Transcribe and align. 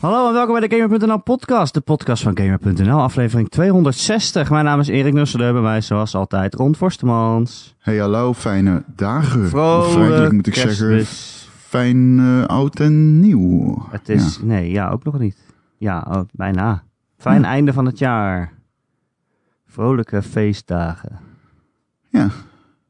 Hallo 0.00 0.26
en 0.28 0.32
welkom 0.32 0.58
bij 0.60 0.68
de 0.68 0.76
Gamer.nl 0.76 1.18
podcast, 1.22 1.74
de 1.74 1.80
podcast 1.80 2.22
van 2.22 2.38
Gamer.nl, 2.38 3.00
aflevering 3.00 3.48
260. 3.48 4.50
Mijn 4.50 4.64
naam 4.64 4.80
is 4.80 4.88
Erik 4.88 5.12
Nusselen, 5.12 5.52
bij 5.52 5.62
mij 5.62 5.80
zoals 5.80 6.14
altijd 6.14 6.54
Ron 6.54 6.74
Forstemans. 6.74 7.74
Hey 7.78 7.96
hallo, 7.98 8.34
fijne 8.34 8.84
dagen. 8.96 9.48
Vrolijk 9.48 10.32
moet 10.32 10.46
ik 10.46 10.54
zeggen, 10.54 11.04
fijn 11.56 12.18
eh, 12.18 12.44
oud 12.44 12.80
en 12.80 13.20
nieuw. 13.20 13.86
Het 13.90 14.08
is, 14.08 14.40
nee, 14.42 14.70
ja, 14.70 14.88
ook 14.90 15.04
nog 15.04 15.18
niet. 15.18 15.36
Ja, 15.78 16.06
oh, 16.08 16.20
bijna. 16.32 16.82
Fijn 17.16 17.40
Ja. 17.40 17.46
einde 17.48 17.72
van 17.72 17.86
het 17.86 17.98
jaar. 17.98 18.52
Vrolijke 19.66 20.22
feestdagen. 20.22 21.18
Ja, 22.08 22.30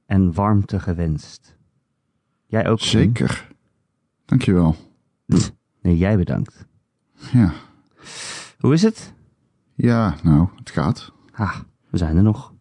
En 0.07 0.35
warmte 0.35 0.81
gewenst. 0.81 1.57
Jij 2.47 2.69
ook? 2.69 2.81
zeker. 2.81 3.49
Dankjewel. 4.25 4.77
Nee, 5.83 5.97
jij 5.97 6.17
bedankt. 6.17 6.69
Ja. 7.33 7.53
Hoe 8.59 8.73
is 8.73 8.83
het? 8.83 9.13
ja, 9.75 10.15
nou, 10.23 10.49
het 10.57 10.71
gaat. 10.71 11.13
Ah, 11.33 11.57
we 11.91 11.99
zijn 11.99 12.17
er 12.17 12.23
nog. 12.23 12.53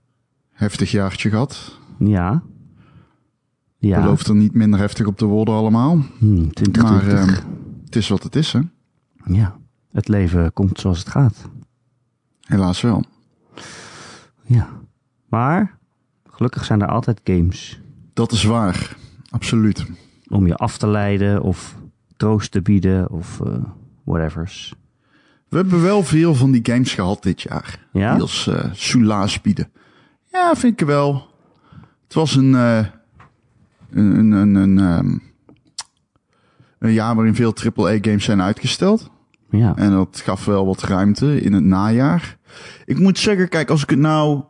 Heftig 0.52 0.92
jaartje 0.92 1.30
gehad. 1.30 1.78
Ja. 2.00 2.44
Ja. 3.78 4.02
Belooft 4.02 4.28
er 4.28 4.36
niet 4.36 4.54
minder 4.54 4.80
heftig 4.80 5.06
op 5.06 5.18
te 5.18 5.26
worden 5.26 5.54
allemaal. 5.54 5.92
Hmm, 6.18 6.54
2020. 6.54 6.84
Maar 6.84 7.18
ehm, 7.18 7.50
het 7.86 7.96
is 7.96 8.08
wat 8.10 8.24
het 8.24 8.36
is, 8.36 8.54
hè. 8.54 8.60
Ja. 9.26 9.58
Het 9.92 10.08
leven 10.08 10.54
komt 10.54 10.80
zoals 10.80 11.00
het 11.00 11.10
gaat. 11.10 11.50
Helaas 12.42 12.82
wel. 12.82 13.04
Ja. 14.44 14.70
Maar 15.30 15.78
gelukkig 16.30 16.66
zijn 16.66 16.82
er 16.82 16.88
altijd 16.88 17.22
games 17.24 17.82
Dat 18.14 18.32
is 18.32 18.44
waar. 18.44 18.98
Absoluut. 19.30 19.86
om 20.28 20.48
je 20.48 20.56
af 20.56 20.78
te 20.78 20.88
leiden 20.88 21.42
of 21.42 21.76
troost 22.18 22.52
te 22.52 22.62
bieden 22.62 23.10
of 23.10 23.42
eh 23.42 23.64
whatevers. 24.10 24.74
We 25.48 25.58
hebben 25.58 25.82
wel 25.82 26.04
veel 26.04 26.36
van 26.36 26.52
die 26.52 26.60
games 26.64 26.94
gehad 26.94 27.24
dit 27.24 27.42
jaar. 27.42 27.88
Ja? 27.92 28.14
Die 28.14 28.22
als 28.22 28.48
eh 28.48 28.70
soelaas 28.72 29.42
bieden. 29.42 29.72
Ja, 30.32 30.56
vind 30.56 30.82
ik 30.82 30.88
wel. 30.88 31.28
Het 32.04 32.14
was 32.14 32.36
een, 32.36 32.56
eh, 32.56 32.86
een, 33.90 34.18
een, 34.18 34.32
een, 34.32 34.56
een, 34.56 34.80
ehm, 34.80 35.18
een 36.80 36.92
jaar 36.92 37.16
waarin 37.16 37.36
veel 37.36 37.54
AAA-games 37.54 38.24
zijn 38.24 38.42
uitgesteld. 38.42 39.10
Ja. 39.50 39.76
En 39.76 39.92
dat 39.92 40.22
gaf 40.24 40.46
wel 40.46 40.66
wat 40.66 40.84
ruimte 40.84 41.42
in 41.42 41.54
het 41.54 41.64
najaar. 41.64 42.38
Ik 42.86 43.00
moet 43.00 43.18
zeggen, 43.18 43.50
kijk, 43.50 43.70
als 43.70 43.84
ik 43.84 43.90
het 43.90 44.00
nou 44.00 44.44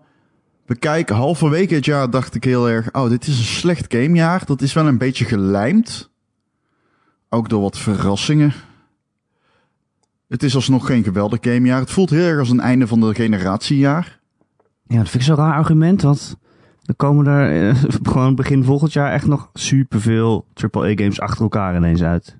bekijk, 0.65 1.09
halverwege 1.09 1.75
het 1.75 1.85
jaar 1.85 2.09
dacht 2.09 2.35
ik 2.35 2.43
heel 2.43 2.69
erg, 2.69 2.91
oh, 2.91 3.09
dit 3.09 3.27
is 3.27 3.37
een 3.37 3.43
slecht 3.43 3.93
gamejaar. 3.93 4.45
Dat 4.45 4.61
is 4.61 4.73
wel 4.73 4.87
een 4.87 4.97
beetje 4.97 5.25
gelijmd. 5.25 6.09
Ook 7.29 7.49
door 7.49 7.61
wat 7.61 7.77
verrassingen. 7.77 8.53
Het 10.29 10.43
is 10.43 10.55
alsnog 10.55 10.85
geen 10.85 11.03
geweldig 11.03 11.39
gamejaar. 11.41 11.79
Het 11.79 11.91
voelt 11.91 12.09
heel 12.09 12.25
erg 12.25 12.39
als 12.39 12.49
een 12.49 12.59
einde 12.59 12.87
van 12.87 12.99
de 12.99 13.15
generatiejaar. 13.15 14.19
ja, 14.87 14.97
dat 14.97 15.09
vind 15.09 15.23
ik 15.23 15.29
zo'n 15.29 15.35
raar 15.35 15.53
argument, 15.53 16.01
want 16.01 16.37
er 16.85 16.95
komen 16.95 17.27
er 17.27 17.69
eh, 17.69 17.83
gewoon 18.11 18.35
begin 18.35 18.63
volgend 18.63 18.93
jaar 18.93 19.11
echt 19.11 19.27
nog 19.27 19.49
superveel 19.53 20.45
AAA-games 20.71 21.19
achter 21.19 21.41
elkaar 21.41 21.75
ineens 21.75 22.03
uit. 22.03 22.37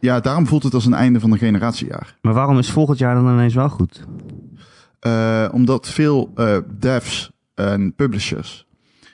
Ja, 0.00 0.20
daarom 0.20 0.46
voelt 0.46 0.62
het 0.62 0.74
als 0.74 0.86
een 0.86 0.94
einde 0.94 1.20
van 1.20 1.32
een 1.32 1.38
generatiejaar. 1.38 2.16
Maar 2.22 2.34
waarom 2.34 2.58
is 2.58 2.70
volgend 2.70 2.98
jaar 2.98 3.14
dan 3.14 3.32
ineens 3.32 3.54
wel 3.54 3.68
goed? 3.68 4.06
Eh, 5.00 5.48
omdat 5.52 5.88
veel 5.88 6.30
eh, 6.34 6.56
devs 6.78 7.30
en 7.54 7.94
publishers 7.94 8.66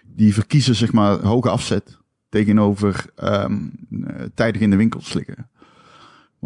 die 0.04 0.34
verkiezen 0.34 0.74
zeg 0.74 0.92
maar 0.92 1.18
hoge 1.20 1.50
afzet 1.50 1.98
tegenover 2.28 3.04
ehm, 3.14 3.52
eh, 4.06 4.24
tijdig 4.34 4.60
in 4.60 4.70
de 4.70 4.76
winkel 4.76 5.00
slikken. 5.00 5.48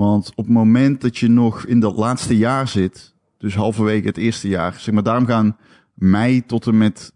Want 0.01 0.31
op 0.31 0.45
het 0.45 0.55
moment 0.55 1.01
dat 1.01 1.19
je 1.19 1.29
nog 1.29 1.67
in 1.67 1.81
dat 1.81 1.97
laatste 1.97 2.37
jaar 2.37 2.69
zit, 2.69 3.15
dus 3.39 3.55
halverwege 3.55 4.07
het 4.07 4.17
eerste 4.17 4.49
jaar, 4.49 4.75
zeg 4.79 4.95
maar, 4.95 5.03
daarom 5.03 5.27
gaan 5.27 5.57
mei 5.95 6.47
tot 6.47 6.67
en 6.67 6.79
met 6.79 7.13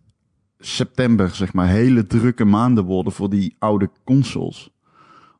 september, 0.58 1.30
zeg 1.30 1.52
maar, 1.52 1.68
hele 1.68 2.06
drukke 2.06 2.44
maanden 2.44 2.84
worden 2.84 3.12
voor 3.12 3.30
die 3.30 3.56
oude 3.58 3.90
consoles. 4.04 4.70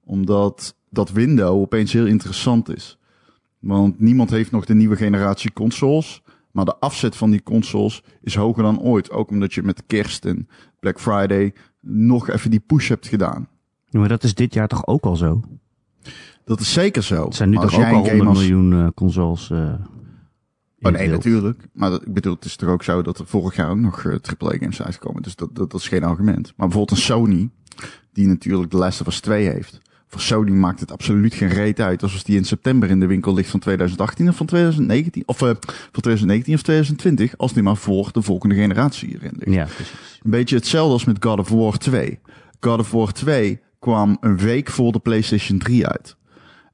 Omdat 0.05 0.77
dat 0.91 1.11
window 1.11 1.61
opeens 1.61 1.93
heel 1.93 2.07
interessant 2.07 2.77
is. 2.77 2.99
Want 3.59 4.01
niemand 4.01 4.31
heeft 4.31 4.51
nog 4.51 4.65
de 4.65 4.75
nieuwe 4.75 4.97
generatie 4.97 5.53
consoles. 5.53 6.23
Maar 6.51 6.65
de 6.65 6.77
afzet 6.77 7.17
van 7.17 7.31
die 7.31 7.43
consoles 7.43 8.03
is 8.23 8.35
hoger 8.35 8.63
dan 8.63 8.81
ooit. 8.81 9.11
Ook 9.11 9.31
omdat 9.31 9.55
je 9.55 9.63
met 9.63 9.87
kerst 9.87 10.25
en 10.25 10.49
Black 10.81 11.01
Friday 11.01 11.55
nog 11.81 12.29
even 12.29 12.51
die 12.51 12.61
push 12.67 12.89
hebt 12.89 13.07
gedaan. 13.07 13.49
Maar 13.91 14.09
dat 14.09 14.25
is 14.25 14.35
dit 14.35 14.55
jaar 14.55 14.69
toch 14.69 14.87
ook 14.87 15.05
al 15.05 15.17
zo? 15.17 15.41
Dat 16.45 16.61
is 16.61 16.73
zeker 16.73 17.03
zo. 17.03 17.25
Het 17.25 17.35
zijn 17.35 17.51
nu 17.51 17.57
toch 17.57 17.65
ook 17.65 17.71
jij 17.71 17.81
al 17.81 17.89
een 17.89 17.95
100 17.95 18.17
game 18.17 18.29
als- 18.29 18.39
miljoen 18.39 18.73
eh, 18.73 18.87
consoles 18.95 19.51
in 19.51 19.79
Oh 20.87 20.93
nee, 20.93 21.09
natuurlijk. 21.09 21.69
Maar 21.73 21.91
dat, 21.91 22.07
ik 22.07 22.13
bedoel, 22.15 22.35
het 22.35 22.45
is 22.45 22.57
toch 22.57 22.69
ook 22.69 22.83
zo 22.83 23.03
dat 23.03 23.19
er 23.19 23.27
vorig 23.27 23.57
jaar 23.57 23.71
ook 23.71 23.79
nog 23.79 24.05
eh, 24.05 24.13
AAA-games 24.13 24.77
zijn 24.77 24.89
uitgekomen. 24.89 25.23
Dus 25.23 25.37
dat, 25.37 25.49
dat, 25.53 25.71
dat 25.71 25.81
is 25.81 25.89
geen 25.89 26.05
argument. 26.05 26.53
Maar 26.57 26.69
bijvoorbeeld 26.69 26.91
een 26.99 27.05
Sony, 27.05 27.51
die 28.13 28.27
natuurlijk 28.27 28.71
The 28.71 28.77
Last 28.77 29.01
of 29.01 29.07
Us 29.07 29.21
2 29.21 29.49
heeft. 29.49 29.81
Voor 30.07 30.21
Sony 30.21 30.51
maakt 30.51 30.81
het 30.81 30.93
absoluut 30.93 31.35
geen 31.35 31.49
reet 31.49 31.81
uit. 31.81 32.03
Als 32.03 32.25
die 32.25 32.37
in 32.37 32.45
september 32.45 32.91
in 32.91 33.01
de 33.01 33.07
winkel 33.07 33.35
ligt 33.35 33.51
van 33.51 33.61
2018 33.61 34.29
of 34.29 34.37
van 34.37 34.47
2019. 34.47 35.23
Of 35.27 35.39
van 35.39 35.57
2019 35.91 36.55
of 36.55 36.63
2020. 36.63 37.37
Als 37.37 37.53
die 37.53 37.63
maar 37.63 37.77
voor 37.77 38.09
de 38.13 38.23
volgende 38.23 38.55
generatie 38.55 39.09
hierin 39.09 39.33
ligt. 39.39 39.53
Ja, 39.53 39.65
precies. 39.65 40.21
Een 40.23 40.31
beetje 40.31 40.57
hetzelfde 40.57 40.93
als 40.93 41.05
met 41.05 41.25
God 41.25 41.39
of 41.39 41.49
War 41.49 41.79
2. 41.79 42.19
God 42.61 42.79
of 42.79 42.91
War 42.91 43.13
2 43.13 43.61
kwam 43.79 44.17
een 44.21 44.39
week 44.39 44.71
voor 44.71 44.93
de 44.93 44.99
PlayStation 44.99 45.59
3 45.59 45.87
uit. 45.87 46.17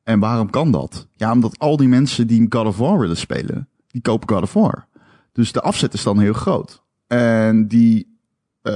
En 0.03 0.19
waarom 0.19 0.51
kan 0.51 0.71
dat? 0.71 1.07
Ja, 1.17 1.33
omdat 1.33 1.59
al 1.59 1.77
die 1.77 1.89
mensen 1.89 2.27
die 2.27 2.47
God 2.49 2.67
of 2.67 2.77
War 2.77 2.99
willen 2.99 3.17
spelen, 3.17 3.69
die 3.87 4.03
kopen 4.03 4.29
God 4.29 4.43
of 4.43 4.53
War. 4.53 4.87
Dus 5.33 5.53
de 5.53 5.61
afzet 5.61 5.95
is 5.95 6.03
dan 6.03 6.19
heel 6.19 6.33
groot. 6.33 6.83
En 7.07 7.69
die, 7.69 8.19
eh 8.63 8.73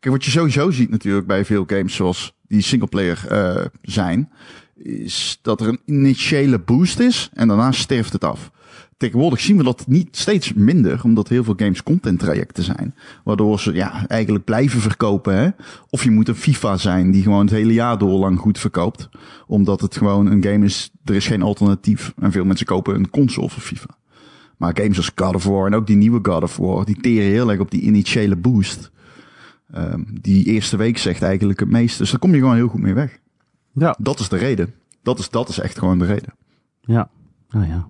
kijk, 0.00 0.10
wat 0.10 0.24
je 0.24 0.30
sowieso 0.30 0.70
ziet 0.70 0.90
natuurlijk 0.90 1.26
bij 1.26 1.44
veel 1.44 1.64
games 1.66 1.94
zoals 1.94 2.34
die 2.46 2.60
singleplayer 2.62 3.26
eh 3.28 3.66
zijn, 3.82 4.30
is 4.74 5.38
dat 5.42 5.60
er 5.60 5.68
een 5.68 5.80
initiële 5.84 6.58
boost 6.58 6.98
is 6.98 7.30
en 7.32 7.48
daarna 7.48 7.72
sterft 7.72 8.12
het 8.12 8.24
af. 8.24 8.50
Tegenwoordig 9.00 9.40
zien 9.40 9.56
we 9.56 9.62
dat 9.62 9.84
niet 9.86 10.16
steeds 10.16 10.52
minder, 10.52 11.00
omdat 11.04 11.28
heel 11.28 11.44
veel 11.44 11.54
games 11.56 11.82
content 11.82 12.18
trajecten 12.18 12.64
zijn. 12.64 12.94
Waardoor 13.24 13.60
ze 13.60 13.72
ja, 13.72 14.06
eigenlijk 14.06 14.44
blijven 14.44 14.80
verkopen. 14.80 15.36
Hè? 15.36 15.48
Of 15.90 16.04
je 16.04 16.10
moet 16.10 16.28
een 16.28 16.34
FIFA 16.34 16.76
zijn 16.76 17.10
die 17.10 17.22
gewoon 17.22 17.40
het 17.40 17.50
hele 17.50 17.72
jaar 17.72 17.98
door 17.98 18.18
lang 18.18 18.38
goed 18.38 18.58
verkoopt. 18.58 19.08
Omdat 19.46 19.80
het 19.80 19.96
gewoon 19.96 20.26
een 20.26 20.44
game 20.44 20.64
is, 20.64 20.90
er 21.04 21.14
is 21.14 21.26
geen 21.26 21.42
alternatief. 21.42 22.12
En 22.18 22.32
veel 22.32 22.44
mensen 22.44 22.66
kopen 22.66 22.94
een 22.94 23.10
console 23.10 23.48
voor 23.48 23.62
FIFA. 23.62 23.98
Maar 24.56 24.76
games 24.76 24.96
als 24.96 25.12
God 25.14 25.34
of 25.34 25.44
War 25.44 25.66
en 25.66 25.74
ook 25.74 25.86
die 25.86 25.96
nieuwe 25.96 26.20
God 26.22 26.42
of 26.42 26.56
War, 26.56 26.84
die 26.84 27.00
teren 27.00 27.30
heel 27.30 27.50
erg 27.50 27.60
op 27.60 27.70
die 27.70 27.80
initiële 27.80 28.36
boost. 28.36 28.90
Ehm, 29.72 30.02
die 30.20 30.44
eerste 30.44 30.76
week 30.76 30.98
zegt 30.98 31.22
eigenlijk 31.22 31.60
het 31.60 31.70
meeste. 31.70 31.98
Dus 31.98 32.10
daar 32.10 32.20
kom 32.20 32.34
je 32.34 32.40
gewoon 32.40 32.54
heel 32.54 32.68
goed 32.68 32.82
mee 32.82 32.94
weg. 32.94 33.18
Ja. 33.72 33.96
Dat 33.98 34.20
is 34.20 34.28
de 34.28 34.36
reden. 34.36 34.74
Dat 35.02 35.18
is, 35.18 35.30
dat 35.30 35.48
is 35.48 35.58
echt 35.58 35.78
gewoon 35.78 35.98
de 35.98 36.06
reden. 36.06 36.34
Ja, 36.80 37.10
nou 37.48 37.66
ja. 37.66 37.88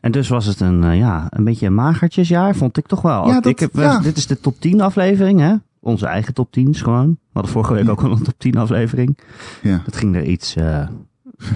En 0.00 0.12
dus 0.12 0.28
was 0.28 0.46
het 0.46 0.60
een, 0.60 0.84
eh, 0.84 0.98
ja, 0.98 1.26
een 1.30 1.44
beetje 1.44 1.66
een 1.66 1.74
magertjesjaar, 1.74 2.54
vond 2.56 2.76
ik 2.76 2.86
toch 2.86 3.02
wel. 3.02 3.26
Ja, 3.28 3.42
ik 3.42 3.58
heb, 3.58 3.74
ja. 3.74 3.98
Dit 4.00 4.16
is 4.16 4.26
de 4.26 4.40
top 4.40 4.60
10 4.60 4.80
aflevering, 4.80 5.40
hè? 5.40 5.54
Onze 5.80 6.06
eigen 6.06 6.34
top 6.34 6.48
10's 6.58 6.80
gewoon. 6.82 7.08
We 7.08 7.16
hadden 7.32 7.52
vorige 7.52 7.74
week 7.74 7.88
ook 7.88 8.02
al 8.02 8.10
een 8.10 8.22
top 8.22 8.38
10 8.38 8.56
aflevering. 8.56 9.18
Ja, 9.62 9.82
Dat 9.84 9.96
ging 9.96 10.16
er 10.16 10.24
iets 10.24 10.56
eh 10.56 10.86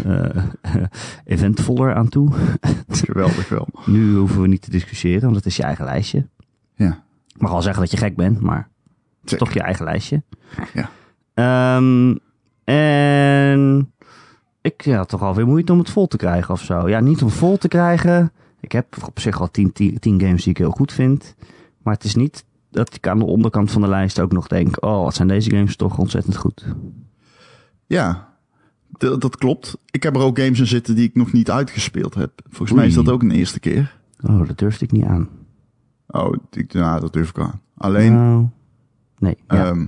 eh, 0.05 0.45
eventvoller 1.25 1.95
aan 1.95 2.09
toe. 2.09 2.31
geweldig 2.89 3.49
wel. 3.49 3.69
Nu 3.87 4.15
hoeven 4.17 4.41
we 4.41 4.49
niet 4.49 4.63
te 4.63 4.71
discussiëren, 4.71 5.23
want 5.23 5.37
het 5.37 5.47
is 5.47 5.57
je 5.57 5.63
eigen 5.63 5.85
lijstje. 5.85 6.27
Ja, 6.75 7.03
Ik 7.35 7.41
mag 7.41 7.51
wel 7.51 7.63
zeggen 7.63 7.83
dat 7.83 7.91
je 7.91 7.97
gek 7.97 8.17
bent, 8.17 8.41
maar 8.41 8.69
zeker. 9.25 9.47
toch 9.47 9.55
je 9.55 9.63
eigen 9.63 9.85
lijstje. 9.85 10.23
Ja. 10.75 10.91
Ehm, 11.35 12.17
en 12.65 13.93
ik 14.63 14.85
had 14.85 15.09
toch 15.09 15.23
alweer 15.23 15.47
moeite 15.47 15.73
om 15.73 15.79
het 15.79 15.91
vol 15.91 16.07
te 16.07 16.17
krijgen 16.17 16.55
of 16.55 16.63
zo. 16.63 16.89
Ja, 16.89 17.01
niet 17.01 17.23
om 17.23 17.31
vol 17.31 17.59
te 17.59 17.69
krijgen. 17.69 18.33
Ik 18.61 18.73
heb 18.73 18.97
op 19.07 19.21
zich 19.21 19.41
al 19.41 19.51
tien, 19.51 19.73
tien, 19.73 19.99
tien 19.99 20.21
games 20.21 20.43
die 20.43 20.53
ik 20.53 20.59
heel 20.59 20.71
goed 20.71 20.93
vind. 20.93 21.35
Maar 21.83 21.95
het 21.95 22.05
is 22.05 22.15
niet 22.15 22.45
dat 22.71 22.95
ik 22.95 23.07
aan 23.09 23.19
de 23.19 23.25
onderkant 23.25 23.71
van 23.71 23.81
de 23.83 23.89
lijst 23.89 24.21
ook 24.21 24.33
nog 24.33 24.47
denk... 24.47 24.85
oh, 24.85 25.03
wat 25.03 25.15
zijn 25.15 25.29
deze 25.29 25.51
games 25.51 25.77
toch 25.77 25.99
ontzettend 25.99 26.37
goed. 26.37 26.65
Ja, 27.87 28.29
dat 28.99 29.37
klopt. 29.37 29.79
Ik 29.91 30.03
heb 30.03 30.17
er 30.17 30.23
ook 30.23 30.39
games 30.39 30.59
in 30.61 30.67
zitten 30.67 30.95
die 30.95 31.09
ik 31.09 31.15
nog 31.15 31.33
niet 31.33 31.51
uitgespeeld 31.51 32.15
heb. 32.15 32.33
Volgens 32.49 32.79
mij 32.79 32.87
is 32.87 32.95
dat 32.95 33.09
ook 33.09 33.23
een 33.23 33.31
eerste 33.31 33.61
keer. 33.61 33.99
Oh, 34.21 34.47
dat 34.47 34.59
durfde 34.59 34.85
ik 34.85 34.93
niet 34.93 35.05
aan. 35.05 35.29
Oh, 36.07 36.35
ik, 36.51 36.73
nou, 36.73 37.01
dat 37.01 37.13
durf 37.13 37.29
ik 37.29 37.39
aan. 37.39 37.61
Alleen, 37.77 38.13
Nou, 38.13 38.47
nee, 39.19 39.37
ja. 39.49 39.67
ehm, 39.67 39.87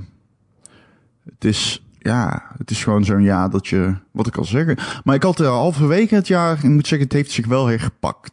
het 1.25 1.45
is, 1.45 1.84
ja, 2.05 2.43
het 2.59 2.71
is 2.71 2.85
gewoon 2.85 3.05
zo'n 3.05 3.23
jaar 3.23 3.51
dat 3.51 3.67
je, 3.67 3.95
wat 4.11 4.27
ik 4.27 4.37
al 4.37 4.45
zeg. 4.45 5.01
Maar 5.05 5.15
ik 5.15 5.23
had 5.23 5.39
er 5.39 5.47
halverwege 5.47 6.15
het 6.15 6.27
jaar, 6.27 6.57
ik 6.57 6.71
moet 6.71 6.87
zeggen, 6.87 7.07
het 7.07 7.17
heeft 7.17 7.31
zich 7.31 7.47
wel 7.47 7.67
hergepakt. 7.67 8.33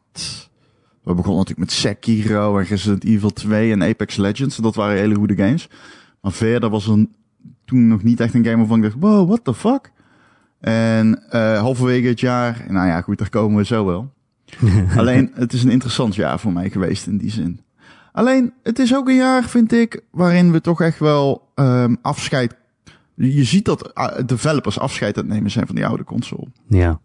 We 1.04 1.14
begonnen 1.14 1.38
natuurlijk 1.38 1.60
met 1.60 1.72
Sekiro 1.72 2.58
en 2.58 2.66
Resident 2.66 3.04
Evil 3.04 3.34
2 3.34 3.72
en 3.72 3.84
Apex 3.84 4.16
Legends. 4.16 4.56
Dat 4.56 4.76
waren 4.76 4.98
hele 4.98 5.16
goede 5.16 5.36
games. 5.36 5.70
Maar 6.22 6.32
verder 6.32 6.70
was 6.70 6.88
er 6.88 7.06
toen 7.66 7.88
nog 7.88 8.04
niet 8.04 8.20
echt 8.20 8.34
een 8.34 8.46
game 8.46 8.58
waarvan 8.58 8.78
ik 8.78 8.84
dacht, 8.84 8.96
wow, 9.00 9.28
what 9.28 9.44
the 9.44 9.54
fuck? 9.54 9.92
En 10.60 11.24
eh 11.30 11.60
halverwege 11.60 12.08
het 12.08 12.20
jaar, 12.20 12.66
nou 12.68 12.88
ja, 12.88 13.02
goed, 13.02 13.18
daar 13.18 13.30
komen 13.30 13.58
we 13.58 13.66
zo 13.66 13.86
wel. 13.86 14.14
Alleen, 14.98 15.32
het 15.34 15.54
is 15.54 15.64
een 15.64 15.72
interessant 15.72 16.16
jaar 16.16 16.40
voor 16.40 16.54
mij 16.54 16.70
geweest 16.70 17.08
in 17.08 17.18
die 17.18 17.32
zin. 17.32 17.62
Alleen, 18.12 18.54
het 18.64 18.80
is 18.80 18.96
ook 18.96 19.08
een 19.08 19.16
jaar, 19.16 19.44
vind 19.44 19.72
ik, 19.72 20.02
waarin 20.12 20.52
we 20.52 20.62
toch 20.62 20.82
echt 20.82 21.00
wel 21.00 21.52
ehm, 21.56 21.96
afscheid... 22.02 22.56
Je 23.16 23.44
ziet 23.44 23.66
dat 23.66 23.92
eh, 23.94 24.08
developers 24.26 24.80
afscheid 24.80 25.18
aan 25.18 25.24
het 25.24 25.34
nemen 25.34 25.52
zijn 25.52 25.66
van 25.66 25.76
die 25.76 25.86
oude 25.86 26.04
console. 26.04 26.48
Ja. 26.68 27.00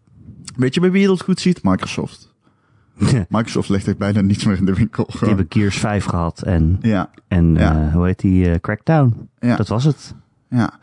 Weet 0.55 0.73
je 0.73 0.79
bij 0.79 0.91
wie 0.91 1.01
je 1.01 1.07
dat 1.07 1.21
goed 1.21 1.39
ziet? 1.39 1.63
Microsoft. 1.63 2.35
Microsoft 3.29 3.69
legt 3.69 3.87
echt 3.87 3.97
bijna 3.97 4.21
niets 4.21 4.45
meer 4.45 4.57
in 4.57 4.65
de 4.65 4.73
winkel. 4.73 5.05
Die 5.19 5.27
hebben 5.27 5.45
Gears 5.49 5.77
5 5.77 6.05
gehad 6.05 6.41
en, 6.41 6.77
Ja, 6.81 7.09
en 7.27 7.53
Ja. 7.55 7.87
eh, 7.87 7.93
hoe 7.93 8.05
heet 8.05 8.19
die, 8.19 8.49
eh, 8.51 8.59
Crackdown. 8.59 9.29
Ja. 9.39 9.55
Dat 9.55 9.67
was 9.67 9.83
het. 9.83 10.15
ja. 10.49 10.79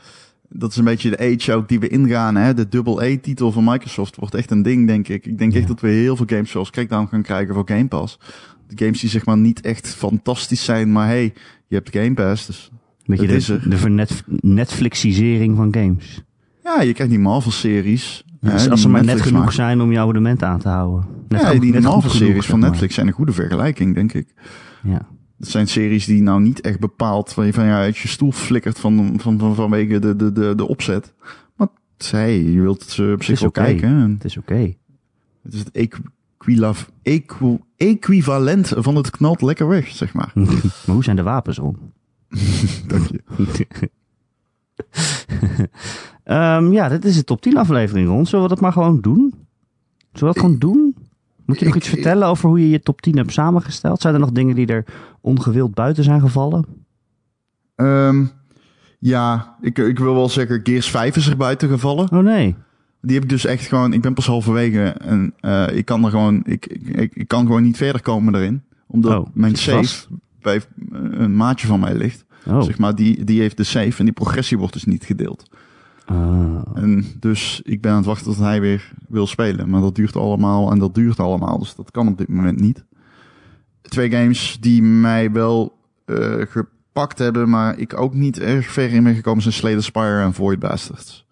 Dat 0.48 0.70
is 0.70 0.76
een 0.76 0.84
beetje 0.84 1.10
de 1.10 1.18
age 1.18 1.52
ook 1.52 1.68
die 1.68 1.80
we 1.80 1.88
ingaan. 1.88 2.34
Hè? 2.36 2.54
De 2.54 2.68
double-A-titel 2.68 3.52
van 3.52 3.64
Microsoft 3.64 4.16
wordt 4.16 4.34
echt 4.34 4.50
een 4.50 4.62
ding, 4.62 4.86
denk 4.86 5.08
ik. 5.08 5.26
Ik 5.26 5.38
denk 5.38 5.52
Ja. 5.52 5.58
echt 5.58 5.68
dat 5.68 5.80
we 5.80 5.88
heel 5.88 6.16
veel 6.16 6.26
games 6.28 6.50
zoals 6.50 6.70
Crackdown 6.70 7.06
gaan 7.10 7.22
krijgen 7.22 7.54
voor 7.54 7.62
Game 7.68 7.86
Pass. 7.88 8.18
De 8.68 8.84
games 8.84 9.00
die 9.00 9.10
zeg 9.10 9.24
maar 9.26 9.36
niet 9.38 9.60
echt 9.60 9.88
fantastisch 9.88 10.64
zijn, 10.64 10.92
maar 10.92 11.06
hey, 11.06 11.32
je 11.66 11.74
hebt 11.74 11.90
Game 11.96 12.14
Pass, 12.14 12.46
dus 12.46 12.70
Beetje 13.06 13.26
de, 13.26 13.68
de 13.68 13.76
vernet- 13.76 14.24
Netflixisering 14.40 15.56
van 15.56 15.74
games. 15.74 16.22
Ja, 16.64 16.80
je 16.82 16.92
krijgt 16.92 17.12
die 17.12 17.20
Marvel-series. 17.22 18.24
Ja, 18.40 18.50
dus 18.50 18.68
als 18.70 18.80
ze 18.80 18.88
maar 18.88 18.96
net 18.96 19.04
Netflix 19.06 19.26
genoeg 19.28 19.42
maakt. 19.44 19.54
zijn 19.54 19.80
om 19.80 19.92
je 19.92 19.98
abonnement 19.98 20.42
aan 20.42 20.58
te 20.60 20.68
houden. 20.68 21.06
Net 21.28 21.40
Ja, 21.40 21.48
goed- 21.48 21.60
die 21.60 21.72
net 21.72 21.82
Marvel-series 21.82 22.28
genoeg, 22.28 22.44
van 22.46 22.58
maar. 22.58 22.68
Netflix 22.68 22.94
zijn 22.94 23.06
een 23.06 23.12
goede 23.12 23.32
vergelijking, 23.32 23.94
denk 23.94 24.12
ik. 24.12 24.28
Ja. 24.82 25.06
Het 25.38 25.48
zijn 25.48 25.68
series 25.68 26.04
die 26.04 26.22
nou 26.22 26.40
niet 26.40 26.60
echt 26.60 26.80
bepaald 26.80 27.32
van 27.32 27.46
je 27.46 27.52
van 27.52 27.64
ja, 27.64 27.76
uit 27.78 27.96
je 27.96 28.08
stoel 28.08 28.32
flikkert 28.32 28.78
van, 28.78 29.14
van, 29.20 29.38
van, 29.38 29.54
vanwege 29.54 29.98
de, 29.98 30.16
de, 30.16 30.32
de, 30.32 30.54
de 30.56 30.68
opzet. 30.68 31.14
Maar 31.56 31.68
zij, 31.96 32.42
je 32.42 32.60
wilt 32.60 32.82
ze 32.82 33.10
op 33.14 33.22
zich 33.22 33.40
wel 33.40 33.50
kijken. 33.50 33.88
En 33.88 34.10
Het 34.14 34.24
is 34.24 34.36
oké. 34.36 34.74
het 35.42 35.52
is 35.54 35.58
het 35.58 35.70
equivalent 37.76 38.72
van 38.76 38.96
het 38.96 39.10
knalt 39.10 39.42
lekker 39.42 39.68
weg, 39.68 39.88
zeg 39.88 40.12
maar. 40.12 40.30
maar 40.86 40.94
hoe 40.94 41.04
zijn 41.04 41.16
de 41.16 41.22
wapens 41.22 41.58
om? 41.58 41.76
Dank 42.88 43.06
je. 43.06 43.22
Ehm, 46.24 46.72
ja, 46.72 46.88
dit 46.88 47.04
is 47.04 47.16
de 47.16 47.24
top 47.24 47.40
10 47.40 47.56
aflevering, 47.56 48.08
Ron. 48.08 48.26
Zullen 48.26 48.44
we 48.44 48.50
dat 48.50 48.60
maar 48.60 48.72
gewoon 48.72 49.00
doen? 49.00 49.34
Zullen 50.12 50.18
we 50.18 50.26
dat 50.26 50.38
gewoon 50.38 50.58
doen? 50.58 50.96
Moet 51.46 51.58
je 51.58 51.64
nog 51.64 51.74
Ik- 51.74 51.80
iets 51.80 51.88
vertellen 51.90 52.28
over 52.28 52.48
hoe 52.48 52.60
je 52.60 52.70
je 52.70 52.80
top 52.80 53.00
10 53.00 53.16
hebt 53.16 53.32
samengesteld? 53.32 54.00
Zijn 54.00 54.14
er 54.14 54.20
nog 54.20 54.32
dingen 54.32 54.54
die 54.54 54.66
er 54.66 54.84
ongewild 55.20 55.74
buiten 55.74 56.04
zijn 56.04 56.20
gevallen? 56.20 56.64
Ehm, 57.74 58.24
ja, 58.98 59.56
ik, 59.60 59.78
ik 59.78 59.98
wil 59.98 60.14
wel 60.14 60.28
zeggen, 60.28 60.60
Gears 60.62 60.90
5 60.90 61.16
is 61.16 61.26
er 61.26 61.36
buiten 61.36 61.68
gevallen. 61.68 62.10
Oh 62.12 62.18
nee. 62.24 62.56
Die 63.00 63.14
heb 63.14 63.22
ik 63.22 63.28
dus 63.30 63.44
echt 63.46 63.66
gewoon, 63.66 63.92
ik 63.92 64.02
ben 64.02 64.14
pas 64.14 64.26
halverwege 64.26 64.82
en 64.82 65.34
eh, 65.40 65.76
ik 65.76 65.84
kan 65.84 66.04
er 66.04 66.10
gewoon, 66.10 66.42
ik, 66.44 66.66
ik, 66.66 67.14
ik, 67.14 67.28
kan 67.28 67.46
gewoon 67.46 67.62
niet 67.62 67.76
verder 67.76 68.02
komen 68.02 68.34
erin. 68.34 68.62
Omdat 68.86 69.18
Oh, 69.18 69.26
mijn 69.34 69.56
save 69.56 70.06
bij 70.44 70.56
eh, 70.56 70.62
een 71.10 71.36
maatje 71.36 71.66
van 71.66 71.80
mij 71.80 71.94
ligt. 71.94 72.24
Oh. 72.46 72.62
Zeg 72.62 72.78
maar, 72.78 72.94
die, 72.94 73.24
die 73.24 73.40
heeft 73.40 73.56
de 73.56 73.64
save 73.64 73.98
en 73.98 74.04
die 74.04 74.14
progressie 74.14 74.58
wordt 74.58 74.72
dus 74.72 74.84
niet 74.84 75.04
gedeeld. 75.04 75.50
Ah. 76.04 76.60
En 76.74 77.04
dus 77.20 77.60
ik 77.64 77.80
ben 77.80 77.90
aan 77.90 77.96
het 77.96 78.06
wachten 78.06 78.26
tot 78.26 78.38
hij 78.38 78.60
weer 78.60 78.92
wil 79.08 79.26
spelen. 79.26 79.70
Maar 79.70 79.80
dat 79.80 79.94
duurt 79.94 80.16
allemaal 80.16 80.70
en 80.70 80.78
dat 80.78 80.94
duurt 80.94 81.20
allemaal. 81.20 81.58
Dus 81.58 81.74
dat 81.74 81.90
kan 81.90 82.08
op 82.08 82.18
dit 82.18 82.28
moment 82.28 82.60
niet. 82.60 82.84
Twee 83.82 84.10
games 84.10 84.56
die 84.60 84.82
mij 84.82 85.32
wel 85.32 85.78
eh, 86.04 86.40
gepakt 86.48 87.18
hebben, 87.18 87.48
maar 87.48 87.78
ik 87.78 88.00
ook 88.00 88.14
niet 88.14 88.38
erg 88.38 88.66
ver 88.66 88.92
in 88.92 89.04
ben 89.04 89.14
gekomen, 89.14 89.42
zijn 89.42 89.54
Slay 89.54 89.74
the 89.74 89.80
Spire 89.80 90.22
en 90.22 90.34
Void 90.34 90.58
Bastards. 90.58 91.26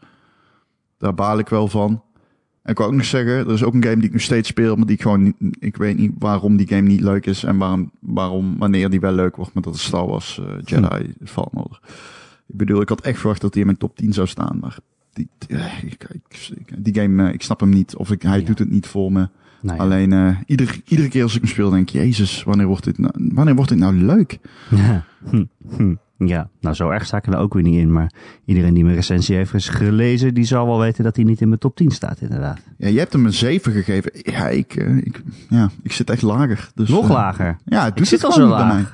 Daar 0.98 1.14
baal 1.14 1.38
ik 1.38 1.48
wel 1.48 1.68
van. 1.68 2.02
En 2.62 2.70
ik 2.72 2.78
wil 2.78 2.86
ook 2.86 2.92
nog 2.92 3.04
zeggen, 3.04 3.32
er 3.32 3.52
is 3.52 3.64
ook 3.64 3.74
een 3.74 3.82
game 3.82 3.96
die 3.96 4.04
ik 4.06 4.12
nog 4.12 4.20
steeds 4.22 4.48
speel, 4.48 4.76
maar 4.76 4.86
die 4.86 4.94
ik 4.96 5.02
gewoon 5.02 5.22
niet, 5.22 5.34
ik 5.58 5.76
weet 5.76 5.98
niet 5.98 6.12
waarom 6.18 6.56
die 6.56 6.66
game 6.68 6.80
niet 6.88 7.00
leuk 7.00 7.26
is 7.26 7.44
en 7.44 7.56
waarom, 7.58 7.90
waarom 8.00 8.58
wanneer 8.58 8.90
die 8.90 9.00
wel 9.00 9.12
leuk 9.12 9.36
wordt, 9.36 9.54
maar 9.54 9.62
dat 9.62 9.74
is 9.74 9.84
Star 9.84 10.06
Wars 10.06 10.38
eh, 10.38 10.46
Jedi 10.64 11.14
Fallen 11.24 11.52
Order. 11.54 11.80
Ik 12.48 12.56
bedoel, 12.56 12.80
ik 12.80 12.88
had 12.88 13.00
echt 13.00 13.18
verwacht 13.18 13.40
dat 13.40 13.50
hij 13.52 13.60
in 13.60 13.66
mijn 13.66 13.78
top 13.78 13.96
10 13.96 14.12
zou 14.12 14.26
staan, 14.26 14.58
maar 14.60 14.78
die, 15.12 15.28
die, 15.38 15.56
eh, 15.58 15.82
ik, 15.82 16.06
die 16.78 16.94
game, 16.94 17.26
eh, 17.28 17.34
ik 17.34 17.42
snap 17.42 17.60
hem 17.60 17.68
niet, 17.70 17.96
of 17.96 18.10
ik, 18.10 18.22
hij 18.22 18.40
Ja. 18.40 18.46
doet 18.46 18.58
het 18.58 18.70
niet 18.70 18.86
voor 18.86 19.12
me. 19.12 19.28
Nou 19.62 19.76
ja. 19.76 19.82
Alleen, 19.82 20.36
ieder, 20.46 20.80
iedere 20.84 21.08
keer 21.08 21.22
als 21.22 21.34
ik 21.34 21.40
hem 21.40 21.50
speel, 21.50 21.70
denk 21.70 21.88
ik, 21.88 21.94
jezus, 21.94 22.42
wanneer 22.42 22.66
wordt 22.66 22.84
dit 22.84 22.98
nou, 22.98 23.12
wanneer 23.34 23.54
wordt 23.54 23.70
dit 23.70 23.78
nou 23.78 23.94
leuk? 23.94 24.38
Ja. 24.70 25.04
Hm, 25.30 25.44
hm. 25.76 25.94
Ja, 26.28 26.48
nou 26.60 26.74
zo 26.74 26.90
erg 26.90 27.06
sta 27.06 27.16
ik 27.16 27.26
er 27.26 27.36
ook 27.38 27.54
weer 27.54 27.62
niet 27.62 27.78
in. 27.78 27.92
Maar 27.92 28.12
iedereen 28.44 28.74
die 28.74 28.84
mijn 28.84 28.96
recensie 28.96 29.36
heeft 29.36 29.70
gelezen, 29.70 30.34
die 30.34 30.44
zal 30.44 30.66
wel 30.66 30.78
weten 30.78 31.04
dat 31.04 31.16
hij 31.16 31.24
niet 31.24 31.40
in 31.40 31.48
mijn 31.48 31.60
top 31.60 31.76
10 31.76 31.90
staat, 31.90 32.20
inderdaad. 32.20 32.58
Ja, 32.78 32.88
je 32.88 32.98
hebt 32.98 33.12
hem 33.12 33.26
een 33.26 33.32
7 33.32 33.72
gegeven. 33.72 34.10
Ja, 34.14 34.48
ik, 34.48 34.74
eh, 34.74 34.96
ik, 34.96 35.22
ja, 35.48 35.70
ik 35.82 35.92
zit 35.92 36.10
echt 36.10 36.22
lager. 36.22 36.70
Dus, 36.74 36.88
Nog 36.88 37.04
eh, 37.04 37.10
lager. 37.10 37.58
Ja, 37.64 37.84
het 37.84 37.96
doet 37.96 38.08
zit 38.08 38.22
het 38.22 38.30
al 38.30 38.36
zo 38.36 38.40
niet 38.46 38.56
bij 38.56 38.58
laag. 38.58 38.72
mij. 38.74 38.84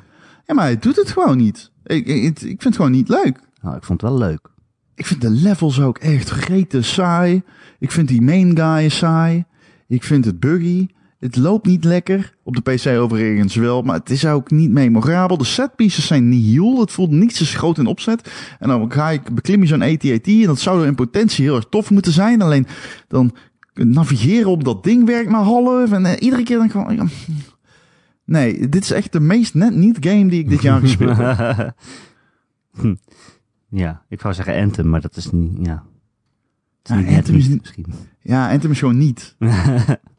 Ja, 0.46 0.54
maar 0.54 0.64
hij 0.64 0.78
doet 0.78 0.96
het 0.96 1.10
gewoon 1.10 1.36
niet. 1.36 1.70
Ik, 1.84 2.06
ik, 2.06 2.24
ik 2.24 2.40
vind 2.42 2.64
het 2.64 2.76
gewoon 2.76 2.90
niet 2.90 3.08
leuk. 3.08 3.40
Nou, 3.62 3.76
ik 3.76 3.84
vond 3.84 4.00
het 4.00 4.10
wel 4.10 4.18
leuk. 4.18 4.48
Ik 4.94 5.06
vind 5.06 5.20
de 5.20 5.30
levels 5.30 5.80
ook 5.80 5.98
echt 5.98 6.30
rete 6.30 6.82
saai. 6.82 7.42
Ik 7.78 7.90
vind 7.92 8.08
die 8.08 8.22
main 8.22 8.56
guy 8.58 8.88
saai. 8.88 9.44
Ik 9.88 10.04
vind 10.04 10.24
het 10.24 10.40
buggy. 10.40 10.86
Het 11.18 11.36
loopt 11.36 11.66
niet 11.66 11.84
lekker. 11.84 12.34
Op 12.42 12.54
de 12.64 12.72
PC 12.72 12.86
overigens 12.86 13.54
wel, 13.54 13.82
maar 13.82 13.98
het 13.98 14.10
is 14.10 14.26
ook 14.26 14.50
niet 14.50 14.70
memorabel. 14.70 15.38
De 15.38 15.44
setpieces 15.44 16.06
zijn 16.06 16.28
nihil. 16.28 16.80
Het 16.80 16.92
voelt 16.92 17.10
niet 17.10 17.36
zo 17.36 17.44
groot 17.58 17.78
in 17.78 17.86
opzet. 17.86 18.32
En 18.58 18.68
dan 18.68 18.92
ga 18.92 19.10
ik 19.10 19.34
beklim 19.34 19.60
je 19.60 19.66
zo'n 19.66 19.82
AT-AT 19.82 20.26
en 20.26 20.42
dat 20.46 20.58
zou 20.60 20.86
in 20.86 20.94
potentie 20.94 21.44
heel 21.44 21.56
erg 21.56 21.66
tof 21.70 21.90
moeten 21.90 22.12
zijn. 22.12 22.42
Alleen 22.42 22.66
dan 23.08 23.34
navigeren 23.74 24.50
op 24.50 24.64
dat 24.64 24.84
ding 24.84 25.06
werkt 25.06 25.30
maar 25.30 25.42
half. 25.42 25.92
En 25.92 26.06
eh, 26.06 26.22
iedere 26.22 26.42
keer 26.42 26.58
dan 26.58 26.70
gewoon... 26.70 26.94
ja, 26.96 27.06
Nee, 28.24 28.68
dit 28.68 28.82
is 28.82 28.90
echt 28.90 29.12
de 29.12 29.20
meest 29.20 29.54
net 29.54 29.74
niet 29.74 29.96
game 30.00 30.26
die 30.28 30.38
ik 30.40 30.48
dit 30.48 30.62
jaar 30.62 30.80
gespeeld 30.80 31.16
heb. 31.16 31.72
Hm. 32.80 32.94
Ja, 33.70 34.02
ik 34.08 34.22
wou 34.22 34.34
zeggen 34.34 34.62
Anthem, 34.62 34.88
maar 34.88 35.00
dat 35.00 35.16
is 35.16 35.30
niet, 35.30 35.52
ja. 35.62 35.84
Het 36.82 36.90
is 36.90 36.90
Ja, 36.90 36.96
niet 36.96 37.06
net 37.06 37.16
Anthem 37.16 37.34
is 37.34 37.40
liefde 37.46 37.52
niet- 37.52 37.60
misschien. 37.62 37.86
Ja, 38.20 38.50
Anthem 38.50 38.70
is 38.70 38.78
gewoon 38.78 38.98
niet. 38.98 39.36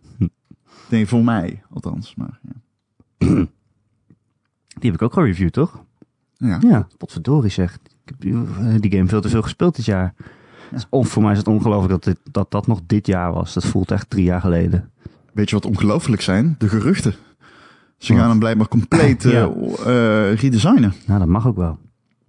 Nee, 0.90 1.08
voor 1.08 1.24
mij 1.24 1.62
althans. 1.70 2.16
Maar, 2.16 2.40
ja. 2.42 3.28
Die 4.80 4.92
heb 4.92 4.94
ik 4.94 5.02
ook 5.02 5.14
gereviewd, 5.14 5.54
toch? 5.54 5.84
Ja. 6.38 6.58
Ja, 6.62 6.88
potverdorie 6.98 7.52
zeg. 7.52 7.74
Ik 7.74 7.80
heb 8.06 8.16
die, 8.20 8.34
eh, 8.34 8.76
die 8.80 8.92
game 8.92 9.08
veel 9.08 9.22
te 9.22 9.30
veel 9.30 9.42
gespeeld 9.42 9.76
dit 9.76 9.86
jaar. 9.86 10.14
Het 10.70 10.80
is 10.80 10.86
on- 10.90 11.06
voor 11.06 11.22
mij 11.24 11.32
is 11.32 11.38
het 11.38 11.48
ongelooflijk 11.48 11.90
dat, 11.92 12.04
dit, 12.04 12.34
dat 12.34 12.52
dat 12.52 12.68
nog 12.68 12.80
dit 12.86 13.08
jaar 13.08 13.34
was. 13.34 13.54
Dat 13.54 13.66
voelt 13.66 13.92
echt 13.92 14.10
drie 14.10 14.24
jaar 14.24 14.42
geleden. 14.42 14.92
Weet 15.34 15.50
je 15.50 15.56
wat 15.56 15.66
ongelooflijk 15.66 16.22
zijn? 16.22 16.56
De 16.58 16.70
geruchten. 16.70 17.14
Ze 17.98 18.12
Wat? 18.14 18.22
gaan 18.22 18.30
hem 18.30 18.40
blijkbaar 18.40 18.68
compleet 18.68 19.26
eh, 19.26 19.32
Ja. 19.32 19.50
eh, 19.86 20.34
redesignen. 20.36 20.94
Nou, 21.06 21.20
dat 21.20 21.28
mag 21.28 21.48
ook 21.48 21.58
wel. 21.58 21.78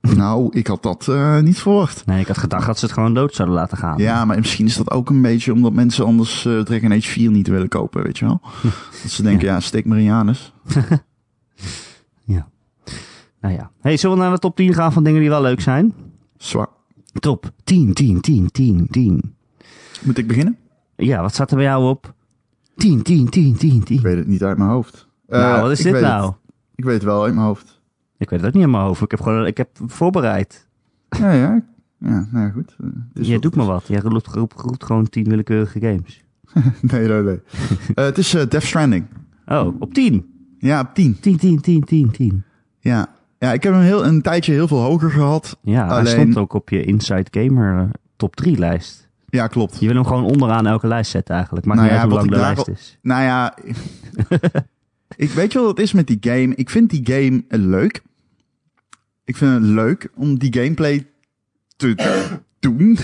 Nou, 0.00 0.49
ik 0.50 0.66
had 0.66 0.83
dat 0.83 1.09
eh, 1.09 1.38
niet 1.40 1.59
verwacht. 1.59 2.07
Nee, 2.07 2.21
ik 2.21 2.26
had 2.26 2.38
gedacht 2.38 2.66
dat 2.66 2.78
ze 2.78 2.85
het 2.85 2.95
gewoon 2.95 3.14
dood 3.14 3.35
zouden 3.35 3.57
laten 3.57 3.76
gaan. 3.76 3.99
Ja, 3.99 4.25
maar 4.25 4.38
misschien 4.38 4.66
is 4.66 4.76
dat 4.76 4.90
ook 4.90 5.11
een 5.11 5.23
beetje 5.23 5.52
omdat 5.52 5.73
mensen 5.73 6.04
anders 6.04 6.45
eh, 6.47 6.61
Dragon 6.61 6.92
Age 6.92 7.09
4 7.09 7.30
niet 7.30 7.49
willen 7.49 7.69
kopen, 7.69 8.02
weet 8.02 8.19
je 8.19 8.25
wel? 8.25 8.40
Dat 9.02 9.11
ze 9.11 9.23
denken, 9.23 9.47
ja, 9.47 9.61
steek 9.61 9.85
maar 9.85 9.99
in 9.99 10.04
je 10.04 10.12
anus. 10.12 10.52
Nou 13.40 13.54
ja. 13.54 13.71
Hey, 13.80 13.97
zullen 13.97 14.16
we 14.16 14.23
naar 14.23 14.33
de 14.33 14.38
top 14.38 14.57
10 14.57 14.75
gaan 14.75 14.92
van 14.92 15.04
dingen 15.04 15.21
die 15.21 15.28
wel 15.28 15.42
leuk 15.42 15.61
zijn? 15.61 15.95
Zwaar. 16.37 16.69
Top 17.12 17.50
10, 17.64 17.95
10, 17.95 18.21
10, 18.21 18.50
10, 18.50 18.87
10. 18.90 19.35
Moet 20.02 20.19
ik 20.19 20.26
beginnen? 20.26 20.59
Ja, 20.97 21.21
wat 21.21 21.35
staat 21.35 21.50
er 21.50 21.57
bij 21.57 21.64
jou 21.64 21.88
op? 21.88 22.14
10, 22.76 23.02
10, 23.02 23.28
10, 23.28 23.57
10, 23.57 23.85
10. 23.85 23.97
Ik 23.97 24.02
weet 24.02 24.16
het 24.16 24.26
niet 24.26 24.42
uit 24.42 24.59
mijn 24.59 24.71
hoofd. 24.71 25.09
Eh, 25.26 25.40
nou, 25.40 25.62
wat 25.62 25.71
is 25.71 25.80
dit 25.80 26.00
nou? 26.00 26.26
het. 26.26 26.35
Ik 26.75 26.85
weet 26.85 26.95
het 26.95 27.02
wel 27.02 27.25
uit 27.25 27.35
mijn 27.35 27.47
hoofd. 27.47 27.79
Ik 28.20 28.30
weet 28.30 28.38
het 28.40 28.48
ook 28.48 28.54
niet 28.54 28.62
in 28.64 28.70
mijn 28.70 28.82
hoofd. 28.82 29.02
Ik 29.02 29.10
heb 29.10 29.20
gewoon, 29.20 29.46
ik 29.46 29.56
heb 29.56 29.68
voorbereid. 29.86 30.66
Ja, 31.08 31.32
ja. 31.32 31.62
Ja, 31.98 32.26
nou 32.30 32.46
ja, 32.46 32.50
goed. 32.50 32.76
Is 33.14 33.26
Jij 33.26 33.38
doet 33.38 33.54
maar 33.56 33.66
wat. 33.66 33.86
Jij 33.86 34.00
roept, 34.00 34.26
roept, 34.26 34.60
roept 34.60 34.84
gewoon 34.84 35.08
10 35.08 35.24
willekeurige 35.24 35.80
games. 35.80 36.22
Nee, 36.80 37.08
nee, 37.08 37.22
nee. 37.22 37.40
Eh, 37.94 38.04
het 38.04 38.18
is 38.18 38.34
eh, 38.34 38.42
Death 38.48 38.62
Stranding. 38.64 39.04
Oh, 39.46 39.80
op 39.80 39.94
10. 39.94 40.26
Ja, 40.58 40.80
op 40.80 40.94
10. 40.94 41.20
10, 41.20 41.36
10, 41.36 41.60
10, 41.60 41.84
10, 41.84 42.10
10. 42.10 42.44
Ja. 42.78 43.08
Ja, 43.38 43.52
ik 43.52 43.62
heb 43.62 43.72
hem 43.72 43.82
heel, 43.82 44.04
een 44.06 44.22
tijdje 44.22 44.52
heel 44.52 44.68
veel 44.68 44.80
hoger 44.80 45.10
gehad. 45.10 45.58
Ja, 45.62 45.86
hij 45.86 45.96
Alleen- 45.98 46.06
stond 46.12 46.36
ook 46.36 46.52
op 46.52 46.68
je 46.68 46.84
Inside 46.84 47.26
Gamer 47.30 47.90
top 48.16 48.36
3 48.36 48.58
lijst. 48.58 49.08
Ja, 49.28 49.46
klopt. 49.46 49.80
Je 49.80 49.86
wil 49.86 49.94
hem 49.94 50.04
gewoon 50.04 50.24
onderaan 50.24 50.66
elke 50.66 50.86
lijst 50.86 51.10
zetten 51.10 51.34
eigenlijk. 51.34 51.66
Maakt 51.66 51.78
Nou 51.80 51.90
niet 51.92 52.00
ja, 52.00 52.04
uit 52.04 52.12
hoe 52.12 52.20
wat 52.20 52.30
lang 52.30 52.42
de 52.42 52.54
lijst 52.54 52.68
is. 52.80 52.98
Nou 53.02 53.22
ja, 53.22 53.54
ik 55.16 55.30
weet 55.30 55.52
je 55.52 55.58
wat 55.58 55.68
het 55.68 55.78
is 55.78 55.92
met 55.92 56.06
die 56.06 56.18
game. 56.20 56.54
Ik 56.54 56.70
vind 56.70 56.90
die 56.90 57.00
game 57.04 57.44
leuk. 57.48 58.02
Ik 59.30 59.37
vind 59.37 59.52
het 59.52 59.62
leuk 59.62 60.08
om 60.14 60.38
die 60.38 60.52
gameplay 60.52 61.06
te 61.76 61.94
doen. 62.58 62.99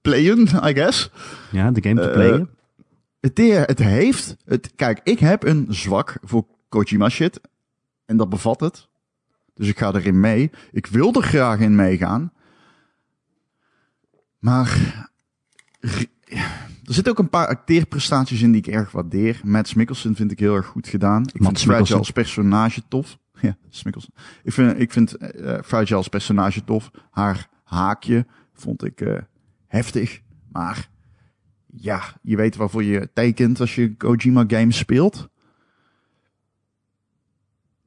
Playen, 0.00 0.40
I 0.40 0.74
guess. 0.74 1.10
Ja, 1.50 1.70
de 1.70 1.82
game 1.82 2.00
te 2.00 2.06
Eh, 2.06 2.12
playen. 2.12 2.50
Het, 3.20 3.38
het 3.66 3.78
heeft... 3.78 4.36
Het, 4.44 4.72
kijk, 4.76 5.00
ik 5.04 5.18
heb 5.18 5.44
een 5.44 5.66
zwak 5.68 6.16
voor 6.22 6.46
Kojima 6.68 7.08
shit. 7.08 7.40
En 8.06 8.16
dat 8.16 8.28
bevat 8.28 8.60
het. 8.60 8.88
Dus 9.54 9.68
ik 9.68 9.78
ga 9.78 9.92
erin 9.94 10.20
mee. 10.20 10.50
Ik 10.72 10.86
wil 10.86 11.12
er 11.14 11.22
graag 11.22 11.58
in 11.58 11.74
meegaan. 11.74 12.32
Maar... 14.38 15.08
Er 16.84 16.94
zitten 16.94 17.12
ook 17.12 17.18
een 17.18 17.30
paar 17.30 17.46
acteerprestaties 17.46 18.42
in 18.42 18.52
die 18.52 18.60
ik 18.60 18.74
erg 18.74 18.92
waardeer. 18.92 19.40
Matt 19.44 19.76
Mikkelsen 19.76 20.14
vind 20.14 20.30
ik 20.30 20.38
heel 20.38 20.54
erg 20.54 20.66
goed 20.66 20.88
gedaan. 20.88 21.22
Ik 21.22 21.42
vind 21.42 21.66
Mikkelsen. 21.66 21.98
als 21.98 22.10
personage 22.10 22.82
tof. 22.88 23.18
Ja, 23.46 23.56
Mikkelsen. 23.84 24.12
Ik 24.42 24.52
vind, 24.52 24.80
ik 24.80 24.92
vind 24.92 25.16
eh, 25.16 25.58
Fragile 25.64 25.96
als 25.96 26.08
personage 26.08 26.64
tof. 26.64 26.90
Haar 27.10 27.48
haakje 27.64 28.26
vond 28.52 28.84
ik 28.84 29.00
eh, 29.00 29.18
heftig. 29.66 30.20
Maar 30.52 30.88
ja, 31.66 32.02
je 32.22 32.36
weet 32.36 32.56
waarvoor 32.56 32.84
je 32.84 33.10
tekent 33.12 33.60
als 33.60 33.74
je 33.74 33.96
Kojima 33.96 34.44
games 34.46 34.76
speelt. 34.78 35.28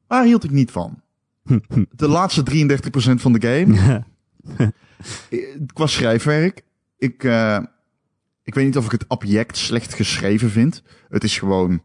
Waar 0.08 0.26
hield 0.26 0.44
ik 0.44 0.52
niet 0.52 0.72
van? 0.72 1.02
De 1.96 2.08
laatste 2.08 2.44
33% 2.44 3.22
van 3.22 3.34
de 3.34 3.42
game. 3.48 4.04
Eh, 5.30 5.40
Qua 5.74 5.88
schrijfwerk. 5.88 6.64
Ik, 6.98 7.24
eh, 7.24 7.64
ik 8.44 8.54
weet 8.54 8.66
niet 8.66 8.78
of 8.78 8.86
ik 8.86 8.92
het 8.92 9.08
object 9.08 9.58
slecht 9.58 9.94
geschreven 9.94 10.50
vind. 10.50 10.84
Het 11.10 11.24
is 11.24 11.38
gewoon 11.38 11.82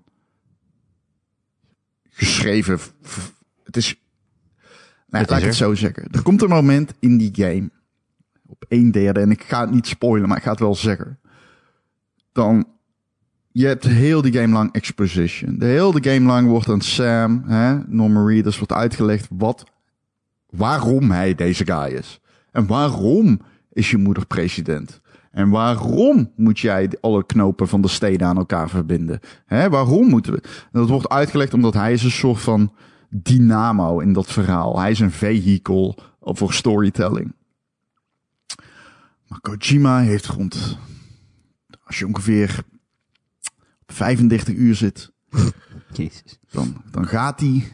geschreven. 2.11 2.79
Het 3.69 3.77
is. 3.77 3.95
Nou, 5.09 5.23
Het 5.23 5.31
laat 5.31 5.39
is 5.39 5.45
ik 5.45 5.51
het 5.51 5.59
zo 5.59 5.75
zeggen. 5.75 6.09
Er 6.11 6.23
komt 6.23 6.43
een 6.43 6.49
moment 6.49 6.93
in 6.99 7.19
die 7.19 7.31
game. 7.35 7.71
Op 8.47 8.65
een 8.69 8.91
derde. 8.91 9.21
En 9.21 9.31
ik 9.31 9.43
ga 9.43 9.61
het 9.61 9.71
niet 9.71 9.87
spoilen, 9.87 10.29
maar 10.29 10.37
ik 10.37 10.43
ga 10.43 10.51
het 10.51 10.61
wel 10.61 10.75
zeggen. 10.75 11.19
Dan. 12.33 12.67
Je 13.53 13.67
hebt 13.67 13.85
heel 13.85 14.23
die 14.23 14.33
game 14.33 14.53
lang 14.53 14.73
exposition. 14.73 15.59
De 15.59 15.65
hele 15.65 15.99
game 16.03 16.27
lang 16.27 16.49
wordt 16.49 16.69
aan 16.69 16.81
Sam, 16.81 17.43
hè, 17.47 17.79
Norman 17.87 18.27
Reedus, 18.27 18.57
wordt 18.57 18.73
uitgelegd 18.73 19.29
wat, 19.31 19.65
waarom 20.51 21.11
hij 21.11 21.35
deze 21.35 21.67
guy 21.67 21.93
is. 21.95 22.21
En 22.53 22.67
waarom 22.67 23.41
is 23.73 23.91
je 23.91 23.97
moeder 23.97 24.27
president? 24.27 25.01
En 25.31 25.49
waarom 25.49 26.33
moet 26.37 26.59
jij 26.59 26.91
alle 27.01 27.27
knopen 27.27 27.69
van 27.69 27.81
de 27.81 27.89
steden 27.89 28.27
aan 28.27 28.37
elkaar 28.37 28.69
verbinden? 28.69 29.21
Hè, 29.47 29.71
waarom 29.71 30.09
moeten 30.09 30.33
we? 30.33 30.41
En 30.43 30.81
dat 30.81 30.89
wordt 30.89 31.09
uitgelegd 31.09 31.55
omdat 31.55 31.75
hij 31.75 31.93
is 31.93 32.05
een 32.05 32.11
soort 32.11 32.41
van 32.41 32.73
dynamo 33.09 34.00
in 34.00 34.12
dat 34.12 34.33
verhaal. 34.33 34.81
Hij 34.81 34.91
is 34.91 35.00
een 35.00 35.11
vehikel 35.11 35.99
voor 36.21 36.53
storytelling. 36.53 37.35
Maar 39.27 39.41
Kojima 39.41 40.00
heeft 40.00 40.27
rond, 40.27 40.79
als 41.85 41.99
je 41.99 42.07
ongeveer 42.07 42.65
op 43.83 43.93
35 43.93 44.55
uur 44.55 44.75
zit, 44.75 45.12
Jezus. 45.93 46.38
dan, 46.50 46.83
dan 46.91 47.07
gaat 47.07 47.41
hij, 47.41 47.73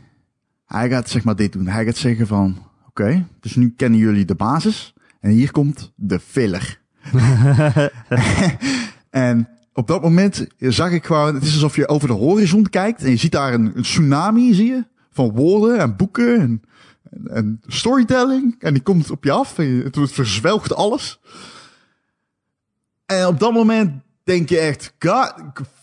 hij 0.64 0.88
gaat 0.88 1.08
zeg 1.08 1.24
maar 1.24 1.36
dit 1.36 1.52
doen. 1.52 1.66
Hij 1.66 1.84
gaat 1.84 1.96
zeggen 1.96 2.26
van, 2.26 2.58
oké, 2.86 3.26
dus 3.40 3.56
nu 3.56 3.70
kennen 3.76 3.98
jullie 3.98 4.24
de 4.24 4.34
basis 4.34 4.94
en 5.20 5.30
hier 5.30 5.50
komt 5.50 5.92
de 5.96 6.20
filler. 6.20 6.82
en 9.10 9.48
op 9.72 9.86
dat 9.86 10.02
moment 10.02 10.46
zag 10.58 10.90
ik 10.90 11.04
gewoon, 11.04 11.34
het 11.34 11.44
is 11.44 11.52
alsof 11.52 11.76
je 11.76 11.88
over 11.88 12.08
de 12.08 12.14
horizon 12.14 12.68
kijkt 12.68 13.02
en 13.02 13.10
je 13.10 13.16
ziet 13.16 13.32
daar 13.32 13.54
een, 13.54 13.76
een 13.76 13.82
tsunami, 13.82 14.54
zie 14.54 14.66
je, 14.66 14.84
van 15.14 15.32
woorden 15.32 15.78
en 15.78 15.96
boeken 15.96 16.40
en, 16.40 16.62
en, 17.10 17.28
en 17.28 17.60
storytelling. 17.66 18.56
En 18.58 18.72
die 18.74 18.82
komt 18.82 19.10
op 19.10 19.24
je 19.24 19.30
af 19.30 19.58
en 19.58 19.64
je, 19.64 19.82
het 19.82 20.12
verzwelgt 20.12 20.74
alles. 20.74 21.20
En 23.06 23.26
op 23.26 23.38
dat 23.38 23.52
moment 23.52 24.02
denk 24.24 24.48
je 24.48 24.58
echt, 24.58 24.94
God, 24.98 25.34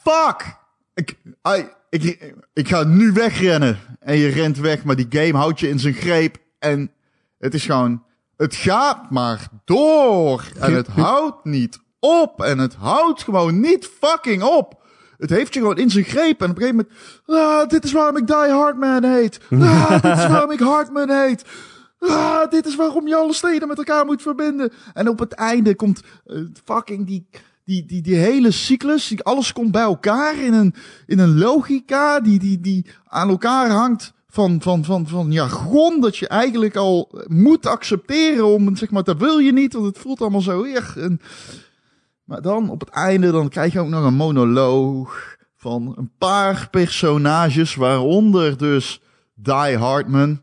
fuck! 0.04 0.60
Ik, 0.94 1.18
I, 1.48 1.66
ik, 1.90 2.34
ik 2.54 2.68
ga 2.68 2.84
nu 2.84 3.12
wegrennen. 3.12 3.80
En 4.00 4.18
je 4.18 4.28
rent 4.28 4.58
weg, 4.58 4.84
maar 4.84 4.96
die 4.96 5.08
game 5.10 5.38
houdt 5.38 5.60
je 5.60 5.70
in 5.70 5.80
zijn 5.80 5.94
greep. 5.94 6.38
En 6.60 6.92
het 7.38 7.54
is 7.54 7.66
gewoon, 7.66 8.04
het 8.38 8.56
gaat 8.56 9.12
maar 9.12 9.50
door. 9.66 10.52
En 10.60 10.74
het 10.74 10.88
houdt 10.88 11.46
niet 11.46 11.80
op. 12.00 12.42
En 12.42 12.58
het 12.58 12.74
houdt 12.74 13.24
gewoon 13.24 13.60
niet 13.60 13.90
fucking 14.00 14.44
op. 14.44 14.81
Het 15.22 15.30
heeft 15.30 15.54
je 15.54 15.60
gewoon 15.60 15.78
in 15.78 15.90
zijn 15.90 16.04
greep. 16.06 16.42
En 16.42 16.50
op 16.50 16.56
een 16.58 16.62
gegeven 16.62 16.88
moment, 17.26 17.42
ah, 17.64 17.70
dit 17.70 17.84
is 17.84 17.92
waarom 17.92 18.18
ik 18.18 18.28
Die 18.28 18.36
Hardman 18.36 19.04
heet. 19.04 19.40
Ah, 19.50 19.92
dit 20.02 20.18
is 20.18 20.28
waarom 20.28 20.52
ik 20.52 20.60
Hardman 20.60 21.10
heet. 21.10 21.46
Ah, 22.00 22.50
dit 22.50 22.66
is 22.66 22.76
waarom 22.76 23.08
je 23.08 23.16
alle 23.16 23.34
steden 23.34 23.68
met 23.68 23.78
elkaar 23.78 24.06
moet 24.06 24.22
verbinden. 24.22 24.72
En 24.94 25.08
op 25.10 25.20
het 25.20 25.34
einde 25.34 25.76
komt 25.76 26.02
eh, 26.26 26.38
fucking 26.66 27.08
die, 27.08 27.28
die, 27.66 27.86
die, 27.86 28.02
die 28.02 28.16
hele 28.16 28.52
cyclus. 28.52 29.08
die- 29.08 29.24
Alles 29.24 29.54
komt 29.54 29.72
bij 29.72 29.82
elkaar 29.82 30.40
in 30.40 30.54
een, 30.54 30.74
in 31.08 31.20
een 31.20 31.38
logica 31.38 32.20
die, 32.20 32.40
die, 32.40 32.60
die 32.60 32.86
aan 33.08 33.30
elkaar 33.30 33.70
hangt 33.70 34.14
van, 34.30 34.62
van, 34.62 34.86
van, 34.86 35.08
van 35.08 35.32
jargon. 35.32 36.02
Dat 36.02 36.18
je 36.18 36.28
eigenlijk 36.28 36.76
al 36.76 37.10
moet 37.28 37.66
accepteren 37.66 38.46
om, 38.46 38.76
zeg 38.76 38.90
maar, 38.92 39.04
dat 39.04 39.18
wil 39.18 39.38
je 39.38 39.54
niet, 39.54 39.74
want 39.74 39.86
het 39.86 39.98
voelt 39.98 40.22
allemaal 40.22 40.42
zo 40.42 40.64
erg. 40.64 40.98
En, 40.98 41.22
maar 42.32 42.42
dan 42.42 42.70
op 42.70 42.80
het 42.80 42.90
einde, 42.90 43.32
dan 43.32 43.50
krijg 43.50 43.74
je 43.74 43.80
ook 43.80 43.88
nog 43.88 44.06
een 44.06 44.14
monoloog 44.14 45.38
van 45.58 45.94
een 45.98 46.12
paar 46.18 46.68
personages, 46.70 47.76
waaronder 47.76 48.58
dus 48.58 49.02
Die 49.36 49.78
Hardman. 49.78 50.42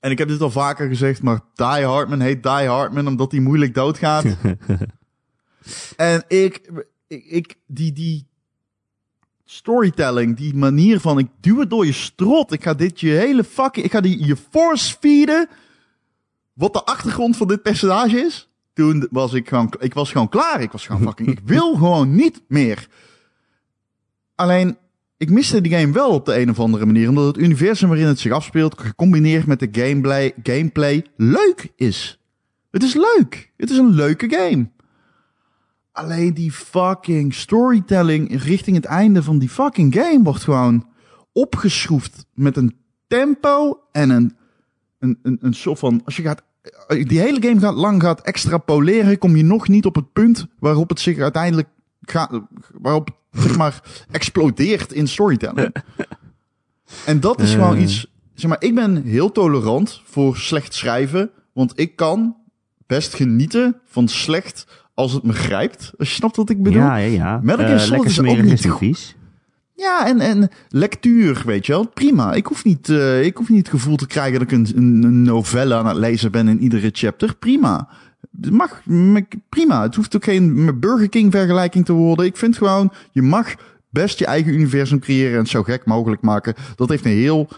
En 0.00 0.10
ik 0.10 0.18
heb 0.18 0.28
dit 0.28 0.40
al 0.40 0.50
vaker 0.50 0.88
gezegd, 0.88 1.22
maar 1.22 1.40
Die 1.54 1.66
Hardman 1.66 2.20
heet 2.20 2.42
Die 2.42 2.52
Hardman 2.52 3.06
omdat 3.06 3.30
hij 3.30 3.40
moeilijk 3.40 3.74
doodgaat. 3.74 4.24
en 5.96 6.24
ik, 6.28 6.70
ik, 7.06 7.24
ik, 7.24 7.54
die, 7.66 7.92
die 7.92 8.28
storytelling, 9.44 10.36
die 10.36 10.54
manier 10.54 11.00
van 11.00 11.18
ik 11.18 11.28
duw 11.40 11.58
het 11.58 11.70
door 11.70 11.86
je 11.86 11.92
strot. 11.92 12.52
Ik 12.52 12.62
ga 12.62 12.74
dit 12.74 13.00
je 13.00 13.10
hele 13.10 13.44
fucking, 13.44 13.86
ik 13.86 13.92
ga 13.92 14.00
die 14.00 14.26
je 14.26 14.36
force 14.50 14.96
feeden. 15.00 15.48
Wat 16.52 16.72
de 16.72 16.84
achtergrond 16.84 17.36
van 17.36 17.48
dit 17.48 17.62
personage 17.62 18.16
is. 18.16 18.49
Toen 18.80 19.08
was 19.10 19.32
ik 19.32 19.48
gewoon, 19.48 19.74
ik 19.78 19.94
was 19.94 20.12
gewoon 20.12 20.28
klaar. 20.28 20.60
Ik 20.60 20.72
was 20.72 20.86
gewoon 20.86 21.02
fucking, 21.02 21.28
ik 21.28 21.40
wil 21.44 21.74
gewoon 21.82 22.14
niet 22.14 22.42
meer. 22.48 22.88
Alleen, 24.34 24.76
ik 25.16 25.30
miste 25.30 25.60
die 25.60 25.72
game 25.72 25.92
wel 25.92 26.10
op 26.10 26.26
de 26.26 26.40
een 26.40 26.50
of 26.50 26.60
andere 26.60 26.86
manier. 26.86 27.08
Omdat 27.08 27.26
het 27.26 27.38
universum 27.38 27.88
waarin 27.88 28.06
het 28.06 28.18
zich 28.18 28.32
afspeelt, 28.32 28.80
gecombineerd 28.80 29.46
met 29.46 29.58
de 29.58 29.68
gameplay, 29.72 30.32
gameplay 30.42 31.06
leuk 31.16 31.72
is. 31.76 32.20
Het 32.70 32.82
is 32.82 32.94
leuk. 32.94 33.52
Het 33.56 33.70
is 33.70 33.76
een 33.76 33.90
leuke 33.90 34.30
game. 34.30 34.70
Alleen 35.92 36.34
die 36.34 36.52
fucking 36.52 37.34
storytelling 37.34 38.42
richting 38.42 38.76
het 38.76 38.84
einde 38.84 39.22
van 39.22 39.38
die 39.38 39.48
fucking 39.48 39.94
game 39.94 40.22
wordt 40.22 40.42
gewoon 40.42 40.88
opgeschroefd 41.32 42.26
met 42.34 42.56
een 42.56 42.76
tempo 43.06 43.80
en 43.92 44.10
een, 44.10 44.36
een, 44.98 45.18
een, 45.22 45.38
een 45.40 45.54
soort 45.54 45.78
van, 45.78 46.02
als 46.04 46.16
je 46.16 46.22
gaat, 46.22 46.42
die 46.88 47.20
hele 47.20 47.42
game 47.42 47.60
gaat 47.60 47.74
lang 47.74 48.02
gaat 48.02 48.20
extrapoleren, 48.20 49.18
kom 49.18 49.36
je 49.36 49.44
nog 49.44 49.68
niet 49.68 49.86
op 49.86 49.94
het 49.94 50.12
punt 50.12 50.46
waarop 50.58 50.88
het 50.88 51.00
zich 51.00 51.18
uiteindelijk 51.18 51.68
gaat, 52.00 52.40
waarop 52.72 53.06
het, 53.30 53.42
zeg 53.42 53.56
maar 53.56 53.82
explodeert 54.10 54.92
in 54.92 55.08
storytelling. 55.08 55.74
En 57.06 57.20
dat 57.20 57.40
is 57.40 57.52
gewoon 57.52 57.76
Eh. 57.76 57.82
iets, 57.82 58.06
zeg 58.34 58.50
maar, 58.50 58.62
ik 58.62 58.74
ben 58.74 59.02
heel 59.02 59.32
tolerant 59.32 60.02
voor 60.04 60.36
slecht 60.36 60.74
schrijven, 60.74 61.30
want 61.52 61.72
ik 61.74 61.96
kan 61.96 62.36
best 62.86 63.14
genieten 63.14 63.76
van 63.86 64.08
slecht 64.08 64.66
als 64.94 65.12
het 65.12 65.22
me 65.22 65.32
grijpt. 65.32 65.92
Als 65.98 66.08
je 66.08 66.14
snapt 66.14 66.36
wat 66.36 66.50
ik 66.50 66.62
bedoel. 66.62 66.82
Ja, 66.82 66.96
ja, 66.96 67.06
ja. 67.12 67.40
Metal 67.42 67.64
Gear 67.64 67.78
Eh, 67.78 67.84
Solid 67.84 68.04
is 68.04 68.20
ook 68.20 68.42
niet 68.42 68.64
is 68.64 68.66
vies. 68.78 69.16
Ja, 69.80 70.06
en, 70.06 70.20
en 70.20 70.48
lectuur, 70.68 71.42
weet 71.46 71.66
je 71.66 71.72
wel. 71.72 71.88
Prima. 71.88 72.32
Ik 72.32 72.46
hoef 72.46 72.64
niet, 72.64 72.88
eh, 72.88 73.24
ik 73.24 73.36
hoef 73.36 73.48
niet 73.48 73.58
het 73.58 73.68
gevoel 73.68 73.96
te 73.96 74.06
krijgen 74.06 74.32
dat 74.32 74.42
ik 74.42 74.52
een, 74.52 74.66
een, 74.76 75.22
novelle 75.22 75.74
aan 75.74 75.86
het 75.86 75.96
lezen 75.96 76.30
ben 76.30 76.48
in 76.48 76.62
iedere 76.62 76.90
chapter. 76.92 77.34
Prima. 77.34 77.88
Mag, 78.50 78.82
prima. 79.48 79.82
Het 79.82 79.94
hoeft 79.94 80.16
ook 80.16 80.24
geen 80.24 80.80
Burger 80.80 81.08
King 81.08 81.32
vergelijking 81.32 81.84
te 81.84 81.92
worden. 81.92 82.24
Ik 82.24 82.36
vind 82.36 82.56
gewoon, 82.56 82.92
je 83.12 83.22
mag 83.22 83.54
best 83.90 84.18
je 84.18 84.26
eigen 84.26 84.52
universum 84.52 84.98
creëren 84.98 85.32
en 85.32 85.38
het 85.38 85.48
zo 85.48 85.62
gek 85.62 85.84
mogelijk 85.84 86.22
maken. 86.22 86.54
Dat 86.76 86.88
heeft 86.88 87.04
een 87.04 87.10
heel, 87.10 87.48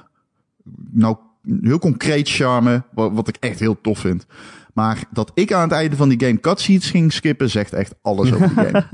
nou, 0.91 1.17
heel 1.61 1.79
concreet 1.79 2.29
charme, 2.29 2.83
wat, 2.95 3.13
wat 3.13 3.29
ik 3.29 3.37
echt 3.41 3.59
heel 3.59 3.81
tof 3.81 3.99
vind. 3.99 4.27
Maar 4.75 5.05
dat 5.11 5.31
ik 5.35 5.53
aan 5.53 5.63
het 5.63 5.73
einde 5.73 5.97
van 5.97 6.09
die 6.09 6.21
game 6.27 6.41
cutscenes 6.41 6.91
ging 6.91 7.13
skippen, 7.13 7.51
zegt 7.51 7.73
echt 7.73 7.95
alles 8.03 8.33
over 8.33 8.49
die 8.49 8.57
game. 8.65 8.85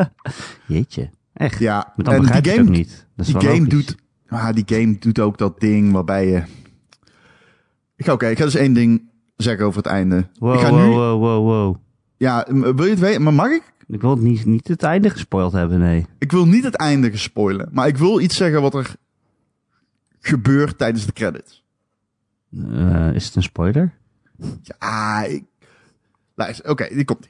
Jeetje. 0.67 1.11
Echt. 1.39 1.59
Ja, 1.59 1.93
Maar 1.97 2.05
dan 2.05 2.15
en 2.15 2.21
begrijp 2.21 2.43
die 2.43 2.53
het 2.53 2.61
game, 2.61 2.71
ook 2.71 2.77
niet. 2.77 3.07
Dat 3.17 3.27
is 3.27 3.33
die 3.33 3.41
game 3.41 3.59
logisch. 3.59 3.87
doet, 3.87 3.97
ah, 4.29 4.53
die 4.53 4.65
game 4.67 4.99
doet 4.99 5.19
ook 5.19 5.39
dat 5.39 5.61
ding 5.61 5.93
waarbij 5.93 6.29
je. 6.29 6.43
Ik 7.97 8.05
ga 8.05 8.13
oké, 8.13 8.27
ik 8.27 8.39
ga 8.39 8.45
dus 8.45 8.55
één 8.55 8.73
ding 8.73 9.03
zeggen 9.37 9.67
over 9.67 9.83
het 9.83 9.91
einde. 9.93 10.29
Wow, 10.39 10.55
ik 10.55 10.61
ga 10.61 10.71
wow, 10.71 10.81
nu, 10.81 10.87
wow, 10.87 11.21
wow, 11.21 11.45
wow. 11.45 11.77
ja, 12.17 12.47
wil 12.51 12.85
je 12.85 12.91
het 12.91 12.99
weten? 12.99 13.23
Maar 13.23 13.35
mag 13.35 13.51
ik? 13.51 13.73
Ik 13.87 14.01
wil 14.01 14.17
niet, 14.17 14.45
niet 14.45 14.69
het 14.69 14.83
einde 14.83 15.11
gespoild 15.11 15.53
hebben, 15.53 15.79
nee. 15.79 16.07
Ik 16.19 16.33
wil 16.33 16.47
niet 16.47 16.65
het 16.65 16.77
einde 16.77 17.17
spoilen, 17.17 17.69
maar 17.73 17.87
ik 17.87 17.97
wil 17.97 18.21
iets 18.21 18.37
zeggen 18.37 18.63
wat 18.63 18.75
er 18.75 18.95
gebeurt 20.21 20.79
tijdens 20.79 21.07
de 21.07 21.13
credits. 21.13 21.65
Eh, 22.71 23.15
is 23.15 23.27
het 23.27 23.35
een 23.35 23.43
spoiler? 23.43 23.95
Ja, 24.63 25.23
ik, 25.23 25.45
luister, 26.35 26.71
oké, 26.71 26.89
die 26.95 27.05
komt. 27.05 27.29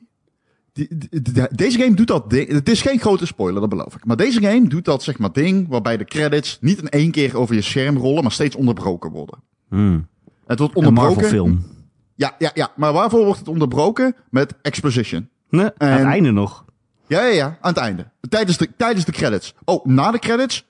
Deze 1.50 1.78
game 1.78 1.94
doet 1.94 2.06
dat 2.06 2.30
ding. 2.30 2.52
Het 2.52 2.68
is 2.68 2.82
geen 2.82 3.00
grote 3.00 3.26
spoiler, 3.26 3.60
dat 3.60 3.68
beloof 3.68 3.94
ik. 3.94 4.04
Maar 4.04 4.16
deze 4.16 4.40
game 4.40 4.68
doet 4.68 4.84
dat 4.84 5.02
zeg 5.02 5.18
maar 5.18 5.32
ding 5.32 5.68
waarbij 5.68 5.96
de 5.96 6.04
credits 6.04 6.58
niet 6.60 6.78
in 6.78 6.88
één 6.88 7.10
keer 7.10 7.36
over 7.36 7.54
je 7.54 7.62
scherm 7.62 7.96
rollen, 7.96 8.22
maar 8.22 8.32
steeds 8.32 8.56
onderbroken 8.56 9.10
worden. 9.10 9.42
Hmm. 9.68 10.08
Het 10.46 10.58
wordt 10.58 10.76
Een 10.76 10.86
onderbroken. 10.86 11.22
Marvel 11.22 11.38
film. 11.38 11.66
Ja, 12.14 12.34
ja, 12.38 12.50
ja. 12.54 12.72
Maar 12.76 12.92
waarvoor 12.92 13.24
wordt 13.24 13.38
het 13.38 13.48
onderbroken? 13.48 14.16
Met 14.30 14.54
exposition. 14.62 15.28
Nee, 15.50 15.70
aan 15.76 15.88
het 15.88 16.06
einde 16.06 16.30
nog. 16.30 16.64
Ja, 17.06 17.20
ja, 17.20 17.32
ja, 17.32 17.58
aan 17.60 17.72
het 17.72 17.76
einde. 17.76 18.10
Tijdens 18.28 18.56
de, 18.56 18.68
tijdens 18.76 19.04
de 19.04 19.12
credits. 19.12 19.54
Oh, 19.64 19.84
na 19.84 20.10
de 20.10 20.18
credits 20.18 20.66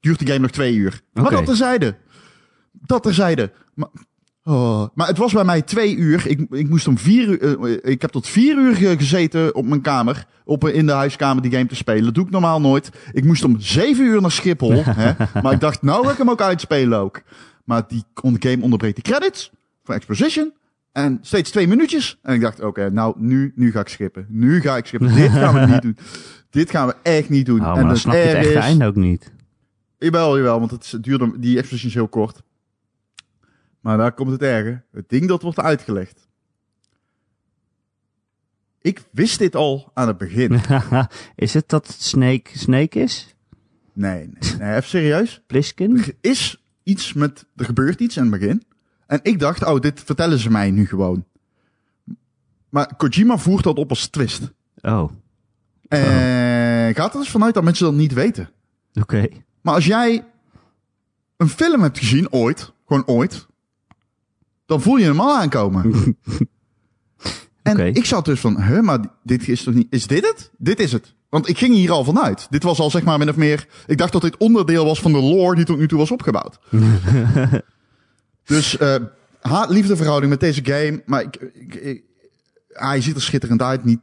duurt 0.00 0.18
de 0.18 0.26
game 0.26 0.38
nog 0.38 0.50
twee 0.50 0.74
uur. 0.74 1.00
Maar 1.12 1.30
dat 1.30 1.46
terzijde. 1.46 1.96
Dat 2.72 3.02
terzijde. 3.02 3.52
Maar, 3.74 3.88
oh, 4.44 4.86
maar 4.94 5.06
het 5.06 5.18
was 5.18 5.32
bij 5.32 5.44
mij 5.44 5.62
twee 5.62 5.96
uur. 5.96 6.26
Ik, 6.26 6.46
ik 6.50 6.68
moest 6.68 6.88
om 6.88 6.98
vier 6.98 7.28
uur... 7.28 7.64
eh, 7.64 7.90
ik 7.92 8.02
heb 8.02 8.10
tot 8.10 8.26
vier 8.28 8.56
uur 8.58 8.74
ge- 8.76 8.96
gezeten 8.98 9.54
op 9.54 9.64
mijn 9.66 9.80
kamer. 9.80 10.26
Op, 10.44 10.68
in 10.68 10.86
de 10.86 10.92
huiskamer 10.92 11.42
die 11.42 11.50
game 11.52 11.66
te 11.66 11.74
spelen. 11.74 12.04
Dat 12.04 12.14
doe 12.14 12.24
ik 12.24 12.30
normaal 12.30 12.60
nooit. 12.60 12.90
Ik 13.12 13.24
moest 13.24 13.44
om 13.44 13.60
zeven 13.60 14.04
uur 14.04 14.20
naar 14.20 14.30
Schiphol. 14.30 14.82
hè? 14.84 15.12
Maar 15.42 15.52
ik 15.52 15.60
dacht, 15.60 15.82
nou 15.82 16.04
ga 16.06 16.12
ik 16.12 16.18
hem 16.18 16.30
ook 16.30 16.40
uitspelen 16.40 16.98
ook. 16.98 17.22
Maar 17.64 17.82
die 17.88 18.04
game 18.38 18.62
onderbreekt 18.62 18.96
de 18.96 19.02
credits 19.02 19.50
voor 19.84 19.94
Exposition. 19.94 20.52
En 20.92 21.18
steeds 21.22 21.50
twee 21.50 21.66
minuutjes. 21.68 22.18
En 22.22 22.34
ik 22.34 22.40
dacht, 22.40 22.60
oké, 22.62 22.90
nou, 22.90 23.14
nu, 23.18 23.52
nu 23.54 23.70
ga 23.70 23.80
ik 23.80 23.88
skippen. 23.88 24.26
Nu 24.28 24.60
ga 24.60 24.76
ik 24.76 24.86
skippen. 24.86 25.14
Dit 25.14 25.30
gaan 25.30 25.54
we 25.54 25.72
niet 25.72 25.82
doen. 25.86 25.96
Dit 26.50 26.70
gaan 26.70 26.86
we 26.86 26.94
echt 27.02 27.28
niet 27.28 27.46
doen. 27.46 27.60
Oh, 27.60 27.66
maar 27.66 27.74
en 27.76 27.80
dan 27.80 27.90
het 27.90 27.98
snap 27.98 28.14
je 28.14 28.20
het 28.20 28.36
echte 28.36 28.48
is- 28.50 28.54
einde 28.64 28.86
ook 28.86 28.94
niet. 28.96 29.32
Jawel, 29.98 30.36
jawel, 30.36 30.58
want 30.58 30.70
het 30.70 30.96
duurde, 31.00 31.32
die 31.38 31.56
exposition 31.58 31.88
is 31.88 31.94
heel 31.94 32.08
kort. 32.08 32.42
Maar 33.80 33.96
daar 33.96 34.12
komt 34.12 34.30
het 34.30 34.42
erge. 34.42 34.82
Het 34.92 35.08
ding 35.08 35.28
dat 35.28 35.42
wordt 35.42 35.58
uitgelegd. 35.58 36.28
Ik 38.82 39.02
wist 39.10 39.38
dit 39.38 39.56
al 39.56 39.90
aan 39.94 40.06
het 40.08 40.18
begin. 40.18 40.60
is 41.36 41.54
het 41.54 41.68
dat 41.68 41.96
Snake 41.98 42.58
Snake 42.58 42.98
is? 42.98 43.34
Nee, 43.92 44.30
nee, 44.38 44.56
nee, 44.58 44.70
even 44.76 44.88
serieus. 44.88 45.42
Pliskin? 45.46 45.98
Er 45.98 46.14
is 46.20 46.64
iets 46.82 47.12
met, 47.12 47.46
er 47.56 47.64
gebeurt 47.64 48.00
iets 48.00 48.16
in 48.16 48.22
het 48.22 48.30
begin. 48.30 48.62
En 49.06 49.20
ik 49.22 49.38
dacht, 49.38 49.64
oh, 49.64 49.80
dit 49.80 50.00
vertellen 50.00 50.38
ze 50.38 50.50
mij 50.50 50.70
nu 50.70 50.86
gewoon. 50.86 51.24
Maar 52.68 52.96
Kojima 52.96 53.38
voert 53.38 53.64
dat 53.64 53.78
op 53.78 53.90
als 53.90 54.06
twist. 54.06 54.52
Oh, 54.80 55.10
En 55.88 56.94
gaat 56.94 57.12
er 57.14 57.20
dus 57.20 57.30
vanuit 57.30 57.54
dat 57.54 57.64
mensen 57.64 57.84
dat 57.84 57.94
niet 57.94 58.12
weten. 58.12 58.50
oké. 59.00 59.28
Maar 59.60 59.74
als 59.74 59.86
jij 59.86 60.24
een 61.36 61.48
film 61.48 61.82
hebt 61.82 61.98
gezien, 61.98 62.32
ooit, 62.32 62.72
gewoon 62.86 63.06
ooit, 63.06 63.46
dan 64.70 64.80
voel 64.80 64.96
je 64.96 65.04
hem 65.04 65.20
al 65.20 65.36
aankomen. 65.36 65.90
en 67.62 67.78
ik 67.94 68.04
zat 68.04 68.24
dus 68.24 68.40
van, 68.40 68.60
hè, 68.60 68.82
maar 68.82 68.98
dit 69.22 69.48
is 69.48 69.62
toch 69.62 69.74
niet, 69.74 69.86
is 69.90 70.06
dit 70.06 70.26
het? 70.26 70.50
Dit 70.58 70.80
is 70.80 70.92
het. 70.92 71.14
Want 71.28 71.48
ik 71.48 71.58
ging 71.58 71.74
hier 71.74 71.90
al 71.90 72.04
vanuit. 72.04 72.46
Dit 72.50 72.62
was 72.62 72.78
al 72.78 72.90
zeg 72.90 73.02
maar 73.02 73.18
min 73.18 73.28
of 73.28 73.36
meer, 73.36 73.66
ik 73.86 73.98
dacht 73.98 74.12
dat 74.12 74.22
dit 74.22 74.36
onderdeel 74.36 74.84
was 74.84 75.00
van 75.00 75.12
de 75.12 75.20
lore 75.20 75.54
die 75.56 75.64
tot 75.64 75.78
nu 75.78 75.88
toe 75.88 75.98
was 75.98 76.10
opgebouwd. 76.10 76.58
dus 78.44 78.76
eh 78.78 78.94
haat-liefdeverhouding 79.40 80.30
met 80.30 80.40
deze 80.40 80.64
game, 80.64 81.02
maar 81.06 81.22
ik, 81.22 81.36
ik, 81.36 81.74
ik- 81.74 82.02
hij 82.68 83.00
ziet 83.00 83.14
er 83.14 83.22
schitterend 83.22 83.62
uit. 83.62 83.84
Niet, 83.84 84.00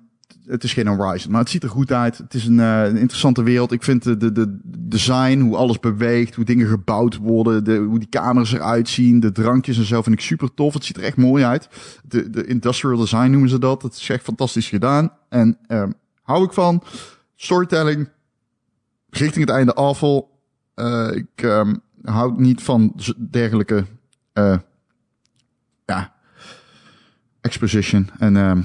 het 0.47 0.63
is 0.63 0.73
geen 0.73 0.87
Horizon, 0.87 1.31
maar 1.31 1.41
het 1.41 1.49
ziet 1.49 1.63
er 1.63 1.69
goed 1.69 1.91
uit. 1.91 2.17
Het 2.17 2.33
is 2.33 2.45
een, 2.45 2.59
eh, 2.59 2.83
een 2.83 2.97
interessante 2.97 3.43
wereld. 3.43 3.71
Ik 3.71 3.83
vind 3.83 4.03
de, 4.03 4.17
de, 4.17 4.31
de 4.31 4.59
design, 4.77 5.39
hoe 5.39 5.55
alles 5.55 5.79
beweegt, 5.79 6.35
hoe 6.35 6.45
dingen 6.45 6.67
gebouwd 6.67 7.17
worden, 7.17 7.63
de, 7.63 7.75
hoe 7.75 7.99
die 7.99 8.07
kamers 8.09 8.51
eruit 8.51 8.89
zien, 8.89 9.19
de 9.19 9.31
drankjes 9.31 9.77
en 9.77 9.83
zo, 9.83 10.01
vind 10.01 10.15
ik 10.15 10.21
super 10.21 10.53
tof. 10.53 10.73
Het 10.73 10.85
ziet 10.85 10.97
er 10.97 11.03
echt 11.03 11.17
mooi 11.17 11.43
uit. 11.43 11.69
De, 12.03 12.29
de 12.29 12.45
industrial 12.45 12.97
design 12.97 13.29
noemen 13.29 13.49
ze 13.49 13.59
dat. 13.59 13.81
Het 13.81 13.93
is 13.93 14.09
echt 14.09 14.23
fantastisch 14.23 14.69
gedaan. 14.69 15.11
En 15.29 15.57
ehm, 15.67 15.91
hou 16.21 16.43
ik 16.43 16.53
van. 16.53 16.83
Storytelling, 17.35 18.09
richting 19.09 19.45
het 19.45 19.55
einde 19.55 19.73
afval. 19.73 20.39
Eh, 20.73 21.09
ik 21.13 21.27
ehm, 21.35 21.75
hou 22.03 22.41
niet 22.41 22.63
van 22.63 22.93
dergelijke, 23.29 23.85
eh, 24.33 24.57
ja, 25.85 26.13
exposition. 27.41 28.09
En 28.17 28.37
ehm, 28.37 28.61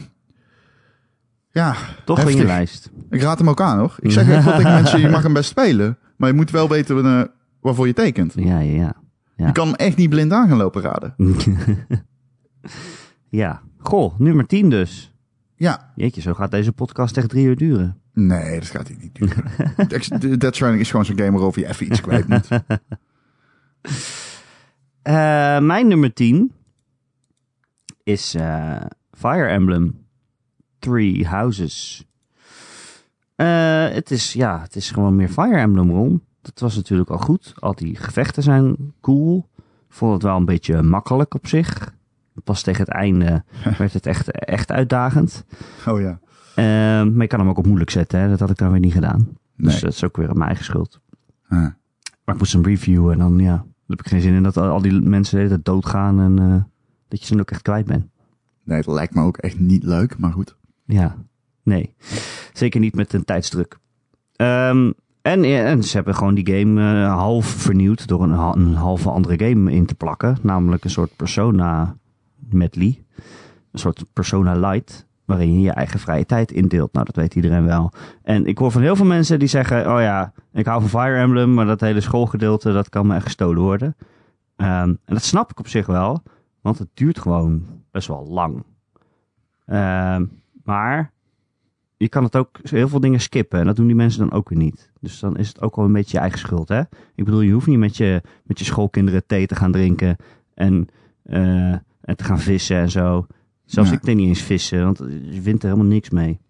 ja, 1.53 1.75
Toch 2.05 2.21
in 2.29 2.37
je 2.37 2.45
lijst. 2.45 2.91
ik 3.11 3.23
raad 3.23 3.39
hem 3.39 3.49
ook 3.49 3.61
aan 3.61 3.79
hoor. 3.79 3.95
Ik 4.01 4.11
zeg 4.11 4.29
echt 4.29 4.45
wel 4.45 4.57
tegen 4.57 4.73
mensen, 4.73 5.01
je 5.01 5.09
mag 5.09 5.23
hem 5.23 5.33
best 5.33 5.51
spelen. 5.51 5.99
Maar 6.17 6.29
je 6.29 6.35
moet 6.37 6.51
wel 6.51 6.69
weten 6.69 7.31
waarvoor 7.61 7.87
je 7.87 7.93
tekent. 7.93 8.33
Ja, 8.37 8.59
ja, 8.59 8.75
ja. 8.75 8.95
Ja. 9.37 9.47
Je 9.47 9.53
kan 9.53 9.67
hem 9.67 9.77
echt 9.77 9.97
niet 9.97 10.11
blind 10.11 10.33
aan 10.33 10.49
gaan 10.49 10.57
lopen 10.57 10.83
raden. 10.83 11.15
ja. 13.29 13.63
Goh, 13.79 14.19
nummer 14.19 14.47
10 14.47 14.71
dus. 14.71 15.13
Ja, 15.57 15.93
Jeetje, 15.97 16.21
zo 16.21 16.35
gaat 16.35 16.51
deze 16.51 16.73
podcast 16.73 17.17
echt 17.17 17.29
drie 17.29 17.47
uur 17.47 17.57
duren. 17.57 17.97
nee, 18.13 18.59
dat 18.59 18.69
gaat 18.69 18.89
hij 18.89 18.97
niet 19.01 19.15
doen. 19.15 19.31
Ex- 19.89 20.09
de- 20.09 20.37
Death 20.37 20.55
Stranding 20.55 20.83
is 20.83 20.91
gewoon 20.91 21.05
zo'n 21.05 21.19
game 21.19 21.31
waarover 21.31 21.61
je 21.61 21.69
even 21.69 21.87
iets 21.87 22.01
kwijt 22.01 22.29
moet. 22.29 22.49
Eh, 25.03 25.59
mijn 25.59 25.89
nummer 25.89 26.13
10 26.13 26.53
is 28.03 28.35
eh, 28.35 28.77
Fire 29.13 29.47
Emblem 29.47 30.02
Three 30.83 31.27
Houses. 31.27 32.07
Eh, 33.37 33.89
het, 33.89 34.11
is, 34.11 34.33
ja, 34.33 34.61
het 34.61 34.77
is 34.77 34.91
gewoon 34.91 35.17
meer 35.17 35.29
Fire 35.29 35.57
Emblem 35.57 35.91
Ron. 35.91 36.23
Dat 36.41 36.61
was 36.61 36.77
natuurlijk 36.77 37.11
al 37.11 37.19
goed. 37.19 37.53
Al 37.59 37.75
die 37.75 37.97
gevechten 37.97 38.43
zijn 38.43 38.77
cool. 39.01 39.49
Ik 39.59 39.99
vond 39.99 40.13
het 40.13 40.23
wel 40.23 40.37
een 40.37 40.45
beetje 40.45 40.83
makkelijk 40.83 41.35
op 41.35 41.47
zich. 41.47 41.95
Pas 42.45 42.63
tegen 42.63 42.85
het 42.85 42.93
einde 42.95 43.45
werd 43.79 43.93
het 43.93 44.07
echt, 44.07 44.31
echt 44.31 44.71
uitdagend. 44.73 45.45
Oh 45.87 46.01
ja. 46.01 46.21
Eh, 46.55 46.65
maar 47.11 47.21
je 47.23 47.27
kan 47.27 47.39
hem 47.39 47.49
ook 47.49 47.59
op 47.59 47.67
moeilijk 47.67 47.91
zetten. 47.91 48.21
Hè? 48.21 48.29
Dat 48.29 48.41
had 48.41 48.51
ik 48.51 48.57
dan 48.57 48.71
weer 48.71 48.81
niet 48.81 48.93
gedaan. 48.93 49.29
Dus 49.57 49.73
Nee. 49.73 49.81
dat 49.81 49.93
is 49.93 50.05
ook 50.05 50.17
weer 50.17 50.27
mijn 50.33 50.47
eigen 50.47 50.65
schuld. 50.65 51.01
Ah. 51.49 51.59
Maar 52.25 52.35
ik 52.35 52.39
moest 52.39 52.53
hem 52.53 52.65
reviewen 52.65 53.13
en 53.13 53.19
dan, 53.19 53.39
ja, 53.39 53.57
dan 53.57 53.67
heb 53.87 54.01
ik 54.01 54.09
geen 54.09 54.21
zin 54.21 54.35
in 54.35 54.43
dat 54.43 54.57
al 54.57 54.83
die 54.83 55.01
mensen 55.01 55.33
de 55.35 55.43
hele 55.43 55.55
tijd 55.55 55.65
doodgaan 55.65 56.21
en 56.21 56.39
eh, 56.39 56.63
dat 57.09 57.19
je 57.21 57.25
ze 57.27 57.33
dan 57.33 57.41
ook 57.41 57.51
echt 57.51 57.63
kwijt 57.63 57.87
bent. 57.87 58.07
Nee, 58.65 58.83
dat 58.83 58.95
lijkt 58.95 59.15
me 59.15 59.23
ook 59.23 59.37
echt 59.37 59.59
niet 59.59 59.83
leuk, 59.83 60.19
maar 60.19 60.33
goed. 60.33 60.57
Ja, 60.93 61.17
nee. 61.63 61.95
Zeker 62.53 62.81
niet 62.81 62.95
met 62.95 63.13
een 63.13 63.25
tijdsdruk. 63.25 63.79
Ehm, 64.37 64.93
en, 65.23 65.45
en 65.45 65.83
ze 65.83 65.97
hebben 65.97 66.15
gewoon 66.15 66.35
die 66.35 66.55
game 66.55 66.81
eh, 66.81 67.15
half 67.15 67.47
vernieuwd 67.47 68.07
door 68.07 68.23
een, 68.23 68.33
een 68.33 68.75
halve 68.75 69.11
andere 69.11 69.49
game 69.49 69.73
in 69.73 69.87
te 69.87 69.95
plakken. 69.95 70.37
Namelijk 70.43 70.85
een 70.85 70.91
soort 70.91 71.17
Persona 71.17 71.97
medley. 72.51 73.05
Een 73.73 73.79
soort 73.79 74.05
Persona 74.13 74.55
Light. 74.55 75.07
Waarin 75.25 75.55
je 75.55 75.61
je 75.61 75.71
eigen 75.71 76.01
vrije 76.01 76.27
tijd 76.27 76.53
indeelt. 76.53 76.93
Nou, 76.93 77.07
dat 77.07 77.17
weet 77.17 77.35
iedereen 77.35 77.65
wel. 77.65 77.93
En 78.23 78.47
ik 78.47 78.59
hoor 78.59 78.71
van 78.71 78.83
heel 78.83 78.97
veel 78.97 79.07
mensen 79.07 79.39
die 79.39 79.49
zeggen... 79.49 79.95
Oh 79.95 80.01
ja, 80.01 80.33
ik 80.53 80.67
hou 80.67 80.81
van 80.81 81.01
Fire 81.01 81.19
Emblem, 81.19 81.55
maar 81.55 81.67
dat 81.67 81.81
hele 81.81 82.01
schoolgedeelte... 82.01 82.73
dat 82.73 82.89
kan 82.89 83.07
me 83.07 83.15
echt 83.15 83.25
gestolen 83.25 83.63
worden. 83.63 83.97
Ehm, 84.57 84.89
en 84.89 85.15
dat 85.15 85.23
snap 85.23 85.51
ik 85.51 85.59
op 85.59 85.69
zich 85.69 85.87
wel. 85.87 86.23
Want 86.61 86.79
het 86.79 86.89
duurt 86.95 87.19
gewoon 87.19 87.67
best 87.91 88.09
wel 88.09 88.27
lang. 88.29 88.65
Ehm, 89.67 90.25
maar 90.65 91.13
je 91.97 92.09
kan 92.09 92.25
het 92.25 92.37
ook 92.37 92.59
heel 92.63 92.89
veel 92.89 93.01
dingen 93.01 93.21
skippen. 93.21 93.61
En 93.61 93.67
dat 93.67 93.77
doen 93.77 93.87
die 93.87 93.97
mensen 93.97 94.21
dan 94.21 94.33
ook 94.33 94.49
weer 94.49 94.59
niet. 94.59 94.91
Dus 95.01 95.21
dan 95.21 95.37
is 95.37 95.49
het 95.49 95.61
ook 95.61 95.77
wel 95.77 95.85
een 95.85 95.93
beetje 95.93 96.17
je 96.17 96.19
eigen 96.19 96.39
schuld, 96.39 96.69
hè? 96.69 96.81
Ik 97.15 97.25
bedoel, 97.25 97.41
je 97.41 97.53
hoeft 97.53 97.67
niet 97.67 97.79
met 97.79 97.97
je, 97.97 98.23
met 98.45 98.59
je 98.59 98.65
schoolkinderen 98.65 99.27
thee 99.27 99.47
te 99.47 99.55
gaan 99.55 99.73
drinken. 99.73 100.17
En, 100.55 100.89
eh, 101.23 101.73
en 102.01 102.17
te 102.17 102.25
gaan 102.25 102.41
vissen 102.41 102.77
en 102.77 102.91
zo. 102.91 103.27
Zelfs 103.65 103.91
ik 103.91 104.03
deed 104.03 104.17
niet 104.17 104.29
eens 104.29 104.43
vissen, 104.43 104.85
want 104.85 104.99
je 105.31 105.41
wint 105.41 105.63
er 105.63 105.69
helemaal 105.69 105.93
niks 105.93 106.11
mee. 106.11 106.41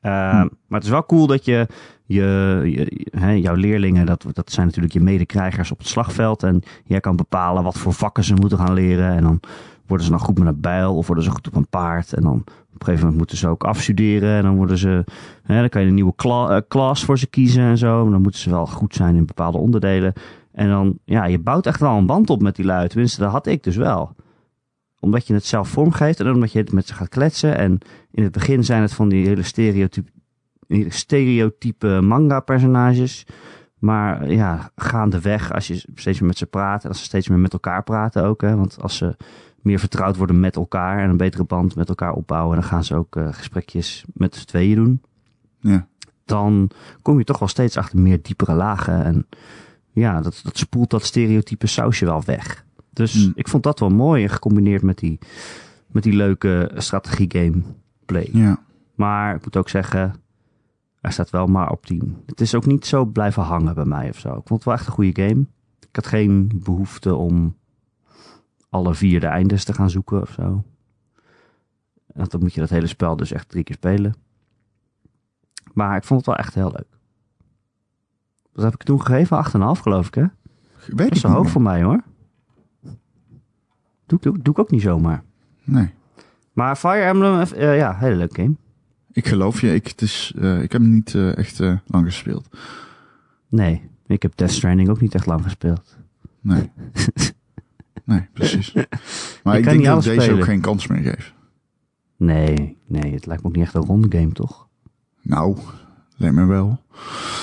Ehm, 0.00 0.30
Hm. 0.30 0.48
Maar 0.66 0.78
het 0.78 0.84
is 0.84 0.90
wel 0.90 1.06
cool 1.06 1.26
dat 1.26 1.44
je, 1.44 1.66
je, 2.04 2.24
je 2.64 3.06
hè, 3.10 3.30
jouw 3.30 3.54
leerlingen, 3.54 4.06
dat, 4.06 4.24
dat 4.32 4.52
zijn 4.52 4.66
natuurlijk 4.66 4.94
je 4.94 5.00
medekrijgers 5.00 5.70
op 5.70 5.78
het 5.78 5.86
slagveld. 5.86 6.42
En 6.42 6.62
jij 6.84 7.00
kan 7.00 7.16
bepalen 7.16 7.62
wat 7.62 7.78
voor 7.78 7.92
vakken 7.92 8.24
ze 8.24 8.34
moeten 8.34 8.58
gaan 8.58 8.74
leren. 8.74 9.16
En 9.16 9.22
dan 9.22 9.40
worden 9.88 10.06
ze 10.06 10.12
dan 10.12 10.20
goed 10.20 10.38
met 10.38 10.48
een 10.48 10.60
bijl 10.60 10.96
of 10.96 11.06
worden 11.06 11.24
ze 11.24 11.30
goed 11.30 11.46
op 11.46 11.54
een 11.54 11.68
paard. 11.68 12.12
En 12.12 12.22
dan 12.22 12.34
op 12.34 12.46
een 12.46 12.84
gegeven 12.84 13.00
moment 13.00 13.16
moeten 13.16 13.36
ze 13.36 13.48
ook 13.48 13.64
afstuderen. 13.64 14.36
En 14.36 14.42
dan 14.42 14.56
worden 14.56 14.78
ze, 14.78 15.04
hè, 15.42 15.60
dan 15.60 15.68
kan 15.68 15.82
je 15.82 15.88
een 15.88 15.94
nieuwe 15.94 16.14
kla 16.16 16.48
eh, 16.48 16.60
klas 16.68 17.04
voor 17.04 17.18
ze 17.18 17.26
kiezen 17.26 17.62
en 17.62 17.78
zo. 17.78 18.02
Maar 18.02 18.12
dan 18.12 18.22
moeten 18.22 18.40
ze 18.40 18.50
wel 18.50 18.66
goed 18.66 18.94
zijn 18.94 19.14
in 19.14 19.26
bepaalde 19.26 19.58
onderdelen. 19.58 20.12
En 20.52 20.68
dan, 20.68 20.98
ja, 21.04 21.24
je 21.24 21.38
bouwt 21.38 21.66
echt 21.66 21.80
wel 21.80 21.96
een 21.96 22.06
band 22.06 22.30
op 22.30 22.42
met 22.42 22.56
die 22.56 22.64
lui. 22.64 22.88
Tenminste, 22.88 23.20
dat 23.20 23.30
had 23.30 23.46
ik 23.46 23.62
dus 23.62 23.76
wel. 23.76 24.14
Omdat 25.00 25.26
je 25.26 25.34
het 25.34 25.44
zelf 25.44 25.68
vormgeeft 25.68 26.20
en 26.20 26.32
omdat 26.32 26.52
je 26.52 26.58
het 26.58 26.72
met 26.72 26.86
ze 26.86 26.94
gaat 26.94 27.08
kletsen. 27.08 27.58
En 27.58 27.78
in 28.10 28.22
het 28.22 28.32
begin 28.32 28.64
zijn 28.64 28.82
het 28.82 28.92
van 28.92 29.08
die 29.08 29.26
hele 29.26 29.42
stereotype, 29.42 30.10
stereotype 30.88 32.00
manga-personages. 32.02 33.26
Maar 33.78 34.30
ja, 34.30 34.70
gaandeweg, 34.76 35.52
als 35.52 35.66
je 35.66 35.84
steeds 35.94 36.18
meer 36.18 36.28
met 36.28 36.38
ze 36.38 36.46
praat, 36.46 36.82
en 36.82 36.88
als 36.88 36.98
ze 36.98 37.04
steeds 37.04 37.28
meer 37.28 37.38
met 37.38 37.52
elkaar 37.52 37.82
praten 37.82 38.24
ook. 38.24 38.40
Hè, 38.40 38.56
want 38.56 38.82
als 38.82 38.96
ze 38.96 39.16
meer 39.62 39.78
vertrouwd 39.78 40.16
worden 40.16 40.40
met 40.40 40.56
elkaar 40.56 40.98
en 40.98 41.10
een 41.10 41.16
betere 41.16 41.44
band 41.44 41.74
met 41.74 41.88
elkaar 41.88 42.12
opbouwen, 42.12 42.56
dan 42.56 42.64
gaan 42.64 42.84
ze 42.84 42.94
ook 42.94 43.16
eh, 43.16 43.32
gesprekjes 43.32 44.04
met 44.14 44.36
z'n 44.36 44.46
tweeën 44.46 44.74
doen. 44.74 45.02
Ja. 45.60 45.86
Dan 46.24 46.70
kom 47.02 47.18
je 47.18 47.24
toch 47.24 47.38
wel 47.38 47.48
steeds 47.48 47.76
achter 47.76 47.98
meer 47.98 48.22
diepere 48.22 48.54
lagen. 48.54 49.04
En 49.04 49.26
ja, 49.92 50.20
dat, 50.20 50.40
dat 50.44 50.58
spoelt 50.58 50.90
dat 50.90 51.04
stereotype 51.04 51.66
sausje 51.66 52.04
wel 52.04 52.22
weg. 52.24 52.64
Dus 52.92 53.12
Hmm. 53.14 53.32
ik 53.34 53.48
vond 53.48 53.62
dat 53.62 53.78
wel 53.78 53.90
mooi, 53.90 54.22
en 54.22 54.30
gecombineerd 54.30 54.82
met 54.82 54.98
die, 54.98 55.18
met 55.86 56.02
die 56.02 56.12
leuke 56.12 56.70
strategie 56.74 57.30
gameplay. 57.32 58.28
Ja. 58.32 58.62
Maar 58.94 59.34
ik 59.34 59.44
moet 59.44 59.56
ook 59.56 59.68
zeggen, 59.68 60.14
hij 61.00 61.10
staat 61.10 61.30
wel 61.30 61.46
maar 61.46 61.70
op 61.70 61.86
10. 61.86 62.16
Het 62.26 62.40
is 62.40 62.54
ook 62.54 62.66
niet 62.66 62.86
zo 62.86 63.04
blijven 63.04 63.42
hangen 63.42 63.74
bij 63.74 63.84
mij 63.84 64.08
of 64.08 64.18
zo. 64.18 64.28
Ik 64.28 64.46
vond 64.46 64.48
het 64.48 64.64
wel 64.64 64.74
echt 64.74 64.86
een 64.86 64.92
goede 64.92 65.22
game. 65.22 65.46
Ik 65.80 65.96
had 65.96 66.06
geen 66.06 66.50
behoefte 66.54 67.14
om 67.14 67.56
alle 68.68 68.94
vier 68.94 69.20
de 69.20 69.26
eindes 69.26 69.64
te 69.64 69.72
gaan 69.72 69.90
zoeken 69.90 70.20
of 70.20 70.30
zo. 70.30 70.64
Want 72.06 72.30
dan 72.30 72.40
moet 72.40 72.54
je 72.54 72.60
dat 72.60 72.70
hele 72.70 72.86
spel 72.86 73.16
dus 73.16 73.32
echt 73.32 73.48
drie 73.48 73.64
keer 73.64 73.76
spelen. 73.76 74.14
Maar 75.72 75.96
ik 75.96 76.04
vond 76.04 76.20
het 76.20 76.28
wel 76.28 76.44
echt 76.44 76.54
heel 76.54 76.70
leuk. 76.70 76.98
Wat 78.52 78.64
heb 78.64 78.74
ik 78.74 78.82
toen 78.82 79.02
gegeven? 79.02 79.44
8,5 79.76 79.80
geloof 79.82 80.06
ik, 80.06 80.14
hè? 80.14 80.26
Weet 80.86 80.96
Dat 80.96 81.10
is 81.10 81.20
zo 81.20 81.28
hoog 81.28 81.50
voor 81.50 81.62
mij, 81.62 81.82
hoor. 81.82 82.02
Doe, 84.06 84.18
doe, 84.20 84.38
doe 84.42 84.52
ik 84.52 84.58
ook 84.58 84.70
niet 84.70 84.82
zomaar. 84.82 85.22
Nee. 85.64 85.90
Maar 86.52 86.76
Fire 86.76 87.02
Emblem, 87.02 87.40
eh, 87.40 87.76
ja, 87.76 87.96
hele 87.96 88.16
leuke 88.16 88.42
game. 88.42 88.54
Ik 89.12 89.26
geloof 89.28 89.60
je, 89.60 89.74
ik, 89.74 89.86
het 89.86 90.02
is, 90.02 90.32
eh, 90.38 90.62
ik 90.62 90.72
heb 90.72 90.80
hem 90.80 90.90
niet 90.90 91.14
eh, 91.14 91.36
echt 91.36 91.60
eh, 91.60 91.76
lang 91.86 92.06
gespeeld. 92.06 92.48
Nee, 93.48 93.90
ik 94.06 94.22
heb 94.22 94.36
Death 94.36 94.52
Stranding 94.52 94.88
ook 94.88 95.00
niet 95.00 95.14
echt 95.14 95.26
lang 95.26 95.42
gespeeld. 95.42 95.96
Nee. 96.40 96.70
nee, 98.08 98.26
precies. 98.32 98.72
Maar 99.42 99.52
Je 99.54 99.58
ik 99.58 99.64
kan 99.66 99.72
denk 99.74 99.84
dat 99.84 100.02
deze 100.02 100.20
spelen. 100.20 100.38
ook 100.38 100.44
geen 100.44 100.60
kans 100.60 100.86
meer 100.86 101.02
geef. 101.02 101.34
Nee, 102.16 102.76
nee, 102.86 103.12
het 103.14 103.26
lijkt 103.26 103.42
me 103.42 103.48
ook 103.48 103.54
niet 103.56 103.64
echt 103.64 103.74
een 103.74 103.84
rondgame, 103.84 104.32
toch? 104.32 104.68
Nou, 105.22 105.56
lijkt 106.16 106.34
me 106.34 106.44
wel. 106.46 106.80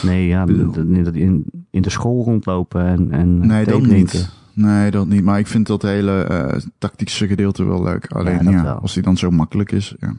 Nee, 0.04 0.28
ja, 0.28 0.45
dat- 0.45 1.13
in, 1.13 1.45
in 1.69 1.82
de 1.82 1.89
school 1.89 2.23
rondlopen 2.23 2.86
en, 2.86 3.12
en 3.12 3.47
Nee, 3.47 3.65
dat 3.65 3.82
niet. 3.86 4.30
Nee, 4.54 4.91
dat 4.91 5.08
niet. 5.08 5.23
Maar 5.23 5.39
ik 5.39 5.47
vind 5.47 5.67
dat 5.67 5.82
hele 5.82 6.23
eh, 6.23 6.62
tactische 6.78 7.28
gedeelte 7.28 7.63
wel 7.65 7.84
leuk. 7.84 8.06
Alleen 8.12 8.49
ja, 8.51 8.63
wel. 8.63 8.75
als 8.80 8.93
die 8.93 9.04
dan 9.04 9.17
zo 9.17 9.30
makkelijk 9.32 9.71
is. 9.71 9.95
Ja. 9.99 10.13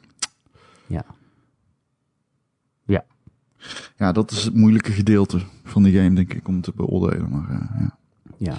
Ja. 0.87 1.05
Ja. 2.87 3.05
Ja, 3.97 4.13
dat 4.13 4.31
is 4.31 4.45
het 4.45 4.55
moeilijke 4.55 4.93
gedeelte 4.93 5.41
van 5.65 5.83
die 5.83 5.93
game, 5.97 6.15
denk 6.15 6.33
ik, 6.35 6.49
om 6.49 6.61
te 6.61 6.73
beoordelen. 6.77 7.31
Maar 7.31 7.51
eh, 7.51 7.81
ja. 7.81 7.97
Ja. 8.37 8.55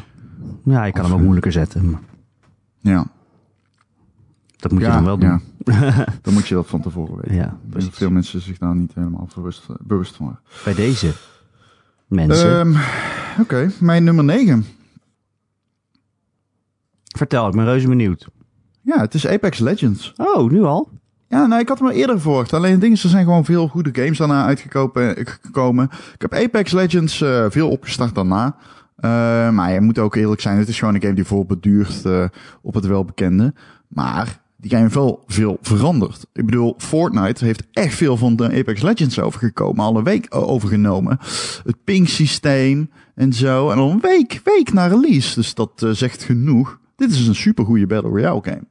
Ja, 0.63 0.83
je 0.85 0.91
kan 0.91 1.03
hem 1.03 1.13
ook 1.13 1.19
moeilijker 1.21 1.51
zetten. 1.51 1.89
maar 1.89 1.99
Ja, 2.79 3.07
Dat 4.57 4.71
moet 4.71 4.81
je 4.81 4.87
dan 4.87 5.05
wel 5.05 5.17
doen. 5.17 5.29
ja. 5.29 5.39
dan 6.21 6.33
moet 6.33 6.47
je 6.47 6.55
dat 6.55 6.67
van 6.67 6.81
tevoren 6.81 7.15
weten. 7.15 7.35
Ja, 7.35 7.43
dat 7.45 7.69
precies. 7.69 7.95
veel 7.95 8.09
mensen 8.09 8.41
zich 8.41 8.57
daar 8.57 8.75
niet 8.75 8.93
helemaal 8.95 9.27
bewust, 9.35 9.65
bewust 9.79 10.15
van 10.15 10.25
waren. 10.25 10.41
Bij 10.63 10.73
deze 10.73 11.13
mensen. 12.07 12.59
Ehm, 12.59 12.75
Oké, 13.41 13.71
mijn 13.79 14.03
nummer 14.03 14.23
9. 14.23 14.65
Vertel, 17.17 17.47
ik 17.47 17.53
ben 17.55 17.65
reuze 17.65 17.87
benieuwd. 17.87 18.27
Ja, 18.81 18.99
het 18.99 19.13
is 19.13 19.27
Apex 19.27 19.59
Legends. 19.59 20.13
Oh, 20.17 20.51
nu 20.51 20.63
al? 20.63 20.89
Ja, 21.27 21.45
nou, 21.45 21.61
ik 21.61 21.67
had 21.67 21.79
hem 21.79 21.87
al 21.87 21.93
eerder 21.93 22.21
verwacht. 22.21 22.53
Alleen 22.53 22.71
het 22.71 22.81
ding 22.81 22.93
is, 22.93 23.03
er 23.03 23.09
zijn 23.09 23.23
gewoon 23.23 23.45
veel 23.45 23.67
goede 23.67 23.89
games 24.01 24.17
daarna 24.17 24.45
uitgekomen. 24.45 25.15
gekomen. 25.41 25.89
Ik 26.13 26.21
heb 26.21 26.33
Apex 26.33 26.71
Legends 26.71 27.21
eh, 27.21 27.45
veel 27.49 27.69
opgestart 27.69 28.15
daarna. 28.15 28.55
Eh, 28.97 29.49
maar 29.49 29.73
je 29.73 29.81
moet 29.81 29.99
ook 29.99 30.15
eerlijk 30.15 30.41
zijn, 30.41 30.57
het 30.57 30.67
is 30.67 30.79
gewoon 30.79 30.95
een 30.95 31.01
game 31.01 31.13
die 31.13 31.23
voorbeduurt 31.23 32.05
eh 32.05 32.25
op 32.61 32.73
het 32.73 32.85
welbekende. 32.85 33.53
Maar 33.87 34.41
die 34.57 34.69
game 34.69 34.81
heeft 34.81 34.95
wel 34.95 35.23
veel 35.27 35.57
veranderd. 35.61 36.25
Ik 36.33 36.45
bedoel, 36.45 36.73
Fortnite 36.77 37.45
heeft 37.45 37.63
echt 37.71 37.95
veel 37.95 38.17
van 38.17 38.35
de 38.35 38.43
Apex 38.43 38.81
Legends 38.81 39.19
overgekomen. 39.19 39.85
Al 39.85 39.97
een 39.97 40.03
week 40.03 40.25
overgenomen. 40.29 41.17
Het 41.63 41.83
ping 41.83 42.09
systeem 42.09 42.89
en 43.15 43.33
zo. 43.33 43.69
En 43.69 43.77
al 43.77 43.91
een 43.91 43.99
week, 43.99 44.41
week 44.43 44.73
na 44.73 44.85
release. 44.85 45.35
Dus 45.35 45.53
dat 45.53 45.83
eh, 45.83 45.89
zegt 45.89 46.23
genoeg. 46.23 46.79
Dit 46.95 47.11
is 47.11 47.27
een 47.27 47.35
supergoeie 47.35 47.87
Battle 47.87 48.09
Royale 48.09 48.41
game. 48.43 48.63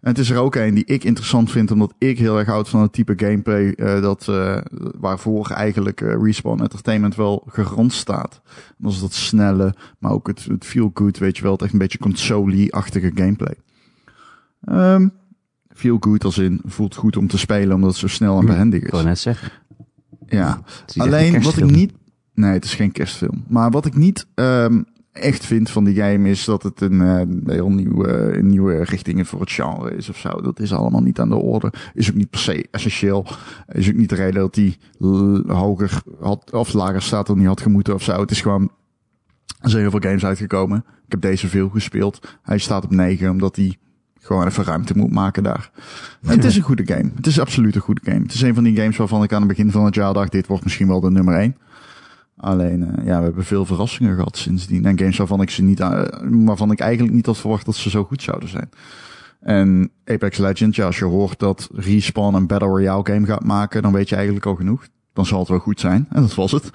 En 0.00 0.08
het 0.08 0.18
is 0.18 0.30
er 0.30 0.38
ook 0.38 0.54
een 0.54 0.74
die 0.74 0.84
ik 0.84 1.04
interessant 1.04 1.50
vind, 1.50 1.70
omdat 1.70 1.94
ik 1.98 2.18
heel 2.18 2.38
erg 2.38 2.48
houd 2.48 2.68
van 2.68 2.80
het 2.80 2.92
type 2.92 3.12
gameplay 3.16 3.72
eh, 3.72 4.02
dat, 4.02 4.28
eh, 4.28 4.58
waarvoor 4.98 5.50
eigenlijk 5.50 6.00
eh, 6.00 6.14
Respawn 6.22 6.60
Entertainment 6.60 7.14
wel 7.14 7.44
gerond 7.46 7.92
staat. 7.92 8.40
En 8.46 8.74
dat 8.78 8.92
is 8.92 9.00
dat 9.00 9.12
snelle, 9.12 9.74
maar 9.98 10.12
ook 10.12 10.26
het, 10.26 10.44
het 10.44 10.64
feel 10.64 10.90
good, 10.94 11.18
weet 11.18 11.36
je 11.36 11.42
wel, 11.42 11.52
het 11.52 11.62
echt 11.62 11.72
een 11.72 11.78
beetje 11.78 11.98
console-achtige 11.98 13.10
gameplay. 13.14 13.54
Ehm 14.64 15.06
feel 15.80 15.96
good 16.00 16.24
als 16.24 16.38
in, 16.38 16.60
voelt 16.64 16.94
goed 16.94 17.16
om 17.16 17.26
te 17.26 17.38
spelen, 17.38 17.74
omdat 17.74 17.90
het 17.90 17.98
zo 17.98 18.06
snel 18.06 18.38
en 18.38 18.46
behendig 18.46 18.82
Ik 18.82 18.90
wou 18.90 19.02
is. 19.02 19.08
net 19.08 19.18
zeggen. 19.18 19.50
Ja, 20.26 20.60
is 20.86 20.98
Alleen 20.98 21.42
wat 21.42 21.56
ik 21.56 21.70
niet. 21.70 21.92
Nee, 22.34 22.52
het 22.52 22.64
is 22.64 22.74
geen 22.74 22.92
kerstfilm. 22.92 23.44
Maar 23.48 23.70
wat 23.70 23.86
ik 23.86 23.96
niet 23.96 24.26
ehm, 24.34 24.82
echt 25.12 25.46
vind 25.46 25.70
van 25.70 25.84
die 25.84 25.94
game 25.94 26.28
is 26.28 26.44
dat 26.44 26.62
het 26.62 26.80
een 26.80 27.00
eh, 27.00 27.54
heel 27.54 27.70
nieuwe, 27.70 28.36
een 28.38 28.46
nieuwe 28.46 28.84
richting 28.84 29.28
voor 29.28 29.40
het 29.40 29.50
genre 29.50 29.96
is 29.96 30.08
of 30.08 30.16
zo. 30.16 30.40
Dat 30.40 30.60
is 30.60 30.72
allemaal 30.72 31.02
niet 31.02 31.20
aan 31.20 31.28
de 31.28 31.36
orde. 31.36 31.72
Is 31.94 32.10
ook 32.10 32.16
niet 32.16 32.30
per 32.30 32.40
se 32.40 32.68
essentieel. 32.70 33.26
Is 33.68 33.88
ook 33.88 33.94
niet 33.94 34.08
de 34.08 34.14
reden 34.14 34.40
dat 34.40 34.54
die 34.54 34.78
hoger 35.46 36.02
had, 36.20 36.52
of 36.52 36.72
lager 36.72 37.02
staat 37.02 37.26
dan 37.26 37.38
die 37.38 37.46
had 37.46 37.60
gemoeten 37.60 37.94
of 37.94 38.02
zo. 38.02 38.20
Het 38.20 38.30
is 38.30 38.40
gewoon. 38.40 38.70
Er 39.60 39.70
zijn 39.70 39.82
heel 39.82 39.90
veel 39.90 40.00
games 40.00 40.24
uitgekomen. 40.24 40.78
Ik 40.78 41.20
heb 41.20 41.20
deze 41.20 41.48
veel 41.48 41.68
gespeeld. 41.68 42.38
Hij 42.42 42.58
staat 42.58 42.84
op 42.84 42.90
9 42.90 43.30
omdat 43.30 43.56
hij 43.56 43.76
gewoon 44.20 44.46
even 44.46 44.64
ruimte 44.64 44.96
moet 44.96 45.10
maken 45.10 45.42
daar. 45.42 45.70
Het 46.26 46.44
is 46.44 46.56
een 46.56 46.62
goede 46.62 46.86
game. 46.86 47.10
Het 47.14 47.26
is 47.26 47.40
absoluut 47.40 47.74
een 47.74 47.80
goede 47.80 48.00
game. 48.04 48.22
Het 48.22 48.34
is 48.34 48.42
een 48.42 48.54
van 48.54 48.64
die 48.64 48.76
games 48.76 48.96
waarvan 48.96 49.22
ik 49.22 49.32
aan 49.32 49.38
het 49.38 49.48
begin 49.48 49.70
van 49.70 49.84
het 49.84 49.94
jaar 49.94 50.12
dacht, 50.12 50.32
dit 50.32 50.46
wordt 50.46 50.64
misschien 50.64 50.86
wel 50.86 51.00
de 51.00 51.10
nummer 51.10 51.34
1. 51.34 51.56
Alleen, 52.40 52.96
eh, 52.96 53.06
ja, 53.06 53.18
we 53.18 53.24
hebben 53.24 53.44
veel 53.44 53.64
verrassingen 53.66 54.14
gehad 54.14 54.36
sindsdien. 54.36 54.84
En 54.84 54.98
games 54.98 55.16
waarvan 55.16 55.40
ik 55.42 55.50
ze 55.50 55.62
niet, 55.62 55.80
eh, 55.80 56.02
waarvan 56.22 56.70
ik 56.70 56.80
eigenlijk 56.80 57.14
niet 57.14 57.26
had 57.26 57.38
verwacht 57.38 57.64
dat 57.66 57.76
ze 57.76 57.90
zo 57.90 58.04
goed 58.04 58.22
zouden 58.22 58.48
zijn. 58.48 58.70
En 59.40 59.90
Apex 60.04 60.38
Legends, 60.38 60.76
ja, 60.76 60.86
als 60.86 60.98
je 60.98 61.04
hoort 61.04 61.38
dat 61.38 61.68
Respawn 61.74 62.34
een 62.34 62.46
Battle 62.46 62.68
Royale 62.68 63.06
game 63.06 63.26
gaat 63.26 63.44
maken, 63.44 63.82
dan 63.82 63.92
weet 63.92 64.08
je 64.08 64.14
eigenlijk 64.14 64.46
al 64.46 64.54
genoeg. 64.54 64.86
Dan 65.12 65.26
zal 65.26 65.38
het 65.38 65.48
wel 65.48 65.58
goed 65.58 65.80
zijn. 65.80 66.06
En 66.10 66.20
dat 66.22 66.34
was 66.34 66.52
het. 66.52 66.70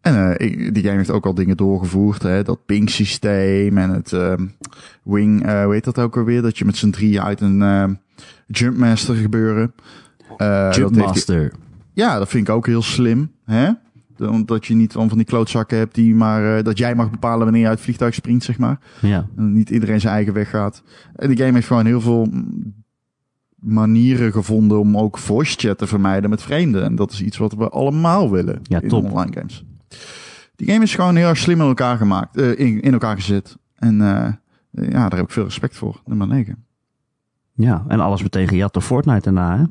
En 0.00 0.36
eh, 0.36 0.46
ik- 0.48 0.74
die 0.74 0.82
game 0.82 0.96
heeft 0.96 1.10
ook 1.10 1.26
al 1.26 1.34
dingen 1.34 1.56
doorgevoerd. 1.56 2.22
Hè? 2.22 2.42
Dat 2.42 2.64
ping 2.66 2.90
systeem 2.90 3.78
en 3.78 3.90
het 3.90 4.12
ehm, 4.12 4.46
wing, 5.02 5.42
hoe 5.64 5.72
heet 5.72 5.84
dat 5.84 5.98
ook 5.98 6.16
alweer? 6.16 6.42
Dat 6.42 6.58
je 6.58 6.64
met 6.64 6.76
z'n 6.76 6.90
drieën 6.90 7.22
uit 7.22 7.40
een 7.40 7.62
ehm 7.62 7.94
Jumpmaster 8.46 9.14
gebeuren. 9.14 9.72
Dat 10.28 10.38
heeft 10.48 10.74
die- 10.74 10.82
Jumpmaster. 10.82 11.52
ja, 11.92 12.18
dat 12.18 12.28
vind 12.28 12.48
ik 12.48 12.54
ook 12.54 12.66
heel 12.66 12.82
slim. 12.82 13.30
Hè? 13.44 13.70
Omdat 14.20 14.66
je 14.66 14.74
niet 14.74 14.92
van 14.92 15.08
van 15.08 15.18
die 15.18 15.26
klootzakken 15.26 15.78
hebt 15.78 15.94
die 15.94 16.14
maar... 16.14 16.56
eh, 16.56 16.64
dat 16.64 16.78
jij 16.78 16.94
mag 16.94 17.10
bepalen 17.10 17.44
wanneer 17.44 17.60
je 17.60 17.66
uit 17.66 17.74
het 17.76 17.84
vliegtuig 17.84 18.14
springt, 18.14 18.44
zeg 18.44 18.58
maar. 18.58 18.78
Ja. 19.00 19.26
En 19.36 19.52
niet 19.52 19.70
iedereen 19.70 20.00
zijn 20.00 20.14
eigen 20.14 20.32
weg 20.32 20.50
gaat. 20.50 20.82
En 21.16 21.28
die 21.28 21.36
game 21.36 21.52
heeft 21.52 21.66
gewoon 21.66 21.86
heel 21.86 22.00
veel 22.00 22.28
manieren 23.58 24.32
gevonden 24.32 24.78
om 24.78 24.96
ook 24.98 25.18
voice 25.18 25.56
chat 25.58 25.78
te 25.78 25.86
vermijden 25.86 26.30
met 26.30 26.42
vreemden. 26.42 26.84
En 26.84 26.94
dat 26.94 27.12
is 27.12 27.22
iets 27.22 27.36
wat 27.36 27.52
we 27.54 27.68
allemaal 27.68 28.30
willen 28.30 28.60
Ja, 28.62 28.80
in 28.80 28.88
top. 28.88 29.04
online 29.04 29.32
games. 29.32 29.64
Die 30.56 30.68
game 30.70 30.82
is 30.82 30.94
gewoon 30.94 31.16
heel 31.16 31.28
erg 31.28 31.38
slim 31.38 31.60
in 31.60 31.66
elkaar 31.66 31.96
gemaakt, 31.96 32.36
eh, 32.36 32.58
in, 32.58 32.80
in 32.80 32.92
elkaar 32.92 33.16
gezet. 33.16 33.56
En 33.74 34.00
eh, 34.00 34.32
ja, 34.70 35.08
daar 35.08 35.16
heb 35.18 35.24
ik 35.26 35.30
veel 35.30 35.44
respect 35.44 35.76
voor. 35.76 36.02
Nummer 36.06 36.26
9. 36.26 36.64
ja, 37.54 37.84
en 37.88 38.00
alles 38.00 38.22
meteen 38.22 38.48
gejat 38.48 38.72
door 38.72 38.82
Fortnite 38.82 39.20
daarna, 39.32 39.56
hè? 39.56 39.62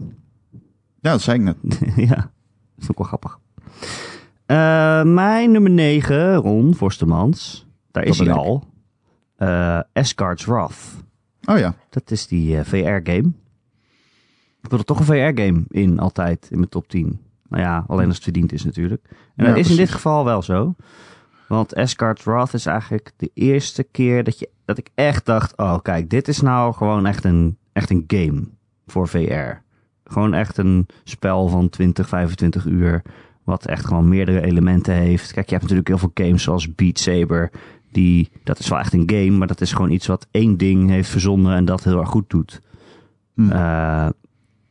Ja, 1.02 1.12
dat 1.12 1.22
zei 1.22 1.38
ik 1.40 1.44
net. 1.44 1.58
ja, 2.10 2.16
dat 2.16 2.30
is 2.80 2.90
ook 2.92 2.98
wel 2.98 3.08
grappig. 3.08 3.40
Eh, 4.54 5.04
mijn 5.04 5.52
nummer 5.52 5.72
9, 5.72 6.36
Ron 6.36 6.76
Forstemans. 6.76 7.66
Daar 7.92 8.04
is 8.04 8.20
hij 8.20 8.32
al. 8.32 8.64
Asgard's 9.94 10.46
Wrath. 10.46 10.78
Oh 11.46 11.58
ja, 11.58 11.76
Dat 11.90 12.12
is 12.12 12.28
die 12.28 12.58
eh, 12.58 12.66
VR-game. 12.66 13.32
Ik 14.62 14.70
wil 14.70 14.80
er 14.80 14.86
toch 14.86 15.00
een 15.00 15.06
VR-game 15.06 15.64
in, 15.68 16.00
altijd, 16.00 16.48
in 16.52 16.58
mijn 16.58 16.70
top 16.70 16.88
10. 16.88 17.20
Nou 17.50 17.64
ja, 17.64 17.84
alleen 17.88 18.06
als 18.06 18.16
het 18.16 18.24
verdiend 18.24 18.52
is 18.52 18.64
natuurlijk. 18.64 19.06
En 19.36 19.46
Ja, 19.46 19.50
dat 19.50 19.60
is 19.60 19.70
in 19.70 19.76
dit 19.76 19.92
geval 19.92 20.26
wel 20.26 20.42
zo. 20.42 20.76
Want 21.48 21.76
Asgard's 21.76 22.24
Wrath 22.24 22.54
is 22.54 22.66
eigenlijk 22.66 23.12
de 23.18 23.32
eerste 23.34 23.84
keer 23.84 24.24
dat, 24.24 24.40
je, 24.40 24.50
dat 24.66 24.78
ik 24.78 24.90
echt 24.96 25.26
dacht... 25.26 25.58
Oh, 25.58 25.80
kijk, 25.82 26.10
dit 26.10 26.28
is 26.28 26.42
nou 26.42 26.74
gewoon 26.74 27.06
echt 27.06 27.24
een, 27.24 27.58
echt 27.72 27.90
een 27.90 28.04
game 28.08 28.44
voor 28.86 29.08
VR. 29.08 29.62
Gewoon 30.04 30.34
echt 30.34 30.58
een 30.58 30.88
spel 31.04 31.48
van 31.48 31.70
20, 31.70 32.08
25 32.08 32.66
uur... 32.66 33.02
wat 33.44 33.66
echt 33.66 33.86
gewoon 33.86 34.08
meerdere 34.08 34.42
elementen 34.42 34.94
heeft. 34.94 35.32
Kijk, 35.34 35.46
je 35.46 35.56
hebt 35.56 35.62
natuurlijk 35.62 35.88
heel 35.88 35.98
veel 35.98 36.26
games 36.26 36.44
zoals 36.44 36.76
Beat 36.76 37.00
Saber... 37.00 37.52
Die, 37.92 38.30
dat 38.44 38.60
is 38.60 38.68
wel 38.68 38.80
echt 38.80 38.94
een 38.94 39.10
game, 39.10 39.32
maar 39.32 39.48
dat 39.48 39.62
is 39.62 39.74
gewoon 39.74 39.92
iets 39.92 40.08
wat 40.08 40.28
één 40.32 40.58
ding 40.58 40.90
heeft 40.90 41.10
verzonnen 41.10 41.56
en 41.56 41.66
dat 41.66 41.84
heel 41.84 42.00
erg 42.00 42.10
goed 42.10 42.30
doet. 42.30 42.62
Hm. 43.34 43.52
Eh, 43.52 44.08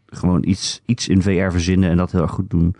gewoon 0.06 0.44
iets, 0.44 0.82
iets 0.86 1.08
in 1.08 1.22
VR 1.22 1.50
verzinnen 1.50 1.90
en 1.90 1.96
dat 1.96 2.12
heel 2.12 2.22
erg 2.22 2.30
goed 2.30 2.50
doen. 2.50 2.74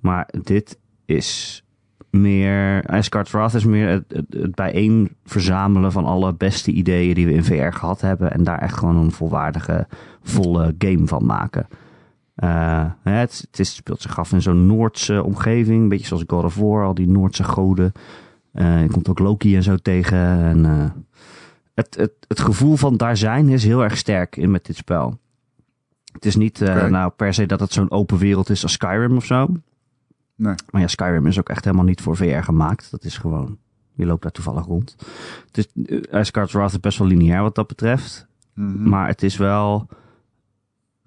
Maar 0.00 0.28
dit 0.42 0.78
is 1.04 1.62
meer. 2.10 2.84
Asgard's 2.86 3.30
Wrath 3.30 3.54
is 3.54 3.64
meer 3.64 3.88
het, 3.88 4.04
het, 4.08 4.26
het 4.30 4.54
bijeen 4.54 5.14
verzamelen 5.24 5.92
van 5.92 6.04
alle 6.04 6.34
beste 6.34 6.70
ideeën 6.70 7.14
die 7.14 7.26
we 7.26 7.32
in 7.32 7.44
VR 7.44 7.72
gehad 7.72 8.00
hebben. 8.00 8.32
En 8.32 8.44
daar 8.44 8.58
echt 8.58 8.78
gewoon 8.78 8.96
een 8.96 9.12
volwaardige, 9.12 9.86
volle 10.22 10.74
game 10.78 11.06
van 11.06 11.26
maken. 11.26 11.66
Eh, 12.38 12.84
het, 13.02 13.44
het 13.50 13.58
is, 13.58 13.74
speelt 13.74 14.02
zich 14.02 14.18
af 14.18 14.32
in 14.32 14.42
zo'n 14.42 14.66
Noordse 14.66 15.22
omgeving. 15.22 15.82
Een 15.82 15.88
beetje 15.88 16.06
zoals 16.06 16.24
God 16.26 16.44
of 16.44 16.56
War, 16.56 16.84
al 16.84 16.94
die 16.94 17.08
Noordse 17.08 17.44
goden. 17.44 17.92
Eh, 18.52 18.82
je 18.82 18.88
komt 18.88 19.08
ook 19.08 19.18
Loki 19.18 19.56
en 19.56 19.62
zo 19.62 19.76
tegen. 19.76 20.18
En, 20.18 20.64
eh, 20.64 20.90
het, 21.74 21.96
het, 21.96 22.12
het 22.28 22.40
gevoel 22.40 22.76
van 22.76 22.96
daar 22.96 23.16
zijn 23.16 23.48
is 23.48 23.64
heel 23.64 23.82
erg 23.82 23.96
sterk 23.96 24.36
in 24.36 24.50
met 24.50 24.66
dit 24.66 24.76
spel. 24.76 25.18
Het 26.12 26.24
is 26.24 26.36
niet 26.36 26.60
nou 26.90 27.10
per 27.10 27.34
se 27.34 27.46
dat 27.46 27.60
het 27.60 27.72
zo'n 27.72 27.90
open 27.90 28.18
wereld 28.18 28.50
is 28.50 28.62
als 28.62 28.72
Skyrim 28.72 29.16
of 29.16 29.24
zo. 29.24 29.46
nee. 30.34 30.54
Maar 30.70 30.80
ja, 30.80 30.86
Skyrim 30.86 31.26
is 31.26 31.38
ook 31.38 31.48
echt 31.48 31.64
helemaal 31.64 31.84
niet 31.84 32.00
voor 32.00 32.16
VR 32.16 32.42
gemaakt. 32.42 32.90
Dat 32.90 33.04
is 33.04 33.18
gewoon, 33.18 33.58
je 33.92 34.06
loopt 34.06 34.22
daar 34.22 34.32
toevallig 34.32 34.64
rond. 34.64 34.96
Het 35.52 35.70
is, 35.74 36.06
Asgard's 36.10 36.52
Wrath 36.52 36.72
is 36.72 36.80
best 36.80 36.98
wel 36.98 37.08
lineair 37.08 37.42
wat 37.42 37.54
dat 37.54 37.66
betreft. 37.66 38.26
Mhm. 38.54 38.88
Maar 38.88 39.06
het 39.06 39.22
is 39.22 39.36
wel, 39.36 39.88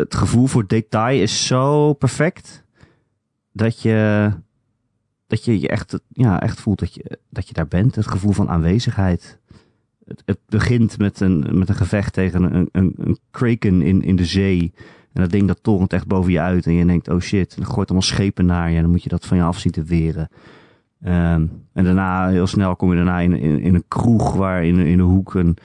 het 0.01 0.15
gevoel 0.15 0.45
voor 0.45 0.67
detail 0.67 1.21
is 1.21 1.45
zo 1.47 1.93
perfect. 1.93 2.63
dat 3.51 3.81
je, 3.81 4.31
dat 5.27 5.45
je 5.45 5.59
je 5.59 5.67
echt, 5.67 5.99
ja, 6.07 6.41
echt 6.41 6.61
voelt 6.61 6.79
dat 6.79 6.93
je, 6.93 7.19
dat 7.29 7.47
je 7.47 7.53
daar 7.53 7.67
bent. 7.67 7.95
Het 7.95 8.07
gevoel 8.07 8.31
van 8.31 8.49
aanwezigheid. 8.49 9.39
Het, 10.05 10.21
het 10.25 10.39
begint 10.45 10.97
met 10.97 11.19
een, 11.19 11.47
met 11.51 11.69
een 11.69 11.75
gevecht 11.75 12.13
tegen 12.13 12.55
een, 12.55 12.69
een, 12.71 12.93
een 12.97 13.17
kraken 13.31 13.81
in, 13.81 14.01
in 14.01 14.15
de 14.15 14.25
zee. 14.25 14.73
En 15.13 15.21
dat 15.21 15.31
ding 15.31 15.47
dat 15.47 15.63
torent 15.63 15.93
echt 15.93 16.07
boven 16.07 16.31
je 16.31 16.39
uit. 16.39 16.65
En 16.65 16.73
je 16.73 16.85
denkt, 16.85 17.07
oh 17.07 17.19
shit. 17.19 17.53
En 17.55 17.61
dan 17.61 17.71
gooit 17.71 17.89
allemaal 17.89 18.07
schepen 18.07 18.45
naar 18.45 18.69
je. 18.69 18.75
En 18.75 18.81
dan 18.81 18.91
moet 18.91 19.03
je 19.03 19.09
dat 19.09 19.25
van 19.25 19.37
je 19.37 19.43
af 19.43 19.59
zien 19.59 19.71
te 19.71 19.83
weren. 19.83 20.29
Ehm, 21.01 21.45
en 21.73 21.83
daarna, 21.83 22.29
heel 22.29 22.47
snel 22.47 22.75
kom 22.75 22.89
je 22.89 22.95
daarna 22.95 23.19
in, 23.19 23.33
in, 23.33 23.59
in 23.59 23.75
een 23.75 23.87
kroeg 23.87 24.33
waar 24.33 24.65
in, 24.65 24.77
in 24.79 24.97
de 24.97 25.03
hoek 25.03 25.33
een, 25.33 25.57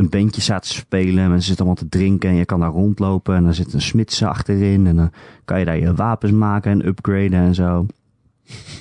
een 0.00 0.08
bandje 0.08 0.40
staat 0.40 0.62
te 0.62 0.68
spelen. 0.68 1.22
En 1.24 1.28
mensen 1.28 1.46
zitten 1.46 1.66
allemaal 1.66 1.82
te 1.82 1.98
drinken 1.98 2.30
en 2.30 2.36
je 2.36 2.44
kan 2.44 2.60
daar 2.60 2.70
rondlopen. 2.70 3.36
En 3.36 3.44
dan 3.44 3.54
zit 3.54 3.72
een 3.72 3.82
smidse 3.82 4.26
achterin. 4.26 4.86
En 4.86 4.96
dan 4.96 5.10
kan 5.44 5.58
je 5.58 5.64
daar 5.64 5.78
je 5.78 5.94
wapens 5.94 6.32
maken 6.32 6.70
en 6.70 6.86
upgraden 6.86 7.32
en 7.32 7.54
zo. 7.54 7.86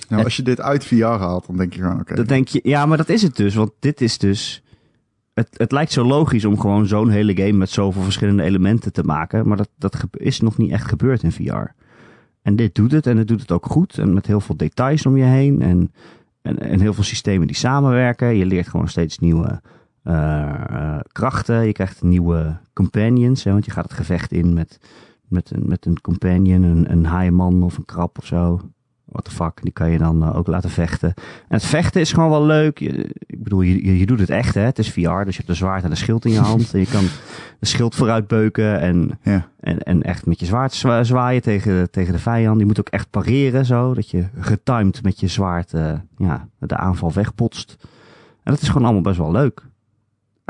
Nou, 0.10 0.24
als 0.24 0.36
je 0.36 0.44
dit 0.44 0.62
uit 0.62 0.86
VR 0.86 1.04
haalt, 1.06 1.48
dan 1.48 1.58
denk 1.58 1.74
je 1.74 1.82
gewoon, 1.82 2.00
oké. 2.00 2.16
Dan 2.16 2.26
denk 2.26 2.48
je, 2.48 2.60
ja, 2.64 2.86
maar 2.86 2.98
dat 2.98 3.10
is 3.10 3.22
het 3.22 3.36
dus. 3.36 3.56
Want 3.56 3.72
dit 3.80 4.02
is 4.02 4.18
dus... 4.18 4.64
Het, 5.34 5.48
het 5.52 5.72
lijkt 5.72 5.92
zo 5.92 6.04
logisch 6.04 6.46
om 6.46 6.60
gewoon 6.60 6.88
zo'n 6.88 7.10
hele 7.10 7.36
game 7.36 7.58
met 7.58 7.70
zoveel 7.70 8.02
verschillende 8.02 8.44
elementen 8.44 8.94
te 8.94 9.04
maken. 9.04 9.48
Maar 9.48 9.58
dat, 9.58 9.70
dat 9.78 10.04
is 10.12 10.40
nog 10.42 10.58
niet 10.58 10.72
echt 10.72 10.88
gebeurd 10.88 11.24
in 11.24 11.32
VR. 11.32 11.74
En 12.42 12.56
dit 12.56 12.76
doet 12.76 12.92
het 12.92 13.08
en 13.08 13.18
het 13.18 13.28
doet 13.28 13.42
het 13.42 13.52
ook 13.52 13.66
goed. 13.66 13.98
En 13.98 14.14
met 14.14 14.26
heel 14.26 14.42
veel 14.42 14.58
details 14.58 15.06
om 15.06 15.18
je 15.18 15.24
heen. 15.24 15.62
En, 15.62 15.94
en, 16.42 16.60
en 16.60 16.80
heel 16.80 16.94
veel 16.94 17.04
systemen 17.04 17.48
die 17.48 17.56
samenwerken. 17.56 18.36
Je 18.36 18.46
leert 18.46 18.68
gewoon 18.68 18.88
steeds 18.88 19.20
nieuwe 19.20 19.62
krachten. 21.12 21.66
Je 21.66 21.72
krijgt 21.72 22.02
nieuwe 22.04 22.58
companions. 22.74 23.44
Hè, 23.44 23.52
want 23.52 23.66
je 23.66 23.72
gaat 23.72 23.84
het 23.84 23.94
gevecht 23.94 24.32
in 24.32 24.54
met, 24.54 24.80
met, 25.28 25.52
een, 25.52 25.64
met 25.66 25.86
een 25.86 26.02
companion. 26.02 26.64
Een, 26.64 26.92
een 26.92 27.06
haaienman 27.06 27.64
of 27.64 27.78
een 27.78 27.86
krab 27.86 28.18
of 28.18 28.26
zo. 28.26 28.62
What 29.06 29.24
the 29.24 29.32
fuck. 29.32 29.62
Die 29.62 29.72
kan 29.72 29.92
je 29.92 29.98
dan 29.98 30.24
eh, 30.24 30.36
ook 30.36 30.48
laten 30.48 30.70
vechten. 30.70 31.14
En 31.48 31.56
het 31.56 31.66
vechten 31.66 32.02
is 32.02 32.12
gewoon 32.14 32.30
wel 32.30 32.46
leuk. 32.46 32.80
Je, 32.80 33.16
ik 33.26 33.44
bedoel, 33.44 33.62
je, 33.62 33.98
je, 33.98 34.06
doet 34.06 34.20
het 34.20 34.30
echt 34.30 34.56
hè. 34.56 34.62
Het 34.62 34.80
is 34.80 34.90
VR. 34.92 35.00
Dus 35.00 35.32
je 35.32 35.38
hebt 35.38 35.50
een 35.50 35.56
zwaard 35.56 35.84
en 35.84 35.90
een 35.92 35.98
schild 35.98 36.26
in 36.26 36.32
je 36.32 36.40
hand. 36.40 36.70
en 36.74 36.80
je 36.80 36.86
kan 36.86 37.04
een 37.60 37.68
schild 37.68 37.96
vooruit 37.96 38.28
beuken. 38.28 38.80
En 38.80 39.20
Ja. 39.24 39.48
en, 39.60 39.80
en 39.80 40.02
echt 40.04 40.26
met 40.26 40.40
je 40.40 40.46
zwaard 40.46 40.74
zwa- 40.74 41.04
zwaaien 41.04 41.42
tegen, 41.42 41.92
tegen 41.92 42.14
de 42.14 42.20
vijand. 42.20 42.60
Je 42.60 42.66
moet 42.66 42.80
ook 42.80 42.90
echt 42.90 43.10
pareren 43.10 43.66
zo. 43.66 43.94
Dat 43.94 44.10
je 44.10 44.26
getimed 44.40 45.04
met 45.04 45.20
je 45.20 45.28
zwaard 45.28 45.74
eh, 45.74 45.94
ja, 46.18 46.48
de 46.60 46.78
aanval 46.78 47.14
wegpotst. 47.14 47.78
En 48.44 48.54
dat 48.54 48.62
is 48.62 48.68
gewoon 48.68 48.84
allemaal 48.84 49.02
best 49.04 49.18
wel 49.18 49.32
leuk. 49.32 49.68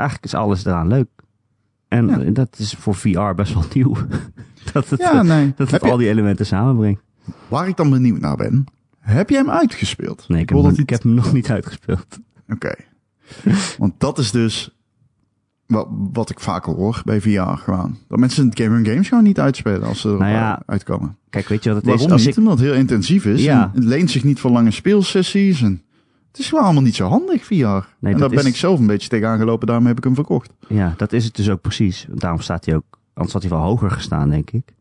Eigenlijk 0.00 0.24
is 0.24 0.34
alles 0.34 0.64
eraan 0.64 0.88
leuk. 0.88 1.08
En 1.88 2.06
Ja. 2.08 2.20
eh, 2.20 2.34
dat 2.34 2.56
is 2.58 2.74
voor 2.78 2.94
VR 2.94 3.34
best 3.36 3.54
wel 3.54 3.64
nieuw. 3.74 3.96
dat 4.72 4.88
het, 4.88 5.00
Ja, 5.00 5.22
nee. 5.22 5.52
dat 5.56 5.70
het 5.70 5.82
al 5.82 5.96
die 5.96 6.08
elementen 6.08 6.46
samenbrengt. 6.46 7.02
Waar 7.48 7.68
ik 7.68 7.76
dan 7.76 7.90
benieuwd 7.90 8.20
naar 8.20 8.36
ben, 8.36 8.64
heb 8.98 9.30
jij 9.30 9.38
hem 9.38 9.50
uitgespeeld? 9.50 10.24
Nee, 10.28 10.40
ik 10.42 10.48
heb, 10.48 10.58
hem, 10.58 10.70
ik 10.70 10.76
niet- 10.78 10.90
heb 10.90 11.02
hem 11.02 11.14
nog 11.14 11.32
niet 11.32 11.50
uitgespeeld. 11.50 12.06
Oké. 12.48 12.74
Want 13.78 13.94
dat 14.00 14.18
is 14.18 14.30
dus 14.30 14.76
wat, 15.66 15.88
wat 16.12 16.30
ik 16.30 16.40
vaak 16.40 16.64
hoor 16.64 17.02
bij 17.04 17.20
VR 17.20 17.40
gewoon. 17.40 17.98
Dat 18.08 18.18
mensen 18.18 18.48
het 18.48 18.60
game 18.60 18.74
hun 18.74 18.86
games 18.86 19.08
gewoon 19.08 19.24
niet 19.24 19.40
uitspelen 19.40 19.82
als 19.82 20.00
ze 20.00 20.08
er 20.08 20.18
Nou 20.18 20.30
ja, 20.30 20.62
uitkomen. 20.66 21.16
Kijk, 21.30 21.48
weet 21.48 21.62
je 21.62 21.68
wat 21.68 21.78
het 21.78 21.86
Waarom 21.86 22.06
is? 22.06 22.12
Als 22.12 22.24
niet? 22.24 22.30
ik, 22.36 22.38
Omdat 22.42 22.58
het 22.58 22.66
heel 22.68 22.76
intensief 22.76 23.24
is. 23.24 23.42
Ja. 23.44 23.62
En 23.62 23.70
het 23.80 23.84
leent 23.88 24.10
zich 24.10 24.24
niet 24.24 24.40
voor 24.40 24.50
lange 24.50 24.70
speelsessies. 24.70 25.62
En 25.62 25.82
het 26.30 26.40
is 26.40 26.50
wel 26.50 26.60
allemaal 26.60 26.82
niet 26.82 26.94
zo 26.94 27.08
handig, 27.08 27.44
VR. 27.44 27.54
en 27.54 27.86
dat 28.00 28.18
daar 28.18 28.28
ben 28.28 28.46
ik 28.46 28.56
zelf 28.56 28.78
een 28.78 28.86
beetje 28.86 29.08
tegenaan 29.08 29.38
gelopen. 29.38 29.66
Daarom 29.66 29.86
heb 29.86 29.98
ik 29.98 30.04
hem 30.04 30.14
verkocht. 30.14 30.52
Ja, 30.68 30.94
dat 30.96 31.12
is 31.12 31.24
het 31.24 31.36
dus 31.36 31.50
ook 31.50 31.60
precies. 31.60 32.06
Daarom 32.10 32.40
staat 32.40 32.64
hij 32.64 32.74
ook, 32.74 32.98
anders 33.12 33.32
had 33.32 33.42
hij 33.42 33.50
wel 33.50 33.60
hoger 33.60 33.90
gestaan, 33.90 34.30
denk 34.30 34.50
ik. 34.50 34.74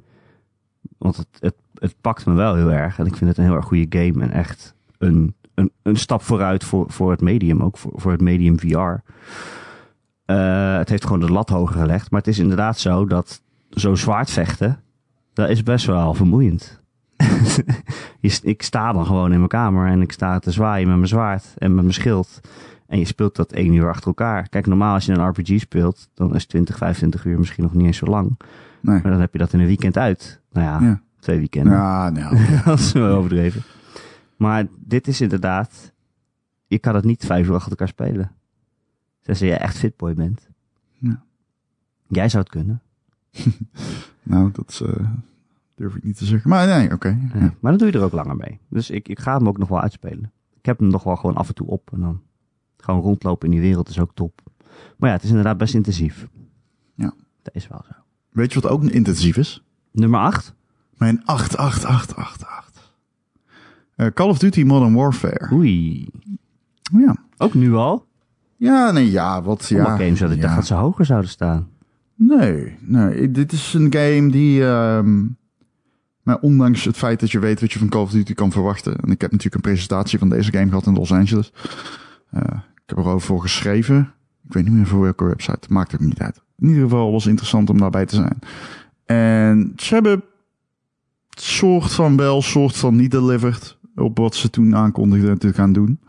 Want 0.98 1.18
het, 1.18 1.28
het, 1.40 1.56
het 1.74 1.96
pakt 2.02 2.26
me 2.26 2.34
wel 2.34 2.56
heel 2.56 2.72
erg. 2.72 3.00
En 3.00 3.06
ik 3.06 3.16
vind 3.16 3.30
het 3.30 3.38
een 3.38 3.44
heel 3.44 3.56
erg 3.56 3.66
goede 3.66 4.00
game. 4.00 4.24
En 4.24 4.32
echt 4.32 4.76
een, 4.98 5.36
een, 5.54 5.72
een 5.82 5.96
stap 5.96 6.22
vooruit 6.22 6.64
voor, 6.64 6.86
voor 6.92 7.12
het 7.12 7.22
medium. 7.22 7.64
Ook 7.64 7.78
voor, 7.78 7.92
voor 7.96 8.12
het 8.12 8.22
medium 8.22 8.60
VR. 8.60 8.96
Eh, 10.26 10.78
het 10.78 10.90
heeft 10.90 11.04
gewoon 11.04 11.20
de 11.20 11.32
lat 11.32 11.50
hoger 11.50 11.80
gelegd. 11.80 12.12
Maar 12.12 12.20
het 12.20 12.30
is 12.30 12.40
inderdaad 12.40 12.80
zo 12.80 13.06
dat 13.06 13.42
zo 13.70 13.96
zwaard 13.96 14.32
vechten, 14.32 14.82
dat 15.34 15.50
is 15.50 15.64
best 15.64 15.86
wel 15.86 16.14
vermoeiend. 16.14 16.82
Je 18.22 18.40
ik 18.44 18.62
sta 18.62 18.92
dan 18.94 19.06
gewoon 19.06 19.32
in 19.32 19.38
mijn 19.38 19.50
kamer 19.50 19.88
en 19.88 20.02
ik 20.02 20.12
sta 20.12 20.40
te 20.40 20.52
zwaaien 20.52 20.88
met 20.88 20.96
mijn 20.96 21.08
zwaard 21.08 21.46
en 21.58 21.74
met 21.76 21.84
mijn 21.84 21.94
schild. 21.94 22.40
En 22.88 23.00
je 23.00 23.06
speelt 23.06 23.36
dat 23.36 23.52
één 23.52 23.74
uur 23.74 23.90
achter 23.90 24.08
elkaar. 24.08 24.50
Kijk, 24.50 24.66
normaal 24.68 24.94
als 24.94 25.06
je 25.06 25.14
een 25.14 25.28
RPG 25.28 25.60
speelt, 25.60 26.10
dan 26.14 26.36
is 26.36 26.46
20, 26.46 26.78
25 26.78 27.26
uur 27.26 27.40
misschien 27.40 27.64
nog 27.64 27.74
niet 27.74 27.86
eens 27.86 27.98
zo 27.98 28.06
lang. 28.06 28.40
Nee. 28.82 29.00
Maar 29.02 29.12
dan 29.12 29.20
heb 29.20 29.32
je 29.34 29.40
dat 29.40 29.54
in 29.54 29.60
een 29.60 29.66
weekend 29.66 29.98
uit. 29.98 30.42
Nou 30.52 30.66
ja, 30.66 30.88
Ja. 30.88 31.02
twee 31.20 31.38
weekenden. 31.38 31.74
Ja, 31.74 32.10
nou. 32.10 32.38
dat 32.66 32.80
is 32.80 32.92
wel 32.92 33.16
overdreven. 33.18 33.62
Maar 34.38 34.66
dit 34.78 35.08
is 35.08 35.22
inderdaad, 35.22 35.94
je 36.68 36.80
kan 36.80 36.96
het 36.96 37.04
niet 37.06 37.26
vijf 37.26 37.48
uur 37.48 37.54
achter 37.54 37.70
elkaar 37.70 37.88
spelen. 37.88 38.32
Tenzij 39.22 39.48
je 39.48 39.54
echt 39.54 39.78
fitboy 39.78 40.14
bent. 40.14 40.48
Ja. 40.98 41.24
Jij 42.08 42.30
zou 42.30 42.44
het 42.44 42.52
kunnen. 42.52 42.82
nou, 44.24 44.50
dat 44.52 44.82
eh, 44.86 45.06
durf 45.80 45.96
ik 45.96 46.04
niet 46.04 46.18
te 46.18 46.26
zeggen. 46.26 46.50
Maar 46.50 46.68
nee, 46.68 46.94
oké. 46.94 47.08
Ja. 47.34 47.40
Maar 47.60 47.72
dan 47.72 47.78
doe 47.78 47.88
je 47.88 47.94
er 47.94 48.04
ook 48.04 48.12
langer 48.12 48.36
mee. 48.36 48.60
Dus 48.70 48.90
ik, 48.90 49.08
ik 49.08 49.20
ga 49.20 49.38
hem 49.38 49.48
ook 49.48 49.58
nog 49.58 49.68
wel 49.68 49.82
uitspelen. 49.82 50.32
Ik 50.58 50.66
heb 50.66 50.80
hem 50.80 50.88
nog 50.88 51.04
wel 51.04 51.16
gewoon 51.16 51.36
af 51.36 51.48
en 51.48 51.54
toe 51.56 51.68
op. 51.68 51.90
En 51.94 52.00
dan 52.00 52.22
gewoon 52.78 53.02
rondlopen 53.02 53.48
in 53.48 53.54
die 53.54 53.62
wereld 53.62 53.90
is 53.90 54.00
ook 54.00 54.12
top. 54.14 54.42
Maar 54.98 55.10
ja, 55.10 55.16
het 55.16 55.24
is 55.24 55.30
inderdaad 55.30 55.58
best 55.58 55.74
intensief. 55.74 56.28
Ja. 56.96 57.14
Dat 57.42 57.56
is 57.56 57.68
wel 57.68 57.82
zo. 57.88 57.92
Weet 58.30 58.54
je 58.54 58.60
wat 58.60 58.72
ook 58.72 58.84
intensief 58.84 59.38
is? 59.38 59.64
Nummer 59.92 60.20
8. 60.20 60.56
Mijn 60.98 61.26
8888. 61.26 62.98
Eh 63.96 64.08
Call 64.08 64.30
of 64.30 64.38
Duty 64.38 64.64
Modern 64.64 64.94
Warfare. 64.94 65.54
Oei. 65.54 66.08
Ja. 66.92 67.16
Ook 67.38 67.54
nu 67.54 67.74
al? 67.74 68.06
Ja, 68.56 68.92
nee, 68.92 69.12
ja, 69.12 69.42
wat, 69.42 69.60
ja. 69.60 69.66
Sommige 69.66 70.04
games 70.04 70.20
dat 70.20 70.32
ik 70.32 70.36
ja. 70.36 70.42
dacht 70.42 70.56
dat 70.56 70.66
ze 70.66 70.74
hoger 70.74 71.06
zouden 71.06 71.30
staan. 71.30 71.70
Nee, 72.16 72.78
nee. 72.80 73.32
Dit 73.32 73.52
is 73.52 73.74
een 73.74 73.94
game 73.94 74.32
die, 74.32 74.66
ehm 74.66 75.26
maar 76.30 76.40
ondanks 76.40 76.86
het 76.86 76.98
feit 76.98 77.20
dat 77.20 77.32
je 77.32 77.40
weet 77.40 77.62
wat 77.62 77.72
je 77.72 77.80
van 77.80 77.90
Call 77.90 78.02
of 78.02 78.12
Duty 78.12 78.34
kan 78.34 78.52
verwachten. 78.52 78.96
En 78.96 79.12
ik 79.12 79.22
heb 79.22 79.32
natuurlijk 79.32 79.56
een 79.56 79.72
presentatie 79.72 80.20
van 80.20 80.30
deze 80.30 80.52
game 80.52 80.68
gehad 80.68 80.86
in 80.86 80.94
Los 80.94 81.12
Angeles. 81.12 81.52
Eh, 82.30 82.42
ik 82.76 82.84
heb 82.86 82.98
erover 82.98 83.22
voor 83.22 83.42
geschreven. 83.42 84.14
Ik 84.48 84.54
weet 84.54 84.64
niet 84.64 84.74
meer 84.74 84.88
voor 84.88 85.02
welke 85.02 85.26
website. 85.26 85.60
Maakt 85.70 85.94
ook 85.94 86.00
niet 86.00 86.20
uit. 86.20 86.42
In 86.58 86.68
ieder 86.68 86.84
geval 86.84 87.12
was 87.12 87.22
het 87.22 87.30
interessant 87.30 87.70
om 87.70 87.78
daarbij 87.78 88.06
te 88.06 88.16
zijn. 88.16 88.40
En 89.06 89.74
ze 89.76 89.94
hebben 89.94 90.24
soort 91.30 91.92
van 91.92 92.18
wel, 92.18 92.42
soort 92.42 92.78
van 92.78 92.96
niet 92.96 93.12
delivered 93.12 93.78
op 93.96 94.18
wat 94.18 94.36
ze 94.36 94.50
toen 94.50 94.76
aankondigden 94.76 95.38
te 95.38 95.54
gaan 95.54 95.74
doen. 95.74 96.00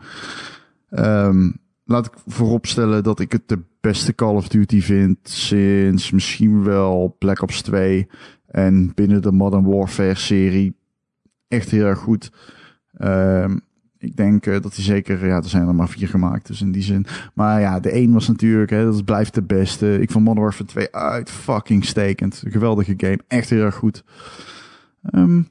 Ehm, 0.89 1.51
laat 1.85 2.05
ik 2.05 2.13
vooropstellen 2.27 3.03
dat 3.03 3.19
ik 3.19 3.31
het 3.31 3.43
de 3.45 3.59
beste 3.79 4.15
Call 4.15 4.35
of 4.35 4.47
Duty 4.47 4.81
vind 4.81 5.17
sinds 5.23 6.11
misschien 6.11 6.63
wel 6.63 7.15
Black 7.19 7.41
Ops 7.41 7.61
2 7.61 8.07
en 8.51 8.91
binnen 8.93 9.21
de 9.21 9.31
Modern 9.31 9.65
Warfare 9.65 10.15
serie 10.15 10.75
echt 11.47 11.69
heel 11.69 11.85
erg 11.85 11.99
goed. 11.99 12.31
Ehm, 12.97 13.57
ik 13.97 14.15
denk 14.15 14.45
eh, 14.45 14.61
dat 14.61 14.75
hij 14.75 14.83
zeker, 14.83 15.25
ja, 15.27 15.35
er 15.35 15.49
zijn 15.49 15.67
er 15.67 15.75
maar 15.75 15.89
vier 15.89 16.07
gemaakt, 16.07 16.47
dus 16.47 16.61
in 16.61 16.71
die 16.71 16.83
zin. 16.83 17.05
Maar 17.33 17.59
ja, 17.59 17.79
de 17.79 17.91
één 17.91 18.13
was 18.13 18.27
natuurlijk, 18.27 18.69
hè, 18.69 18.83
dat 18.83 19.05
blijft 19.05 19.33
de 19.33 19.43
beste. 19.43 20.01
Ik 20.01 20.11
vond 20.11 20.25
Modern 20.25 20.43
Warfare 20.43 20.69
2 20.69 20.91
uit 20.91 21.29
fucking 21.29 21.85
stekend. 21.85 22.43
Geweldige 22.47 22.93
game, 22.97 23.19
echt 23.27 23.49
heel 23.49 23.63
erg 23.63 23.75
goed. 23.75 24.03
Ehm, 25.03 25.41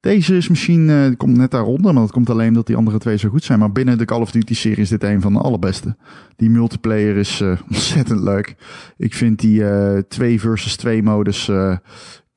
deze 0.00 0.36
is 0.36 0.48
misschien, 0.48 0.90
eh, 0.90 1.16
komt 1.16 1.36
net 1.36 1.50
daaronder, 1.50 1.92
maar 1.92 2.02
dat 2.02 2.12
komt 2.12 2.30
alleen 2.30 2.48
omdat 2.48 2.66
die 2.66 2.76
andere 2.76 2.98
twee 2.98 3.16
zo 3.16 3.28
goed 3.28 3.44
zijn. 3.44 3.58
Maar 3.58 3.72
binnen 3.72 3.98
de 3.98 4.04
Call 4.04 4.20
of 4.20 4.30
Duty 4.30 4.54
serie 4.54 4.82
is 4.82 4.88
dit 4.88 5.02
een 5.02 5.20
van 5.20 5.32
de 5.32 5.38
allerbeste. 5.38 5.96
Die 6.36 6.50
multiplayer 6.50 7.16
is 7.16 7.40
eh, 7.40 7.60
ontzettend 7.70 8.20
leuk. 8.20 8.56
Ik 8.96 9.14
vind 9.14 9.40
die 9.40 9.68
eh 9.68 9.98
2 10.08 10.40
versus 10.40 10.76
2 10.76 11.02
modus, 11.02 11.50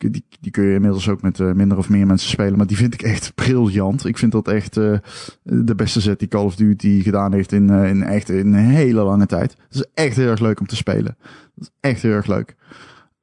die, 0.09 0.25
die 0.39 0.51
kun 0.51 0.63
je 0.63 0.73
inmiddels 0.73 1.09
ook 1.09 1.21
met 1.21 1.39
eh, 1.39 1.51
minder 1.51 1.77
of 1.77 1.89
meer 1.89 2.07
mensen 2.07 2.29
spelen. 2.29 2.57
Maar 2.57 2.67
die 2.67 2.77
vind 2.77 2.93
ik 2.93 3.01
echt 3.01 3.35
briljant. 3.35 4.05
Ik 4.05 4.17
vind 4.17 4.31
dat 4.31 4.47
echt 4.47 4.77
eh, 4.77 4.97
de 5.43 5.75
beste 5.75 6.01
set 6.01 6.19
die 6.19 6.27
Call 6.27 6.45
of 6.45 6.55
Duty 6.55 7.01
gedaan 7.01 7.33
heeft 7.33 7.51
in, 7.51 7.69
eh, 7.69 7.89
in 7.89 8.03
echt 8.03 8.29
in 8.29 8.53
een 8.53 8.65
hele 8.65 9.03
lange 9.03 9.25
tijd. 9.25 9.51
Het 9.51 9.75
is 9.75 9.85
echt 9.93 10.15
heel 10.15 10.29
erg 10.29 10.39
leuk 10.39 10.59
om 10.59 10.67
te 10.67 10.75
spelen. 10.75 11.17
Dat 11.55 11.63
is 11.63 11.69
echt 11.79 12.01
heel 12.01 12.11
erg 12.11 12.27
leuk. 12.27 12.55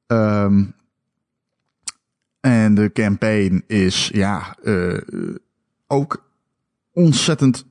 Ehm, 0.07 0.63
en 2.39 2.75
de 2.75 2.91
campaign 2.93 3.63
is 3.67 4.09
ja 4.13 4.55
ook 5.87 6.29
ontzettend 6.93 7.65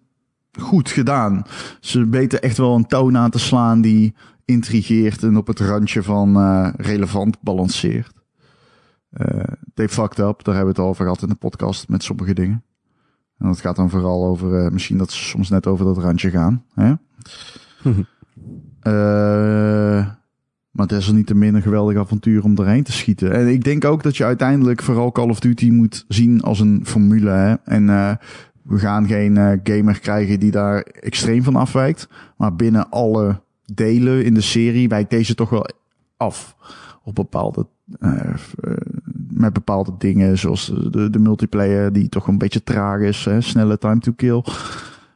goed 0.61 0.91
gedaan. 0.91 1.43
Ze 1.81 2.09
weten 2.09 2.43
echt 2.43 2.57
wel 2.57 2.75
een 2.75 2.87
toon 2.87 3.17
aan 3.17 3.31
te 3.31 3.39
slaan 3.39 3.81
die 3.81 4.15
intrigeert 4.45 5.23
en 5.23 5.37
op 5.37 5.47
het 5.47 5.61
randje 5.61 6.03
van 6.03 6.37
relevant 6.77 7.41
balanceert. 7.41 8.18
Eh 9.11 9.43
they 9.75 9.89
fucked 9.89 10.19
up, 10.19 10.45
daar 10.45 10.55
hebben 10.55 10.75
we 10.75 10.79
het 10.79 10.79
al 10.79 10.89
over 10.89 11.05
gehad 11.05 11.23
in 11.23 11.29
de 11.29 11.35
podcast 11.35 11.89
met 11.89 12.03
sommige 12.03 12.35
dingen. 12.35 12.63
En 13.39 13.47
dat 13.47 13.61
gaat 13.61 13.77
dan 13.77 13.91
vooral 13.91 14.25
over, 14.25 14.65
eh, 14.65 14.71
misschien 14.71 14.99
dat 14.99 15.11
ze 15.13 15.25
soms 15.25 15.49
net 15.49 15.67
over 15.67 15.85
dat 15.85 15.99
randje 15.99 16.31
gaan. 16.31 16.65
Hè? 16.75 16.93
Eh, 18.81 20.07
Maar 20.71 20.87
het 20.87 20.93
is 20.93 21.09
er 21.09 21.15
niet 21.15 21.27
te 21.27 21.35
min 21.35 21.55
een 21.55 21.63
geweldig 21.63 21.97
avontuur 21.97 22.45
om 22.45 22.59
erheen 22.59 22.83
te 22.83 22.93
schieten. 22.93 23.33
En 23.33 23.49
ik 23.49 23.65
denk 23.65 23.85
ook 23.85 24.03
dat 24.03 24.17
je 24.17 24.25
uiteindelijk 24.25 24.83
vooral 24.83 25.13
Call 25.13 25.29
of 25.29 25.41
Duty 25.41 25.71
moet 25.71 26.05
zien 26.09 26.41
als 26.43 26.61
een 26.61 26.81
formule. 26.85 27.31
Hè? 27.31 27.55
En 27.65 27.83
uh, 27.83 28.15
we 28.63 28.79
gaan 28.79 29.07
geen 29.07 29.37
uh, 29.37 29.53
gamer 29.63 30.01
krijgen 30.01 30.41
die 30.41 30.51
daar 30.51 30.81
extreem 30.83 31.43
van 31.43 31.57
afwijkt. 31.57 32.09
Maar 32.37 32.55
binnen 32.57 32.91
alle 32.91 33.41
delen 33.75 34.25
in 34.25 34.35
de 34.35 34.41
serie 34.41 34.89
wijkt 34.89 35.11
deze 35.11 35.35
toch 35.35 35.51
wel 35.51 35.67
af. 36.17 36.57
Op 37.03 37.15
bepaalde, 37.15 37.67
uh, 38.01 38.35
met 39.39 39.53
bepaalde 39.53 39.95
dingen, 39.99 40.39
zoals 40.39 40.73
de, 40.91 41.11
de 41.11 41.19
multiplayer 41.19 41.93
die 41.93 42.09
toch 42.09 42.27
een 42.27 42.39
beetje 42.39 42.63
traag 42.63 43.01
is. 43.01 43.25
Hè? 43.25 43.41
Snelle 43.41 43.79
time 43.79 43.99
to 43.99 44.13
kill. 44.13 44.45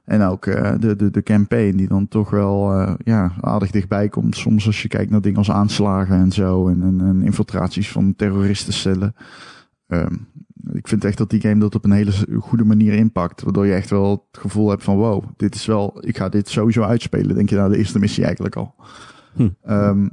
En 0.04 0.22
ook 0.22 0.46
uh, 0.46 0.72
de, 0.78 0.96
de, 0.96 1.10
de 1.10 1.22
campaign 1.22 1.76
die 1.76 1.88
dan 1.88 2.08
toch 2.08 2.30
wel 2.30 2.80
uh, 2.80 2.94
ja, 3.04 3.32
aardig 3.40 3.70
dichtbij 3.70 4.08
komt. 4.08 4.36
Soms 4.36 4.66
als 4.66 4.82
je 4.82 4.88
kijkt 4.88 5.10
naar 5.10 5.20
dingen 5.20 5.38
als 5.38 5.50
aanslagen 5.50 6.16
en 6.16 6.32
zo. 6.32 6.68
En, 6.68 6.82
en, 6.82 7.00
en 7.00 7.22
infiltraties 7.22 7.90
van 7.90 8.14
terroristencellen. 8.16 9.14
Um, 9.86 10.26
ik 10.72 10.88
vind 10.88 11.04
echt 11.04 11.18
dat 11.18 11.30
die 11.30 11.40
game 11.40 11.60
dat 11.60 11.74
op 11.74 11.84
een 11.84 11.92
hele 11.92 12.12
goede 12.40 12.64
manier 12.64 12.92
inpakt. 12.92 13.42
Waardoor 13.42 13.66
je 13.66 13.74
echt 13.74 13.90
wel 13.90 14.10
het 14.10 14.40
gevoel 14.42 14.70
hebt 14.70 14.84
van 14.84 14.96
wow, 14.96 15.24
dit 15.36 15.54
is 15.54 15.66
wel, 15.66 16.06
ik 16.06 16.16
ga 16.16 16.28
dit 16.28 16.48
sowieso 16.48 16.82
uitspelen. 16.82 17.34
Denk 17.34 17.48
je 17.48 17.56
nou 17.56 17.70
de 17.70 17.78
eerste 17.78 17.98
missie 17.98 18.24
eigenlijk 18.24 18.56
al. 18.56 18.74
Hm. 19.34 19.48
Um, 19.68 20.10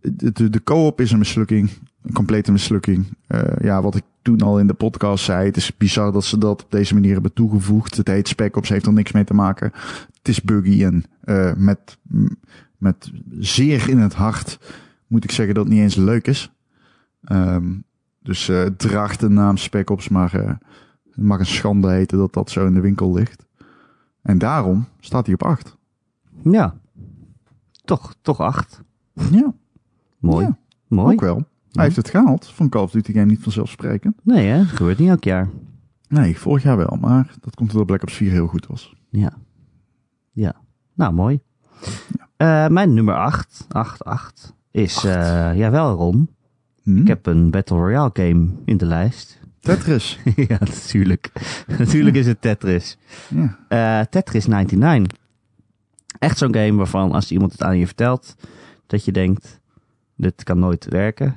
de, 0.00 0.32
de, 0.32 0.50
de 0.50 0.62
co-op 0.62 1.00
is 1.00 1.10
een 1.12 1.18
mislukking. 1.18 1.70
Een 2.06 2.12
complete 2.12 2.52
mislukking. 2.52 3.06
Uh, 3.28 3.42
ja, 3.60 3.82
wat 3.82 3.94
ik 3.94 4.02
toen 4.22 4.40
al 4.40 4.58
in 4.58 4.66
de 4.66 4.74
podcast 4.74 5.24
zei. 5.24 5.46
Het 5.46 5.56
is 5.56 5.76
bizar 5.76 6.12
dat 6.12 6.24
ze 6.24 6.38
dat 6.38 6.62
op 6.62 6.70
deze 6.70 6.94
manier 6.94 7.12
hebben 7.12 7.32
toegevoegd. 7.32 7.96
Het 7.96 8.08
heet 8.08 8.28
Spec 8.28 8.56
Ops, 8.56 8.68
heeft 8.68 8.86
er 8.86 8.92
niks 8.92 9.12
mee 9.12 9.24
te 9.24 9.34
maken. 9.34 9.72
Het 10.18 10.28
is 10.28 10.42
buggy 10.42 10.84
en 10.84 11.04
uh, 11.24 11.52
met, 11.56 11.98
met 12.78 13.12
zeer 13.38 13.88
in 13.88 13.98
het 13.98 14.14
hart 14.14 14.58
moet 15.06 15.24
ik 15.24 15.30
zeggen 15.30 15.54
dat 15.54 15.64
het 15.64 15.72
niet 15.72 15.82
eens 15.82 15.94
leuk 15.94 16.26
is. 16.26 16.52
Um, 17.32 17.84
dus 18.22 18.48
uh, 18.48 18.62
draagt 18.62 19.20
de 19.20 19.28
naam 19.28 19.56
Spec 19.56 19.90
Ops, 19.90 20.08
maar 20.08 20.36
uh, 20.36 20.46
het 21.10 21.24
mag 21.24 21.38
een 21.38 21.46
schande 21.46 21.90
heten 21.90 22.18
dat 22.18 22.32
dat 22.32 22.50
zo 22.50 22.66
in 22.66 22.74
de 22.74 22.80
winkel 22.80 23.12
ligt. 23.12 23.46
En 24.22 24.38
daarom 24.38 24.88
staat 25.00 25.26
hij 25.26 25.34
op 25.34 25.42
8. 25.42 25.76
Ja, 26.42 26.78
toch, 27.84 28.14
toch 28.22 28.40
8. 28.40 28.82
Ja. 29.30 29.54
Mooi. 30.18 30.46
Ja. 30.46 30.58
Mooi. 30.88 31.14
Ook 31.14 31.20
wel. 31.20 31.46
Hij 31.76 31.84
heeft 31.84 31.96
het 31.96 32.10
gehaald 32.10 32.46
van 32.46 32.68
Call 32.68 32.82
of 32.82 32.90
Duty 32.90 33.12
game 33.12 33.26
niet 33.26 33.42
vanzelfsprekend. 33.42 34.16
Nee, 34.22 34.46
hè? 34.46 34.58
Dat 34.58 34.66
gebeurt 34.66 34.98
niet 34.98 35.08
elk 35.08 35.24
jaar. 35.24 35.48
Nee, 36.08 36.38
vorig 36.38 36.62
jaar 36.62 36.76
wel, 36.76 36.98
maar 37.00 37.34
dat 37.40 37.54
komt 37.54 37.70
omdat 37.70 37.86
Black 37.86 38.02
Ops 38.02 38.14
4 38.14 38.30
heel 38.30 38.46
goed 38.46 38.66
was. 38.66 38.94
Ja. 39.10 39.32
Ja. 40.32 40.54
Nou, 40.94 41.12
mooi. 41.12 41.40
Ja. 42.36 42.64
Uh, 42.64 42.72
mijn 42.72 42.94
nummer 42.94 43.14
8, 43.14 43.66
8, 43.68 44.04
8, 44.04 44.54
is, 44.70 45.04
uh, 45.04 45.12
jawel 45.56 45.94
Ron. 45.94 46.30
Hm? 46.82 46.96
Ik 46.96 47.06
heb 47.06 47.26
een 47.26 47.50
Battle 47.50 47.76
Royale 47.76 48.10
game 48.12 48.48
in 48.64 48.76
de 48.76 48.86
lijst. 48.86 49.40
Tetris. 49.60 50.18
ja, 50.48 50.56
natuurlijk. 50.60 51.32
natuurlijk 51.78 52.16
is 52.16 52.26
het 52.26 52.40
Tetris. 52.40 52.98
Ja. 53.28 53.58
Uh, 54.00 54.06
Tetris 54.06 54.46
99. 54.46 55.18
Echt 56.18 56.38
zo'n 56.38 56.54
game 56.54 56.74
waarvan 56.74 57.12
als 57.12 57.30
iemand 57.30 57.52
het 57.52 57.62
aan 57.62 57.78
je 57.78 57.86
vertelt, 57.86 58.36
dat 58.86 59.04
je 59.04 59.12
denkt, 59.12 59.60
dit 60.16 60.42
kan 60.42 60.58
nooit 60.58 60.86
werken. 60.88 61.34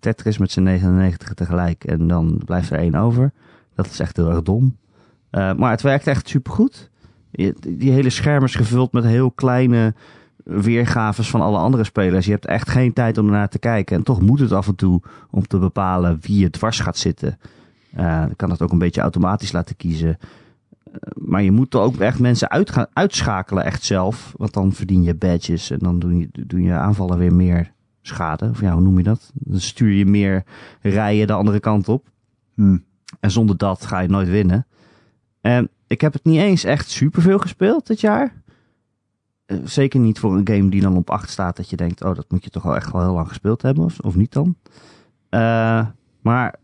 Tetris 0.00 0.38
met 0.38 0.50
zijn 0.50 0.64
99 0.64 1.34
tegelijk 1.34 1.84
en 1.84 2.08
dan 2.08 2.42
blijft 2.44 2.70
er 2.70 2.78
één 2.78 2.94
over. 2.94 3.32
Dat 3.74 3.86
is 3.86 4.00
echt 4.00 4.16
heel 4.16 4.30
erg 4.30 4.42
dom. 4.42 4.76
Uh, 5.30 5.54
maar 5.54 5.70
het 5.70 5.82
werkt 5.82 6.06
echt 6.06 6.28
supergoed. 6.28 6.90
Die 7.60 7.92
hele 7.92 8.10
scherm 8.10 8.44
is 8.44 8.54
gevuld 8.54 8.92
met 8.92 9.04
heel 9.04 9.30
kleine 9.30 9.94
weergaves 10.44 11.30
van 11.30 11.40
alle 11.40 11.58
andere 11.58 11.84
spelers. 11.84 12.26
Je 12.26 12.32
hebt 12.32 12.46
echt 12.46 12.68
geen 12.68 12.92
tijd 12.92 13.18
om 13.18 13.26
ernaar 13.26 13.48
te 13.48 13.58
kijken. 13.58 13.96
En 13.96 14.02
toch 14.02 14.20
moet 14.20 14.40
het 14.40 14.52
af 14.52 14.66
en 14.66 14.74
toe 14.74 15.02
om 15.30 15.46
te 15.46 15.58
bepalen 15.58 16.18
wie 16.20 16.38
je 16.38 16.50
dwars 16.50 16.80
gaat 16.80 16.96
zitten. 16.96 17.38
Uh, 17.98 18.24
kan 18.36 18.48
dat 18.48 18.62
ook 18.62 18.72
een 18.72 18.78
beetje 18.78 19.00
automatisch 19.00 19.52
laten 19.52 19.76
kiezen. 19.76 20.18
Uh, 20.88 20.94
maar 21.14 21.42
je 21.42 21.50
moet 21.50 21.74
er 21.74 21.80
ook 21.80 21.96
echt 21.96 22.18
mensen 22.18 22.50
uit 22.50 22.70
gaan, 22.70 22.86
uitschakelen 22.92 23.64
echt 23.64 23.82
zelf. 23.82 24.32
Want 24.36 24.52
dan 24.52 24.72
verdien 24.72 25.02
je 25.02 25.14
badges 25.14 25.70
en 25.70 25.78
dan 25.78 26.18
je, 26.18 26.28
doen 26.46 26.62
je 26.62 26.72
aanvallen 26.72 27.18
weer 27.18 27.34
meer 27.34 27.72
schade. 28.06 28.48
Of 28.48 28.60
ja, 28.60 28.72
hoe 28.72 28.82
noem 28.82 28.98
je 28.98 29.04
dat? 29.04 29.30
Dan 29.34 29.60
stuur 29.60 29.92
je 29.92 30.06
meer 30.06 30.44
rijen 30.80 31.26
de 31.26 31.32
andere 31.32 31.60
kant 31.60 31.88
op. 31.88 32.08
Hm. 32.54 32.78
En 33.20 33.30
zonder 33.30 33.56
dat 33.56 33.86
ga 33.86 33.98
je 33.98 34.08
nooit 34.08 34.28
winnen. 34.28 34.66
En 35.40 35.68
ik 35.86 36.00
heb 36.00 36.12
het 36.12 36.24
niet 36.24 36.40
eens 36.40 36.64
echt 36.64 36.90
superveel 36.90 37.38
gespeeld 37.38 37.86
dit 37.86 38.00
jaar. 38.00 38.32
Uh, 39.46 39.58
zeker 39.64 40.00
niet 40.00 40.18
voor 40.18 40.36
een 40.36 40.48
game 40.48 40.68
die 40.68 40.80
dan 40.80 40.96
op 40.96 41.10
8 41.10 41.30
staat. 41.30 41.56
Dat 41.56 41.70
je 41.70 41.76
denkt, 41.76 42.04
oh, 42.04 42.14
dat 42.14 42.30
moet 42.30 42.44
je 42.44 42.50
toch 42.50 42.62
wel 42.62 42.76
echt 42.76 42.92
wel 42.92 43.02
heel 43.02 43.12
lang 43.12 43.28
gespeeld 43.28 43.62
hebben. 43.62 43.84
Of, 43.84 43.98
of 44.00 44.14
niet 44.14 44.32
dan. 44.32 44.56
Uh, 45.30 45.86
maar 46.20 46.54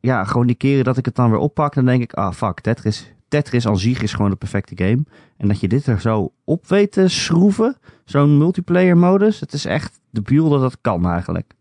ja, 0.00 0.24
gewoon 0.24 0.46
die 0.46 0.56
keren 0.56 0.84
dat 0.84 0.96
ik 0.96 1.04
het 1.04 1.14
dan 1.14 1.30
weer 1.30 1.38
oppak. 1.38 1.74
Dan 1.74 1.84
denk 1.84 2.02
ik, 2.02 2.12
ah 2.12 2.32
fuck, 2.32 2.60
Tetris, 2.60 3.12
Tetris 3.28 3.66
aan 3.66 3.78
zich 3.78 4.02
is 4.02 4.12
gewoon 4.12 4.30
de 4.30 4.36
perfecte 4.36 4.84
game. 4.84 5.04
En 5.36 5.48
dat 5.48 5.60
je 5.60 5.68
dit 5.68 5.86
er 5.86 6.00
zo 6.00 6.32
op 6.44 6.66
weet 6.66 6.92
te 6.92 7.08
schroeven. 7.08 7.76
Zo'n 8.04 8.38
multiplayer 8.38 8.96
modus. 8.96 9.40
Het 9.40 9.52
is 9.52 9.64
echt 9.64 10.00
de 10.12 10.22
buur 10.22 10.48
dat 10.48 10.60
het 10.62 10.78
kan 10.80 11.06
eigenlijk. 11.08 11.52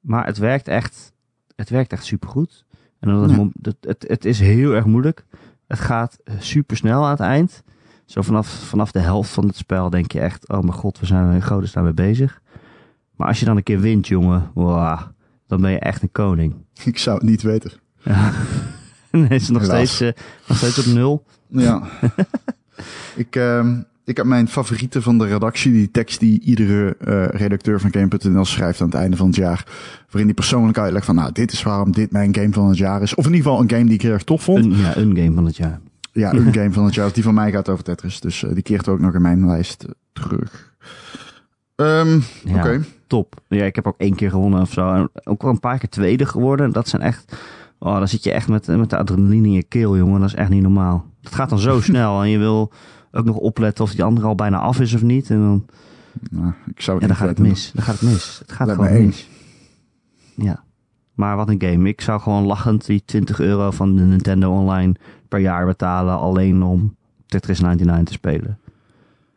Maar 0.00 0.26
het 0.26 0.38
werkt 0.38 0.68
echt, 0.68 1.12
het 1.56 1.68
werkt 1.70 1.92
echt 1.92 2.04
supergoed. 2.04 2.64
En 3.00 3.08
dat 3.08 3.30
Ja. 3.30 3.48
het, 3.62 3.76
het, 3.80 4.04
het 4.08 4.24
is 4.24 4.40
heel 4.40 4.72
erg 4.72 4.84
moeilijk. 4.84 5.24
Het 5.66 5.78
gaat 5.80 6.18
super 6.38 6.76
snel 6.76 7.04
aan 7.04 7.10
het 7.10 7.20
eind. 7.20 7.62
Zo 8.04 8.22
vanaf, 8.22 8.48
vanaf 8.48 8.92
de 8.92 8.98
helft 8.98 9.30
van 9.30 9.46
het 9.46 9.56
spel 9.56 9.90
denk 9.90 10.12
je 10.12 10.20
echt, 10.20 10.48
oh 10.48 10.60
mijn 10.60 10.72
god, 10.72 10.98
we 11.00 11.06
zijn 11.06 11.32
in 11.34 11.42
godesnaam 11.42 11.84
mee 11.84 11.92
bezig. 11.92 12.40
Maar 13.16 13.28
als 13.28 13.38
je 13.40 13.44
dan 13.44 13.56
een 13.56 13.62
keer 13.62 13.80
wint, 13.80 14.06
jongen, 14.06 14.50
wow, 14.54 15.00
dan 15.46 15.60
ben 15.60 15.70
je 15.70 15.78
echt 15.78 16.02
een 16.02 16.12
koning. 16.12 16.54
Ik 16.84 16.98
zou 16.98 17.16
het 17.18 17.26
niet 17.26 17.42
weten. 17.42 17.72
Ja. 18.02 18.32
Dan 19.10 19.28
is 19.28 19.42
het 19.42 19.52
nog 19.52 19.62
Helaas. 19.62 19.94
steeds, 19.94 20.18
uh, 20.18 20.24
nog 20.48 20.56
steeds 20.56 20.78
op 20.78 20.94
nul. 20.94 21.24
Ja. 21.46 21.82
ik, 23.14 23.36
uh, 23.36 23.78
ik 24.12 24.18
heb 24.18 24.26
mijn 24.26 24.48
favoriete 24.48 25.02
van 25.02 25.18
de 25.18 25.26
redactie, 25.26 25.72
die 25.72 25.90
tekst 25.90 26.20
die 26.20 26.40
iedere 26.40 26.96
uh, 27.04 27.26
redacteur 27.26 27.80
van 27.80 27.92
Game.nl 27.92 28.44
schrijft 28.44 28.80
aan 28.80 28.86
het 28.86 28.96
einde 28.96 29.16
van 29.16 29.26
het 29.26 29.36
jaar. 29.36 29.66
Waarin 30.06 30.26
die 30.26 30.34
persoonlijk 30.34 30.78
uitlegt 30.78 31.04
van, 31.04 31.14
nou, 31.14 31.32
dit 31.32 31.52
is 31.52 31.62
waarom 31.62 31.92
dit 31.92 32.12
mijn 32.12 32.34
game 32.34 32.52
van 32.52 32.68
het 32.68 32.78
jaar 32.78 33.02
is. 33.02 33.14
Of 33.14 33.26
in 33.26 33.34
ieder 33.34 33.46
geval 33.46 33.62
een 33.62 33.70
game 33.70 33.84
die 33.84 33.94
ik 33.94 34.02
heel 34.02 34.12
erg 34.12 34.24
tof 34.24 34.42
vond. 34.42 34.64
Een, 34.64 34.76
ja, 34.76 34.96
een 34.96 35.16
game 35.16 35.34
van 35.34 35.44
het 35.44 35.56
jaar. 35.56 35.80
Ja, 36.12 36.32
een 36.32 36.52
game 36.58 36.72
van 36.72 36.84
het 36.84 36.94
jaar. 36.94 37.12
Die 37.12 37.22
van 37.22 37.34
mij 37.34 37.50
gaat 37.50 37.68
over 37.68 37.84
Tetris. 37.84 38.20
Dus 38.20 38.42
uh, 38.42 38.52
die 38.52 38.62
keert 38.62 38.88
ook 38.88 39.00
nog 39.00 39.14
in 39.14 39.22
mijn 39.22 39.46
lijst 39.46 39.84
uh, 39.84 39.90
terug. 40.12 40.74
Um, 41.76 42.22
Ja, 42.44 42.56
Oké. 42.56 42.84
top. 43.06 43.40
Ja, 43.48 43.64
ik 43.64 43.74
heb 43.74 43.86
ook 43.86 43.98
één 43.98 44.14
keer 44.14 44.30
gewonnen 44.30 44.60
of 44.60 44.72
zo. 44.72 44.92
En 44.92 45.10
ook 45.24 45.42
wel 45.42 45.50
een 45.50 45.60
paar 45.60 45.78
keer 45.78 45.88
tweede 45.88 46.26
geworden. 46.26 46.72
Dat 46.72 46.88
zijn 46.88 47.02
echt... 47.02 47.36
Oh, 47.78 47.96
dan 47.98 48.08
zit 48.08 48.24
je 48.24 48.32
echt 48.32 48.48
met, 48.48 48.66
met 48.66 48.90
de 48.90 48.96
adrenaline 48.96 49.46
in 49.46 49.52
je 49.52 49.62
keel, 49.62 49.96
jongen. 49.96 50.20
Dat 50.20 50.28
is 50.28 50.34
echt 50.34 50.50
niet 50.50 50.62
normaal. 50.62 51.04
Dat 51.20 51.34
gaat 51.34 51.48
dan 51.48 51.58
zo 51.58 51.80
snel. 51.90 52.22
En 52.22 52.28
je 52.28 52.38
wil 52.38 52.72
ook 53.12 53.24
nog 53.24 53.36
opletten 53.36 53.84
of 53.84 53.90
die 53.90 54.04
andere 54.04 54.26
al 54.26 54.34
bijna 54.34 54.58
af 54.58 54.80
is 54.80 54.94
of 54.94 55.02
niet. 55.02 55.30
En 55.30 55.38
dan, 55.40 55.66
Nou, 56.30 56.52
ik 56.66 56.80
zou 56.80 57.00
ja, 57.00 57.06
het 57.06 57.18
dan 57.18 57.26
niet 57.28 57.36
gaat 57.36 57.38
het 57.38 57.38
mis. 57.48 57.70
Dan 57.74 57.84
gaat 57.84 58.00
het 58.00 58.10
mis. 58.10 58.38
Het 58.38 58.52
gaat 58.52 58.70
gewoon 58.70 59.06
mis. 59.06 59.28
Ja. 60.34 60.64
Maar 61.14 61.36
wat 61.36 61.48
een 61.48 61.62
game. 61.62 61.88
Ik 61.88 62.00
zou 62.00 62.20
gewoon 62.20 62.44
lachend 62.44 62.86
die 62.86 63.02
20 63.04 63.40
euro 63.40 63.70
van 63.70 63.96
de 63.96 64.02
Nintendo 64.02 64.50
Online 64.50 64.94
per 65.28 65.40
jaar 65.40 65.66
betalen. 65.66 66.18
Alleen 66.18 66.62
om 66.62 66.96
Tetris 67.26 67.60
99 67.60 68.04
te 68.04 68.12
spelen. 68.12 68.58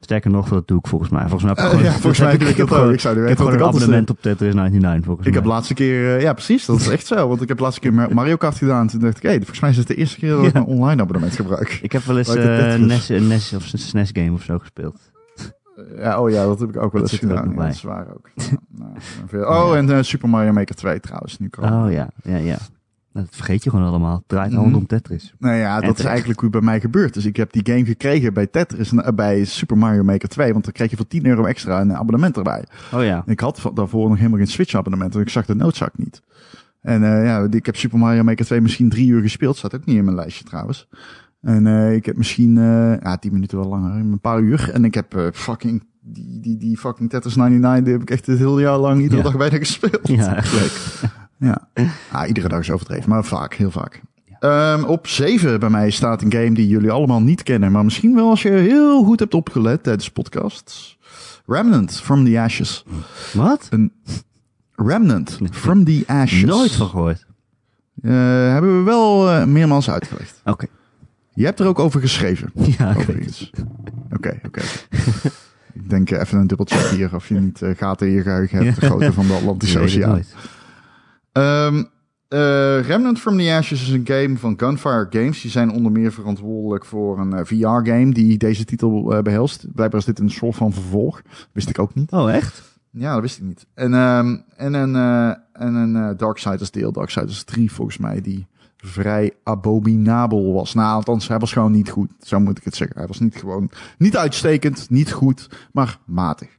Sterker 0.06 0.32
nog, 0.32 0.50
dat 0.50 0.68
doe 0.68 0.78
ik 0.80 0.88
volgens 0.88 1.10
mij. 1.12 1.22
Volgens 1.28 1.44
mij 1.44 1.50
heb 1.52 1.58
ik 1.60 1.64
Eh, 1.64 1.70
gewoon, 1.70 1.86
ja, 1.86 1.92
volgens 1.92 2.20
mij 2.20 2.32
heb 2.32 2.42
ik 2.42 2.58
heb 2.58 2.68
gewoon- 2.68 2.94
Ik 2.94 3.00
zou 3.00 3.22
ik 3.22 3.28
heb 3.28 3.38
gewoon 3.38 3.54
een 3.54 3.64
abonnement 3.64 4.10
op 4.10 4.22
Tetris 4.22 4.54
99 4.54 5.06
volgens 5.06 5.28
Ik 5.28 5.34
mij. 5.34 5.42
heb 5.42 5.52
laatste 5.52 5.74
keer, 5.74 6.16
uh, 6.16 6.22
ja 6.22 6.34
precies, 6.34 6.66
dat 6.66 6.80
is 6.80 6.88
echt 6.88 7.06
zo. 7.08 7.28
Want 7.28 7.42
ik 7.42 7.48
heb 7.48 7.60
laatste 7.60 7.80
keer 7.82 7.94
Mario 7.94 8.36
Kart 8.36 8.56
gedaan. 8.58 8.88
Toen 8.88 9.00
dacht 9.00 9.18
ik, 9.18 9.24
hé, 9.24 9.30
hey, 9.30 9.38
volgens 9.38 9.60
mij 9.60 9.70
is 9.70 9.78
het 9.78 9.88
de 9.88 9.96
eerste 9.96 10.20
keer 10.20 10.30
dat 10.30 10.46
ik 10.46 10.54
Ja. 10.54 10.60
een 10.60 10.66
online 10.66 11.02
abonnement 11.02 11.36
gebruik. 11.36 11.80
Ik 11.82 11.92
heb 11.92 12.04
wel 12.04 12.18
eens 12.18 12.36
eh, 12.36 12.44
Tetris- 12.44 13.08
NES, 13.10 13.28
NES 13.28 13.54
of 13.54 13.74
een 13.74 13.80
SNES 13.80 14.10
game 14.14 14.32
of 14.32 14.42
zo 14.44 14.60
gespeeld. 14.60 15.00
Ja, 15.98 16.20
oh 16.20 16.30
ja, 16.30 16.46
dat 16.46 16.60
heb 16.60 16.70
ik 16.70 16.82
ook 16.82 16.94
wel 16.94 17.02
eens 17.02 17.14
gedaan. 17.14 17.50
Ja, 17.56 17.64
dat 17.66 17.74
is 17.74 17.82
waar 17.82 18.08
ook. 18.14 18.30
Nou, 19.32 19.46
oh, 19.46 19.78
en 19.78 19.90
uh, 19.90 19.98
Super 20.02 20.30
Mario 20.30 20.52
Maker 20.52 20.76
2 20.76 21.00
trouwens. 21.00 21.38
Nu. 21.38 21.50
Oh 21.62 21.86
ja, 21.92 22.10
ja, 22.24 22.38
ja. 22.38 22.58
Dat 23.16 23.28
vergeet 23.30 23.64
je 23.64 23.70
gewoon 23.70 23.86
allemaal. 23.86 24.16
Het 24.16 24.24
draait 24.28 24.52
Mhm. 24.52 24.60
allemaal 24.60 24.80
om 24.80 24.88
Tetris. 24.88 25.34
Nou 25.40 25.56
ja, 25.56 25.82
En 25.82 25.88
dat 25.88 26.00
is 26.00 26.06
eigenlijk 26.06 26.40
hoe 26.40 26.50
het 26.50 26.60
bij 26.60 26.70
mij 26.70 26.80
gebeurt. 26.80 27.14
Dus 27.14 27.26
ik 27.26 27.36
heb 27.38 27.52
die 27.52 27.62
game 27.74 27.86
gekregen 27.86 28.34
bij 28.34 28.48
Tetris, 28.48 28.92
uh, 28.92 29.08
bij 29.16 29.46
Super 29.46 29.78
Mario 29.78 30.04
Maker 30.04 30.30
2. 30.30 30.52
Want 30.52 30.64
dan 30.64 30.74
kreeg 30.74 30.90
je 30.90 30.96
voor 30.96 31.08
10 31.08 31.26
euro 31.26 31.46
extra 31.46 31.82
een 31.82 31.96
abonnement 31.96 32.38
erbij. 32.38 32.66
Oh 32.94 33.04
ja. 33.04 33.24
Ik 33.26 33.40
had 33.40 33.72
daarvoor 33.74 34.08
nog 34.10 34.18
helemaal 34.18 34.38
geen 34.38 34.48
Switch 34.48 34.76
abonnement. 34.76 35.14
Want 35.14 35.26
ik 35.26 35.32
zag 35.32 35.46
de 35.46 35.56
noodzak 35.56 35.98
niet. 35.98 36.22
En 36.82 37.02
uh, 37.02 37.26
ja, 37.26 37.48
ik 37.50 37.66
heb 37.66 37.76
Super 37.76 38.00
Mario 38.00 38.24
Maker 38.24 38.46
2 38.46 38.62
misschien 38.62 38.90
drie 38.90 39.08
uur 39.08 39.22
gespeeld. 39.22 39.58
Staat 39.58 39.76
ook 39.76 39.86
niet 39.86 39.98
in 39.98 40.04
mijn 40.04 40.16
lijstje 40.16 40.44
trouwens. 40.44 40.88
En 41.42 41.66
uh, 41.66 41.94
ik 41.94 42.06
heb 42.06 42.18
misschien, 42.18 42.56
uh, 42.56 42.94
ja, 43.02 43.18
10 43.18 43.34
minuten 43.34 43.58
wel 43.58 43.68
langer, 43.68 43.92
een 44.00 44.20
paar 44.20 44.40
uur. 44.40 44.70
En 44.74 44.86
ik 44.86 44.94
heb 44.94 45.30
fucking, 45.34 45.84
die, 46.02 46.40
die, 46.40 46.58
die 46.58 46.78
fucking 46.78 47.10
Tetris 47.10 47.36
99, 47.36 47.84
die 47.84 47.94
heb 47.94 48.02
ik 48.02 48.10
echt 48.10 48.26
het 48.26 48.38
hele 48.38 48.62
jaar 48.62 48.78
lang 48.78 49.02
iedere 49.02 49.18
Ja. 49.18 49.24
dag 49.24 49.38
bijna 49.38 49.58
gespeeld. 49.58 50.08
Ja, 50.08 50.36
echt 50.36 50.54
leuk. 50.60 51.10
Ja. 51.38 51.68
Ah, 52.12 52.28
iedere 52.28 52.48
dag 52.48 52.60
is 52.60 52.72
overdreven, 52.72 53.10
maar 53.10 53.24
vaak, 53.24 53.54
heel 53.54 53.72
vaak. 53.72 54.02
Ehm, 54.40 54.84
op 54.84 55.08
7 55.08 55.60
bij 55.60 55.70
mij 55.70 55.90
staat 55.90 56.22
een 56.22 56.32
game 56.32 56.52
die 56.54 56.68
jullie 56.68 56.92
allemaal 56.92 57.22
niet 57.22 57.44
kennen, 57.44 57.72
maar 57.72 57.84
misschien 57.84 58.16
wel 58.16 58.30
als 58.30 58.42
je 58.42 58.50
heel 58.50 59.04
goed 59.04 59.20
hebt 59.20 59.34
opgelet 59.34 59.84
tijdens 59.84 60.10
podcasts. 60.10 60.98
Remnant 61.46 62.00
from 62.00 62.26
the 62.26 62.40
Ashes. 62.40 62.86
Wat? 63.34 63.68
Een 63.70 63.92
Remnant 64.76 65.40
from 65.52 65.84
the 65.84 66.04
Ashes. 66.08 66.50
Nooit 66.50 66.72
van 66.72 66.88
gehoord. 66.90 67.26
Eh, 68.02 68.12
hebben 68.52 68.78
we 68.78 68.84
wel 68.84 69.30
eh, 69.30 69.46
meermaals 69.46 69.90
uitgelegd. 69.90 70.42
Oké. 70.46 70.66
Je 71.34 71.46
hebt 71.46 71.60
er 71.60 71.68
ook 71.68 71.80
over 71.80 72.00
geschreven. 72.02 72.52
Ja, 72.78 72.94
overigens. 72.98 73.52
Oké, 74.14 74.40
oké. 74.46 74.62
Ik 75.74 75.90
denk 75.90 76.12
eh, 76.12 76.20
even 76.20 76.38
een 76.38 76.48
dubbelcheck 76.48 76.86
hier 76.88 77.16
of 77.16 77.28
je 77.28 77.40
niet 77.40 77.62
gaten 77.78 78.08
in 78.08 78.14
je 78.14 78.22
geheugen 78.22 78.64
hebt, 78.66 78.76
de 78.80 78.86
grootte 78.86 79.14
van 79.14 79.28
de 79.28 79.34
Atlantische 79.34 79.80
Oceaan. 79.80 80.24
Ehm, 81.36 81.84
eh, 82.28 82.80
Remnant 82.82 83.20
from 83.20 83.38
the 83.38 83.52
Ashes 83.52 83.82
is 83.82 83.90
een 83.90 84.08
game 84.08 84.38
van 84.38 84.54
Gunfire 84.58 85.08
Games. 85.10 85.42
Die 85.42 85.52
zijn 85.52 85.72
onder 85.72 85.92
meer 85.92 86.12
verantwoordelijk 86.12 86.86
voor 86.86 87.20
een 87.20 87.46
VR-game 87.46 88.12
die 88.12 88.38
deze 88.38 88.66
titel 88.66 89.14
eh, 89.14 89.22
behelst. 89.22 89.66
Blijkbaar 89.74 90.00
is 90.00 90.06
dit 90.06 90.20
een 90.20 90.30
soort 90.30 90.56
van 90.56 90.74
vervolg. 90.74 91.22
Wist 91.52 91.70
ik 91.70 91.80
ook 91.80 91.94
niet. 91.94 92.12
Oh, 92.12 92.34
echt? 92.34 92.64
Ja, 92.92 93.14
dat 93.14 93.22
wist 93.22 93.38
ik 93.38 93.44
niet. 93.44 93.66
En, 93.74 93.94
ehm, 93.94 94.38
en 94.56 94.74
een, 94.74 94.96
eh, 94.96 95.28
en 95.54 95.74
een 95.74 95.96
eh, 95.96 96.18
Darksiders 96.18 96.72
deel, 96.72 96.92
Darksiders 96.92 97.44
3 97.44 97.72
volgens 97.72 97.98
mij, 97.98 98.22
die 98.22 98.48
vrij 98.78 99.34
abominabel 99.44 100.54
was. 100.54 100.74
Nou, 100.74 100.96
althans, 100.96 101.28
hij 101.28 101.40
was 101.40 101.54
gewoon 101.54 101.72
niet 101.72 101.90
goed. 101.90 102.12
Zo 102.20 102.40
moet 102.40 102.58
ik 102.58 102.64
het 102.64 102.76
zeggen. 102.76 102.98
Hij 102.98 103.08
was 103.08 103.20
niet 103.20 103.36
gewoon, 103.36 103.70
niet 103.98 104.18
uitstekend, 104.18 104.90
niet 104.90 105.12
goed, 105.12 105.50
maar 105.72 106.00
matig. 106.06 106.50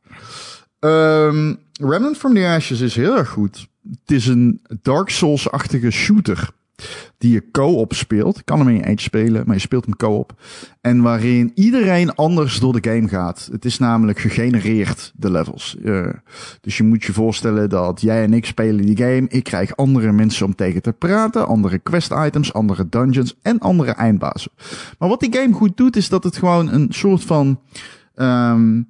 Ehm 0.79 1.55
Remnant 1.81 2.17
from 2.17 2.35
the 2.35 2.47
Ashes 2.47 2.81
is 2.81 2.95
heel 2.95 3.17
erg 3.17 3.29
goed. 3.29 3.69
Het 3.91 4.11
is 4.11 4.27
een 4.27 4.61
Dark 4.83 5.11
Souls-achtige 5.11 5.91
shooter 5.91 6.51
die 7.19 7.33
je 7.33 7.51
co-op 7.51 7.93
speelt. 7.93 8.45
Kan 8.45 8.59
hem 8.59 8.69
in 8.69 8.75
je 8.75 8.87
eentje 8.87 9.05
spelen, 9.05 9.43
maar 9.47 9.55
je 9.55 9.61
speelt 9.61 9.85
hem 9.85 9.97
co-op. 9.97 10.41
En 10.81 11.03
waarin 11.03 11.53
iedereen 11.55 12.15
anders 12.15 12.59
door 12.59 12.81
de 12.81 12.91
game 12.91 13.09
gaat. 13.09 13.49
Het 13.53 13.65
is 13.65 13.79
namelijk 13.79 14.19
gegenereerd, 14.19 15.13
de 15.17 15.31
levels. 15.31 15.77
Eh, 15.85 16.09
dus 16.61 16.77
je 16.77 16.83
moet 16.83 17.05
je 17.05 17.13
voorstellen 17.13 17.69
dat 17.69 18.01
jij 18.01 18.23
en 18.23 18.33
ik 18.33 18.47
spelen 18.47 18.87
die 18.87 18.97
game. 18.97 19.27
Ik 19.29 19.45
krijg 19.45 19.77
andere 19.77 20.13
mensen 20.13 20.47
om 20.47 20.55
tegen 20.55 20.83
te 20.83 20.93
praten. 20.93 21.47
Andere 21.47 21.79
quest 21.79 22.13
items, 22.13 22.53
andere 22.53 22.89
dungeons 22.89 23.37
en 23.43 23.59
andere 23.59 23.91
eindbazen. 23.91 24.51
Maar 24.99 25.09
wat 25.09 25.21
die 25.21 25.35
game 25.37 25.53
goed 25.53 25.77
doet, 25.77 25.97
is 25.97 26.09
dat 26.09 26.25
het 26.25 26.37
gewoon 26.37 26.73
een 26.73 26.87
soort 26.91 27.25
van... 27.25 27.61
ehm, 28.15 28.81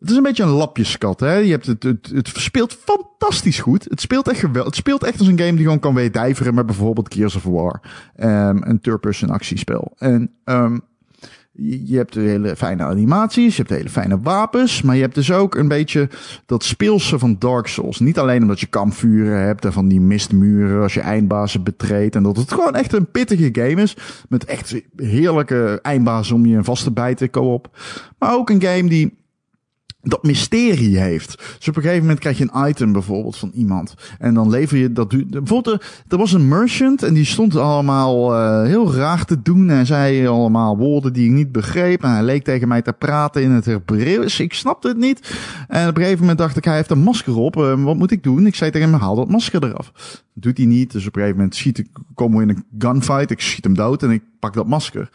het 0.00 0.10
is 0.10 0.16
een 0.16 0.22
beetje 0.22 0.42
een 0.42 0.48
lapjeskat, 0.48 1.20
hè? 1.20 1.34
Je 1.34 1.50
hebt 1.50 1.66
het, 1.66 1.82
het, 1.82 2.30
speelt 2.34 2.78
fantastisch 2.84 3.58
goed. 3.58 3.84
Het 3.88 4.00
speelt 4.00 4.28
echt 4.28 4.38
geweldig. 4.38 4.64
Het 4.64 4.76
speelt 4.76 5.02
echt 5.02 5.18
als 5.18 5.28
een 5.28 5.38
game 5.38 5.54
die 5.54 5.64
gewoon 5.64 5.78
kan 5.78 5.94
weedijveren 5.94 6.54
met 6.54 6.66
bijvoorbeeld 6.66 7.14
Gears 7.14 7.36
of 7.36 7.42
War. 7.42 7.80
Ehm, 8.16 8.58
een 8.62 8.80
third-person 8.80 9.30
actiespel. 9.30 9.92
En 9.98 10.30
ehm, 10.44 10.78
je 11.62 11.96
hebt 11.96 12.14
hele 12.14 12.56
fijne 12.56 12.82
animaties, 12.82 13.56
je 13.56 13.62
hebt 13.62 13.74
hele 13.74 13.88
fijne 13.88 14.20
wapens, 14.20 14.82
maar 14.82 14.94
je 14.94 15.02
hebt 15.02 15.14
dus 15.14 15.32
ook 15.32 15.54
een 15.54 15.68
beetje 15.68 16.08
dat 16.46 16.64
speelse 16.64 17.18
van 17.18 17.36
Dark 17.38 17.66
Souls. 17.66 17.98
Niet 17.98 18.18
alleen 18.18 18.42
omdat 18.42 18.60
je 18.60 18.66
kampvuren 18.66 19.40
hebt 19.40 19.64
en 19.64 19.72
van 19.72 19.88
die 19.88 20.00
mistmuren 20.00 20.82
als 20.82 20.94
je 20.94 21.00
eindbazen 21.00 21.62
betreedt 21.62 22.14
en 22.14 22.22
dat 22.22 22.36
het 22.36 22.52
gewoon 22.52 22.74
echt 22.74 22.92
een 22.92 23.10
pittige 23.10 23.48
game 23.52 23.82
is 23.82 23.96
met 24.28 24.44
echt 24.44 24.82
heerlijke 24.96 25.78
eindbazen 25.82 26.34
om 26.34 26.46
je 26.46 26.64
vast 26.64 26.84
te 26.84 26.92
bijten, 26.92 27.30
co-op. 27.30 27.78
Maar 28.18 28.34
ook 28.34 28.50
een 28.50 28.62
game 28.62 28.88
die 28.88 29.18
dat 30.02 30.22
mysterie 30.22 30.98
heeft. 30.98 31.36
Dus 31.58 31.68
op 31.68 31.76
een 31.76 31.82
gegeven 31.82 32.02
moment 32.02 32.18
krijg 32.20 32.38
je 32.38 32.48
een 32.50 32.68
item 32.68 32.92
bijvoorbeeld 32.92 33.36
van 33.36 33.50
iemand. 33.54 33.94
En 34.18 34.34
dan 34.34 34.50
lever 34.50 34.78
je 34.78 34.92
dat. 34.92 35.08
Bijvoorbeeld, 35.08 35.82
er, 36.08 36.18
was 36.18 36.32
een 36.32 36.48
merchant 36.48 37.02
en 37.02 37.14
die 37.14 37.24
stond 37.24 37.56
allemaal 37.56 38.34
eh, 38.34 38.66
heel 38.66 38.94
raar 38.94 39.24
te 39.24 39.42
doen. 39.42 39.70
En 39.70 39.86
zei 39.86 40.26
allemaal 40.26 40.76
woorden 40.76 41.12
die 41.12 41.26
ik 41.26 41.34
niet 41.34 41.52
begreep. 41.52 42.02
En 42.02 42.10
hij 42.10 42.22
leek 42.22 42.44
tegen 42.44 42.68
mij 42.68 42.82
te 42.82 42.92
praten 42.92 43.42
in 43.42 43.50
het 43.50 43.64
Hebreeuws. 43.64 44.40
Ik 44.40 44.54
snapte 44.54 44.88
het 44.88 44.96
niet. 44.96 45.34
En 45.68 45.88
op 45.88 45.96
een 45.96 46.02
gegeven 46.02 46.20
moment 46.20 46.38
dacht 46.38 46.56
ik, 46.56 46.64
hij 46.64 46.76
heeft 46.76 46.90
een 46.90 47.02
masker 47.02 47.36
op. 47.36 47.56
Eh, 47.56 47.82
wat 47.84 47.96
moet 47.96 48.10
ik 48.10 48.22
doen? 48.22 48.46
Ik 48.46 48.54
zei 48.54 48.70
tegen 48.70 48.90
hem, 48.90 49.00
haal 49.00 49.14
dat 49.14 49.28
masker 49.28 49.64
eraf. 49.64 49.92
Doet 50.34 50.56
hij 50.56 50.66
niet. 50.66 50.92
Dus 50.92 51.06
op 51.06 51.14
een 51.14 51.20
gegeven 51.20 51.36
moment 51.36 51.56
schiet 51.56 51.78
ik, 51.78 51.88
komen 52.14 52.36
we 52.36 52.42
in 52.42 52.48
een 52.48 52.64
gunfight. 52.78 53.30
Ik 53.30 53.40
schiet 53.40 53.64
hem 53.64 53.74
dood 53.74 54.02
en 54.02 54.10
ik 54.10 54.22
pak 54.38 54.54
dat 54.54 54.66
masker. 54.66 55.10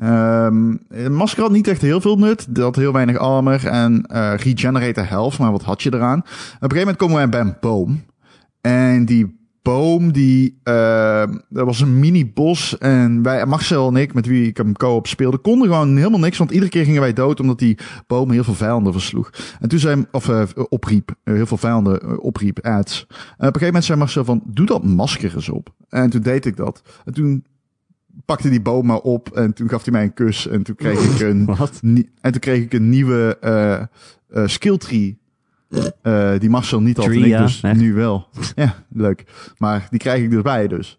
Ehm 0.00 0.76
een 0.88 1.14
masker 1.14 1.42
had 1.42 1.52
niet 1.52 1.68
echt 1.68 1.82
heel 1.82 2.00
veel 2.00 2.16
nut. 2.16 2.54
Dat 2.54 2.76
heel 2.76 2.92
weinig 2.92 3.16
armor 3.16 3.66
en 3.66 4.02
eh 4.06 4.32
regenerate 4.36 5.00
health. 5.00 5.38
Maar 5.38 5.52
wat 5.52 5.62
had 5.62 5.82
je 5.82 5.94
eraan? 5.94 6.18
Op 6.18 6.24
een 6.26 6.70
gegeven 6.70 6.78
moment 6.78 6.96
komen 6.96 7.16
wij 7.16 7.28
bij 7.28 7.40
een 7.40 7.56
boom. 7.60 8.02
En 8.60 9.04
die 9.04 9.38
boom, 9.62 10.12
die, 10.12 10.60
uh, 10.64 11.24
dat 11.48 11.66
was 11.66 11.80
een 11.80 11.98
mini-bos. 11.98 12.78
En 12.78 13.22
wij, 13.22 13.46
Marcel 13.46 13.88
en 13.88 13.96
ik, 13.96 14.14
met 14.14 14.26
wie 14.26 14.46
ik 14.46 14.56
hem 14.56 14.76
co-op 14.76 15.06
speelde, 15.06 15.38
konden 15.38 15.68
gewoon 15.68 15.96
helemaal 15.96 16.20
niks. 16.20 16.38
Want 16.38 16.50
iedere 16.50 16.70
keer 16.70 16.84
gingen 16.84 17.00
wij 17.00 17.12
dood, 17.12 17.40
omdat 17.40 17.58
die 17.58 17.78
boom 18.06 18.30
heel 18.30 18.44
veel 18.44 18.54
vijanden 18.54 18.92
versloeg. 18.92 19.30
En 19.60 19.68
toen 19.68 19.78
zei, 19.78 20.06
of 20.10 20.28
uh, 20.28 20.42
opriep, 20.68 21.14
uh, 21.24 21.34
heel 21.34 21.46
veel 21.46 21.56
vijanden 21.56 22.00
uh, 22.04 22.18
opriep, 22.18 22.58
ads. 22.58 23.06
En 23.08 23.14
op 23.14 23.24
een 23.38 23.44
gegeven 23.44 23.66
moment 23.66 23.84
zei 23.84 23.98
Marcel 23.98 24.24
van, 24.24 24.42
doe 24.46 24.66
dat 24.66 24.84
masker 24.84 25.34
eens 25.34 25.48
op. 25.48 25.74
En 25.88 26.10
toen 26.10 26.22
deed 26.22 26.46
ik 26.46 26.56
dat. 26.56 26.82
En 27.04 27.12
toen 27.12 27.44
pakte 28.24 28.50
die 28.50 28.60
boom 28.60 28.86
maar 28.86 28.98
op 28.98 29.30
en 29.30 29.52
toen 29.52 29.68
gaf 29.68 29.82
hij 29.84 29.92
mij 29.92 30.02
een 30.02 30.14
kus. 30.14 30.46
En 30.46 30.62
toen 30.62 30.74
kreeg 30.74 31.14
ik 31.14 31.20
een, 31.20 31.48
en 32.20 32.30
toen 32.32 32.40
kreeg 32.40 32.62
ik 32.62 32.72
een 32.72 32.88
nieuwe 32.88 33.38
uh, 33.44 34.40
uh, 34.42 34.48
skill 34.48 34.76
tree. 34.76 35.18
Uh, 36.02 36.38
die 36.38 36.50
Marcel 36.50 36.80
niet 36.80 36.96
had 36.96 37.14
ja, 37.14 37.42
dus 37.42 37.60
echt. 37.60 37.76
nu 37.76 37.94
wel. 37.94 38.26
Ja, 38.54 38.74
leuk. 38.88 39.24
Maar 39.58 39.86
die 39.90 39.98
krijg 39.98 40.22
ik 40.22 40.32
erbij 40.32 40.68
dus. 40.68 40.98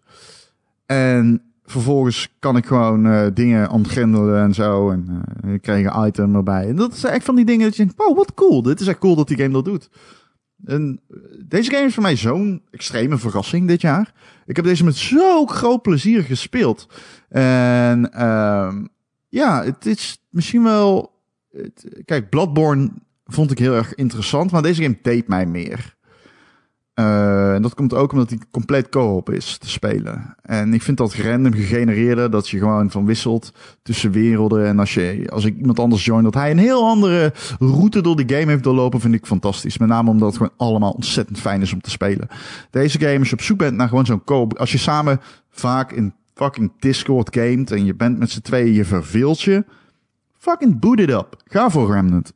En 0.86 1.42
vervolgens 1.64 2.34
kan 2.38 2.56
ik 2.56 2.66
gewoon 2.66 3.30
dingen 3.34 3.70
ontgrendelen 3.70 4.42
en 4.42 4.54
zo. 4.54 4.90
En 4.90 5.22
ik 5.46 5.62
krijg 5.62 5.86
een 5.86 6.06
item 6.06 6.34
erbij. 6.34 6.68
En 6.68 6.76
dat 6.76 6.92
is 6.92 7.04
echt 7.04 7.24
van 7.24 7.34
die 7.34 7.44
dingen 7.44 7.64
dat 7.64 7.76
je 7.76 7.84
denkt, 7.84 8.02
wow, 8.02 8.16
wat 8.16 8.34
cool. 8.34 8.62
Dit 8.62 8.80
is 8.80 8.86
echt 8.86 8.98
cool 8.98 9.14
dat 9.14 9.28
die 9.28 9.36
game 9.36 9.52
dat 9.52 9.64
doet. 9.64 9.88
En 10.64 11.00
deze 11.46 11.70
game 11.70 11.86
is 11.86 11.94
voor 11.94 12.02
mij 12.02 12.16
zo'n 12.16 12.62
extreme 12.70 13.18
verrassing 13.18 13.68
dit 13.68 13.80
jaar. 13.80 14.12
Ik 14.46 14.56
heb 14.56 14.64
deze 14.64 14.84
met 14.84 14.96
zo'n 14.96 15.48
groot 15.48 15.82
plezier 15.82 16.22
gespeeld. 16.22 16.88
En 17.28 18.10
uh, 18.14 18.74
ja, 19.28 19.64
het 19.64 19.86
is 19.86 20.18
misschien 20.30 20.62
wel... 20.62 21.20
Het, 21.50 22.02
kijk, 22.04 22.30
Bloodborne 22.30 22.90
vond 23.24 23.50
ik 23.50 23.58
heel 23.58 23.74
erg 23.74 23.94
interessant, 23.94 24.50
maar 24.50 24.62
deze 24.62 24.82
game 24.82 24.98
deed 25.02 25.28
mij 25.28 25.46
meer. 25.46 25.96
Uh, 26.94 27.54
en 27.54 27.62
dat 27.62 27.74
komt 27.74 27.94
ook 27.94 28.12
omdat 28.12 28.28
hij 28.28 28.38
compleet 28.50 28.88
co-op 28.88 29.30
is 29.30 29.58
te 29.58 29.68
spelen. 29.68 30.36
En 30.42 30.74
ik 30.74 30.82
vind 30.82 30.96
dat 30.96 31.14
random 31.14 31.52
gegenereerde, 31.52 32.28
dat 32.28 32.48
je 32.48 32.58
gewoon 32.58 32.90
van 32.90 33.06
wisselt 33.06 33.52
tussen 33.82 34.10
werelden. 34.10 34.66
En 34.66 34.78
als, 34.78 34.94
je, 34.94 35.26
als 35.30 35.44
ik 35.44 35.58
iemand 35.58 35.78
anders 35.78 36.04
join, 36.04 36.22
dat 36.22 36.34
hij 36.34 36.50
een 36.50 36.58
heel 36.58 36.86
andere 36.86 37.32
route 37.58 38.00
door 38.00 38.16
die 38.16 38.36
game 38.36 38.50
heeft 38.50 38.62
doorlopen, 38.62 39.00
vind 39.00 39.14
ik 39.14 39.26
fantastisch. 39.26 39.78
Met 39.78 39.88
name 39.88 40.10
omdat 40.10 40.28
het 40.28 40.36
gewoon 40.36 40.52
allemaal 40.56 40.90
ontzettend 40.90 41.38
fijn 41.40 41.60
is 41.60 41.72
om 41.72 41.80
te 41.80 41.90
spelen. 41.90 42.28
Deze 42.70 42.98
game, 42.98 43.18
als 43.18 43.28
je 43.28 43.34
op 43.34 43.42
zoek 43.42 43.58
bent 43.58 43.76
naar 43.76 43.88
gewoon 43.88 44.06
zo'n 44.06 44.24
co-op, 44.24 44.58
als 44.58 44.72
je 44.72 44.78
samen 44.78 45.20
vaak 45.50 45.92
in 45.92 46.14
fucking 46.34 46.72
Discord 46.78 47.36
gamet 47.36 47.70
en 47.70 47.84
je 47.84 47.94
bent 47.94 48.18
met 48.18 48.30
z'n 48.30 48.40
tweeën, 48.40 48.72
je 48.72 48.84
verveelt 48.84 49.42
je. 49.42 49.64
Fucking 50.38 50.80
boot 50.80 50.98
it 50.98 51.10
up. 51.10 51.36
Ga 51.44 51.70
voor 51.70 51.92
Remnant. 51.92 52.32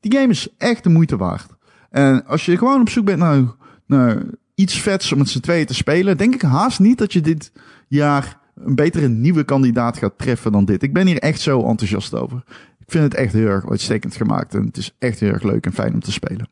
Die 0.00 0.12
game 0.12 0.28
is 0.28 0.48
echt 0.58 0.82
de 0.82 0.88
moeite 0.88 1.16
waard. 1.16 1.46
En 1.90 2.26
als 2.26 2.44
je 2.44 2.58
gewoon 2.58 2.80
op 2.80 2.88
zoek 2.88 3.04
bent 3.04 3.18
naar 3.18 3.58
nou, 3.90 4.30
iets 4.54 4.80
vets 4.80 5.12
om 5.12 5.18
met 5.18 5.28
z'n 5.28 5.40
tweeën 5.40 5.66
te 5.66 5.74
spelen, 5.74 6.16
denk 6.16 6.34
ik 6.34 6.42
haast 6.42 6.80
niet 6.80 6.98
dat 6.98 7.12
je 7.12 7.20
dit 7.20 7.52
jaar 7.88 8.38
een 8.54 8.74
betere 8.74 9.08
nieuwe 9.08 9.44
kandidaat 9.44 9.96
gaat 9.96 10.18
treffen 10.18 10.52
dan 10.52 10.64
dit. 10.64 10.82
Ik 10.82 10.92
ben 10.92 11.06
hier 11.06 11.18
echt 11.18 11.40
zo 11.40 11.66
enthousiast 11.66 12.14
over. 12.14 12.42
Ik 12.78 12.90
vind 12.90 13.04
het 13.04 13.14
echt 13.14 13.32
heel 13.32 13.46
erg 13.46 13.70
uitstekend 13.70 14.16
gemaakt 14.16 14.54
en 14.54 14.64
het 14.64 14.76
is 14.76 14.94
echt 14.98 15.20
heel 15.20 15.32
erg 15.32 15.42
leuk 15.42 15.66
en 15.66 15.72
fijn 15.72 15.94
om 15.94 16.00
te 16.00 16.12
spelen. 16.12 16.48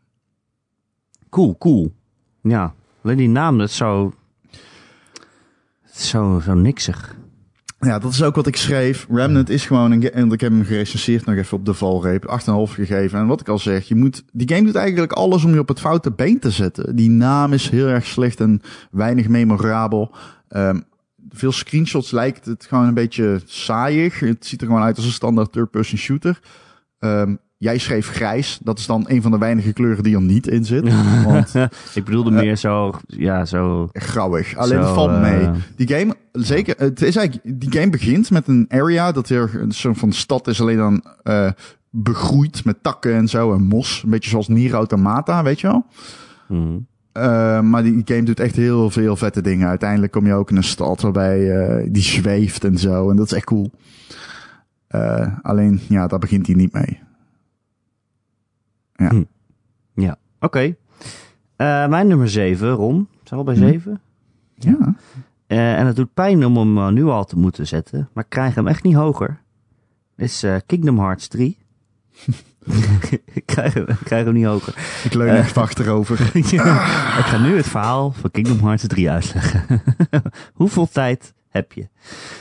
Cool, 1.30 1.56
cool. 1.58 1.92
Ja, 2.42 2.74
alleen 3.02 3.16
die 3.16 3.28
naam, 3.28 3.58
dat 3.58 3.68
is 3.68 3.76
zo... 3.76 4.12
Zo, 5.92 6.40
zo 6.44 6.54
niksig. 6.54 7.16
Ja, 7.80 7.98
dat 7.98 8.12
is 8.12 8.22
ook 8.22 8.34
wat 8.34 8.46
ik 8.46 8.56
schreef. 8.56 9.06
Remnant 9.10 9.48
is 9.48 9.66
gewoon 9.66 9.90
een 9.90 10.12
en 10.12 10.32
ik 10.32 10.40
heb 10.40 10.52
hem 10.52 10.64
gerecenseerd 10.64 11.24
nog 11.24 11.36
even 11.36 11.56
op 11.56 11.64
de 11.64 11.74
valreep. 11.74 12.40
8,5 12.68 12.74
gegeven. 12.74 13.18
En 13.18 13.26
wat 13.26 13.40
ik 13.40 13.48
al 13.48 13.58
zeg, 13.58 13.88
je 13.88 13.94
moet, 13.94 14.24
die 14.32 14.48
game 14.48 14.64
doet 14.64 14.74
eigenlijk 14.74 15.12
alles 15.12 15.44
om 15.44 15.52
je 15.52 15.58
op 15.58 15.68
het 15.68 15.80
foute 15.80 16.10
been 16.10 16.38
te 16.38 16.50
zetten. 16.50 16.96
Die 16.96 17.10
naam 17.10 17.52
is 17.52 17.68
heel 17.68 17.86
erg 17.86 18.06
slecht 18.06 18.40
en 18.40 18.60
weinig 18.90 19.28
memorabel. 19.28 20.14
Um, 20.48 20.84
veel 21.28 21.52
screenshots 21.52 22.10
lijkt 22.10 22.44
het 22.44 22.66
gewoon 22.66 22.86
een 22.86 22.94
beetje 22.94 23.40
saaiig. 23.44 24.20
Het 24.20 24.46
ziet 24.46 24.60
er 24.60 24.66
gewoon 24.66 24.82
uit 24.82 24.96
als 24.96 25.06
een 25.06 25.12
standaard 25.12 25.52
third-person 25.52 25.98
shooter. 25.98 26.40
Um, 26.98 27.38
jij 27.58 27.78
schreef 27.78 28.08
grijs. 28.08 28.58
Dat 28.62 28.78
is 28.78 28.86
dan 28.86 29.04
een 29.08 29.22
van 29.22 29.30
de 29.30 29.38
weinige 29.38 29.72
kleuren 29.72 30.02
die 30.02 30.14
er 30.14 30.22
niet 30.22 30.46
in 30.46 30.64
zit. 30.64 30.92
Want, 31.24 31.54
ik 31.94 32.04
bedoelde 32.04 32.30
meer 32.30 32.56
zo, 32.56 32.94
ja, 33.06 33.44
zo... 33.44 33.88
Grauwig. 33.92 34.56
Alleen 34.56 34.78
het 34.78 34.88
valt 34.88 35.20
mee. 35.20 35.40
Uh... 35.40 35.50
Die 35.76 35.88
game, 35.88 36.14
zeker, 36.32 36.74
het 36.78 37.02
is 37.02 37.16
eigenlijk, 37.16 37.60
die 37.60 37.72
game 37.72 37.90
begint 37.90 38.30
met 38.30 38.48
een 38.48 38.66
area 38.68 39.12
dat 39.12 39.28
er 39.28 39.50
een 39.60 39.72
soort 39.72 39.98
van 39.98 40.12
stad 40.12 40.46
is, 40.46 40.60
alleen 40.60 40.76
dan 40.76 41.04
uh, 41.24 41.50
begroeid 41.90 42.64
met 42.64 42.82
takken 42.82 43.14
en 43.14 43.28
zo 43.28 43.54
en 43.54 43.62
mos. 43.62 44.02
Een 44.04 44.10
beetje 44.10 44.30
zoals 44.30 44.48
Nier 44.48 44.74
Automata, 44.74 45.42
weet 45.42 45.60
je 45.60 45.66
wel? 45.66 45.86
Mm. 46.48 46.86
Eh, 47.12 47.60
maar 47.60 47.82
die 47.82 48.02
game 48.04 48.22
doet 48.22 48.40
echt 48.40 48.56
heel 48.56 48.90
veel 48.90 49.16
vette 49.16 49.40
dingen. 49.40 49.68
Uiteindelijk 49.68 50.12
kom 50.12 50.26
je 50.26 50.34
ook 50.34 50.50
in 50.50 50.56
een 50.56 50.64
stad 50.64 51.00
waarbij 51.00 51.50
eh, 51.50 51.88
die 51.92 52.02
zweeft 52.02 52.64
en 52.64 52.78
zo. 52.78 53.10
En 53.10 53.16
dat 53.16 53.26
is 53.26 53.32
echt 53.32 53.44
cool. 53.44 53.70
Eh, 54.86 55.26
alleen, 55.42 55.80
ja, 55.88 56.06
daar 56.06 56.18
begint 56.18 56.46
hij 56.46 56.56
niet 56.56 56.72
mee. 56.72 57.00
Ja. 58.98 59.08
Hm. 59.08 59.22
Ja, 59.94 60.16
oké. 60.40 60.76
Eh, 61.56 61.86
mijn 61.88 62.06
nummer 62.06 62.28
7, 62.28 62.70
Ron. 62.70 63.08
Zijn 63.24 63.24
we 63.24 63.36
al 63.36 63.44
bij 63.44 63.54
Hm. 63.54 63.60
7? 63.60 64.00
Ja. 64.54 64.94
Eh, 65.46 65.78
en 65.78 65.86
het 65.86 65.96
doet 65.96 66.14
pijn 66.14 66.44
om 66.44 66.56
hem 66.56 66.78
eh, 66.78 66.88
nu 66.88 67.04
al 67.04 67.24
te 67.24 67.38
moeten 67.38 67.66
zetten. 67.66 68.08
Maar 68.12 68.24
ik 68.24 68.30
krijg 68.30 68.54
hem 68.54 68.66
echt 68.66 68.82
niet 68.82 68.94
hoger. 68.94 69.40
Is 70.16 70.42
eh, 70.42 70.56
Kingdom 70.66 70.98
Hearts 70.98 71.28
3. 71.28 71.58
ik, 73.32 73.42
krijg 73.46 73.74
hem, 73.74 73.84
ik 73.88 73.98
krijg 74.04 74.24
hem 74.24 74.34
niet 74.34 74.44
hoger. 74.44 74.74
Ik 75.04 75.14
leun 75.14 75.36
echt 75.36 75.56
achterover. 75.56 76.20
ik 76.36 77.24
ga 77.24 77.38
nu 77.38 77.56
het 77.56 77.68
verhaal 77.68 78.12
van 78.12 78.30
Kingdom 78.30 78.58
Hearts 78.58 78.86
3 78.86 79.10
uitleggen. 79.10 79.82
Hoeveel 80.54 80.88
tijd 80.88 81.34
heb 81.58 81.72
je? 81.72 81.88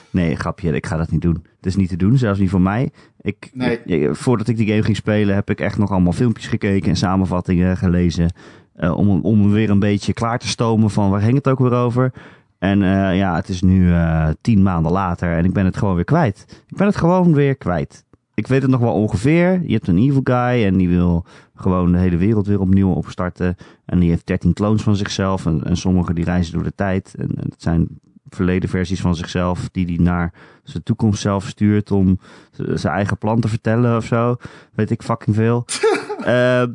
Nee, 0.09 0.36
grapje, 0.36 0.72
ik 0.72 0.86
ga 0.86 0.97
dat 0.97 1.11
niet 1.11 1.22
doen. 1.22 1.43
Het 1.55 1.65
is 1.65 1.76
niet 1.76 1.89
te 1.89 1.95
doen, 1.97 2.18
zelfs 2.18 2.39
niet 2.39 2.49
voor 2.49 2.61
mij. 2.61 2.89
Ik, 3.22 3.49
Nee. 3.53 3.84
ik- 3.84 4.15
voordat 4.15 4.47
ik 4.47 4.57
die 4.57 4.68
game 4.68 4.84
ging 4.84 4.95
spelen, 4.95 5.36
heb 5.36 5.49
ik 5.49 5.59
echt 5.59 5.78
nog 5.78 5.91
allemaal 5.91 6.11
filmpjes 6.13 6.47
gekeken 6.47 6.89
en 6.89 6.95
samenvattingen 6.95 7.78
gelezen. 7.78 8.32
eh, 8.76 8.97
om, 8.97 9.09
om 9.22 9.51
weer 9.51 9.70
een 9.70 9.80
beetje 9.80 10.13
klaar 10.13 10.39
te 10.39 10.47
stomen 10.47 10.89
van 10.89 11.09
waar 11.09 11.22
ging 11.22 11.36
het 11.36 11.47
ook 11.47 11.59
weer 11.59 11.72
over. 11.74 12.13
En 12.59 12.82
eh, 12.82 13.18
ja, 13.18 13.36
het 13.36 13.49
is 13.49 13.61
nu 13.61 13.91
eh, 13.91 14.30
tien 14.41 14.63
maanden 14.63 14.91
later 14.91 15.38
en 15.38 15.45
ik 15.45 15.53
ben 15.53 15.65
het 15.65 15.78
gewoon 15.78 15.95
weer 15.95 16.03
kwijt. 16.03 16.63
Ik 16.68 16.78
ben 16.78 16.88
het 16.88 16.95
gewoon 16.95 17.34
weer 17.34 17.55
kwijt. 17.55 18.05
Ik 18.34 18.47
weet 18.47 18.61
het 18.61 18.72
nog 18.72 18.80
wel 18.80 18.93
ongeveer. 18.93 19.61
Je 19.65 19.74
hebt 19.74 19.88
een 19.88 19.97
evil 19.97 20.22
guy 20.24 20.65
en 20.65 20.78
die 20.78 20.89
wil 20.89 21.26
gewoon 21.55 21.91
de 21.91 21.97
hele 21.97 22.18
wereld 22.18 22.47
weer 22.47 22.59
opnieuw 22.59 22.91
opstarten. 22.91 23.55
En 23.86 23.99
die 23.99 24.09
heeft 24.09 24.26
13 24.28 24.53
clones 24.53 24.82
van 24.82 24.95
zichzelf. 24.95 25.45
En, 25.45 25.63
en 25.63 25.78
sommige 25.78 26.13
die 26.13 26.24
reizen 26.26 26.53
door 26.53 26.63
de 26.63 26.76
tijd. 26.76 27.15
En, 27.18 27.28
en 27.28 27.47
het 27.49 27.61
zijn 27.61 27.88
verleden 28.30 28.69
versies 28.69 29.01
van 29.01 29.15
zichzelf 29.15 29.69
die 29.71 29.86
die 29.86 30.01
naar 30.01 30.34
zijn 30.63 30.84
toekomst 30.84 31.21
zelf 31.21 31.47
stuurt 31.47 31.91
om 31.91 32.19
zijn 32.51 32.93
eigen 32.93 33.17
plan 33.17 33.39
te 33.39 33.47
vertellen 33.47 33.97
of 33.97 34.05
zo. 34.05 34.36
Weet 34.73 34.91
ik 34.91 35.03
fucking 35.03 35.36
veel. 35.36 35.65
Eh, 36.17 36.65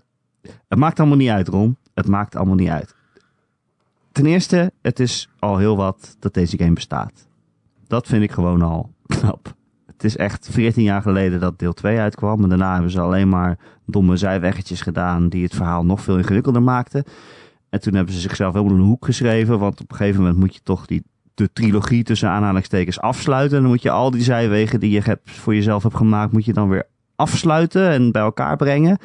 het 0.68 0.78
maakt 0.78 0.98
allemaal 0.98 1.16
niet 1.16 1.28
uit, 1.28 1.48
Ron. 1.48 1.76
Het 1.94 2.06
maakt 2.06 2.36
allemaal 2.36 2.54
niet 2.54 2.68
uit. 2.68 2.94
Ten 4.12 4.26
eerste, 4.26 4.72
het 4.82 5.00
is 5.00 5.28
al 5.38 5.58
heel 5.58 5.76
wat 5.76 6.16
dat 6.18 6.34
deze 6.34 6.58
game 6.58 6.72
bestaat. 6.72 7.28
Dat 7.86 8.06
vind 8.06 8.22
ik 8.22 8.32
gewoon 8.32 8.62
al 8.62 8.94
knap. 9.18 9.54
Het 9.86 10.04
is 10.04 10.16
echt 10.16 10.48
14 10.50 10.82
jaar 10.82 11.02
geleden 11.02 11.40
dat 11.40 11.58
deel 11.58 11.72
2 11.72 11.98
uitkwam. 11.98 12.42
En 12.42 12.48
daarna 12.48 12.72
hebben 12.72 12.90
ze 12.90 13.00
alleen 13.00 13.28
maar 13.28 13.58
domme 13.86 14.16
zijweggetjes 14.16 14.80
gedaan 14.80 15.28
die 15.28 15.42
het 15.42 15.54
verhaal 15.54 15.84
nog 15.84 16.00
veel 16.00 16.18
ingewikkelder 16.18 16.62
maakten. 16.62 17.04
En 17.68 17.80
toen 17.80 17.94
hebben 17.94 18.14
ze 18.14 18.20
zichzelf 18.20 18.52
helemaal 18.52 18.74
in 18.74 18.80
een 18.80 18.86
hoek 18.86 19.04
geschreven. 19.04 19.58
Want 19.58 19.80
op 19.80 19.90
een 19.90 19.96
gegeven 19.96 20.20
moment 20.20 20.38
moet 20.38 20.54
je 20.54 20.60
toch 20.62 20.86
die, 20.86 21.02
de 21.34 21.52
trilogie 21.52 22.04
tussen 22.04 22.28
aanhalingstekens 22.28 23.00
afsluiten. 23.00 23.56
En 23.56 23.62
dan 23.62 23.72
moet 23.72 23.82
je 23.82 23.90
al 23.90 24.10
die 24.10 24.22
zijwegen 24.22 24.80
die 24.80 24.90
je 24.90 25.00
hebt, 25.00 25.30
voor 25.30 25.54
jezelf 25.54 25.82
hebt 25.82 25.96
gemaakt, 25.96 26.32
moet 26.32 26.44
je 26.44 26.52
dan 26.52 26.68
weer 26.68 26.86
afsluiten 27.16 27.88
en 27.88 28.12
bij 28.12 28.22
elkaar 28.22 28.56
brengen. 28.56 28.98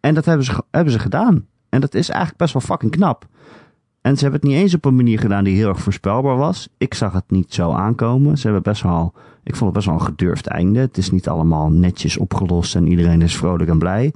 En 0.00 0.14
dat 0.14 0.24
hebben 0.24 0.46
ze, 0.46 0.62
hebben 0.70 0.92
ze 0.92 0.98
gedaan. 0.98 1.46
En 1.68 1.80
dat 1.80 1.94
is 1.94 2.08
eigenlijk 2.08 2.38
best 2.38 2.52
wel 2.52 2.62
fucking 2.62 2.92
knap. 2.92 3.26
En 4.00 4.16
ze 4.16 4.22
hebben 4.22 4.40
het 4.40 4.50
niet 4.50 4.58
eens 4.58 4.74
op 4.74 4.84
een 4.84 4.96
manier 4.96 5.18
gedaan 5.18 5.44
die 5.44 5.56
heel 5.56 5.68
erg 5.68 5.80
voorspelbaar 5.80 6.36
was. 6.36 6.68
Ik 6.78 6.94
zag 6.94 7.12
het 7.12 7.30
niet 7.30 7.54
zo 7.54 7.72
aankomen. 7.72 8.38
Ze 8.38 8.42
hebben 8.42 8.62
best 8.62 8.82
wel, 8.82 9.12
ik 9.42 9.56
vond 9.56 9.64
het 9.64 9.72
best 9.72 9.86
wel 9.86 9.94
een 9.94 10.06
gedurfd 10.06 10.46
einde. 10.46 10.80
Het 10.80 10.96
is 10.96 11.10
niet 11.10 11.28
allemaal 11.28 11.70
netjes 11.70 12.16
opgelost 12.16 12.74
en 12.74 12.86
iedereen 12.86 13.22
is 13.22 13.36
vrolijk 13.36 13.70
en 13.70 13.78
blij. 13.78 14.12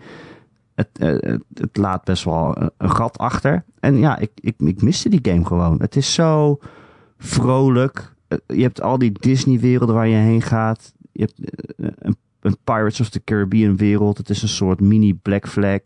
Het, 0.75 0.89
eh, 0.93 1.09
het, 1.09 1.43
het 1.55 1.77
laat 1.77 2.05
best 2.05 2.25
wel 2.25 2.57
een 2.79 2.91
gat 2.91 3.19
achter. 3.19 3.65
En 3.81 3.99
ja, 3.99 4.19
ik, 4.19 4.31
ik, 4.35 4.55
ik 4.59 4.83
miste 4.83 5.09
die 5.09 5.21
game 5.23 5.45
gewoon. 5.45 5.81
Het 5.81 5.97
is 5.97 6.15
zo 6.15 6.59
vrolijk. 7.19 8.15
Eh, 8.29 8.39
Je 8.47 8.63
hebt 8.63 8.83
al 8.83 8.99
die 8.99 9.13
Disney-werelden 9.13 9.95
waar 9.95 10.09
je 10.09 10.17
heen 10.17 10.43
gaat. 10.43 10.95
Je 11.13 11.21
hebt 11.21 11.51
eh, 11.77 11.89
een, 11.99 12.17
een 12.41 12.57
Pirates 12.65 13.01
of 13.01 13.09
the 13.09 13.25
Caribbean 13.25 13.77
wereld. 13.77 14.19
Het 14.19 14.31
is 14.31 14.43
een 14.43 14.49
soort 14.49 14.81
mini 14.81 15.15
Black 15.15 15.49
Flag. 15.49 15.81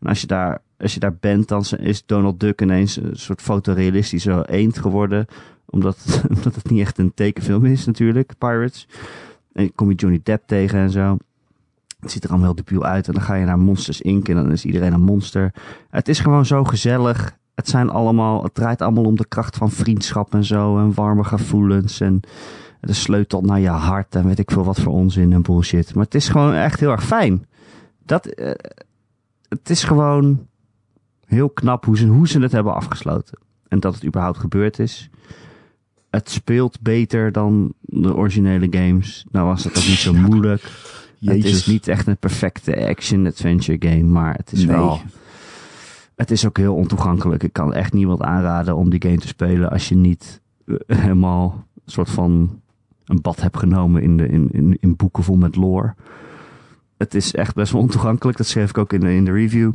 En 0.00 0.08
als 0.08 0.20
je 0.20 0.26
daar, 0.26 0.62
als 0.78 0.94
je 0.94 1.00
daar 1.00 1.16
bent, 1.16 1.48
dan 1.48 1.64
is 1.78 2.06
Donald 2.06 2.40
Duck 2.40 2.60
ineens 2.60 2.96
een 2.96 3.16
soort 3.16 3.42
fotorealistische 3.42 4.46
eend 4.50 4.78
geworden. 4.78 5.26
Omdat, 5.66 6.22
omdat 6.36 6.54
het 6.54 6.70
niet 6.70 6.80
echt 6.80 6.98
een 6.98 7.14
tekenfilm 7.14 7.64
is 7.64 7.86
natuurlijk, 7.86 8.32
Pirates. 8.38 8.88
En 9.52 9.74
kom 9.74 9.88
je 9.90 9.96
Johnny 9.96 10.20
Depp 10.22 10.46
tegen 10.46 10.78
en 10.78 10.90
zo. 10.90 11.16
Het 12.00 12.10
ziet 12.10 12.24
er 12.24 12.30
allemaal 12.30 12.46
heel 12.54 12.64
debiel 12.64 12.84
uit. 12.84 13.06
En 13.06 13.12
dan 13.12 13.22
ga 13.22 13.34
je 13.34 13.44
naar 13.44 13.58
Monsters 13.58 14.00
Inc. 14.00 14.28
En 14.28 14.34
dan 14.34 14.52
is 14.52 14.64
iedereen 14.64 14.92
een 14.92 15.02
monster. 15.02 15.54
Het 15.90 16.08
is 16.08 16.20
gewoon 16.20 16.46
zo 16.46 16.64
gezellig. 16.64 17.38
Het 17.62 17.70
zijn 17.70 17.90
allemaal, 17.90 18.42
het 18.42 18.54
draait 18.54 18.82
allemaal 18.82 19.04
om 19.04 19.16
de 19.16 19.26
kracht 19.28 19.56
van 19.56 19.70
vriendschap 19.70 20.34
en 20.34 20.44
zo. 20.44 20.78
En 20.78 20.94
warme 20.94 21.24
gevoelens. 21.24 22.00
En 22.00 22.20
de 22.80 22.92
sleutel 22.92 23.40
naar 23.40 23.60
je 23.60 23.68
hart. 23.68 24.14
En 24.14 24.26
weet 24.26 24.38
ik 24.38 24.50
veel 24.50 24.64
wat 24.64 24.80
voor 24.80 24.92
onzin 24.92 25.32
en 25.32 25.42
bullshit. 25.42 25.94
Maar 25.94 26.04
het 26.04 26.14
is 26.14 26.28
gewoon 26.28 26.54
echt 26.54 26.80
heel 26.80 26.90
erg 26.90 27.04
fijn. 27.04 27.46
Dat, 28.06 28.26
eh, 28.26 28.50
het 29.48 29.70
is 29.70 29.84
gewoon 29.84 30.46
heel 31.26 31.48
knap 31.50 31.84
hoe 31.84 31.96
ze, 31.98 32.06
hoe 32.06 32.28
ze 32.28 32.40
het 32.40 32.52
hebben 32.52 32.74
afgesloten. 32.74 33.38
En 33.68 33.80
dat 33.80 33.94
het 33.94 34.04
überhaupt 34.04 34.38
gebeurd 34.38 34.78
is. 34.78 35.10
Het 36.10 36.30
speelt 36.30 36.80
beter 36.80 37.32
dan 37.32 37.72
de 37.80 38.14
originele 38.14 38.66
games. 38.70 39.26
Nou 39.30 39.46
was 39.46 39.64
het 39.64 39.78
ook 39.78 39.86
niet 39.86 39.96
zo 39.98 40.12
moeilijk. 40.28 40.62
Het 41.20 41.44
is 41.44 41.66
niet 41.66 41.88
echt 41.88 42.06
een 42.06 42.16
perfecte 42.18 42.88
action-adventure 42.88 43.88
game, 43.88 44.02
maar 44.10 44.34
het 44.34 44.52
is 44.52 44.64
Nee. 44.64 44.76
wel... 44.76 45.00
Het 46.22 46.30
is 46.30 46.46
ook 46.46 46.56
heel 46.56 46.74
ontoegankelijk. 46.74 47.42
Ik 47.42 47.52
kan 47.52 47.74
echt 47.74 47.92
niemand 47.92 48.20
aanraden 48.20 48.76
om 48.76 48.90
die 48.90 49.02
game 49.02 49.18
te 49.18 49.26
spelen 49.26 49.70
als 49.70 49.88
je 49.88 49.94
niet 49.94 50.40
eh, 50.66 50.74
helemaal 50.86 51.66
een 51.74 51.92
soort 51.92 52.10
van 52.10 52.60
een 53.04 53.20
bad 53.20 53.40
hebt 53.40 53.56
genomen 53.56 54.02
in, 54.02 54.16
de, 54.16 54.28
in, 54.28 54.50
in, 54.50 54.76
in 54.80 54.96
boeken 54.96 55.22
vol 55.22 55.36
met 55.36 55.56
lore. 55.56 55.94
Het 56.96 57.14
is 57.14 57.34
echt 57.34 57.54
best 57.54 57.72
wel 57.72 57.80
ontoegankelijk. 57.80 58.38
Dat 58.38 58.46
schreef 58.46 58.70
ik 58.70 58.78
ook 58.78 58.92
in 58.92 59.00
de, 59.00 59.14
in 59.14 59.24
de 59.24 59.32
review. 59.32 59.72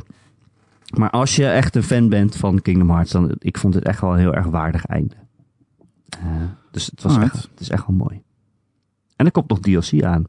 Maar 0.96 1.10
als 1.10 1.36
je 1.36 1.46
echt 1.46 1.76
een 1.76 1.82
fan 1.82 2.08
bent 2.08 2.36
van 2.36 2.62
Kingdom 2.62 2.90
Hearts, 2.90 3.12
dan 3.12 3.34
ik 3.38 3.58
vond 3.58 3.74
het 3.74 3.84
echt 3.84 4.00
wel 4.00 4.12
een 4.12 4.18
heel 4.18 4.34
erg 4.34 4.46
waardig 4.46 4.86
einde. 4.86 5.14
Eh, 6.08 6.26
dus 6.70 6.86
het, 6.86 7.02
was 7.02 7.12
Alright. 7.12 7.34
echt, 7.34 7.48
het 7.50 7.60
is 7.60 7.68
echt 7.68 7.86
wel 7.86 7.96
mooi. 7.96 8.22
En 9.16 9.26
er 9.26 9.32
komt 9.32 9.48
nog 9.48 9.60
DLC 9.60 10.02
aan. 10.02 10.24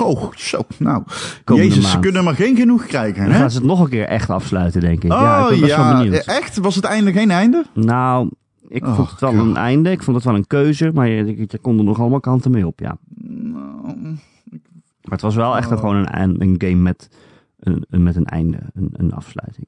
Oh, 0.00 0.32
zo. 0.34 0.60
Nou, 0.78 1.02
Komende 1.44 1.68
Jezus, 1.68 1.90
ze 1.90 1.98
kunnen 1.98 2.24
maar 2.24 2.34
geen 2.34 2.56
genoeg 2.56 2.86
krijgen, 2.86 3.16
En 3.18 3.24
dan 3.24 3.32
hè? 3.32 3.38
gaan 3.40 3.50
ze 3.50 3.58
het 3.58 3.66
nog 3.66 3.80
een 3.80 3.88
keer 3.88 4.04
echt 4.06 4.30
afsluiten, 4.30 4.80
denk 4.80 5.04
ik. 5.04 5.12
Oh, 5.12 5.18
ja, 5.18 5.42
ik 5.42 5.48
ben 5.50 5.60
best 5.60 5.76
wel 5.76 5.84
ja. 5.84 5.96
benieuwd. 5.98 6.24
Echt? 6.24 6.56
Was 6.58 6.74
het 6.74 6.84
einde 6.84 7.12
geen 7.12 7.30
einde? 7.30 7.64
Nou, 7.74 8.30
ik 8.68 8.86
Oh, 8.86 8.94
vond 8.96 9.10
het 9.10 9.20
wel 9.20 9.30
God. 9.30 9.40
een 9.40 9.56
einde. 9.56 9.90
Ik 9.90 10.02
vond 10.02 10.16
het 10.16 10.24
wel 10.26 10.34
een 10.34 10.46
keuze. 10.46 10.90
Maar 10.94 11.08
je, 11.08 11.24
je, 11.24 11.44
je 11.48 11.58
kon 11.58 11.78
er 11.78 11.84
nog 11.84 12.00
allemaal 12.00 12.20
kanten 12.20 12.50
mee 12.50 12.66
op, 12.66 12.80
ja. 12.80 12.96
Nou, 13.24 13.96
Maar 15.02 15.12
het 15.12 15.20
was 15.20 15.34
wel 15.34 15.56
echt 15.56 15.72
Oh. 15.72 15.78
gewoon 15.78 15.96
een, 15.96 16.40
een 16.42 16.54
game 16.58 16.74
met 16.74 17.08
een, 17.60 17.84
een- 17.90 18.02
met 18.02 18.16
een 18.16 18.24
einde. 18.26 18.58
Een, 18.74 18.90
een 18.92 19.12
afsluiting. 19.12 19.66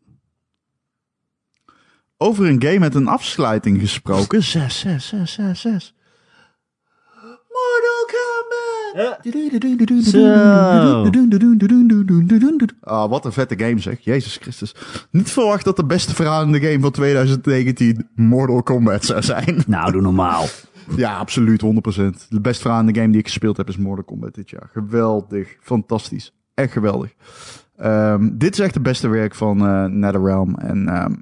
Over 2.17 2.47
een 2.49 2.63
game 2.63 2.79
met 2.79 2.95
een 2.95 3.07
afsluiting 3.07 3.81
gesproken. 3.81 4.43
6, 4.43 4.79
6, 4.79 5.07
6, 5.09 5.33
6, 5.33 5.61
6. 5.61 5.95
Mortal 7.57 8.05
Kombat! 8.07 9.19
Ah, 12.81 13.11
wat 13.11 13.25
een 13.25 13.33
vette 13.33 13.59
game 13.59 13.79
zeg. 13.79 14.01
Jezus 14.01 14.37
Christus. 14.37 14.75
Niet 15.11 15.31
verwacht 15.31 15.65
dat 15.65 15.77
de 15.77 15.85
beste 15.85 16.15
verhalende 16.15 16.61
game 16.61 16.81
van 16.81 16.91
2019 16.91 18.09
Mortal 18.15 18.63
Kombat 18.63 19.05
zou 19.05 19.23
zijn. 19.23 19.63
Nou, 19.67 19.93
doe 19.93 20.01
normaal. 20.01 20.47
Ja, 20.97 21.17
absoluut, 21.17 21.63
100%. 21.63 22.29
De 22.29 22.41
best 22.41 22.61
verhalende 22.61 22.95
game 22.95 23.11
die 23.11 23.19
ik 23.21 23.27
gespeeld 23.27 23.57
heb 23.57 23.69
is 23.69 23.77
Mortal 23.77 24.05
Kombat 24.05 24.35
dit 24.35 24.51
jaar. 24.51 24.69
Geweldig, 24.73 25.57
fantastisch. 25.61 26.33
Echt 26.55 26.73
geweldig. 26.73 27.15
Ehm, 27.77 28.31
dit 28.33 28.53
is 28.53 28.59
echt 28.59 28.75
het 28.75 28.83
beste 28.83 29.09
werk 29.09 29.35
van 29.35 29.67
eh 29.67 29.85
NetherRealm. 29.85 30.55
En 30.55 30.89
ehm, 30.89 31.13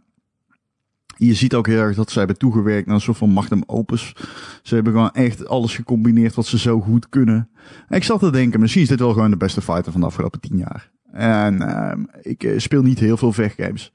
je 1.27 1.35
ziet 1.35 1.55
ook 1.55 1.67
heel 1.67 1.81
erg 1.81 1.97
dat 1.97 2.11
ze 2.11 2.19
hebben 2.19 2.39
toegewerkt 2.39 2.87
naar 2.87 2.95
een 2.95 3.01
soort 3.01 3.17
van 3.17 3.31
magnum 3.31 3.63
opus. 3.67 4.15
Ze 4.63 4.75
hebben 4.75 4.93
gewoon 4.93 5.11
echt 5.11 5.49
alles 5.49 5.75
gecombineerd 5.75 6.35
wat 6.35 6.47
ze 6.47 6.59
zo 6.59 6.81
goed 6.81 7.09
kunnen. 7.09 7.49
En 7.89 7.97
ik 7.97 8.05
zat 8.05 8.21
te 8.21 8.31
denken, 8.31 8.61
misschien 8.61 8.83
is 8.83 8.89
dit 8.89 9.01
wel 9.01 9.13
gewoon 9.13 9.31
de 9.31 9.37
beste 9.37 9.61
fighter 9.61 9.93
van 9.93 10.01
de 10.01 10.07
afgelopen 10.07 10.41
tien 10.41 10.57
jaar. 10.57 10.91
En 11.13 11.63
ehm, 11.63 12.05
ik 12.23 12.45
eh, 12.45 12.59
speel 12.59 12.83
niet 12.83 12.99
heel 12.99 13.17
veel 13.17 13.33
vechtgames. 13.33 13.93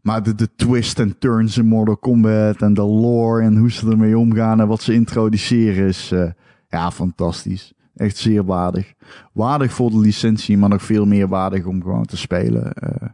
Maar 0.00 0.22
de, 0.22 0.34
de 0.34 0.48
twist 0.56 0.98
en 0.98 1.18
turns 1.18 1.58
in 1.58 1.66
Mortal 1.66 1.96
Kombat 1.96 2.62
en 2.62 2.74
de 2.74 2.82
lore 2.82 3.42
en 3.42 3.56
hoe 3.56 3.70
ze 3.70 3.90
ermee 3.90 4.18
omgaan 4.18 4.60
en 4.60 4.68
wat 4.68 4.82
ze 4.82 4.92
introduceren 4.92 5.86
is 5.86 6.12
eh, 6.12 6.30
ja, 6.68 6.90
fantastisch. 6.90 7.72
Echt 7.94 8.16
zeer 8.16 8.44
waardig. 8.44 8.92
Waardig 9.32 9.72
voor 9.72 9.90
de 9.90 9.98
licentie, 9.98 10.58
maar 10.58 10.68
nog 10.68 10.82
veel 10.82 11.06
meer 11.06 11.28
waardig 11.28 11.64
om 11.64 11.82
gewoon 11.82 12.04
te 12.04 12.16
spelen. 12.16 12.72
Eh, 12.72 13.08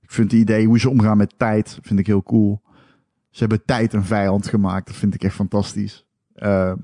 ik 0.00 0.10
vind 0.12 0.30
het 0.30 0.40
idee 0.40 0.66
hoe 0.66 0.78
ze 0.78 0.90
omgaan 0.90 1.16
met 1.16 1.34
tijd, 1.36 1.78
vind 1.82 1.98
ik 1.98 2.06
heel 2.06 2.22
cool. 2.22 2.62
Ze 3.36 3.42
hebben 3.42 3.64
tijd 3.64 3.92
een 3.92 4.04
vijand 4.04 4.46
gemaakt, 4.46 4.86
dat 4.86 4.96
vind 4.96 5.14
ik 5.14 5.22
echt 5.22 5.34
fantastisch. 5.34 6.06
Ehm, 6.34 6.76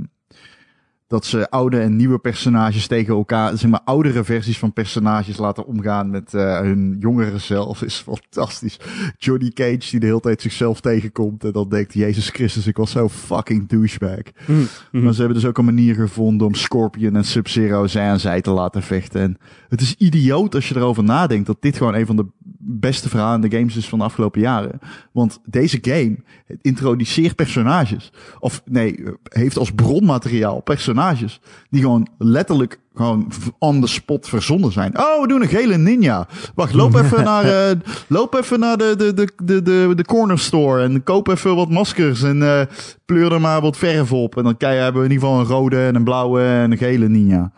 dat 1.07 1.24
ze 1.24 1.50
oude 1.50 1.80
en 1.80 1.96
nieuwe 1.96 2.18
personages 2.18 2.86
tegen 2.86 3.14
elkaar, 3.14 3.59
zeg 3.59 3.70
maar 3.70 3.80
oudere 3.84 4.24
versies 4.24 4.59
van 4.59 4.72
personages 4.72 5.36
laten 5.36 5.66
omgaan 5.66 6.11
met 6.11 6.32
uh, 6.32 6.61
hun 6.61 6.96
jongere 7.00 7.38
zelf, 7.38 7.82
is 7.82 7.94
fantastisch. 7.94 8.80
Johnny 9.18 9.50
Cage 9.50 9.90
die 9.90 10.00
de 10.00 10.07
hele 10.07 10.20
tijd 10.20 10.42
zichzelf 10.42 10.80
tegenkomt 10.80 11.44
en 11.44 11.53
dan 11.53 11.68
denkt, 11.68 11.94
Jezus 11.94 12.28
Christus, 12.28 12.66
ik 12.66 12.76
was 12.76 12.90
zo 12.90 13.09
fucking 13.09 13.68
douchebag. 13.68 14.22
Mm 14.46 14.66
Maar 14.90 15.12
ze 15.12 15.18
hebben 15.18 15.40
dus 15.40 15.48
ook 15.48 15.59
een 15.59 15.64
manier 15.64 15.94
gevonden 15.94 16.46
om 16.46 16.55
Scorpion 16.55 17.16
en 17.16 17.24
Sub-Zero 17.24 17.86
zij 17.86 18.09
aan 18.09 18.20
zij 18.20 18.40
te 18.40 18.50
laten 18.50 18.82
vechten. 18.82 19.20
En 19.20 19.36
het 19.68 19.80
is 19.80 19.94
idioot 19.94 20.55
als 20.55 20.68
je 20.68 20.76
erover 20.76 21.05
nadenkt 21.05 21.46
dat 21.46 21.62
dit 21.62 21.76
gewoon 21.76 21.94
een 21.94 22.07
van 22.07 22.16
de 22.16 22.26
beste 22.64 23.08
verhalen 23.08 23.42
in 23.42 23.50
de 23.50 23.56
games 23.56 23.76
is 23.76 23.88
van 23.88 23.98
de 23.98 24.04
afgelopen 24.04 24.40
jaren. 24.40 24.78
Want 25.12 25.40
deze 25.44 25.78
game 25.80 26.16
introduceert 26.60 27.36
personages. 27.36 28.12
Of 28.38 28.62
nee, 28.64 29.04
heeft 29.22 29.58
als 29.58 29.72
bronmateriaal 29.72 30.60
personages. 30.60 31.40
Die 31.70 31.80
gewoon 31.80 32.08
letterlijk 32.18 32.80
gewoon 32.94 33.32
on 33.58 33.80
the 33.80 33.86
spot 33.86 34.28
verzonnen 34.28 34.72
zijn. 34.72 34.98
Oh, 34.98 35.20
we 35.20 35.28
doen 35.28 35.42
een 35.42 35.48
gele 35.48 35.78
ninja. 35.78 36.26
Wacht, 36.54 36.74
loop 36.74 36.94
even 36.94 37.24
naar, 37.32 37.44
uh, 37.44 37.80
loop 38.08 38.34
even 38.34 38.60
naar 38.60 38.76
de, 38.76 38.94
de, 38.96 39.14
de, 39.14 39.32
de, 39.44 39.62
de, 39.62 39.92
de 39.96 40.04
corner 40.04 40.38
store 40.38 40.82
en 40.82 41.02
koop 41.02 41.28
even 41.28 41.56
wat 41.56 41.70
maskers 41.70 42.22
en 42.22 42.36
uh, 42.36 42.60
pleur 43.04 43.32
er 43.32 43.40
maar 43.40 43.60
wat 43.60 43.76
verf 43.76 44.12
op. 44.12 44.36
En 44.36 44.44
dan 44.44 44.56
kijk, 44.56 44.80
hebben 44.80 45.00
we 45.00 45.06
in 45.06 45.12
ieder 45.12 45.28
geval 45.28 45.40
een 45.40 45.50
rode 45.50 45.86
en 45.86 45.94
een 45.94 46.04
blauwe 46.04 46.42
en 46.42 46.70
een 46.70 46.78
gele 46.78 47.08
ninja. 47.08 47.52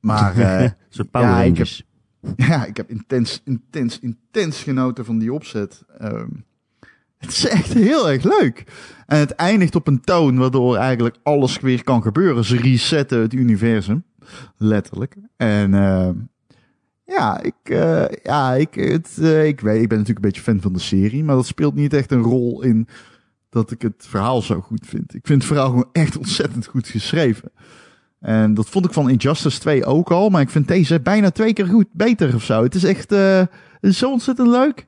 Maar, 0.00 0.36
uh, 0.38 0.68
ja, 1.12 1.40
ik 1.40 1.56
heb, 1.56 1.68
ja, 2.36 2.64
ik 2.64 2.76
heb 2.76 2.90
intens, 2.90 3.42
intens, 3.44 3.98
intens 3.98 4.62
genoten 4.62 5.04
van 5.04 5.18
die 5.18 5.32
opzet. 5.32 5.82
Um, 6.02 6.44
het 7.18 7.32
is 7.32 7.46
echt 7.48 7.72
heel 7.72 8.10
erg 8.10 8.22
leuk. 8.22 8.64
En 9.06 9.18
het 9.18 9.30
eindigt 9.30 9.74
op 9.74 9.86
een 9.86 10.00
toon 10.00 10.38
waardoor 10.38 10.76
eigenlijk 10.76 11.16
alles 11.22 11.60
weer 11.60 11.84
kan 11.84 12.02
gebeuren. 12.02 12.44
Ze 12.44 12.56
resetten 12.56 13.20
het 13.20 13.32
universum. 13.32 14.04
Letterlijk. 14.56 15.16
En 15.36 15.72
uh, 15.72 16.08
ja, 17.04 17.40
ik, 17.40 17.54
uh, 17.64 18.04
ja 18.22 18.54
ik, 18.54 18.74
het, 18.74 19.16
uh, 19.20 19.46
ik 19.46 19.60
weet, 19.60 19.82
ik 19.82 19.88
ben 19.88 19.98
natuurlijk 19.98 20.24
een 20.24 20.30
beetje 20.30 20.50
fan 20.50 20.60
van 20.60 20.72
de 20.72 20.78
serie. 20.78 21.24
Maar 21.24 21.36
dat 21.36 21.46
speelt 21.46 21.74
niet 21.74 21.92
echt 21.92 22.10
een 22.10 22.22
rol 22.22 22.62
in 22.62 22.88
dat 23.48 23.70
ik 23.70 23.82
het 23.82 24.06
verhaal 24.08 24.42
zo 24.42 24.60
goed 24.60 24.86
vind. 24.86 25.14
Ik 25.14 25.26
vind 25.26 25.42
het 25.42 25.52
verhaal 25.52 25.68
gewoon 25.68 25.88
echt 25.92 26.16
ontzettend 26.18 26.66
goed 26.66 26.88
geschreven. 26.88 27.52
En 28.24 28.54
dat 28.54 28.68
vond 28.68 28.84
ik 28.84 28.92
van 28.92 29.10
Injustice 29.10 29.60
2 29.60 29.84
ook 29.84 30.10
al. 30.10 30.28
Maar 30.28 30.40
ik 30.40 30.50
vind 30.50 30.68
deze 30.68 31.00
bijna 31.00 31.30
twee 31.30 31.52
keer 31.52 31.66
goed 31.66 31.86
beter 31.92 32.34
of 32.34 32.44
zo. 32.44 32.62
Het 32.62 32.74
is 32.74 32.84
echt 32.84 33.12
uh, 33.12 33.42
zo 33.80 34.10
ontzettend 34.10 34.48
leuk. 34.48 34.86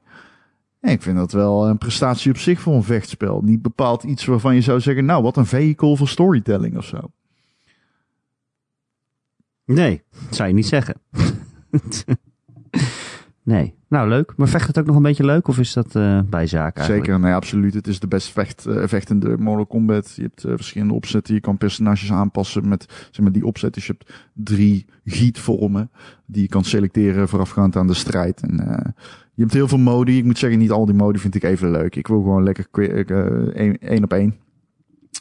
Ik 0.80 1.02
vind 1.02 1.16
dat 1.16 1.32
wel 1.32 1.68
een 1.68 1.78
prestatie 1.78 2.30
op 2.30 2.38
zich 2.38 2.60
voor 2.60 2.74
een 2.74 2.82
vechtspel. 2.82 3.40
Niet 3.42 3.62
bepaald 3.62 4.02
iets 4.02 4.24
waarvan 4.24 4.54
je 4.54 4.60
zou 4.60 4.80
zeggen... 4.80 5.04
nou, 5.04 5.22
wat 5.22 5.36
een 5.36 5.46
vehicle 5.46 5.96
voor 5.96 6.08
storytelling 6.08 6.76
of 6.76 6.84
zo. 6.84 7.10
Nee, 9.64 10.02
dat 10.24 10.34
zou 10.34 10.48
je 10.48 10.54
niet 10.54 10.66
zeggen. 10.66 10.96
nee. 13.46 13.74
Nou, 13.88 14.08
leuk. 14.08 14.32
Maar 14.36 14.48
vecht 14.48 14.66
het 14.66 14.78
ook 14.78 14.86
nog 14.86 14.96
een 14.96 15.02
beetje 15.02 15.24
leuk? 15.24 15.48
Of 15.48 15.58
is 15.58 15.72
dat 15.72 15.94
uh, 15.94 16.20
bijzaak 16.30 16.76
eigenlijk? 16.76 17.06
Zeker, 17.06 17.20
nee, 17.20 17.32
absoluut. 17.32 17.74
Het 17.74 17.86
is 17.86 18.00
de 18.00 18.06
best 18.06 18.32
vecht, 18.32 18.66
uh, 18.68 18.86
vechtende 18.86 19.36
Mortal 19.38 19.66
Kombat. 19.66 20.12
Je 20.16 20.22
hebt 20.22 20.44
uh, 20.44 20.52
verschillende 20.54 20.94
opzetten. 20.94 21.34
Je 21.34 21.40
kan 21.40 21.58
personages 21.58 22.12
aanpassen 22.12 22.68
met 22.68 23.08
zeg 23.10 23.20
maar, 23.20 23.32
die 23.32 23.46
opzet. 23.46 23.74
Dus 23.74 23.86
je 23.86 23.94
hebt 23.98 24.12
drie 24.32 24.86
gietvormen 25.04 25.90
die 26.26 26.42
je 26.42 26.48
kan 26.48 26.64
selecteren 26.64 27.28
voorafgaand 27.28 27.76
aan 27.76 27.86
de 27.86 27.94
strijd. 27.94 28.40
En 28.40 28.54
je 29.34 29.42
hebt 29.42 29.54
heel 29.54 29.68
veel 29.68 29.78
modi. 29.78 30.18
Ik 30.18 30.24
moet 30.24 30.38
zeggen, 30.38 30.58
niet 30.58 30.70
al 30.70 30.86
die 30.86 30.94
modi 30.94 31.18
vind 31.18 31.34
ik 31.34 31.42
even 31.42 31.70
leuk. 31.70 31.96
Ik 31.96 32.06
wil 32.06 32.20
gewoon 32.20 32.42
lekker 32.42 32.68
één 33.80 34.04
op 34.04 34.12
één. 34.12 34.34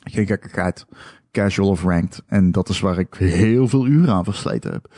Geen 0.04 0.26
gekkigheid. 0.26 0.86
Casual 1.32 1.70
of 1.70 1.84
ranked. 1.84 2.24
En 2.28 2.52
dat 2.52 2.70
is 2.70 2.80
waar 2.80 3.00
ik 3.00 3.14
heel 3.14 3.68
veel 3.68 3.88
uren 3.88 4.14
aan 4.14 4.24
versleten 4.24 4.72
heb. 4.72 4.94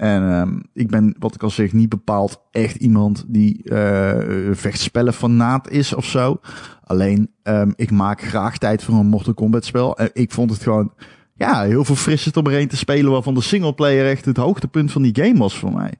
En 0.00 0.22
um, 0.22 0.62
ik 0.72 0.90
ben, 0.90 1.14
wat 1.18 1.34
ik 1.34 1.42
al 1.42 1.50
zeg, 1.50 1.72
niet 1.72 1.88
bepaald 1.88 2.40
echt 2.50 2.76
iemand 2.76 3.24
die 3.28 3.60
uh, 3.64 4.48
vechtspellen 4.52 5.12
fanaat 5.12 5.70
is 5.70 5.94
of 5.94 6.04
zo. 6.04 6.40
Alleen, 6.84 7.30
um, 7.42 7.72
ik 7.76 7.90
maak 7.90 8.22
graag 8.22 8.58
tijd 8.58 8.82
voor 8.82 8.94
een 8.94 9.06
Mortal 9.06 9.34
Kombat 9.34 9.64
spel. 9.64 9.98
En 9.98 10.10
ik 10.12 10.30
vond 10.30 10.50
het 10.50 10.62
gewoon, 10.62 10.92
ja, 11.34 11.62
heel 11.62 11.84
veel 11.84 11.94
frissend 11.94 12.36
om 12.36 12.46
er 12.46 12.60
een 12.60 12.68
te 12.68 12.76
spelen 12.76 13.12
waarvan 13.12 13.34
de 13.34 13.40
singleplayer 13.40 14.10
echt 14.10 14.24
het 14.24 14.36
hoogtepunt 14.36 14.92
van 14.92 15.02
die 15.02 15.24
game 15.24 15.38
was 15.38 15.58
voor 15.58 15.72
mij. 15.72 15.92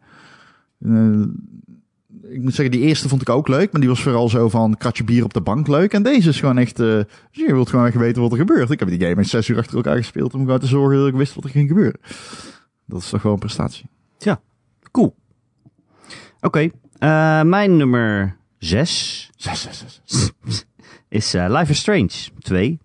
Uh, 0.79 1.27
ik 2.23 2.43
moet 2.43 2.55
zeggen, 2.55 2.79
die 2.79 2.87
eerste 2.87 3.09
vond 3.09 3.23
ik 3.23 3.29
ook 3.29 3.49
leuk, 3.49 3.73
maar 3.73 3.81
die 3.81 3.91
was 3.91 4.03
vooral 4.03 4.29
zo 4.29 4.49
van 4.49 4.77
kratje 4.77 5.05
bier 5.05 5.25
op 5.25 5.35
de 5.35 5.41
bank 5.41 5.69
leuk. 5.69 5.93
En 5.93 6.03
deze 6.03 6.29
is 6.29 6.41
gewoon 6.41 6.59
echt, 6.59 6.81
uh, 6.81 6.87
je 7.31 7.53
wilt 7.53 7.71
gewoon 7.71 7.87
echt 7.87 7.97
weten 7.97 8.23
wat 8.23 8.33
er 8.33 8.39
gebeurt. 8.39 8.71
Ik 8.71 8.79
heb 8.79 8.89
die 8.89 9.01
game 9.01 9.17
in 9.17 9.25
zes 9.25 9.49
uur 9.49 9.59
achter 9.59 9.77
elkaar 9.77 9.97
gespeeld 9.97 10.35
om 10.35 10.41
gewoon 10.41 10.59
te 10.59 10.67
zorgen 10.67 10.99
dat 10.99 11.09
ik 11.09 11.15
wist 11.15 11.35
wat 11.35 11.45
er 11.45 11.51
ging 11.51 11.69
gebeuren. 11.69 12.01
Dat 12.91 13.01
is 13.01 13.09
toch 13.09 13.21
gewoon 13.21 13.37
een 13.37 13.43
prestatie. 13.43 13.89
Ja, 14.19 14.41
cool. 14.91 15.17
Oké, 16.41 16.47
okay, 16.47 16.73
uh, 16.99 17.49
mijn 17.49 17.77
nummer 17.77 18.37
6 18.59 19.31
is 21.09 21.35
uh, 21.35 21.47
Life 21.49 21.71
is 21.71 21.79
Strange 21.79 22.11
2. 22.39 22.79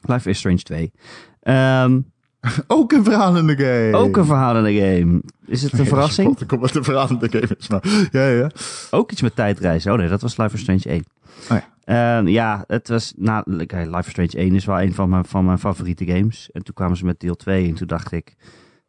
Life 0.00 0.30
is 0.30 0.38
Strange 0.38 0.62
2. 0.62 0.92
Um, 1.42 2.12
ook 2.66 2.92
een 2.92 3.04
verhalende 3.04 3.56
game. 3.56 3.96
Ook 3.96 4.16
een 4.16 4.24
verhalende 4.24 4.74
game. 4.74 5.22
Is 5.46 5.62
het 5.62 5.78
een 5.78 5.86
verrassing? 5.94 6.40
Ik 6.40 6.46
kom 6.46 6.60
met 6.60 6.74
een 6.74 6.84
verhalende 6.84 7.28
game 7.30 7.56
is, 7.58 7.68
maar 7.68 8.08
ja, 8.10 8.28
ja. 8.28 8.50
Ook 8.90 9.12
iets 9.12 9.22
met 9.22 9.36
tijdreizen. 9.36 9.92
Oh 9.92 9.98
nee, 9.98 10.08
dat 10.08 10.22
was 10.22 10.36
Life 10.36 10.54
is 10.54 10.60
Strange 10.60 10.82
1. 10.84 11.04
Oh 11.50 11.56
ja. 11.56 11.76
Uh, 11.88 12.28
ja, 12.32 12.64
het 12.66 12.88
was, 12.88 13.12
nou, 13.16 13.42
Life 13.46 13.98
is 13.98 14.08
Strange 14.08 14.32
1 14.32 14.54
is 14.54 14.64
wel 14.64 14.80
een 14.80 14.94
van 14.94 15.08
mijn, 15.08 15.24
van 15.24 15.44
mijn 15.44 15.58
favoriete 15.58 16.06
games. 16.06 16.50
En 16.52 16.62
toen 16.62 16.74
kwamen 16.74 16.96
ze 16.96 17.04
met 17.04 17.20
deel 17.20 17.36
2 17.36 17.68
en 17.68 17.74
toen 17.74 17.86
dacht 17.86 18.12
ik, 18.12 18.34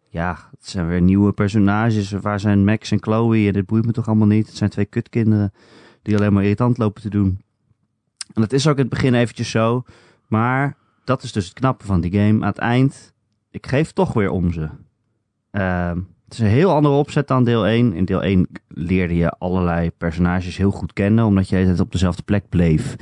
ja, 0.10 0.38
het 0.52 0.70
zijn 0.70 0.88
weer 0.88 1.02
nieuwe 1.02 1.32
personages. 1.32 2.12
Waar 2.12 2.40
zijn 2.40 2.66
Max 2.66 2.92
en 2.92 3.02
Chloe? 3.02 3.52
Dit 3.52 3.66
boeit 3.66 3.86
me 3.86 3.92
toch 3.92 4.08
allemaal 4.08 4.28
niet. 4.28 4.48
Het 4.48 4.58
zijn 4.58 4.70
twee 4.70 4.86
kutkinderen 4.86 5.54
die 6.02 6.18
alleen 6.18 6.34
maar 6.34 6.44
irritant 6.44 6.78
lopen 6.78 7.02
te 7.02 7.10
doen. 7.10 7.42
En 8.34 8.42
dat 8.42 8.54
is 8.54 8.68
ook 8.68 8.76
in 8.76 8.82
het 8.82 8.90
begin 8.90 9.14
eventjes 9.14 9.50
zo. 9.50 9.84
Maar 10.28 10.78
dat 11.04 11.24
is 11.24 11.32
dus 11.32 11.46
het 11.46 11.54
knappe 11.54 11.86
van 11.86 12.02
die 12.02 12.12
game. 12.12 12.42
Aan 12.42 12.50
het 12.50 12.58
eind, 12.58 13.14
ik 13.52 13.68
geef 13.68 13.92
toch 13.92 14.14
weer 14.14 14.30
om 14.30 14.54
ze. 14.54 14.70
Uh, 15.52 15.92
het 16.24 16.34
is 16.34 16.40
een 16.40 16.46
heel 16.46 16.74
andere 16.74 16.94
opzet 16.94 17.28
dan 17.28 17.44
deel 17.44 17.66
1. 17.66 17.94
In 17.94 18.06
deel 18.06 18.24
1 18.24 18.48
leerde 18.68 19.16
je 19.16 19.30
allerlei 19.30 19.92
personages 19.92 20.58
heel 20.58 20.72
goed 20.72 20.94
kennen, 20.94 21.26
omdat 21.26 21.50
je 21.50 21.56
het 21.56 21.80
op 21.80 21.92
dezelfde 21.92 22.24
plek 22.24 22.50
bleef. 22.50 22.96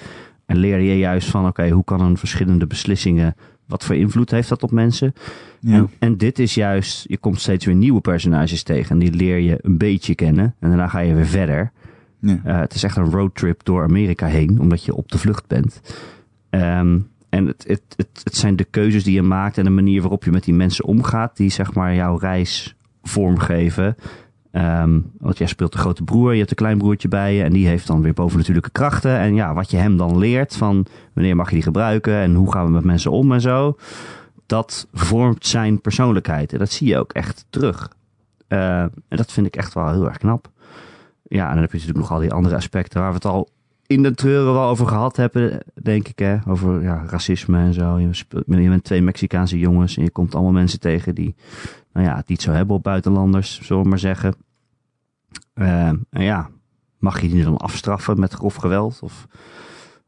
En 0.45 0.57
leerde 0.57 0.83
je 0.83 0.97
juist 0.97 1.29
van, 1.29 1.47
oké, 1.47 1.69
hoe 1.69 1.83
kan 1.83 2.01
een 2.01 2.17
verschillende 2.17 2.67
beslissingen, 2.67 3.35
wat 3.67 3.85
voor 3.85 3.95
invloed 3.95 4.31
heeft 4.31 4.49
dat 4.49 4.63
op 4.63 4.71
mensen? 4.71 5.13
Ja. 5.59 5.75
En, 5.75 5.89
en, 5.99 6.17
dit 6.17 6.39
is 6.39 6.53
juist, 6.53 7.05
je 7.09 7.17
komt 7.17 7.41
steeds 7.41 7.65
weer 7.65 7.75
nieuwe 7.75 8.01
personages 8.01 8.63
tegen 8.63 8.89
en 8.91 8.99
die 8.99 9.13
leer 9.13 9.37
je 9.37 9.59
een 9.61 9.77
beetje 9.77 10.15
kennen. 10.15 10.55
En 10.59 10.67
daarna 10.69 10.87
ga 10.87 10.99
je 10.99 11.13
weer 11.13 11.25
verder. 11.25 11.71
Ja. 12.19 12.39
Uh, 12.45 12.59
het 12.59 12.73
is 12.73 12.83
echt 12.83 12.97
een 12.97 13.11
roadtrip 13.11 13.63
door 13.63 13.83
Amerika 13.83 14.25
heen, 14.25 14.59
omdat 14.59 14.83
je 14.83 14.95
op 14.95 15.11
de 15.11 15.17
vlucht 15.17 15.47
bent. 15.47 15.81
Um, 16.49 17.07
en 17.29 17.45
het, 17.45 17.63
het, 17.67 17.81
het, 17.95 18.21
het, 18.23 18.35
zijn 18.35 18.55
de 18.55 18.63
keuzes 18.63 19.03
die 19.03 19.13
je 19.13 19.21
maakt 19.21 19.57
en 19.57 19.63
de 19.63 19.69
manier 19.69 20.01
waarop 20.01 20.23
je 20.23 20.31
met 20.31 20.43
die 20.43 20.53
mensen 20.53 20.85
omgaat, 20.85 21.37
die 21.37 21.49
zeg 21.49 21.73
maar 21.73 21.95
jouw 21.95 22.17
reis 22.17 22.75
vormgeven. 23.03 23.95
Um, 24.51 25.11
want 25.17 25.37
jij 25.37 25.47
speelt 25.47 25.71
de 25.71 25.77
grote 25.77 26.03
broer, 26.03 26.31
je 26.31 26.37
hebt 26.37 26.49
een 26.49 26.55
klein 26.55 26.77
broertje 26.77 27.07
bij 27.07 27.35
je 27.35 27.43
en 27.43 27.53
die 27.53 27.67
heeft 27.67 27.87
dan 27.87 28.01
weer 28.01 28.13
bovennatuurlijke 28.13 28.69
krachten. 28.69 29.17
En 29.17 29.35
ja, 29.35 29.53
wat 29.53 29.71
je 29.71 29.77
hem 29.77 29.97
dan 29.97 30.17
leert 30.17 30.55
van 30.55 30.85
wanneer 31.13 31.35
mag 31.35 31.47
je 31.47 31.53
die 31.53 31.63
gebruiken 31.63 32.13
en 32.13 32.35
hoe 32.35 32.51
gaan 32.51 32.65
we 32.65 32.71
met 32.71 32.83
mensen 32.83 33.11
om 33.11 33.31
en 33.31 33.41
zo 33.41 33.77
dat 34.47 34.87
vormt 34.93 35.45
zijn 35.45 35.81
persoonlijkheid. 35.81 36.53
En 36.53 36.59
dat 36.59 36.71
zie 36.71 36.87
je 36.87 36.97
ook 36.97 37.11
echt 37.11 37.45
terug. 37.49 37.91
Uh, 38.47 38.81
en 38.81 38.91
dat 39.07 39.31
vind 39.31 39.47
ik 39.47 39.55
echt 39.55 39.73
wel 39.73 39.91
heel 39.91 40.07
erg 40.07 40.17
knap. 40.17 40.49
Ja, 41.23 41.45
en 41.45 41.51
dan 41.51 41.61
heb 41.61 41.71
je 41.71 41.77
natuurlijk 41.77 42.05
nog 42.05 42.11
al 42.11 42.19
die 42.19 42.33
andere 42.33 42.55
aspecten 42.55 42.99
waar 42.99 43.09
we 43.09 43.15
het 43.15 43.25
al 43.25 43.49
in 43.87 44.03
de 44.03 44.13
treuren 44.13 44.53
wel 44.53 44.69
over 44.69 44.87
gehad 44.87 45.15
hebben, 45.15 45.59
denk 45.81 46.07
ik. 46.07 46.19
Hè? 46.19 46.37
Over 46.47 46.81
ja, 46.81 47.03
racisme 47.07 47.57
en 47.57 47.73
zo. 47.73 47.99
Je 47.99 48.69
bent 48.69 48.83
twee 48.83 49.01
Mexicaanse 49.01 49.59
jongens 49.59 49.97
en 49.97 50.03
je 50.03 50.11
komt 50.11 50.35
allemaal 50.35 50.51
mensen 50.51 50.79
tegen 50.79 51.15
die 51.15 51.35
nou 51.97 52.09
ja, 52.09 52.15
het 52.15 52.27
niet 52.27 52.41
zo 52.41 52.51
hebben 52.51 52.75
op 52.75 52.83
buitenlanders, 52.83 53.61
zullen 53.61 53.83
we 53.83 53.89
maar 53.89 53.99
zeggen. 53.99 54.35
Uh, 55.55 55.91
ja, 56.09 56.49
mag 56.97 57.21
je 57.21 57.29
die 57.29 57.43
dan 57.43 57.57
afstraffen 57.57 58.19
met 58.19 58.33
grof 58.33 58.55
geweld? 58.55 58.99
Of 59.01 59.27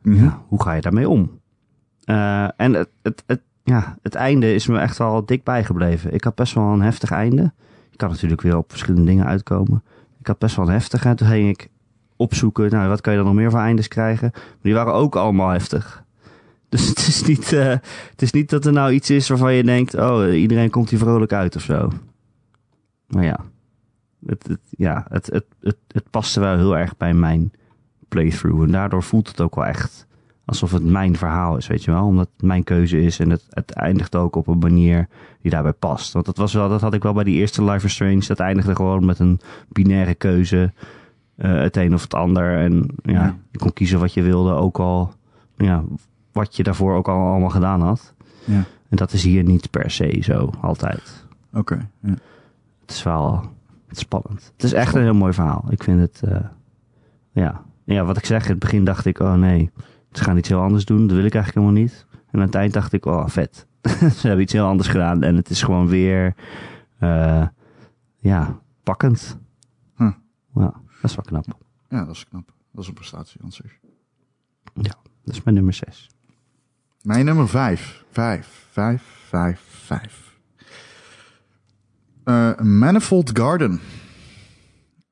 mm 0.02 0.14
-hmm. 0.14 0.24
ja, 0.24 0.42
hoe 0.48 0.64
ga 0.64 0.74
je 0.74 0.82
daarmee 0.82 1.10
om? 1.10 1.40
Uh, 2.06 2.44
en 2.44 2.74
het, 2.74 2.90
het, 3.02 3.24
het 3.26 3.42
ja, 3.64 3.98
het 4.02 4.16
einde 4.16 4.54
is 4.54 4.68
me 4.68 4.80
echt 4.80 4.98
wel 4.98 5.26
dik 5.26 5.44
bijgebleven. 5.44 6.14
Ik 6.14 6.24
had 6.24 6.36
best 6.36 6.54
wel 6.54 6.64
een 6.64 6.82
heftig 6.82 7.12
einde. 7.12 7.54
Je 7.90 7.98
kan 7.98 8.10
natuurlijk 8.10 8.42
weer 8.42 8.58
op 8.58 8.70
verschillende 8.70 9.06
dingen 9.06 9.26
uitkomen. 9.26 9.84
Ik 10.20 10.28
had 10.28 10.38
best 10.38 10.56
wel 10.56 10.66
een 10.66 10.72
heftig. 10.72 11.06
En 11.06 11.16
toen 11.16 11.28
ging 11.28 11.50
ik 11.50 11.70
opzoeken, 12.16 12.70
nou, 12.70 12.90
wat 12.90 13.02
kan 13.02 13.14
je 13.14 13.20
dan 13.20 13.28
nog 13.28 13.38
meer 13.38 13.52
voor 13.52 13.60
eindes 13.60 13.88
krijgen? 13.88 14.30
Maar 14.34 14.58
die 14.62 14.74
waren 14.74 14.94
ook 14.94 15.16
allemaal 15.16 15.50
heftig. 15.50 16.04
Dus 16.70 16.88
het 16.88 16.98
is 16.98 17.24
niet, 17.24 17.52
uh, 17.52 17.66
het 18.12 18.22
is 18.22 18.32
niet 18.32 18.50
dat 18.50 18.66
er 18.66 18.72
nou 18.74 18.92
iets 18.92 19.10
is 19.10 19.28
waarvan 19.30 19.54
je 19.54 19.64
denkt, 19.64 19.94
oh, 19.96 20.34
iedereen 20.36 20.70
komt 20.70 20.90
hier 20.90 21.00
vrolijk 21.00 21.34
uit 21.34 21.56
of 21.56 21.62
zo. 21.62 21.92
Maar 23.08 23.24
ja, 23.24 23.40
het, 24.26 24.48
het 24.48 24.60
ja, 24.70 25.06
het, 25.10 25.26
het, 25.26 25.46
het, 25.62 25.78
het 25.88 26.10
paste 26.10 26.40
wel 26.40 26.56
heel 26.58 26.78
erg 26.78 26.98
bij 26.98 27.14
mijn 27.14 27.52
playthrough. 28.08 28.62
En 28.64 28.72
daardoor 28.72 29.04
voelt 29.04 29.28
het 29.28 29.42
ook 29.42 29.56
wel 29.56 29.66
echt 29.66 30.08
alsof 30.46 30.72
het 30.72 30.84
mijn 30.84 31.16
verhaal 31.18 31.58
is, 31.58 31.68
weet 31.68 31.84
je 31.84 31.92
wel. 31.92 32.06
Omdat 32.06 32.30
het 32.38 32.46
mijn 32.46 32.64
keuze 32.64 33.02
is 33.02 33.20
en 33.20 33.30
het, 33.30 33.46
het 33.50 33.72
eindigt 33.72 34.16
ook 34.16 34.36
op 34.36 34.48
een 34.48 34.58
manier 34.60 35.08
die 35.42 35.52
daarbij 35.52 35.74
past. 35.74 36.14
Want 36.14 36.26
dat, 36.26 36.38
was 36.38 36.54
wel, 36.54 36.70
dat 36.70 36.82
had 36.82 36.94
ik 36.94 37.04
wel 37.04 37.14
bij 37.14 37.24
die 37.24 37.36
eerste 37.40 37.64
Life 37.64 37.86
is 37.86 37.94
Strange. 37.94 38.26
Dat 38.28 38.40
eindigde 38.40 38.76
gewoon 38.76 39.06
met 39.06 39.20
een 39.20 39.40
binaire 39.70 40.16
keuze. 40.16 40.74
eh, 41.36 41.60
het 41.62 41.78
een 41.78 41.94
of 41.94 42.02
het 42.02 42.14
ander. 42.14 42.58
En 42.58 42.88
Ja. 43.04 43.38
je 43.52 43.58
kon 43.58 43.74
kiezen 43.74 44.00
wat 44.00 44.14
je 44.14 44.22
wilde, 44.22 44.52
ook 44.54 44.80
al 44.80 45.14
ja, 45.58 45.84
wat 46.40 46.56
je 46.56 46.64
daarvoor 46.64 46.96
ook 46.96 47.08
al 47.08 47.28
allemaal 47.28 47.50
gedaan 47.50 47.82
had. 47.82 48.14
Ja. 48.46 48.64
En 48.90 48.98
dat 48.98 49.14
is 49.14 49.24
hier 49.24 49.44
niet 49.44 49.70
per 49.70 49.92
se 49.92 50.20
zo, 50.22 50.52
altijd. 50.62 51.26
Oké. 51.54 51.90
ja. 52.02 52.14
Het 52.82 52.92
is 52.92 53.04
wel 53.04 53.50
het 53.90 53.98
is 53.98 54.04
spannend. 54.04 54.52
Het 54.54 54.64
is 54.64 54.74
echt 54.74 54.96
een 54.96 55.02
heel 55.02 55.14
mooi 55.14 55.34
verhaal. 55.34 55.66
Ik 55.70 55.84
vind 55.84 56.00
het, 56.00 56.22
eh, 56.24 56.46
ja. 57.32 57.64
ja, 57.84 58.06
wat 58.06 58.18
ik 58.18 58.26
zeg, 58.26 58.44
in 58.44 58.50
het 58.50 58.60
begin 58.60 58.84
dacht 58.84 59.06
ik, 59.06 59.20
oh 59.20 59.34
nee, 59.34 59.72
ze 60.12 60.24
gaan 60.24 60.38
iets 60.38 60.50
heel 60.50 60.62
anders 60.62 60.86
doen. 60.86 61.08
Dat 61.08 61.16
wil 61.16 61.26
ik 61.26 61.34
eigenlijk 61.34 61.66
helemaal 61.66 61.84
niet. 61.84 62.06
En 62.12 62.40
aan 62.40 62.46
het 62.46 62.56
eind 62.56 62.74
dacht 62.74 62.94
ik, 62.94 63.06
oh 63.06 63.28
vet. 63.28 63.68
ze 64.18 64.28
hebben 64.28 64.42
iets 64.42 64.54
heel 64.54 64.66
anders 64.66 64.88
gedaan 64.88 65.24
en 65.24 65.36
het 65.36 65.50
is 65.50 65.64
gewoon 65.64 65.88
weer, 65.88 66.36
eh, 66.98 67.48
ja, 68.18 68.60
pakkend. 68.84 69.38
Hm. 69.96 70.12
Ja, 70.54 70.74
dat 71.02 71.10
is 71.10 71.16
wel 71.16 71.26
knap. 71.26 71.46
ja, 71.90 72.06
dat 72.06 72.16
is 72.16 72.28
knap. 72.28 72.54
Dat 72.72 72.82
is 72.82 72.88
een 72.88 72.94
prestatie 72.94 73.42
aan 73.44 73.52
zich. 73.52 73.80
Dat 75.24 75.38
is 75.38 75.44
mijn 75.44 75.56
nummer 75.56 75.74
6. 75.74 76.10
Mijn 77.02 77.26
nummer 77.26 77.50
vijf. 77.50 78.04
Vijf, 78.12 78.68
vijf, 78.72 79.04
vijf, 79.28 79.62
vijf. 79.68 80.38
Eh, 82.24 82.60
Manifold 82.60 83.38
Garden. 83.38 83.80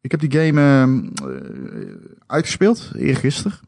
Ik 0.01 0.11
heb 0.11 0.19
die 0.19 0.31
game 0.31 0.61
ehm, 0.61 1.07
eh, 1.29 1.95
uitgespeeld, 2.27 2.91
eergisteren. 2.95 3.59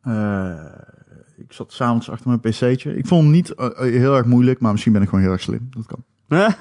Eh 0.00 0.64
ik 1.36 1.52
zat 1.52 1.72
s'avonds 1.72 2.10
achter 2.10 2.28
mijn 2.28 2.40
pc'tje. 2.40 2.96
Ik 2.96 3.06
vond 3.06 3.22
hem 3.22 3.30
niet 3.30 3.52
heel 3.76 4.16
erg 4.16 4.26
moeilijk, 4.26 4.60
maar 4.60 4.70
misschien 4.70 4.92
ben 4.92 5.02
ik 5.02 5.08
gewoon 5.08 5.24
heel 5.24 5.32
erg 5.32 5.40
slim. 5.40 5.68
Dat 5.70 5.86
kan. 5.86 6.04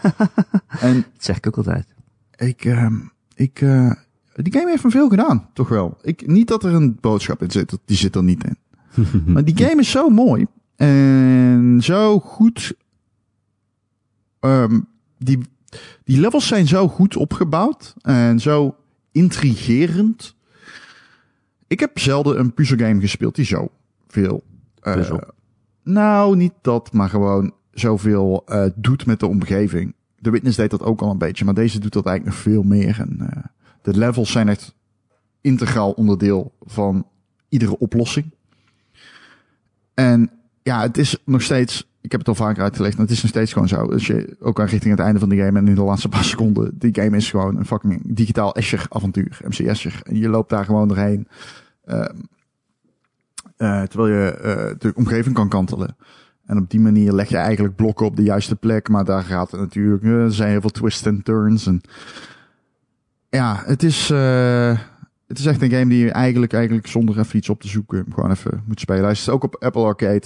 En 0.80 0.94
dat 0.94 1.24
zeg 1.24 1.38
ik 1.38 1.48
ook 1.48 1.58
altijd. 1.58 1.94
ik, 2.36 2.66
ehm, 2.66 2.96
ik, 3.36 3.60
die 4.36 4.54
game 4.54 4.70
heeft 4.70 4.84
me 4.84 4.90
veel 4.90 5.10
gedaan, 5.10 5.50
toch 5.54 5.70
wel. 5.70 5.98
Ik, 6.02 6.28
niet 6.28 6.48
dat 6.48 6.64
er 6.64 6.74
een 6.74 6.98
boodschap 7.02 7.42
in 7.42 7.52
zit, 7.52 7.78
die 7.86 7.98
zit 7.98 8.16
er 8.16 8.24
niet 8.24 8.44
in. 8.44 8.58
Maar 9.26 9.44
die 9.44 9.58
game 9.58 9.82
is 9.82 9.92
zo 9.92 10.10
mooi. 10.10 10.46
En 10.76 11.80
zo 11.82 12.20
goed. 12.20 12.74
ehm, 14.40 14.80
die, 15.18 15.40
die 16.04 16.20
levels 16.20 16.48
zijn 16.48 16.68
zo 16.68 16.88
goed 16.88 17.16
opgebouwd. 17.16 17.96
En 18.02 18.40
zo 18.40 18.76
intrigerend. 19.12 20.36
Ik 21.68 21.80
heb 21.80 22.00
zelden 22.00 22.40
een 22.40 22.54
puzzelgame 22.54 23.00
gespeeld 23.02 23.36
die 23.36 23.46
zo 23.46 23.70
veel. 24.08 24.44
eh, 24.82 25.18
nou, 25.84 26.36
niet 26.36 26.54
dat, 26.62 26.94
maar 26.94 27.10
gewoon 27.10 27.54
zoveel 27.72 28.44
eh 28.46 28.66
doet 28.76 29.06
met 29.06 29.20
de 29.20 29.28
omgeving. 29.28 29.96
De 30.20 30.30
Witness 30.30 30.58
deed 30.58 30.70
dat 30.70 30.84
ook 30.84 31.02
al 31.02 31.12
een 31.12 31.18
beetje, 31.18 31.46
maar 31.46 31.54
deze 31.54 31.80
doet 31.80 31.94
dat 31.94 32.06
eigenlijk 32.06 32.36
nog 32.36 32.46
veel 32.54 32.64
meer. 32.64 33.00
En 33.00 33.18
eh, 33.20 33.44
de 33.82 33.98
levels 33.98 34.32
zijn 34.32 34.50
echt 34.50 34.76
integraal 35.42 35.92
onderdeel 35.92 36.54
van 36.62 37.08
iedere 37.50 37.78
oplossing. 37.80 38.32
En 39.98 40.30
ja, 40.64 40.82
het 40.82 40.98
is 40.98 41.22
nog 41.26 41.42
steeds, 41.42 41.90
ik 42.02 42.12
heb 42.12 42.20
het 42.20 42.30
al 42.30 42.36
vaker 42.36 42.64
uitgelegd, 42.64 42.98
maar 42.98 43.06
het 43.06 43.16
is 43.16 43.22
nog 43.22 43.32
steeds 43.32 43.54
gewoon 43.54 43.68
zo. 43.68 43.92
Als 43.92 44.08
je 44.08 44.36
ook 44.40 44.60
aan 44.60 44.66
richting 44.66 44.96
het 44.96 45.06
einde 45.06 45.20
van 45.20 45.30
de 45.30 45.38
game 45.38 45.60
en 45.60 45.68
in 45.68 45.76
de 45.76 45.82
laatste 45.82 46.10
paar 46.10 46.24
seconden, 46.34 46.72
die 46.74 46.96
game 46.96 47.18
is 47.18 47.30
gewoon 47.30 47.58
een 47.58 47.66
fucking 47.66 48.02
digitaal 48.06 48.56
Escher 48.56 48.86
avontuur, 48.90 49.40
MCS'er. 49.48 50.00
En 50.04 50.16
je 50.16 50.30
loopt 50.30 50.50
daar 50.50 50.66
gewoon 50.66 50.88
doorheen. 50.88 51.28
ehm, 51.86 52.16
eh, 53.58 53.82
terwijl 53.82 54.14
je 54.14 54.32
eh, 54.32 54.80
de 54.80 54.92
omgeving 54.96 55.36
kan 55.36 55.50
kantelen. 55.50 55.96
En 56.46 56.58
op 56.58 56.70
die 56.70 56.80
manier 56.80 57.12
leg 57.12 57.30
je 57.30 57.38
eigenlijk 57.38 57.76
blokken 57.76 58.06
op 58.06 58.16
de 58.16 58.24
juiste 58.24 58.56
plek. 58.56 58.90
Maar 58.90 59.06
daar 59.06 59.24
gaat 59.24 59.52
het 59.52 59.60
natuurlijk, 59.60 60.04
eh, 60.04 60.10
er 60.10 60.34
zijn 60.34 60.50
heel 60.50 60.62
veel 60.62 60.70
twists 60.70 61.06
en 61.06 61.24
turns. 61.24 61.68
En 61.68 61.82
ja, 63.30 63.64
het 63.66 63.84
is, 63.84 64.08
het 65.28 65.40
is 65.40 65.46
echt 65.46 65.62
een 65.62 65.70
game 65.70 65.90
die 65.90 66.06
je 66.06 66.12
eigenlijk, 66.12 66.54
eigenlijk 66.54 66.88
zonder 66.88 67.20
even 67.20 67.38
iets 67.38 67.50
op 67.50 67.62
te 67.62 67.68
zoeken 67.68 68.06
gewoon 68.14 68.32
even 68.32 68.64
moet 68.66 68.80
spelen. 68.80 69.02
Hij 69.02 69.12
is 69.12 69.30
ook 69.30 69.44
op 69.44 69.64
Apple 69.64 69.84
Arcade. 69.84 70.24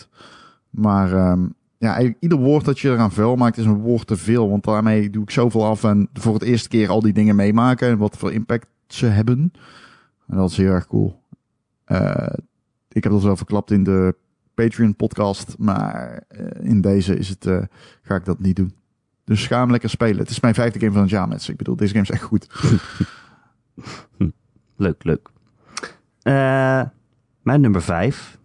Maar 0.70 1.14
ehm, 1.14 1.45
ja, 1.78 2.14
ieder 2.20 2.38
woord 2.38 2.66
dat 2.66 2.80
je 2.80 2.89
eraan 2.89 3.12
vuil 3.12 3.36
maakt 3.36 3.58
is 3.58 3.66
een 3.66 3.82
woord 3.82 4.08
te 4.08 4.18
veel. 4.18 4.49
Want 4.49 4.64
daarmee 4.64 5.10
doe 5.10 5.24
ik 5.24 5.32
zoveel 5.32 5.66
af 5.66 5.84
en 5.84 6.10
voor 6.14 6.34
het 6.34 6.43
eerste 6.43 6.70
keer 6.70 6.89
al 6.89 7.02
die 7.02 7.14
dingen 7.14 7.36
meemaken. 7.36 7.88
En 7.88 7.97
wat 7.97 8.18
voor 8.18 8.32
impact 8.32 8.68
ze 8.88 9.06
hebben. 9.06 9.54
En 10.28 10.38
dat 10.38 10.52
is 10.52 10.58
heel 10.58 10.72
erg 10.72 10.88
cool. 10.88 11.22
Eh, 11.86 12.34
ik 12.91 13.04
heb 13.04 13.12
dat 13.12 13.24
wel 13.24 13.38
verklapt 13.38 13.72
in 13.72 13.84
de 13.84 14.16
Patreon 14.54 14.95
podcast. 14.95 15.56
Maar 15.58 16.24
eh, 16.28 16.70
in 16.70 16.82
deze 16.82 17.18
is 17.18 17.30
het, 17.30 17.45
eh, 17.45 17.62
ga 18.02 18.16
ik 18.16 18.26
dat 18.26 18.39
niet 18.39 18.56
doen. 18.56 18.74
Dus 19.24 19.47
ga 19.47 19.60
hem 19.60 19.72
lekker 19.72 19.89
spelen. 19.89 20.18
Het 20.18 20.30
is 20.30 20.39
mijn 20.39 20.54
vijfde 20.54 20.80
game 20.80 20.91
van 20.91 21.02
het 21.02 21.10
jaar, 21.10 21.28
mensen. 21.28 21.52
Ik 21.52 21.58
bedoel, 21.58 21.76
deze 21.76 21.91
game 21.91 22.04
is 22.04 22.12
echt 22.12 22.24
goed. 22.24 22.47
Leuk, 24.82 25.04
leuk. 25.04 25.30
Eh, 26.22 26.82
mijn 27.42 27.62
nummer 27.62 27.82
5. 27.82 28.38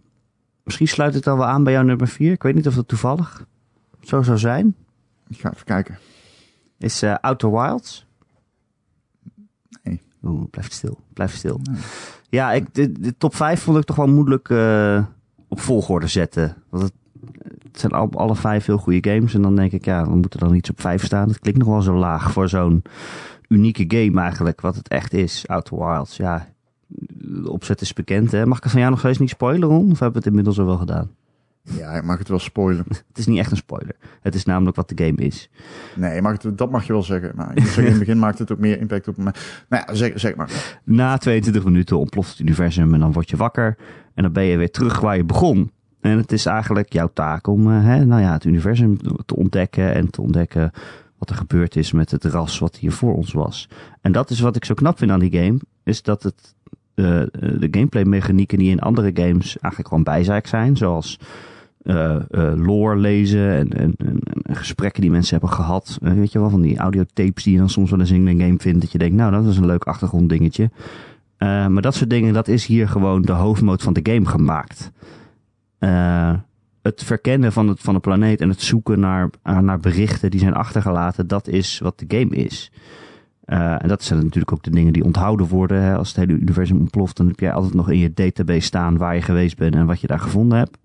Misschien 0.63 0.87
sluit 0.87 1.13
het 1.13 1.23
dan 1.23 1.37
wel 1.37 1.47
aan 1.47 1.63
bij 1.63 1.73
jouw 1.73 1.83
nummer 1.83 2.07
4. 2.07 2.31
Ik 2.31 2.43
weet 2.43 2.55
niet 2.55 2.67
of 2.67 2.75
dat 2.75 2.87
toevallig 2.87 3.45
zo 4.01 4.21
zou 4.21 4.37
zijn. 4.37 4.75
Ik 5.27 5.39
ga 5.39 5.53
even 5.53 5.65
kijken. 5.65 5.97
Is 6.77 7.01
eh 7.01 7.15
Outer 7.21 7.51
Wilds. 7.51 8.07
Nee. 9.83 10.01
Oeh, 10.23 10.49
blijf 10.49 10.71
stil. 10.71 10.99
Blijf 11.13 11.35
stil. 11.35 11.59
Nee. 11.63 11.81
Ja, 12.29 12.51
ik, 12.51 12.73
de, 12.73 12.91
de 12.91 13.17
top 13.17 13.35
5 13.35 13.61
vond 13.61 13.77
ik 13.77 13.83
toch 13.83 13.95
wel 13.95 14.07
moeilijk 14.07 14.49
eh, 14.49 15.05
op 15.47 15.59
volgorde 15.59 16.07
zetten. 16.07 16.55
Want 16.69 16.83
het, 16.83 16.93
het 17.63 17.79
zijn 17.79 17.91
al, 17.91 18.09
alle 18.11 18.35
vijf 18.35 18.65
heel 18.65 18.77
goede 18.77 19.09
games. 19.11 19.33
En 19.33 19.41
dan 19.41 19.55
denk 19.55 19.71
ik, 19.71 19.85
ja, 19.85 20.03
we 20.03 20.15
moeten 20.15 20.39
dan 20.39 20.55
iets 20.55 20.69
op 20.69 20.81
5 20.81 21.05
staan. 21.05 21.27
Dat 21.27 21.39
klinkt 21.39 21.59
nog 21.59 21.69
wel 21.69 21.81
zo 21.81 21.95
laag 21.95 22.31
voor 22.31 22.49
zo'n 22.49 22.83
unieke 23.47 23.85
game 23.87 24.21
eigenlijk. 24.21 24.61
Wat 24.61 24.75
het 24.75 24.87
echt 24.87 25.13
is, 25.13 25.47
Outer 25.47 25.77
Wilds. 25.77 26.17
Ja, 26.17 26.47
de 26.87 27.51
opzet 27.51 27.81
is 27.81 27.93
bekend. 27.93 28.31
Hè? 28.31 28.45
Mag 28.45 28.57
ik 28.57 28.63
het 28.63 28.71
van 28.71 28.81
jou 28.81 28.91
nog 28.91 29.01
steeds 29.01 29.17
niet 29.17 29.29
spoileren, 29.29 29.75
Ron? 29.75 29.91
Of 29.91 29.99
hebben 29.99 30.11
we 30.11 30.17
het 30.17 30.27
inmiddels 30.27 30.59
al 30.59 30.65
wel 30.65 30.77
gedaan? 30.77 31.09
Ja, 31.61 31.91
ik 31.91 32.03
mag 32.03 32.17
het 32.17 32.27
wel 32.27 32.39
spoilen. 32.39 32.85
Het 33.07 33.17
is 33.17 33.25
niet 33.25 33.37
echt 33.37 33.51
een 33.51 33.57
spoiler. 33.57 33.95
Het 34.21 34.35
is 34.35 34.45
namelijk 34.45 34.75
wat 34.75 34.89
de 34.89 35.05
game 35.05 35.17
is. 35.17 35.49
Nee, 35.95 36.21
mag 36.21 36.41
het, 36.41 36.57
dat 36.57 36.71
mag 36.71 36.87
je 36.87 36.93
wel 36.93 37.03
zeggen. 37.03 37.31
Maar 37.35 37.49
ik 37.51 37.59
moet 37.59 37.65
zeggen, 37.65 37.83
in 37.83 37.89
het 37.89 37.99
begin 37.99 38.19
maakt 38.19 38.39
het 38.39 38.51
ook 38.51 38.59
meer 38.59 38.79
impact 38.79 39.07
op 39.07 39.17
me. 39.17 39.31
Nou 39.69 39.83
ja, 39.87 39.93
zeg, 39.93 40.19
zeg 40.19 40.35
maar. 40.35 40.79
Na 40.83 41.17
22 41.17 41.63
minuten 41.63 41.97
ontploft 41.97 42.29
het 42.29 42.39
universum 42.39 42.93
en 42.93 42.99
dan 42.99 43.11
word 43.11 43.29
je 43.29 43.37
wakker. 43.37 43.77
En 44.13 44.23
dan 44.23 44.31
ben 44.31 44.43
je 44.43 44.57
weer 44.57 44.71
terug 44.71 44.99
waar 44.99 45.17
je 45.17 45.23
begon. 45.23 45.71
En 46.01 46.17
het 46.17 46.31
is 46.31 46.45
eigenlijk 46.45 46.93
jouw 46.93 47.09
taak 47.13 47.47
om 47.47 47.71
eh, 47.71 47.83
hè, 47.83 48.05
nou 48.05 48.21
ja, 48.21 48.33
het 48.33 48.43
universum 48.43 48.97
te 49.25 49.35
ontdekken 49.35 49.93
en 49.93 50.09
te 50.09 50.21
ontdekken 50.21 50.71
wat 51.17 51.29
er 51.29 51.35
gebeurd 51.35 51.75
is 51.75 51.91
met 51.91 52.11
het 52.11 52.25
ras 52.25 52.59
wat 52.59 52.75
hier 52.75 52.91
voor 52.91 53.15
ons 53.15 53.33
was. 53.33 53.69
En 54.01 54.11
dat 54.11 54.29
is 54.29 54.39
wat 54.39 54.55
ik 54.55 54.65
zo 54.65 54.73
knap 54.73 54.97
vind 54.97 55.11
aan 55.11 55.19
die 55.19 55.39
game, 55.39 55.59
is 55.83 56.01
dat 56.01 56.23
het 56.23 56.55
eh, 56.93 57.21
eh, 57.21 57.27
de 57.31 57.67
gameplay 57.71 58.03
mechanieken 58.03 58.57
die 58.57 58.69
in 58.69 58.79
andere 58.79 59.11
games 59.13 59.45
eigenlijk 59.59 59.87
gewoon 59.87 60.03
bijzaak 60.03 60.47
zijn, 60.47 60.77
zoals 60.77 61.19
eh, 61.87 62.15
lore 62.55 62.95
lezen 62.95 63.51
en, 63.51 63.69
en, 63.69 63.93
en, 63.97 64.19
en 64.41 64.55
gesprekken 64.55 65.01
die 65.01 65.11
mensen 65.11 65.37
hebben 65.39 65.55
gehad. 65.55 65.97
Eh, 66.01 66.13
weet 66.13 66.31
je 66.31 66.39
wel, 66.39 66.49
van 66.49 66.61
die 66.61 66.77
audiotapes 66.77 67.43
die 67.43 67.53
je 67.53 67.59
dan 67.59 67.69
soms 67.69 67.89
wel 67.89 67.99
eens 67.99 68.11
in 68.11 68.27
een 68.27 68.39
game 68.39 68.57
vindt, 68.59 68.81
dat 68.81 68.91
je 68.91 68.97
denkt, 68.97 69.15
nou, 69.15 69.31
dat 69.31 69.45
is 69.45 69.57
een 69.57 69.65
leuk 69.65 69.83
achtergronddingetje. 69.83 70.69
Maar 71.37 71.81
dat 71.81 71.95
soort 71.95 72.09
dingen, 72.09 72.33
dat 72.33 72.47
is 72.47 72.65
hier 72.65 72.87
gewoon 72.87 73.21
de 73.21 73.31
hoofdmoot 73.31 73.81
van 73.83 73.93
de 73.93 74.11
game 74.11 74.25
gemaakt. 74.25 74.91
Het 76.87 77.03
verkennen 77.03 77.51
van, 77.51 77.67
het, 77.67 77.79
van 77.79 77.93
de 77.93 77.99
planeet 77.99 78.41
en 78.41 78.49
het 78.49 78.61
zoeken 78.61 78.99
naar, 78.99 79.29
eh, 79.43 79.59
naar 79.59 79.79
berichten 79.79 80.31
die 80.31 80.39
zijn 80.39 80.53
achtergelaten, 80.53 81.27
dat 81.27 81.47
is 81.47 81.79
wat 81.79 81.99
de 81.99 82.05
game 82.17 82.35
is. 82.35 82.71
Eh, 83.43 83.83
en 83.83 83.87
dat 83.87 84.03
zijn 84.03 84.19
natuurlijk 84.19 84.51
ook 84.51 84.63
de 84.63 84.71
dingen 84.71 84.93
die 84.93 85.03
onthouden 85.03 85.47
worden. 85.47 85.81
Hè. 85.81 85.95
Als 85.95 86.07
het 86.07 86.17
hele 86.17 86.39
universum 86.39 86.79
ontploft, 86.79 87.17
dan 87.17 87.27
heb 87.27 87.39
jij 87.39 87.53
altijd 87.53 87.73
nog 87.73 87.89
in 87.89 87.97
je 87.97 88.13
database 88.13 88.59
staan 88.59 88.97
waar 88.97 89.15
je 89.15 89.21
geweest 89.21 89.57
bent 89.57 89.75
en 89.75 89.85
wat 89.85 90.01
je 90.01 90.07
daar 90.07 90.19
gevonden 90.19 90.57
hebt. 90.57 90.77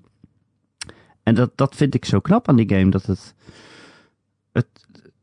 En 1.23 1.35
dat, 1.35 1.51
dat 1.55 1.75
vind 1.75 1.95
ik 1.95 2.05
zo 2.05 2.21
knap 2.21 2.49
aan 2.49 2.57
die 2.57 2.69
game, 2.69 2.91
dat 2.91 3.07
het, 3.07 3.35
het, 4.53 4.67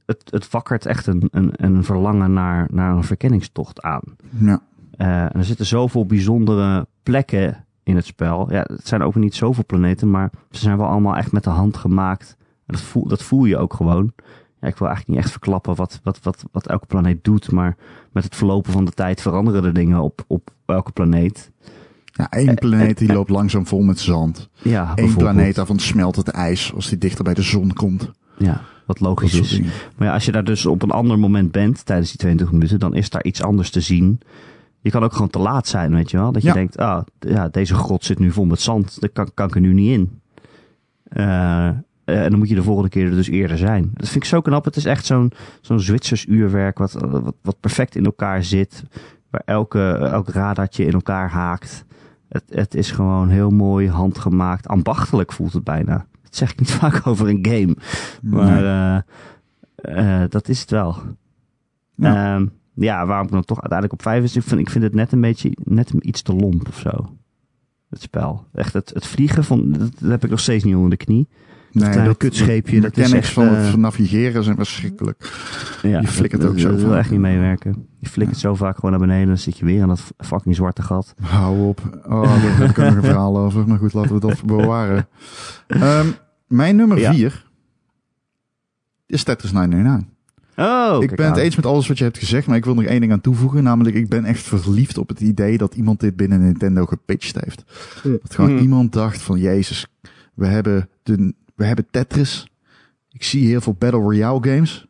het, 0.05 0.23
het 0.29 0.49
wakkert 0.49 0.85
echt 0.85 1.07
een, 1.07 1.27
een, 1.31 1.51
een 1.55 1.83
verlangen 1.83 2.33
naar, 2.33 2.67
naar 2.71 2.95
een 2.95 3.03
verkenningstocht 3.03 3.81
aan. 3.81 4.03
Ja. 4.37 4.61
Eh, 4.91 5.21
en 5.21 5.33
er 5.33 5.45
zitten 5.45 5.65
zoveel 5.65 6.05
bijzondere 6.05 6.87
plekken 7.03 7.65
in 7.89 7.95
het 7.95 8.05
spel. 8.05 8.51
Ja, 8.51 8.61
het 8.67 8.87
zijn 8.87 9.01
ook 9.01 9.15
niet 9.15 9.35
zoveel 9.35 9.65
planeten, 9.65 10.09
maar 10.09 10.29
ze 10.51 10.59
zijn 10.59 10.77
wel 10.77 10.87
allemaal 10.87 11.15
echt 11.15 11.31
met 11.31 11.43
de 11.43 11.49
hand 11.49 11.77
gemaakt. 11.77 12.35
En 12.39 12.73
dat 12.75 12.81
voel, 12.81 13.07
dat 13.07 13.23
voel 13.23 13.45
je 13.45 13.57
ook 13.57 13.73
gewoon. 13.73 14.13
Ja, 14.61 14.67
ik 14.67 14.77
wil 14.77 14.87
eigenlijk 14.87 15.07
niet 15.07 15.17
echt 15.17 15.31
verklappen 15.31 15.75
wat, 15.75 15.99
wat, 16.03 16.19
wat, 16.21 16.43
wat 16.51 16.67
elke 16.67 16.85
planeet 16.85 17.23
doet, 17.23 17.51
maar 17.51 17.77
met 18.11 18.23
het 18.23 18.35
verlopen 18.35 18.71
van 18.71 18.85
de 18.85 18.91
tijd 18.91 19.21
veranderen 19.21 19.61
de 19.61 19.71
dingen 19.71 20.01
op, 20.01 20.23
op 20.27 20.51
elke 20.65 20.91
planeet. 20.91 21.51
Ja, 22.05 22.29
één 22.29 22.55
planeet 22.55 22.97
die 22.97 23.13
loopt 23.13 23.29
langzaam 23.29 23.67
vol 23.67 23.81
met 23.81 23.99
zand. 23.99 24.49
Ja, 24.61 24.91
Eén 24.95 25.15
planeet 25.15 25.55
daarvan 25.55 25.79
smelt 25.79 26.15
het 26.15 26.27
ijs 26.27 26.73
als 26.73 26.89
die 26.89 26.97
dichter 26.97 27.23
bij 27.23 27.33
de 27.33 27.41
zon 27.41 27.73
komt. 27.73 28.11
Ja, 28.37 28.61
wat 28.85 28.99
logisch 28.99 29.39
is. 29.39 29.49
dingen. 29.49 29.71
Maar 29.95 30.07
ja, 30.07 30.13
als 30.13 30.25
je 30.25 30.31
daar 30.31 30.43
dus 30.43 30.65
op 30.65 30.81
een 30.81 30.91
ander 30.91 31.19
moment 31.19 31.51
bent 31.51 31.85
tijdens 31.85 32.09
die 32.09 32.17
22 32.17 32.57
minuten, 32.57 32.79
dan 32.79 32.95
is 32.95 33.09
daar 33.09 33.23
iets 33.23 33.41
anders 33.41 33.69
te 33.69 33.81
zien. 33.81 34.19
Je 34.81 34.89
kan 34.91 35.03
ook 35.03 35.13
gewoon 35.13 35.29
te 35.29 35.39
laat 35.39 35.67
zijn, 35.67 35.93
weet 35.93 36.11
je 36.11 36.17
wel. 36.17 36.31
Dat 36.31 36.41
je 36.41 36.47
Ja. 36.47 36.53
denkt, 36.53 36.77
ah, 36.77 37.01
ja, 37.19 37.47
deze 37.49 37.75
grot 37.75 38.03
zit 38.05 38.19
nu 38.19 38.31
vol 38.31 38.45
met 38.45 38.59
zand. 38.61 38.99
Daar 39.01 39.09
kan, 39.09 39.31
kan 39.33 39.47
ik 39.47 39.55
er 39.55 39.61
nu 39.61 39.73
niet 39.73 39.91
in. 39.91 40.19
Eh, 41.09 41.67
eh, 41.67 41.75
en 42.05 42.29
dan 42.29 42.39
moet 42.39 42.49
je 42.49 42.55
de 42.55 42.63
volgende 42.63 42.89
keer 42.89 43.05
er 43.05 43.11
dus 43.15 43.27
eerder 43.29 43.57
zijn. 43.57 43.91
Dat 43.93 44.09
vind 44.09 44.23
ik 44.23 44.29
zo 44.29 44.41
knap. 44.41 44.65
Het 44.65 44.75
is 44.75 44.85
echt 44.85 45.05
zo'n 45.05 45.31
zo'n 45.61 45.79
Zwitsers 45.79 46.25
uurwerk 46.25 46.77
wat, 46.77 46.91
wat, 46.93 47.35
wat 47.41 47.59
perfect 47.59 47.95
in 47.95 48.05
elkaar 48.05 48.43
zit. 48.43 48.83
Waar 49.29 49.41
elke, 49.45 49.91
elk 49.91 50.29
radartje 50.29 50.85
in 50.85 50.93
elkaar 50.93 51.29
haakt. 51.29 51.85
Het, 52.29 52.43
het 52.49 52.75
is 52.75 52.91
gewoon 52.91 53.29
heel 53.29 53.49
mooi 53.49 53.89
handgemaakt. 53.89 54.67
Ambachtelijk 54.67 55.31
voelt 55.31 55.53
het 55.53 55.63
bijna. 55.63 56.05
Dat 56.23 56.35
zeg 56.35 56.51
ik 56.51 56.59
niet 56.59 56.71
vaak 56.81 57.07
over 57.07 57.27
een 57.27 57.45
game. 57.49 57.75
Maar 58.21 58.63
eh, 59.75 60.21
eh, 60.21 60.29
dat 60.29 60.47
is 60.49 60.59
het 60.61 60.69
wel. 60.71 60.95
Ja. 61.95 62.13
Ja. 62.13 62.45
Ja, 62.79 63.05
waarom 63.05 63.25
ik 63.25 63.31
dan 63.31 63.45
toch 63.45 63.61
uiteindelijk 63.61 63.99
op 63.99 64.01
vijf 64.01 64.23
is. 64.23 64.35
Ik 64.35 64.43
vind, 64.43 64.61
ik 64.61 64.69
vind 64.69 64.83
het 64.83 64.93
net 64.93 65.11
een 65.11 65.21
beetje 65.21 65.51
net 65.63 65.91
iets 65.99 66.21
te 66.21 66.33
lomp 66.33 66.67
of 66.67 66.79
zo. 66.79 67.15
Het 67.89 68.01
spel. 68.01 68.45
Echt, 68.53 68.73
het, 68.73 68.91
het 68.93 69.05
vliegen, 69.07 69.43
van, 69.43 69.71
dat, 69.71 69.91
dat 69.99 70.09
heb 70.09 70.23
ik 70.23 70.29
nog 70.29 70.39
steeds 70.39 70.63
niet 70.63 70.75
onder 70.75 70.89
de 70.89 70.97
knie. 70.97 71.27
nee, 71.71 71.89
kleine 71.89 72.15
kutscheepje, 72.15 72.75
de 72.75 72.81
dat 72.81 72.91
is 72.91 72.97
mechanics 72.97 73.25
echt, 73.25 73.33
van 73.33 73.47
eh, 73.47 73.65
het 73.65 73.75
navigeren 73.75 74.43
zijn 74.43 74.55
verschrikkelijk. 74.55 75.31
Ja, 75.81 75.99
Je 76.01 76.07
flikkert 76.07 76.41
dat- 76.41 76.49
ook 76.51 76.55
dat- 76.57 76.65
zo 76.65 76.71
Dat 76.71 76.81
wil 76.81 76.95
echt 76.97 77.11
niet 77.11 77.19
meewerken. 77.19 77.87
Je 77.97 78.09
flikkert 78.09 78.39
zo 78.39 78.55
vaak 78.55 78.75
gewoon 78.75 78.91
naar 78.91 78.99
beneden. 79.07 79.27
Dan 79.27 79.37
zit 79.37 79.57
je 79.57 79.65
weer 79.65 79.81
aan 79.81 79.87
dat 79.87 80.11
fucking 80.17 80.55
zwarte 80.55 80.81
gat. 80.81 81.13
Hou 81.21 81.67
op. 81.67 81.99
Oh, 82.07 82.21
daar 82.23 82.57
heb 82.57 82.69
ik 82.69 82.77
nog 82.77 82.95
een 82.95 83.03
verhaal 83.11 83.37
over. 83.37 83.67
Maar 83.67 83.77
goed, 83.77 83.93
laten 83.93 84.13
we 84.13 84.19
dat 84.19 84.43
bewaren. 84.43 85.07
Ehm, 85.67 86.07
mijn 86.47 86.75
nummer 86.75 86.99
Ja. 86.99 87.13
vier 87.13 87.45
is 89.05 89.23
Tetris 89.23 89.51
999. 89.51 90.17
Oh, 90.59 90.97
ik 91.03 91.15
ben 91.15 91.27
het 91.27 91.37
eens 91.37 91.55
met 91.55 91.65
alles 91.65 91.87
wat 91.87 91.97
je 91.97 92.03
hebt 92.03 92.17
gezegd, 92.17 92.47
maar 92.47 92.57
ik 92.57 92.65
wil 92.65 92.73
nog 92.73 92.83
één 92.83 92.99
ding 92.99 93.11
aan 93.11 93.21
toevoegen. 93.21 93.63
Namelijk, 93.63 93.95
ik 93.95 94.09
ben 94.09 94.25
echt 94.25 94.41
verliefd 94.43 94.97
op 94.97 95.07
het 95.09 95.19
idee 95.19 95.57
dat 95.57 95.75
iemand 95.75 95.99
dit 95.99 96.15
binnen 96.15 96.41
Nintendo 96.41 96.85
gepitcht 96.85 97.35
heeft. 97.39 97.63
Dat 98.03 98.35
gewoon 98.35 98.53
Mhm. 98.53 98.61
iemand 98.61 98.93
dacht 98.93 99.21
van, 99.21 99.39
jezus, 99.39 99.87
we 100.33 100.45
hebben, 100.45 100.89
de, 101.03 101.33
we 101.55 101.65
hebben 101.65 101.87
Tetris. 101.91 102.47
Ik 103.11 103.23
zie 103.23 103.47
heel 103.47 103.61
veel 103.61 103.73
Battle 103.73 103.99
Royale 103.99 104.49
games. 104.49 104.87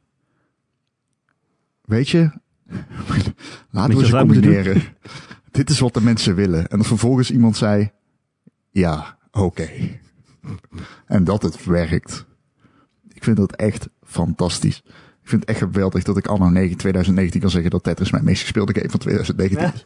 Weet 1.81 2.09
je, 2.09 2.31
laten 3.71 3.95
we 3.95 3.99
je 4.01 4.05
ze 4.05 4.17
combineren. 4.17 4.81
Dit 5.51 5.69
is 5.69 5.79
wat 5.79 5.93
de 5.93 6.01
mensen 6.01 6.35
willen. 6.35 6.59
En 6.67 6.77
dan 6.77 6.85
vervolgens 6.85 7.31
iemand 7.31 7.57
zei, 7.57 7.91
ja, 8.71 9.17
oké. 9.31 9.69
En 11.05 11.23
dat 11.23 11.41
het 11.41 11.65
werkt. 11.65 12.25
Ik 13.07 13.23
vind 13.23 13.37
dat 13.37 13.55
echt 13.55 13.89
fantastisch. 14.03 14.83
Ik 15.29 15.35
vind 15.35 15.47
het 15.49 15.57
echt 15.57 15.71
geweldig 15.71 16.03
dat 16.03 16.17
ik 16.17 16.27
anno 16.27 16.49
9 16.49 16.77
2019 16.77 17.41
kan 17.41 17.49
zeggen 17.49 17.71
dat 17.71 17.83
Tetris 17.83 18.11
mijn 18.11 18.23
meest 18.23 18.41
gespeelde 18.41 18.73
game 18.73 18.89
van 18.89 18.99
2019 18.99 19.73
is. 19.73 19.85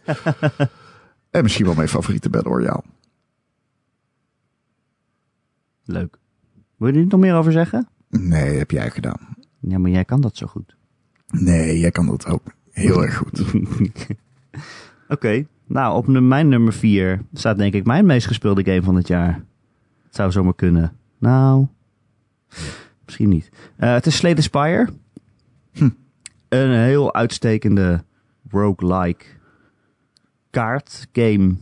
en 1.32 1.44
misschien 1.44 1.66
wel 1.66 1.74
mijn 1.74 1.88
favoriete 1.88 2.30
Battle 2.30 2.52
Royale. 2.52 2.84
Leuk. 5.86 6.18
Wil 6.78 6.88
je 6.88 6.94
er 6.94 7.00
niet 7.00 7.12
nog 7.12 7.20
meer 7.20 7.36
over 7.36 7.52
zeggen? 7.52 7.88
Nee, 8.10 8.58
heb 8.58 8.72
jij 8.72 8.89
gedaan. 8.89 9.36
Ja, 9.60 9.78
maar 9.78 9.91
jij 9.91 10.06
kan 10.06 10.22
dat 10.22 10.38
zo 10.38 10.48
goed. 10.48 10.76
Nee, 11.28 11.80
jij 11.80 11.91
kan 11.91 12.06
dat 12.06 12.26
ook 12.26 12.44
heel 12.72 13.04
erg 13.04 13.16
goed. 13.16 13.44
Oké, 15.08 15.46
nou 15.66 15.96
op 15.96 16.08
mijn 16.08 16.48
nummer 16.48 16.74
4 16.74 17.22
staat 17.34 17.58
denk 17.58 17.74
ik 17.74 17.86
mijn 17.86 18.06
meest 18.06 18.28
gespeelde 18.28 18.64
game 18.64 18.84
van 18.84 18.96
het 18.96 19.08
jaar. 19.08 19.44
Het 20.04 20.16
zou 20.16 20.32
zomaar 20.32 20.56
kunnen. 20.56 20.98
Nou, 21.18 21.68
misschien 23.06 23.30
niet. 23.30 23.50
Eh, 23.76 23.94
het 23.94 24.06
is 24.06 24.16
Slay 24.16 24.34
the 24.34 24.41
Spire. 24.41 25.02
Hm. 25.74 25.89
Een 26.49 26.71
heel 26.71 27.13
uitstekende 27.13 28.03
roguelike 28.49 29.26
kaartgame. 30.49 31.55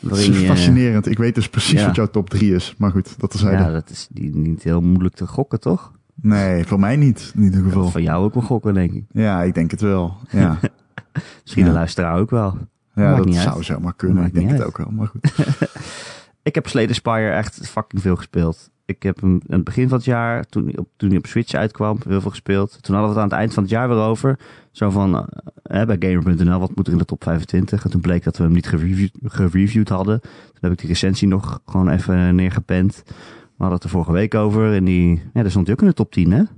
Waarin 0.00 0.30
is 0.32 0.40
je, 0.40 0.46
fascinerend. 0.46 1.06
Ik 1.06 1.18
weet 1.18 1.34
dus 1.34 1.48
precies 1.48 1.80
Ja. 1.80 1.86
wat 1.86 1.96
jouw 1.96 2.06
top 2.06 2.30
3 2.30 2.54
is. 2.54 2.74
Maar 2.78 2.90
goed, 2.90 3.20
dat 3.20 3.30
terzijde. 3.30 3.62
ja, 3.62 3.70
dat 3.72 3.90
is 3.90 4.08
niet 4.12 4.62
heel 4.62 4.80
moeilijk 4.80 5.14
te 5.14 5.26
gokken, 5.26 5.60
toch? 5.60 5.92
Nee, 6.14 6.64
voor 6.64 6.80
mij 6.80 6.96
niet 6.96 7.32
in 7.36 7.42
ieder 7.42 7.62
geval. 7.62 7.88
Van 7.90 8.02
jou 8.02 8.24
ook 8.24 8.34
wel 8.34 8.42
gokken, 8.42 8.74
denk 8.74 8.92
ik. 8.92 9.04
Ja, 9.12 9.42
ik 9.42 9.54
denk 9.54 9.70
het 9.70 9.80
wel. 9.80 10.16
Ja, 10.30 10.58
Misschien 11.42 11.64
Ja. 11.64 11.68
de 11.70 11.74
luisteraar 11.76 12.18
ook 12.18 12.30
wel. 12.30 12.58
ja 12.94 13.10
Maakt 13.10 13.24
dat 13.24 13.34
zou 13.34 13.56
uit. 13.56 13.64
zomaar 13.64 13.94
kunnen. 13.94 14.16
Maakt 14.16 14.28
Ik 14.28 14.34
denk 14.34 14.50
het 14.50 14.58
uit. 14.58 14.68
ook 14.68 14.76
wel. 14.78 14.90
Maar 14.90 15.06
goed. 15.06 15.32
Ik 16.42 16.54
heb 16.54 16.68
Slay 16.68 16.86
the 16.86 16.94
Spire 16.94 17.30
echt 17.30 17.68
fucking 17.68 18.02
veel 18.02 18.16
gespeeld. 18.16 18.70
Ik 18.90 19.02
heb 19.02 19.20
hem 19.20 19.32
aan 19.32 19.40
het 19.56 19.64
begin 19.64 19.88
van 19.88 19.96
het 19.96 20.06
jaar, 20.06 20.44
toen 20.46 20.64
hij 20.64 20.76
op, 20.76 20.88
toen 20.96 21.08
hij 21.08 21.18
op 21.18 21.26
Switch 21.26 21.54
uitkwam, 21.54 21.98
heel 22.08 22.20
veel 22.20 22.30
gespeeld. 22.30 22.82
Toen 22.82 22.94
hadden 22.94 23.14
we 23.14 23.20
het 23.20 23.24
aan 23.24 23.30
het 23.30 23.38
eind 23.38 23.54
van 23.54 23.62
het 23.62 23.72
jaar 23.72 23.88
weer 23.88 23.98
over. 23.98 24.38
Zo 24.70 24.90
van, 24.90 25.28
eh, 25.62 25.84
bij 25.86 25.96
Gamer.nl, 25.98 26.58
wat 26.60 26.74
moet 26.76 26.86
er 26.86 26.92
in 26.92 26.98
de 26.98 27.04
top 27.04 27.22
25? 27.22 27.84
En 27.84 27.90
toen 27.90 28.00
bleek 28.00 28.24
dat 28.24 28.36
we 28.36 28.42
hem 28.42 28.52
niet 28.52 28.66
gereviewd, 28.68 29.12
gereviewd 29.24 29.88
hadden. 29.88 30.20
Toen 30.20 30.30
heb 30.60 30.72
ik 30.72 30.78
die 30.78 30.88
recensie 30.88 31.28
nog 31.28 31.60
gewoon 31.66 31.88
even 31.88 32.34
neergepend. 32.34 33.02
We 33.06 33.12
hadden 33.56 33.74
het 33.74 33.84
er 33.84 33.90
vorige 33.90 34.12
week 34.12 34.34
over. 34.34 34.74
En 34.74 34.84
die, 34.84 35.22
ja, 35.34 35.42
daar 35.42 35.50
stond 35.50 35.66
hij 35.66 35.74
ook 35.74 35.82
in 35.82 35.88
de 35.88 35.94
top 35.94 36.12
10, 36.12 36.30
hè? 36.30 36.38
Het 36.38 36.48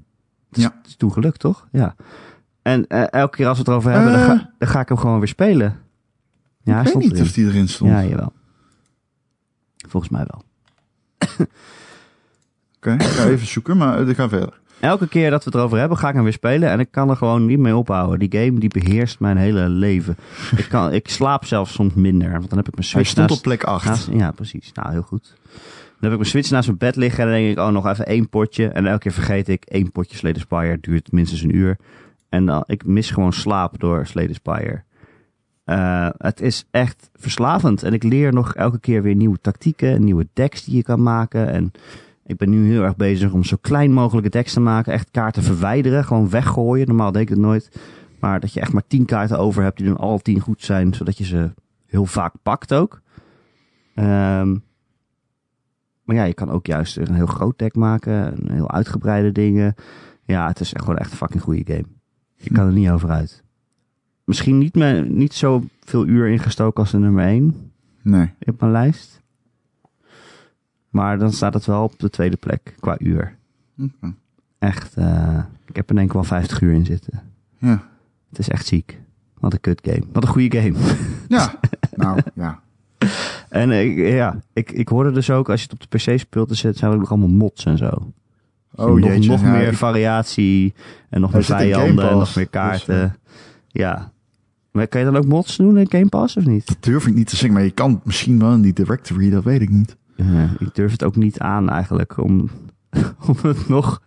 is, 0.50 0.62
Ja. 0.62 0.74
het 0.78 0.86
is 0.86 0.96
toen 0.96 1.12
gelukt, 1.12 1.38
toch? 1.40 1.68
Ja. 1.72 1.94
En 2.62 2.86
eh, 2.86 3.04
elke 3.12 3.36
keer 3.36 3.46
als 3.46 3.56
we 3.56 3.62
het 3.62 3.70
erover 3.72 3.90
hebben, 3.90 4.12
dan, 4.12 4.20
Eh. 4.20 4.26
ga, 4.26 4.50
dan 4.58 4.68
ga 4.68 4.80
ik 4.80 4.88
hem 4.88 4.96
gewoon 4.98 5.18
weer 5.18 5.28
spelen. 5.28 5.76
Ja, 6.62 6.78
ik 6.80 6.84
weet 6.86 6.94
niet 6.94 7.10
erin. 7.12 7.22
of 7.22 7.32
die 7.32 7.46
erin 7.46 7.68
stond. 7.68 7.90
Ja, 7.90 8.04
jawel. 8.04 8.32
Volgens 9.88 10.12
mij 10.12 10.26
wel. 10.30 10.42
Oké, 12.86 12.92
ik 12.92 13.02
ga 13.02 13.26
even 13.28 13.46
zoeken, 13.46 13.76
maar 13.76 14.00
eh, 14.00 14.08
ik 14.08 14.16
ga 14.16 14.28
verder. 14.28 14.60
Elke 14.80 15.08
keer 15.08 15.30
dat 15.30 15.44
we 15.44 15.50
het 15.50 15.58
erover 15.58 15.78
hebben, 15.78 15.98
ga 15.98 16.08
ik 16.08 16.14
hem 16.14 16.22
weer 16.22 16.32
spelen. 16.32 16.68
En 16.70 16.80
ik 16.80 16.90
kan 16.90 17.10
er 17.10 17.16
gewoon 17.16 17.46
niet 17.46 17.58
mee 17.58 17.76
ophouden. 17.76 18.18
Die 18.28 18.40
game 18.40 18.58
die 18.60 18.68
beheerst 18.68 19.20
mijn 19.20 19.36
hele 19.36 19.68
leven. 19.68 20.16
Ik, 20.56 20.66
kan, 20.68 20.92
ik 20.92 21.08
slaap 21.08 21.44
zelfs 21.44 21.72
soms 21.72 21.94
minder. 21.94 22.30
Want 22.30 22.48
dan 22.48 22.58
heb 22.58 22.68
ik 22.68 22.74
mijn 22.74 22.86
Hij 22.92 23.02
Switch 23.04 23.08
stond 23.10 23.28
naast, 23.28 23.38
op 23.40 23.44
plek 23.46 23.62
8. 23.64 23.84
naast- 23.84 24.08
Ja, 24.12 24.30
precies. 24.30 24.72
Nou, 24.72 24.90
heel 24.90 25.02
goed. 25.02 25.34
Dan 25.52 26.10
heb 26.10 26.10
ik 26.10 26.16
mijn 26.18 26.30
Switch 26.30 26.50
naast 26.50 26.66
mijn 26.66 26.78
bed 26.78 26.96
liggen. 26.96 27.24
En 27.24 27.30
dan 27.30 27.38
denk 27.40 27.50
ik, 27.52 27.58
oh, 27.58 27.68
nog 27.68 27.86
even 27.86 28.06
één 28.06 28.28
potje. 28.28 28.68
En 28.68 28.86
elke 28.86 28.98
keer 28.98 29.12
vergeet 29.12 29.48
ik, 29.48 29.64
één 29.64 29.92
potje 29.92 30.32
the 30.32 30.40
Spire 30.40 30.78
duurt 30.80 31.12
minstens 31.12 31.42
een 31.42 31.56
uur. 31.56 31.76
En 32.28 32.46
dan, 32.46 32.64
ik 32.66 32.86
mis 32.86 33.10
gewoon 33.10 33.32
slaap 33.32 33.80
door 33.80 34.04
the 34.12 34.28
Spire. 34.32 34.82
Eh, 35.64 36.08
het 36.18 36.40
is 36.40 36.64
echt 36.70 37.10
verslavend. 37.14 37.82
En 37.82 37.92
ik 37.92 38.02
leer 38.02 38.32
nog 38.32 38.54
elke 38.54 38.80
keer 38.80 39.02
weer 39.02 39.14
nieuwe 39.14 39.38
tactieken. 39.40 40.04
Nieuwe 40.04 40.28
decks 40.32 40.64
die 40.64 40.76
je 40.76 40.82
kan 40.82 41.02
maken. 41.02 41.52
En 41.52 41.72
ik 42.26 42.36
ben 42.36 42.50
nu 42.50 42.70
heel 42.70 42.82
erg 42.82 42.96
bezig 42.96 43.32
om 43.32 43.44
zo 43.44 43.56
klein 43.60 43.92
mogelijke 43.92 44.30
decks 44.30 44.52
te 44.52 44.60
maken. 44.60 44.92
Echt 44.92 45.10
kaarten 45.10 45.42
verwijderen. 45.42 46.04
Gewoon 46.04 46.30
weggooien. 46.30 46.86
Normaal 46.86 47.12
deed 47.12 47.22
ik 47.22 47.28
het 47.28 47.38
nooit. 47.38 47.80
Maar 48.20 48.40
dat 48.40 48.52
je 48.52 48.60
echt 48.60 48.72
maar 48.72 48.86
tien 48.86 49.04
kaarten 49.04 49.38
over 49.38 49.62
hebt 49.62 49.76
die 49.76 49.86
dan 49.86 49.96
alle 49.96 50.20
tien 50.20 50.40
goed 50.40 50.62
zijn. 50.62 50.94
Zodat 50.94 51.18
je 51.18 51.24
ze 51.24 51.50
heel 51.86 52.06
vaak 52.06 52.34
pakt 52.42 52.74
ook. 52.74 53.00
Ehm, 53.94 54.56
maar 56.04 56.16
ja, 56.16 56.24
je 56.24 56.34
kan 56.34 56.50
ook 56.50 56.66
juist 56.66 56.96
een 56.96 57.14
heel 57.14 57.26
groot 57.26 57.58
deck 57.58 57.74
maken. 57.74 58.12
Een 58.12 58.52
heel 58.52 58.70
uitgebreide 58.70 59.32
dingen. 59.32 59.74
Ja, 60.24 60.46
het 60.46 60.60
is 60.60 60.72
echt 60.72 60.84
gewoon 60.84 60.98
echt 60.98 61.10
een 61.10 61.16
fucking 61.16 61.42
goede 61.42 61.72
game. 61.72 61.86
Je 62.36 62.50
kan 62.52 62.66
er 62.66 62.72
niet 62.72 62.90
over 62.90 63.10
uit. 63.10 63.44
Misschien 64.24 64.58
niet, 64.58 64.74
me, 64.74 65.04
niet 65.08 65.34
zo 65.34 65.62
veel 65.80 66.06
uur 66.06 66.28
ingestoken 66.28 66.80
als 66.82 66.90
de 66.90 66.98
nummer 66.98 67.24
1 67.26 67.72
Nee. 68.02 68.30
op 68.44 68.60
mijn 68.60 68.72
lijst. 68.72 69.21
Maar 70.92 71.18
dan 71.18 71.32
staat 71.32 71.54
het 71.54 71.66
wel 71.66 71.82
op 71.82 71.98
de 71.98 72.10
tweede 72.10 72.36
plek 72.36 72.74
qua 72.80 72.94
uur. 72.98 73.36
Echt, 74.58 74.94
eh, 74.94 75.38
ik 75.66 75.76
heb 75.76 75.88
er 75.88 75.94
denk 75.94 76.06
ik 76.06 76.12
wel 76.12 76.24
50 76.24 76.60
uur 76.60 76.72
in 76.72 76.84
zitten. 76.84 77.20
Ja. 77.58 77.82
Het 78.28 78.38
is 78.38 78.48
echt 78.48 78.66
ziek. 78.66 79.00
Wat 79.38 79.52
een 79.52 79.60
kut 79.60 79.80
game. 79.84 80.02
Wat 80.12 80.22
een 80.22 80.28
goede 80.28 80.60
game. 80.60 80.78
Ja. 81.28 81.54
nou, 81.94 82.18
ja. 82.34 82.60
En 83.48 83.70
ik, 83.70 83.96
ja, 83.96 84.38
ik, 84.52 84.70
ik 84.72 84.88
hoorde 84.88 85.10
dus 85.12 85.30
ook, 85.30 85.50
als 85.50 85.60
je 85.62 85.68
het 85.70 85.82
op 85.84 85.90
de 85.90 85.98
PC 86.12 86.18
speelt, 86.18 86.48
dan 86.48 86.56
zijn 86.56 86.74
er 86.80 86.88
ook 86.92 86.98
nog 86.98 87.10
allemaal 87.10 87.28
mods 87.28 87.64
en 87.64 87.78
zo. 87.78 88.12
Oh 88.74 88.86
nog, 88.86 88.98
jeetje. 88.98 89.30
nog 89.30 89.40
Ja, 89.42 89.50
meer 89.50 89.68
ik- 89.68 89.76
variatie 89.76 90.74
en 91.10 91.20
nog 91.20 91.32
meer 91.32 91.44
vijanden 91.44 92.08
en 92.10 92.16
nog 92.18 92.34
meer 92.34 92.44
dus, 92.44 92.52
kaarten. 92.52 93.16
ja. 93.68 94.10
Maar 94.70 94.88
kan 94.88 95.00
je 95.00 95.06
dan 95.06 95.16
ook 95.16 95.26
mods 95.26 95.56
doen 95.56 95.78
in 95.78 95.90
Game 95.90 96.08
Pass 96.08 96.36
of 96.36 96.46
niet? 96.46 96.66
Dat 96.66 96.76
durf 96.80 97.06
ik 97.06 97.14
niet 97.14 97.26
te 97.28 97.36
zeggen, 97.36 97.52
maar 97.54 97.62
je 97.64 97.70
kan 97.70 98.00
misschien 98.04 98.38
wel 98.38 98.52
in 98.52 98.60
die 98.62 98.72
directory, 98.72 99.30
dat 99.30 99.44
weet 99.44 99.60
ik 99.60 99.70
niet. 99.70 99.96
Ja, 100.16 100.50
ik 100.58 100.74
durf 100.74 100.92
het 100.92 101.04
ook 101.04 101.16
niet 101.16 101.38
aan 101.38 101.70
eigenlijk 101.70 102.16
om, 102.16 102.48
om, 103.28 103.36
het 103.42 103.68
nog, 103.68 104.02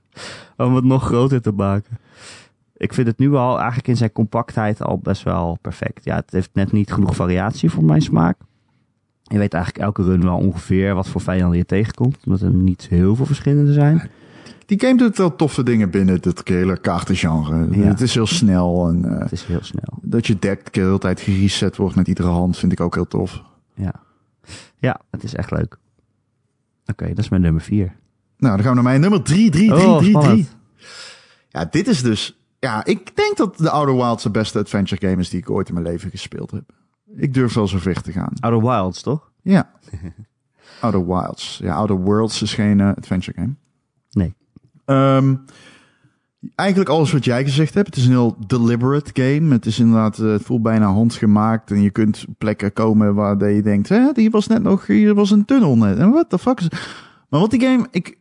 om 0.58 0.76
het 0.76 0.84
nog 0.84 1.04
groter 1.04 1.42
te 1.42 1.52
maken. 1.52 1.98
Ik 2.78 2.94
vind 2.94 3.08
het 3.08 3.18
nu 3.18 3.34
al 3.34 3.58
eigenlijk 3.58 3.88
in 3.88 3.98
zijn 3.98 4.12
compactheid 4.12 4.82
al 4.82 4.98
best 4.98 5.24
wel 5.24 5.58
perfect. 5.62 6.04
Ja, 6.04 6.16
het 6.16 6.32
heeft 6.32 6.50
net 6.54 6.72
niet 6.72 6.94
genoeg 6.94 7.16
variatie 7.16 7.70
voor 7.70 7.84
mijn 7.84 8.02
smaak. 8.02 8.38
Je 9.24 9.38
weet 9.38 9.54
eigenlijk 9.54 9.84
elke 9.84 10.04
run 10.04 10.24
wel 10.24 10.38
ongeveer 10.38 10.96
wat 10.96 11.08
voor 11.08 11.22
vijanden 11.22 11.58
je 11.58 11.66
tegenkomt. 11.66 12.18
Omdat 12.26 12.42
er 12.42 12.50
niet 12.50 12.88
heel 12.90 13.16
veel 13.16 13.26
verschillende 13.26 13.74
zijn. 13.74 14.10
Die 14.66 14.80
game 14.80 14.98
doet 14.98 15.18
wel 15.18 15.36
toffe 15.36 15.64
dingen 15.64 15.90
binnen 15.90 16.16
het 16.22 16.48
hele 16.48 16.78
kaartengenre. 16.78 17.68
Ja. 17.72 17.88
Het 17.88 18.02
is 18.02 18.14
heel 18.14 18.26
snel 18.26 18.88
en 18.88 19.06
eh, 19.06 19.20
Het 19.20 19.32
is 19.32 19.44
heel 19.44 19.64
snel. 19.64 20.00
dat 20.02 20.28
je 20.28 20.40
deck 20.40 20.74
de 20.74 20.80
hele 20.80 20.98
tijd 20.98 21.20
gereset 21.20 21.76
wordt 21.76 21.96
met 21.96 22.08
iedere 22.08 22.28
hand 22.28 22.58
vind 22.58 22.72
ik 22.72 22.80
ook 22.80 22.96
heel 22.96 23.08
tof. 23.08 23.44
Ja, 23.74 23.94
ja 24.78 25.00
het 25.10 25.24
is 25.24 25.36
echt 25.36 25.52
leuk. 25.52 25.78
Oké, 26.86 27.08
dat 27.08 27.18
is 27.18 27.30
mijn 27.30 27.42
nummer 27.42 27.62
vier. 27.62 27.96
Nou, 28.38 28.56
dan 28.56 28.60
gaan 28.66 28.70
we 28.70 28.74
naar 28.76 28.84
mijn 28.84 29.02
nummer 29.02 29.22
3, 29.22 29.50
3, 29.52 29.70
3, 29.70 29.86
Oh, 29.88 29.98
3, 29.98 30.12
3. 30.12 30.22
spannend. 30.22 30.56
Ja, 31.50 31.66
dit 31.66 31.88
is 31.88 32.02
dus 32.02 32.38
ja, 32.60 32.86
ik 32.86 33.16
denk 33.16 33.38
dat 33.38 33.58
The 33.58 33.70
Outer 33.70 33.96
Wilds 33.96 34.24
de 34.24 34.30
beste 34.30 34.60
adventure 34.60 35.08
game 35.08 35.22
is 35.22 35.30
die 35.30 35.40
ik 35.40 35.50
ooit 35.50 35.68
in 35.68 35.74
mijn 35.74 35.86
leven 35.86 36.10
gespeeld 36.10 36.52
heb. 36.52 36.64
Ik 37.16 37.34
durf 37.34 37.54
wel 37.54 37.68
zo 37.68 37.78
ver 37.78 38.02
te 38.02 38.12
gaan. 38.12 38.32
Outer 38.40 38.70
Wilds, 38.70 39.02
toch? 39.02 39.32
Ja. 39.42 39.72
Outer 40.82 41.06
Wilds. 41.08 41.60
Ja, 41.64 41.76
Outer 41.76 41.96
Worlds 41.96 42.42
is 42.42 42.54
geen 42.54 42.80
eh, 42.80 42.88
adventure 42.88 43.38
game. 43.40 43.54
Nee. 44.12 44.34
Ehm, 44.86 45.36
eigenlijk 46.56 46.90
alles 46.90 47.12
wat 47.12 47.26
jij 47.26 47.44
gezegd 47.44 47.74
hebt. 47.74 47.88
Het 47.88 47.96
is 47.96 48.06
een 48.06 48.12
heel 48.12 48.38
deliberate 48.48 49.12
game. 49.14 49.54
Het 49.54 49.66
is 49.66 49.80
inderdaad, 49.80 50.20
eh, 50.20 50.32
het 50.32 50.42
voelt 50.42 50.62
bijna 50.62 50.86
handgemaakt. 50.86 51.72
En 51.72 51.82
je 51.82 51.90
kunt 51.90 52.26
plekken 52.38 52.74
komen 52.74 53.16
waar 53.16 53.52
je 53.52 53.62
denkt, 53.62 53.90
hè, 53.90 54.10
hier 54.14 54.32
was 54.32 54.48
net 54.48 54.64
nog, 54.64 54.88
hier 54.88 55.14
was 55.14 55.32
een 55.32 55.46
tunnel 55.46 55.78
net. 55.78 55.98
En 55.98 56.12
what 56.12 56.30
the 56.30 56.40
fuck 56.40 56.60
is... 56.60 56.68
Maar 57.30 57.40
wat 57.40 57.52
die 57.52 57.62
game, 57.62 57.88
ik, 57.92 58.18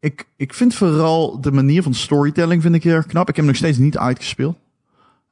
ik, 0.00 0.26
ik 0.36 0.54
vind 0.54 0.74
vooral 0.74 1.40
de 1.40 1.52
manier 1.52 1.82
van 1.82 1.94
storytelling 1.94 2.62
vind 2.62 2.74
ik 2.74 2.82
heel 2.82 2.94
erg 2.94 3.06
knap. 3.06 3.28
Ik 3.28 3.36
heb 3.36 3.44
hem 3.44 3.46
nog 3.46 3.56
steeds 3.56 3.78
niet 3.78 3.98
uitgespeeld. 3.98 4.56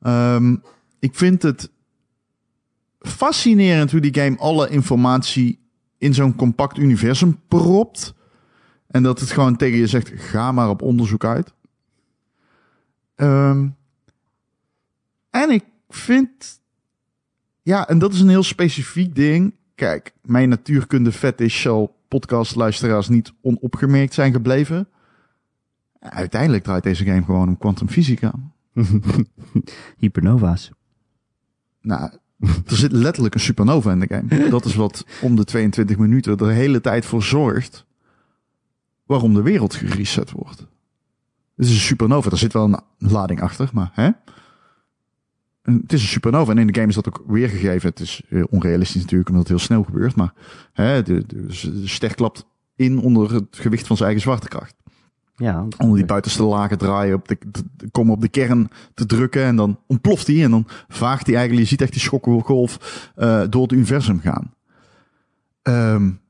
Ehm, 0.00 0.56
ik 0.98 1.14
vind 1.14 1.42
het 1.42 1.70
fascinerend 3.00 3.90
hoe 3.90 4.00
die 4.00 4.14
game 4.14 4.38
alle 4.38 4.68
informatie 4.68 5.58
in 5.98 6.14
zo'n 6.14 6.36
compact 6.36 6.78
universum 6.78 7.40
propt. 7.48 8.14
En 8.86 9.02
dat 9.02 9.20
het 9.20 9.30
gewoon 9.30 9.56
tegen 9.56 9.78
je 9.78 9.86
zegt, 9.86 10.12
ga 10.14 10.52
maar 10.52 10.68
op 10.68 10.82
onderzoek 10.82 11.24
uit. 11.24 11.54
Ehm, 13.18 13.68
en 15.30 15.50
ik 15.50 15.64
vind, 15.88 16.60
ja, 17.62 17.88
en 17.88 17.98
dat 17.98 18.12
is 18.12 18.20
een 18.20 18.28
heel 18.28 18.42
specifiek 18.42 19.14
ding. 19.14 19.54
Kijk, 19.74 20.14
mijn 20.22 20.48
natuurkunde 20.48 21.12
fetish 21.12 21.62
zal 21.62 21.96
podcastluisteraars 22.08 23.08
niet 23.08 23.32
onopgemerkt 23.40 24.14
zijn 24.14 24.32
gebleven. 24.32 24.88
Uiteindelijk 26.00 26.64
draait 26.64 26.82
deze 26.82 27.04
game 27.04 27.24
gewoon 27.24 27.48
om 27.48 27.58
kwantumfysica. 27.58 28.32
Hypernova's. 29.98 30.70
Nou, 31.80 32.10
er 32.40 32.76
zit 32.76 32.92
letterlijk 32.92 33.34
een 33.34 33.40
supernova 33.40 33.92
in 33.92 34.00
de 34.00 34.08
game. 34.08 34.48
Dat 34.48 34.64
is 34.64 34.74
wat 34.74 35.06
om 35.22 35.36
de 35.36 35.44
22 35.44 35.96
minuten 35.96 36.36
de 36.36 36.52
hele 36.52 36.80
tijd 36.80 37.06
voor 37.06 37.22
zorgt 37.22 37.86
waarom 39.06 39.34
de 39.34 39.42
wereld 39.42 39.74
gereset 39.74 40.30
wordt. 40.30 40.66
Het 41.58 41.66
is 41.66 41.72
een 41.72 41.80
supernova. 41.80 42.30
Er 42.30 42.38
zit 42.38 42.52
wel 42.52 42.64
een 42.64 42.80
lading 42.98 43.42
achter, 43.42 43.70
maar 43.72 43.90
hè? 43.92 44.10
het 45.62 45.92
is 45.92 46.02
een 46.02 46.08
supernova. 46.08 46.50
En 46.50 46.58
in 46.58 46.66
de 46.66 46.74
game 46.74 46.88
is 46.88 46.94
dat 46.94 47.08
ook 47.08 47.22
weergegeven. 47.26 47.88
Het 47.88 48.00
is 48.00 48.22
onrealistisch 48.50 49.02
natuurlijk, 49.02 49.28
omdat 49.28 49.48
het 49.48 49.56
heel 49.56 49.66
snel 49.66 49.82
gebeurt. 49.82 50.16
Maar 50.16 50.32
hè, 50.72 51.02
de, 51.02 51.24
de, 51.26 51.82
ster 51.84 52.14
klapt 52.14 52.46
in 52.76 52.98
onder 52.98 53.34
het 53.34 53.46
gewicht 53.50 53.86
van 53.86 53.96
zijn 53.96 54.08
eigen 54.08 54.26
zwaartekracht. 54.26 54.74
Ja. 55.36 55.66
Onder 55.78 55.96
die 55.96 56.06
buitenste 56.06 56.42
lagen 56.42 56.78
draaien, 56.78 57.14
op 57.14 57.28
de, 57.28 57.38
de, 57.50 57.90
komen 57.90 58.14
op 58.14 58.20
de 58.20 58.28
kern 58.28 58.70
te 58.94 59.06
drukken 59.06 59.44
en 59.44 59.56
dan 59.56 59.80
ontploft 59.86 60.26
hij 60.26 60.44
en 60.44 60.50
dan 60.50 60.66
vaagt 60.88 61.26
hij 61.26 61.36
eigenlijk, 61.36 61.64
je 61.64 61.70
ziet 61.70 61.82
echt 61.82 61.92
die 61.92 62.00
schokgolf 62.00 63.10
uh, 63.16 63.42
door 63.50 63.62
het 63.62 63.72
universum 63.72 64.20
gaan. 64.20 64.54
Um, 65.62 66.20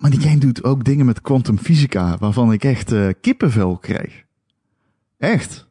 maar 0.00 0.10
die 0.10 0.20
game 0.20 0.38
doet 0.38 0.64
ook 0.64 0.84
dingen 0.84 1.06
met 1.06 1.20
kwantumfysica 1.20 2.16
waarvan 2.18 2.52
ik 2.52 2.64
echt 2.64 2.92
uh, 2.92 3.08
kippenvel 3.20 3.76
kreeg. 3.76 4.24
Echt. 5.18 5.68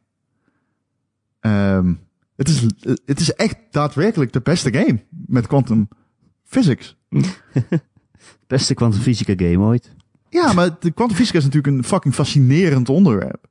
Um, 1.40 2.00
het, 2.36 2.48
is, 2.48 2.66
het 3.04 3.20
is 3.20 3.34
echt 3.34 3.56
daadwerkelijk 3.70 4.32
de 4.32 4.40
beste 4.40 4.72
game 4.72 5.04
met 5.26 5.46
quantum 5.46 5.88
physics. 6.44 6.96
beste 8.46 8.74
kwantumfysica 8.74 9.32
game 9.36 9.58
ooit. 9.58 9.94
Ja, 10.28 10.52
maar 10.52 10.76
de 10.80 10.90
kwantumfysica 10.90 11.38
is 11.38 11.44
natuurlijk 11.44 11.76
een 11.76 11.84
fucking 11.84 12.14
fascinerend 12.14 12.88
onderwerp. 12.88 13.48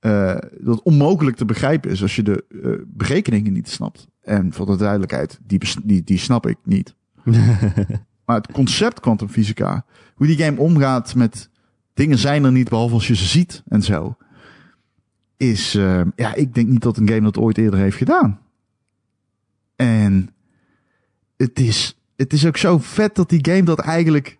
Uh, 0.00 0.36
dat 0.60 0.82
onmogelijk 0.82 1.36
te 1.36 1.44
begrijpen 1.44 1.90
is 1.90 2.02
als 2.02 2.16
je 2.16 2.22
de 2.22 2.44
uh, 2.48 2.72
berekeningen 2.86 3.52
niet 3.52 3.68
snapt. 3.68 4.08
En 4.20 4.52
voor 4.52 4.66
de 4.66 4.76
duidelijkheid, 4.76 5.38
die, 5.42 5.60
die, 5.84 6.04
die 6.04 6.18
snap 6.18 6.46
ik 6.46 6.56
niet. 6.64 6.94
maar 8.28 8.36
het 8.36 8.52
concept 8.52 9.00
kwantumfysica, 9.00 9.84
hoe 10.14 10.26
die 10.26 10.36
game 10.36 10.60
omgaat 10.60 11.14
met 11.14 11.50
dingen 11.94 12.18
zijn 12.18 12.44
er 12.44 12.52
niet 12.52 12.68
behalve 12.68 12.94
als 12.94 13.06
je 13.06 13.16
ze 13.16 13.24
ziet 13.24 13.62
en 13.68 13.82
zo. 13.82 14.16
Is, 15.36 15.74
uh, 15.74 16.00
ja, 16.16 16.34
ik 16.34 16.54
denk 16.54 16.68
niet 16.68 16.82
dat 16.82 16.96
een 16.96 17.08
game 17.08 17.20
dat 17.20 17.38
ooit 17.38 17.58
eerder 17.58 17.78
heeft 17.78 17.96
gedaan. 17.96 18.40
En 19.76 20.30
het 21.36 21.58
is, 21.58 21.98
het 22.16 22.32
is 22.32 22.46
ook 22.46 22.56
zo 22.56 22.78
vet 22.78 23.14
dat 23.14 23.28
die 23.28 23.46
game 23.50 23.62
dat 23.62 23.78
eigenlijk 23.78 24.38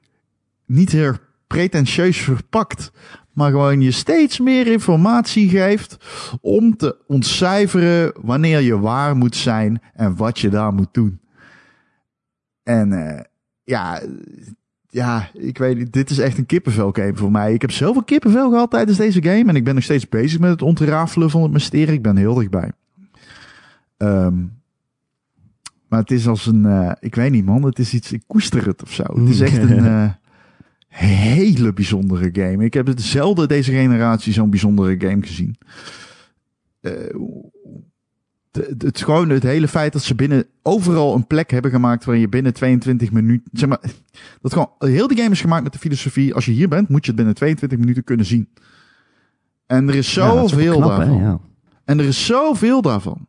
niet 0.67 0.93
heel 0.93 1.17
pretentieus 1.47 2.19
verpakt. 2.19 2.93
Maar 3.33 3.51
gewoon 3.51 3.81
je 3.81 3.91
steeds 3.91 4.39
meer 4.39 4.67
informatie 4.67 5.49
geeft 5.49 5.97
om 6.41 6.77
te 6.77 6.97
ontcijferen 7.07 8.13
wanneer 8.21 8.61
je 8.61 8.79
waar 8.79 9.17
moet 9.17 9.37
zijn 9.37 9.83
en 9.95 10.17
wat 10.17 10.39
je 10.39 10.49
daar 10.49 10.75
moet 10.75 10.95
doen. 10.95 11.21
En 12.63 12.93
uh, 12.93 13.21
ja, 13.69 14.03
ja, 14.89 15.31
ik 15.35 15.59
weet 15.59 15.79
niet, 15.79 15.93
dit 15.93 16.11
is 16.11 16.19
echt 16.19 16.39
een 16.39 16.47
kippenvel 16.47 16.93
game 16.93 17.17
voor 17.17 17.31
mij. 17.31 17.55
Ik 17.55 17.61
heb 17.61 17.71
zoveel 17.71 18.03
kippenvel 18.03 18.51
gehad 18.51 18.71
tijdens 18.71 18.99
deze 18.99 19.23
game 19.23 19.45
en 19.45 19.57
ik 19.57 19.65
ben 19.65 19.75
nog 19.75 19.85
steeds 19.85 20.09
bezig 20.09 20.41
met 20.41 20.51
het 20.51 20.63
ontrafelen 20.63 21.31
van 21.31 21.43
het 21.43 21.53
mysterie. 21.53 21.95
Ik 21.95 22.03
ben 22.03 22.17
heel 22.17 22.35
dichtbij. 22.35 22.73
Um, 23.97 24.57
maar 25.89 26.01
het 26.01 26.11
is 26.11 26.27
als 26.27 26.47
een, 26.47 26.65
uh, 26.65 26.93
ik 27.01 27.15
weet 27.15 27.31
niet 27.31 27.45
man, 27.45 27.65
het 27.65 27.79
is 27.79 27.95
iets, 27.95 28.13
ik 28.13 28.23
koester 28.27 28.67
het 28.67 28.83
of 28.83 28.93
zo. 28.93 29.03
Het 29.03 29.29
is 29.29 29.41
echt 29.41 29.57
een, 29.57 29.85
uh, 29.85 30.11
hele 30.89 31.73
bijzondere 31.73 32.31
game. 32.33 32.65
Ik 32.65 32.75
heb 32.75 32.87
het 32.87 33.03
zelden 33.03 33.49
deze 33.49 33.73
generatie 33.73 34.33
zo'n 34.33 34.51
bijzondere 34.51 35.09
game 35.09 35.23
gezien. 35.23 35.57
Uh, 36.81 36.93
het, 38.53 38.83
het, 38.83 39.03
gewoon 39.03 39.29
het 39.29 39.43
hele 39.43 39.69
feit 39.69 39.93
dat 39.93 40.03
ze 40.03 40.15
binnen 40.15 40.47
overal 40.63 41.15
een 41.15 41.27
plek 41.27 41.51
hebben 41.51 41.71
gemaakt 41.71 42.05
waar 42.05 42.17
je 42.17 42.29
binnen 42.29 42.53
22 42.53 43.11
minuten, 43.13 43.51
zeg 43.53 43.69
maar, 43.69 43.81
dat 44.41 44.53
gewoon 44.53 44.71
heel 44.79 45.09
die 45.09 45.17
game 45.17 45.31
is 45.31 45.41
gemaakt 45.41 45.63
met 45.63 45.73
de 45.73 45.79
filosofie, 45.79 46.35
als 46.35 46.45
je 46.45 46.53
hier 46.53 46.69
bent, 46.69 46.89
moet 46.89 47.01
je 47.01 47.07
het 47.07 47.17
binnen 47.17 47.35
22 47.35 47.79
minuten 47.79 48.05
kunnen 48.05 48.27
zien. 48.27 48.49
En 49.67 49.89
er 49.89 49.95
is 49.95 50.13
zoveel 50.13 50.79
ja, 50.79 50.87
daarvan. 50.87 51.19
Hè, 51.19 51.25
ja. 51.25 51.41
En 51.85 51.99
er 51.99 52.05
is 52.05 52.27
zoveel 52.27 52.83
daarvan. 52.83 53.27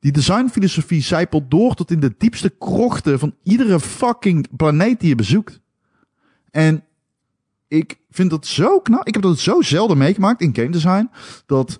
Die 0.00 0.12
designfilosofie 0.12 1.02
zijpelt 1.02 1.50
door 1.50 1.74
tot 1.74 1.90
in 1.90 2.00
de 2.00 2.14
diepste 2.18 2.48
krochten 2.58 3.18
van 3.18 3.34
iedere 3.42 3.80
fucking 3.80 4.56
planeet 4.56 5.00
die 5.00 5.08
je 5.08 5.14
bezoekt. 5.14 5.60
En 6.50 6.84
ik 7.68 7.98
vind 8.10 8.30
dat 8.30 8.46
zo 8.46 8.80
knap. 8.80 9.06
Ik 9.06 9.14
heb 9.14 9.22
dat 9.22 9.38
zo 9.38 9.62
zelden 9.62 9.98
meegemaakt 9.98 10.40
in 10.40 10.54
game 10.54 10.70
design. 10.70 11.10
Dat 11.46 11.78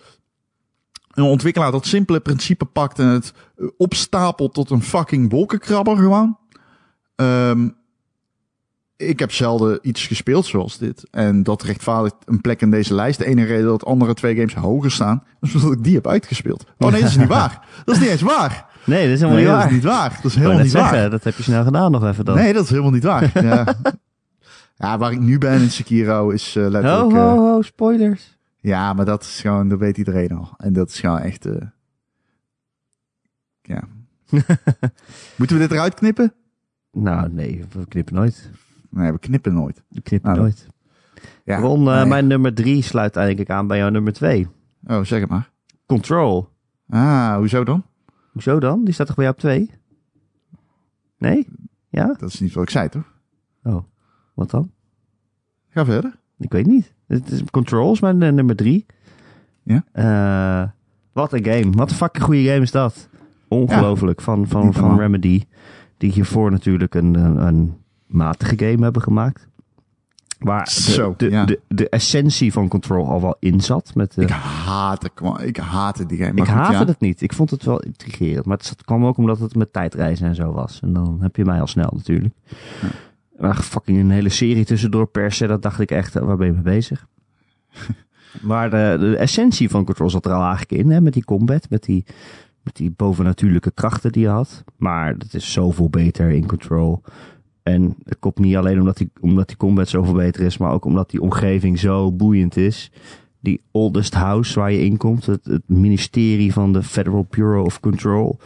een 1.14 1.24
ontwikkelaar 1.24 1.72
dat 1.72 1.86
simpele 1.86 2.20
principe 2.20 2.64
pakt 2.64 2.98
en 2.98 3.06
het 3.06 3.32
opstapelt 3.76 4.54
tot 4.54 4.70
een 4.70 4.82
fucking 4.82 5.30
wolkenkrabber 5.30 5.96
gewoon. 5.96 6.38
Um, 7.16 7.76
ik 8.96 9.18
heb 9.18 9.32
zelden 9.32 9.78
iets 9.82 10.06
gespeeld 10.06 10.46
zoals 10.46 10.78
dit. 10.78 11.04
En 11.10 11.42
dat 11.42 11.62
rechtvaardigt 11.62 12.14
een 12.24 12.40
plek 12.40 12.60
in 12.60 12.70
deze 12.70 12.94
lijst. 12.94 13.18
De 13.18 13.26
ene 13.26 13.44
reden 13.44 13.66
dat 13.66 13.84
andere 13.84 14.14
twee 14.14 14.34
games 14.34 14.54
hoger 14.54 14.90
staan, 14.90 15.22
is 15.40 15.54
omdat 15.54 15.72
ik 15.72 15.84
die 15.84 15.94
heb 15.94 16.06
uitgespeeld. 16.06 16.64
Oh 16.78 16.90
nee, 16.90 17.00
dat 17.00 17.10
is 17.10 17.16
niet 17.16 17.28
waar. 17.38 17.66
Dat 17.84 17.94
is 17.94 18.00
niet 18.00 18.10
eens 18.10 18.22
waar. 18.22 18.66
Nee, 18.84 19.04
dat 19.04 19.14
is 19.14 19.20
helemaal 19.20 19.42
nee, 19.42 19.44
niet 19.44 19.54
waar. 19.54 19.62
Dat 19.62 19.70
is 19.70 19.74
niet 19.74 19.84
waar. 19.84 20.18
Dat 20.22 20.30
is 20.30 20.34
helemaal 20.34 20.62
niet 20.62 20.70
zeggen, 20.70 20.98
waar. 20.98 21.10
Dat 21.10 21.24
heb 21.24 21.36
je 21.36 21.42
snel 21.42 21.64
gedaan 21.64 21.90
nog 21.90 22.04
even 22.06 22.24
dan. 22.24 22.36
Nee, 22.36 22.52
dat 22.52 22.64
is 22.64 22.70
helemaal 22.70 22.90
niet 22.92 23.04
waar. 23.04 23.30
Ja. 23.44 23.64
Ja, 24.76 24.98
waar 24.98 25.12
ik 25.12 25.20
nu 25.20 25.38
ben 25.38 25.60
in 25.60 25.70
Sekiro 25.70 26.30
is 26.30 26.56
uh, 26.56 26.68
letterlijk... 26.68 27.12
Ho, 27.12 27.18
ho, 27.18 27.36
ho, 27.36 27.62
spoilers. 27.62 28.33
Ja, 28.64 28.92
maar 28.92 29.04
dat 29.04 29.22
is 29.22 29.40
gewoon, 29.40 29.68
dat 29.68 29.78
weet 29.78 29.98
iedereen 29.98 30.32
al. 30.32 30.54
En 30.56 30.72
dat 30.72 30.88
is 30.88 31.00
gewoon 31.00 31.18
echt... 31.18 31.46
Uh, 31.46 31.60
ja. 33.62 33.88
Moeten 35.38 35.56
we 35.56 35.62
dit 35.62 35.70
eruit 35.70 35.94
knippen? 35.94 36.32
Nou, 36.92 37.32
nee, 37.32 37.64
we 37.72 37.86
knippen 37.86 38.14
nooit. 38.14 38.50
Nee, 38.90 39.12
we 39.12 39.18
knippen 39.18 39.54
nooit. 39.54 39.82
We 39.88 40.00
knippen 40.00 40.30
nou, 40.30 40.42
nooit. 40.42 40.66
Ja, 41.44 41.58
Ron, 41.58 41.86
uh, 41.86 41.96
nee. 41.96 42.06
mijn 42.06 42.26
nummer 42.26 42.54
drie 42.54 42.82
sluit 42.82 43.16
eigenlijk 43.16 43.50
aan 43.50 43.66
bij 43.66 43.78
jouw 43.78 43.88
nummer 43.88 44.12
twee. 44.12 44.48
Oh, 44.86 45.02
zeg 45.02 45.20
het 45.20 45.30
maar. 45.30 45.50
Control. 45.86 46.48
Ah, 46.88 47.36
hoezo 47.36 47.64
dan? 47.64 47.84
Hoezo 48.32 48.60
dan? 48.60 48.84
Die 48.84 48.94
staat 48.94 49.06
toch 49.06 49.16
bij 49.16 49.24
jou 49.24 49.36
op 49.36 49.42
twee? 49.42 49.70
Nee? 51.18 51.48
Ja? 51.88 52.06
Dat 52.06 52.28
is 52.28 52.40
niet 52.40 52.52
wat 52.52 52.62
ik 52.62 52.70
zei, 52.70 52.88
toch? 52.88 53.12
Oh. 53.62 53.84
Wat 54.34 54.50
dan? 54.50 54.70
Ga 55.68 55.84
verder. 55.84 56.18
Ik 56.38 56.52
weet 56.52 56.66
niet. 56.66 56.94
Het 57.14 57.30
is 57.30 57.42
Control 57.50 57.92
is 57.92 58.00
mijn 58.00 58.20
uh, 58.20 58.32
nummer 58.32 58.56
drie. 58.56 58.86
Ja? 59.62 59.84
Uh, 59.94 60.68
wat 61.12 61.32
een 61.32 61.44
game. 61.44 61.70
Wat 61.70 61.90
een 61.90 61.96
fucking 61.96 62.24
goede 62.24 62.44
game 62.44 62.60
is 62.60 62.70
dat. 62.70 63.08
Ongelooflijk. 63.48 64.18
Ja. 64.18 64.24
Van, 64.24 64.48
van, 64.48 64.72
van 64.72 64.98
Remedy. 64.98 65.42
Die 65.96 66.12
hiervoor 66.12 66.50
natuurlijk 66.50 66.94
een, 66.94 67.14
een, 67.14 67.36
een, 67.46 67.76
matige 68.06 68.58
game 68.58 68.82
hebben 68.82 69.02
gemaakt. 69.02 69.48
Waar 70.38 70.64
de, 70.64 70.70
Zo, 70.70 71.14
de, 71.16 71.30
ja. 71.30 71.44
de, 71.44 71.60
de, 71.68 71.88
essentie 71.88 72.52
van 72.52 72.68
Control 72.68 73.08
al 73.08 73.20
wel 73.20 73.36
in 73.38 73.60
zat. 73.60 73.94
Met 73.94 74.14
de, 74.14 74.22
ik, 74.22 74.28
haatte, 74.30 75.10
ik 75.44 75.56
haatte 75.56 76.06
die 76.06 76.18
game. 76.18 76.40
Ik 76.40 76.46
haatte 76.46 76.72
ja. 76.72 76.84
het 76.84 77.00
niet. 77.00 77.22
Ik 77.22 77.32
vond 77.32 77.50
het 77.50 77.64
wel 77.64 77.80
intrigerend. 77.80 78.46
Maar 78.46 78.56
het 78.56 78.84
kwam 78.84 79.06
ook 79.06 79.16
omdat 79.16 79.38
het 79.38 79.54
met 79.54 79.72
tijdreizen 79.72 80.26
en 80.26 80.34
zo 80.34 80.52
was. 80.52 80.80
En 80.82 80.92
dan 80.92 81.18
heb 81.20 81.36
je 81.36 81.44
mij 81.44 81.60
al 81.60 81.66
snel 81.66 81.92
natuurlijk. 81.96 82.34
Ja. 82.80 82.88
Maar 83.38 83.56
fucking 83.56 83.98
een 83.98 84.10
hele 84.10 84.28
serie 84.28 84.64
tussendoor 84.64 85.06
persen, 85.06 85.48
dat 85.48 85.62
dacht 85.62 85.80
ik 85.80 85.90
echt, 85.90 86.14
waar 86.14 86.36
ben 86.36 86.46
je 86.46 86.52
mee 86.52 86.62
bezig? 86.62 87.06
Maar 88.42 88.70
de, 88.70 88.96
de 89.00 89.16
essentie 89.16 89.70
van 89.70 89.84
Control 89.84 90.10
zat 90.10 90.26
er 90.26 90.32
al 90.32 90.42
eigenlijk 90.42 90.82
in, 90.82 90.90
hè, 90.90 91.00
met 91.00 91.12
die 91.12 91.24
combat, 91.24 91.70
met 91.70 91.82
die, 91.82 92.04
met 92.62 92.76
die 92.76 92.90
bovennatuurlijke 92.90 93.70
krachten 93.70 94.12
die 94.12 94.22
je 94.22 94.28
had. 94.28 94.64
Maar 94.76 95.14
het 95.18 95.34
is 95.34 95.52
zoveel 95.52 95.90
beter 95.90 96.30
in 96.30 96.46
Control. 96.46 97.02
En 97.62 97.96
het 98.04 98.18
komt 98.18 98.38
niet 98.38 98.56
alleen 98.56 98.78
omdat 98.78 98.96
die, 98.96 99.10
omdat 99.20 99.48
die 99.48 99.56
combat 99.56 99.88
zoveel 99.88 100.14
beter 100.14 100.42
is, 100.44 100.58
maar 100.58 100.72
ook 100.72 100.84
omdat 100.84 101.10
die 101.10 101.20
omgeving 101.20 101.78
zo 101.78 102.12
boeiend 102.12 102.56
is. 102.56 102.90
Die 103.40 103.62
oldest 103.70 104.14
house 104.14 104.58
waar 104.60 104.72
je 104.72 104.84
in 104.84 104.96
komt, 104.96 105.26
het, 105.26 105.44
het 105.44 105.62
ministerie 105.66 106.52
van 106.52 106.72
de 106.72 106.82
Federal 106.82 107.26
Bureau 107.30 107.64
of 107.64 107.80
Control, 107.80 108.38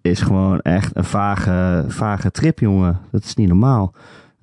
is 0.00 0.20
gewoon 0.20 0.60
echt 0.60 0.96
een 0.96 1.04
vage, 1.04 1.84
vage 1.88 2.30
trip, 2.30 2.58
jongen. 2.58 3.00
Dat 3.10 3.24
is 3.24 3.34
niet 3.34 3.48
normaal. 3.48 3.94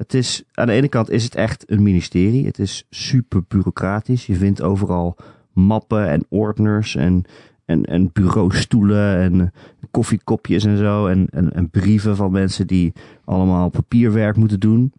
Het 0.02 0.14
is, 0.14 0.44
aan 0.54 0.68
de 0.68 0.74
ene 0.74 0.88
kant 0.88 1.10
is 1.10 1.24
het 1.24 1.36
echt 1.36 1.72
een 1.72 1.84
ministerie. 1.84 2.46
Het 2.46 2.60
is 2.60 2.86
super 2.90 3.44
bureaucratisch. 3.48 4.26
Je 4.26 4.36
vindt 4.36 4.62
overal 4.62 5.16
mappen 5.54 6.08
en 6.08 6.26
ordners 6.30 6.96
en, 6.96 7.24
en, 7.66 7.86
en 7.86 8.10
bureaustoelen 8.14 9.18
en 9.18 9.52
koffiekopjes 9.92 10.66
en 10.66 10.78
zo. 10.78 11.08
En, 11.08 11.28
en, 11.30 11.54
en 11.54 11.70
brieven 11.70 12.16
van 12.16 12.32
mensen 12.32 12.68
die 12.68 12.94
allemaal 13.26 13.70
papierwerk 13.70 14.36
moeten 14.36 14.60
doen. 14.60 14.94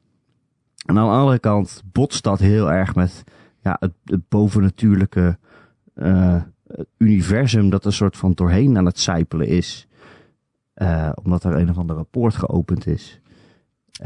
En 0.86 0.98
aan 0.98 1.06
de 1.06 1.16
andere 1.16 1.38
kant 1.38 1.82
botst 1.92 2.22
dat 2.22 2.38
heel 2.38 2.72
erg 2.72 2.94
met 2.94 3.24
ja, 3.62 3.76
het, 3.80 3.92
het 4.04 4.28
bovennatuurlijke 4.28 5.38
uh, 5.94 6.42
universum 6.98 7.70
dat 7.70 7.84
er 7.84 7.92
soort 7.92 8.16
van 8.16 8.32
doorheen 8.32 8.76
aan 8.76 8.86
het 8.86 8.98
zijpelen 8.98 9.46
is. 9.46 9.88
Uh, 10.76 11.12
omdat 11.22 11.44
er 11.44 11.54
een 11.54 11.70
of 11.70 11.78
ander 11.78 11.96
rapport 11.96 12.34
geopend 12.34 12.86
is. 12.86 13.21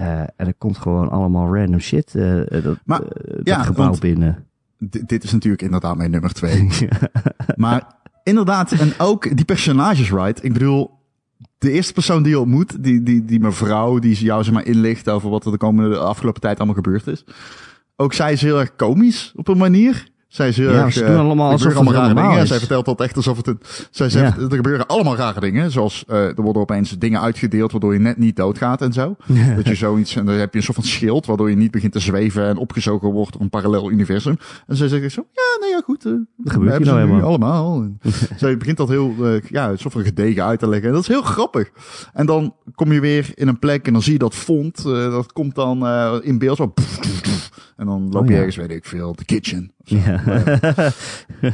Uh, 0.00 0.20
en 0.20 0.30
er 0.36 0.54
komt 0.54 0.78
gewoon 0.78 1.10
allemaal 1.10 1.56
random 1.56 1.80
shit 1.80 2.14
uh, 2.14 2.42
dat, 2.62 2.78
maar, 2.84 3.00
dat 3.00 3.40
ja, 3.42 3.62
gebouw 3.62 3.98
binnen. 3.98 4.46
Dit 4.78 5.24
is 5.24 5.32
natuurlijk 5.32 5.62
inderdaad 5.62 5.96
mijn 5.96 6.10
nummer 6.10 6.32
twee. 6.32 6.68
maar 7.56 7.94
inderdaad, 8.22 8.72
en 8.72 8.92
ook 8.98 9.36
die 9.36 9.44
personages, 9.44 10.10
right? 10.10 10.44
Ik 10.44 10.52
bedoel, 10.52 10.90
de 11.58 11.70
eerste 11.70 11.92
persoon 11.92 12.22
die 12.22 12.32
je 12.32 12.40
ontmoet, 12.40 12.82
die, 12.82 13.02
die, 13.02 13.24
die 13.24 13.40
mevrouw, 13.40 13.98
die 13.98 14.24
jou 14.24 14.44
zeg 14.44 14.54
maar 14.54 14.66
inlicht 14.66 15.08
over 15.08 15.30
wat 15.30 15.44
er 15.44 15.50
de 15.50 15.56
komende 15.56 15.90
de 15.90 15.98
afgelopen 15.98 16.40
tijd 16.40 16.56
allemaal 16.56 16.74
gebeurd 16.74 17.06
is. 17.06 17.24
Ook 17.96 18.12
zij 18.12 18.32
is 18.32 18.40
heel 18.40 18.58
erg 18.60 18.76
komisch 18.76 19.32
op 19.36 19.48
een 19.48 19.58
manier. 19.58 20.08
Zij 20.36 20.50
heel 20.50 20.72
ja, 20.72 20.90
ze 20.90 21.04
doen 21.04 21.16
allemaal 21.16 21.50
alsof 21.50 21.74
allemaal 21.74 21.92
rare 21.94 22.14
dingen. 22.14 22.42
is. 22.42 22.48
Zij 22.48 22.58
vertelt 22.58 22.84
dat 22.84 23.00
echt 23.00 23.16
alsof 23.16 23.36
het 23.36 23.46
een, 23.46 23.60
zij 23.90 24.08
zegt, 24.10 24.36
Ja. 24.36 24.42
er 24.42 24.56
gebeuren 24.56 24.86
allemaal 24.86 25.16
rare 25.16 25.40
dingen. 25.40 25.70
Zoals, 25.70 26.04
uh, 26.10 26.16
er 26.26 26.42
worden 26.42 26.62
opeens 26.62 26.90
dingen 26.98 27.20
uitgedeeld 27.20 27.70
waardoor 27.72 27.92
je 27.92 27.98
net 27.98 28.16
niet 28.18 28.36
doodgaat 28.36 28.82
en 28.82 28.92
zo. 28.92 29.16
Dat 29.56 29.66
je 29.66 29.74
zoiets, 29.74 30.16
en 30.16 30.26
dan 30.26 30.34
heb 30.34 30.52
je 30.52 30.58
een 30.58 30.64
soort 30.64 30.76
van 30.76 30.86
schild 30.86 31.26
waardoor 31.26 31.50
je 31.50 31.56
niet 31.56 31.70
begint 31.70 31.92
te 31.92 31.98
zweven 32.00 32.44
en 32.46 32.56
opgezogen 32.56 33.08
wordt 33.12 33.32
door 33.32 33.40
een 33.42 33.50
parallel 33.50 33.90
universum. 33.90 34.36
En 34.66 34.76
zij 34.76 34.88
zegt 34.88 35.12
zo, 35.12 35.26
ja, 35.32 35.60
nee, 35.60 35.70
ja, 35.70 35.80
goed. 35.84 36.04
Uh, 36.04 36.12
Dat 36.36 36.52
gebeurt 36.52 36.84
nou 36.84 36.96
nu 37.06 37.12
eenmaal. 37.12 37.28
allemaal. 37.28 37.86
Zij 38.36 38.56
begint 38.56 38.76
dat 38.76 38.88
heel, 38.88 39.14
uh, 39.20 39.40
ja, 39.48 39.70
een 39.70 39.78
soort 39.78 39.92
van 39.92 40.04
gedegen 40.04 40.44
uit 40.44 40.58
te 40.58 40.68
leggen. 40.68 40.88
En 40.88 40.94
dat 40.94 41.02
is 41.02 41.08
heel 41.08 41.22
grappig. 41.22 41.70
En 42.12 42.26
dan 42.26 42.54
kom 42.74 42.92
je 42.92 43.00
weer 43.00 43.30
in 43.34 43.48
een 43.48 43.58
plek 43.58 43.86
en 43.86 43.92
dan 43.92 44.02
zie 44.02 44.12
je 44.12 44.18
dat 44.18 44.34
font, 44.34 44.82
dat 44.82 45.32
komt 45.32 45.54
dan 45.54 45.86
in 46.22 46.38
beeld 46.38 46.56
zo. 46.56 46.72
En 47.76 47.86
dan 47.86 48.08
loop 48.10 48.22
Oh, 48.22 48.26
je 48.28 48.32
ja. 48.32 48.38
ergens, 48.38 48.56
weet 48.56 48.70
ik 48.70 48.84
veel, 48.84 49.14
de 49.14 49.24
kitchen. 49.24 49.72
zo. 49.84 49.96
Ja. 49.96 50.22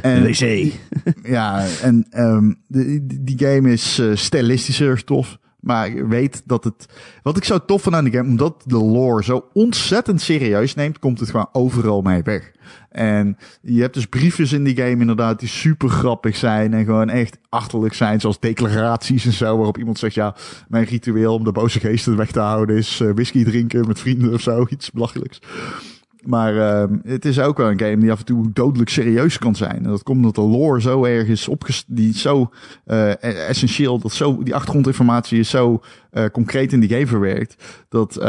En- 0.02 0.22
wc. 0.22 0.72
ja, 1.22 1.66
en 1.82 2.06
um, 2.16 2.56
die, 2.68 3.06
die 3.22 3.38
game 3.46 3.72
is 3.72 3.98
uh, 3.98 4.16
stilistischer 4.16 5.04
tof. 5.04 5.38
Maar 5.60 5.86
ik 5.88 6.04
weet 6.06 6.42
dat 6.44 6.64
het. 6.64 6.86
Wat 7.22 7.36
ik 7.36 7.44
zo 7.44 7.58
tof 7.64 7.82
vind 7.82 7.94
aan 7.94 8.04
die 8.04 8.12
game, 8.12 8.28
omdat 8.28 8.62
de 8.66 8.76
lore 8.76 9.24
zo 9.24 9.48
ontzettend 9.52 10.20
serieus 10.20 10.74
neemt, 10.74 10.98
komt 10.98 11.20
het 11.20 11.30
gewoon 11.30 11.48
overal 11.52 12.00
mee 12.02 12.22
weg. 12.22 12.52
En 12.88 13.36
je 13.60 13.80
hebt 13.80 13.94
dus 13.94 14.06
briefjes 14.06 14.52
in 14.52 14.64
die 14.64 14.76
game 14.76 15.00
inderdaad 15.00 15.40
die 15.40 15.48
super 15.48 15.88
grappig 15.88 16.36
zijn 16.36 16.74
en 16.74 16.84
gewoon 16.84 17.08
echt 17.08 17.38
achterlijk 17.48 17.94
zijn, 17.94 18.20
zoals 18.20 18.40
declaraties 18.40 19.24
en 19.26 19.32
zo, 19.32 19.56
waarop 19.56 19.78
iemand 19.78 19.98
zegt, 19.98 20.14
ja, 20.14 20.34
mijn 20.68 20.84
ritueel 20.84 21.34
om 21.34 21.44
de 21.44 21.52
boze 21.52 21.80
geesten 21.80 22.16
weg 22.16 22.30
te 22.30 22.40
houden 22.40 22.76
is 22.76 23.00
uh, 23.00 23.12
whisky 23.12 23.44
drinken 23.44 23.86
met 23.86 24.00
vrienden 24.00 24.32
of 24.32 24.40
zo, 24.40 24.66
iets 24.68 24.90
belachelijks. 24.90 25.38
Maar 26.22 26.54
uh, 26.54 26.84
het 27.02 27.24
is 27.24 27.40
ook 27.40 27.56
wel 27.56 27.70
een 27.70 27.78
game 27.78 27.96
die 27.96 28.12
af 28.12 28.18
en 28.18 28.24
toe 28.24 28.52
dodelijk 28.52 28.90
serieus 28.90 29.38
kan 29.38 29.54
zijn. 29.54 29.76
En 29.76 29.82
dat 29.82 30.02
komt 30.02 30.16
omdat 30.16 30.34
de 30.34 30.40
lore 30.40 30.80
zo 30.80 31.04
erg 31.04 31.28
is 31.28 31.48
opgest... 31.48 31.84
Die 31.88 32.18
zo 32.18 32.50
uh, 32.86 33.22
essentieel, 33.48 33.98
dat 33.98 34.12
zo, 34.12 34.42
die 34.42 34.54
achtergrondinformatie 34.54 35.38
is 35.38 35.50
zo 35.50 35.82
uh, 36.12 36.24
concreet 36.32 36.72
in 36.72 36.80
die 36.80 36.88
game 36.88 37.06
verwerkt. 37.06 37.84
Dat 37.88 38.16
uh, 38.16 38.24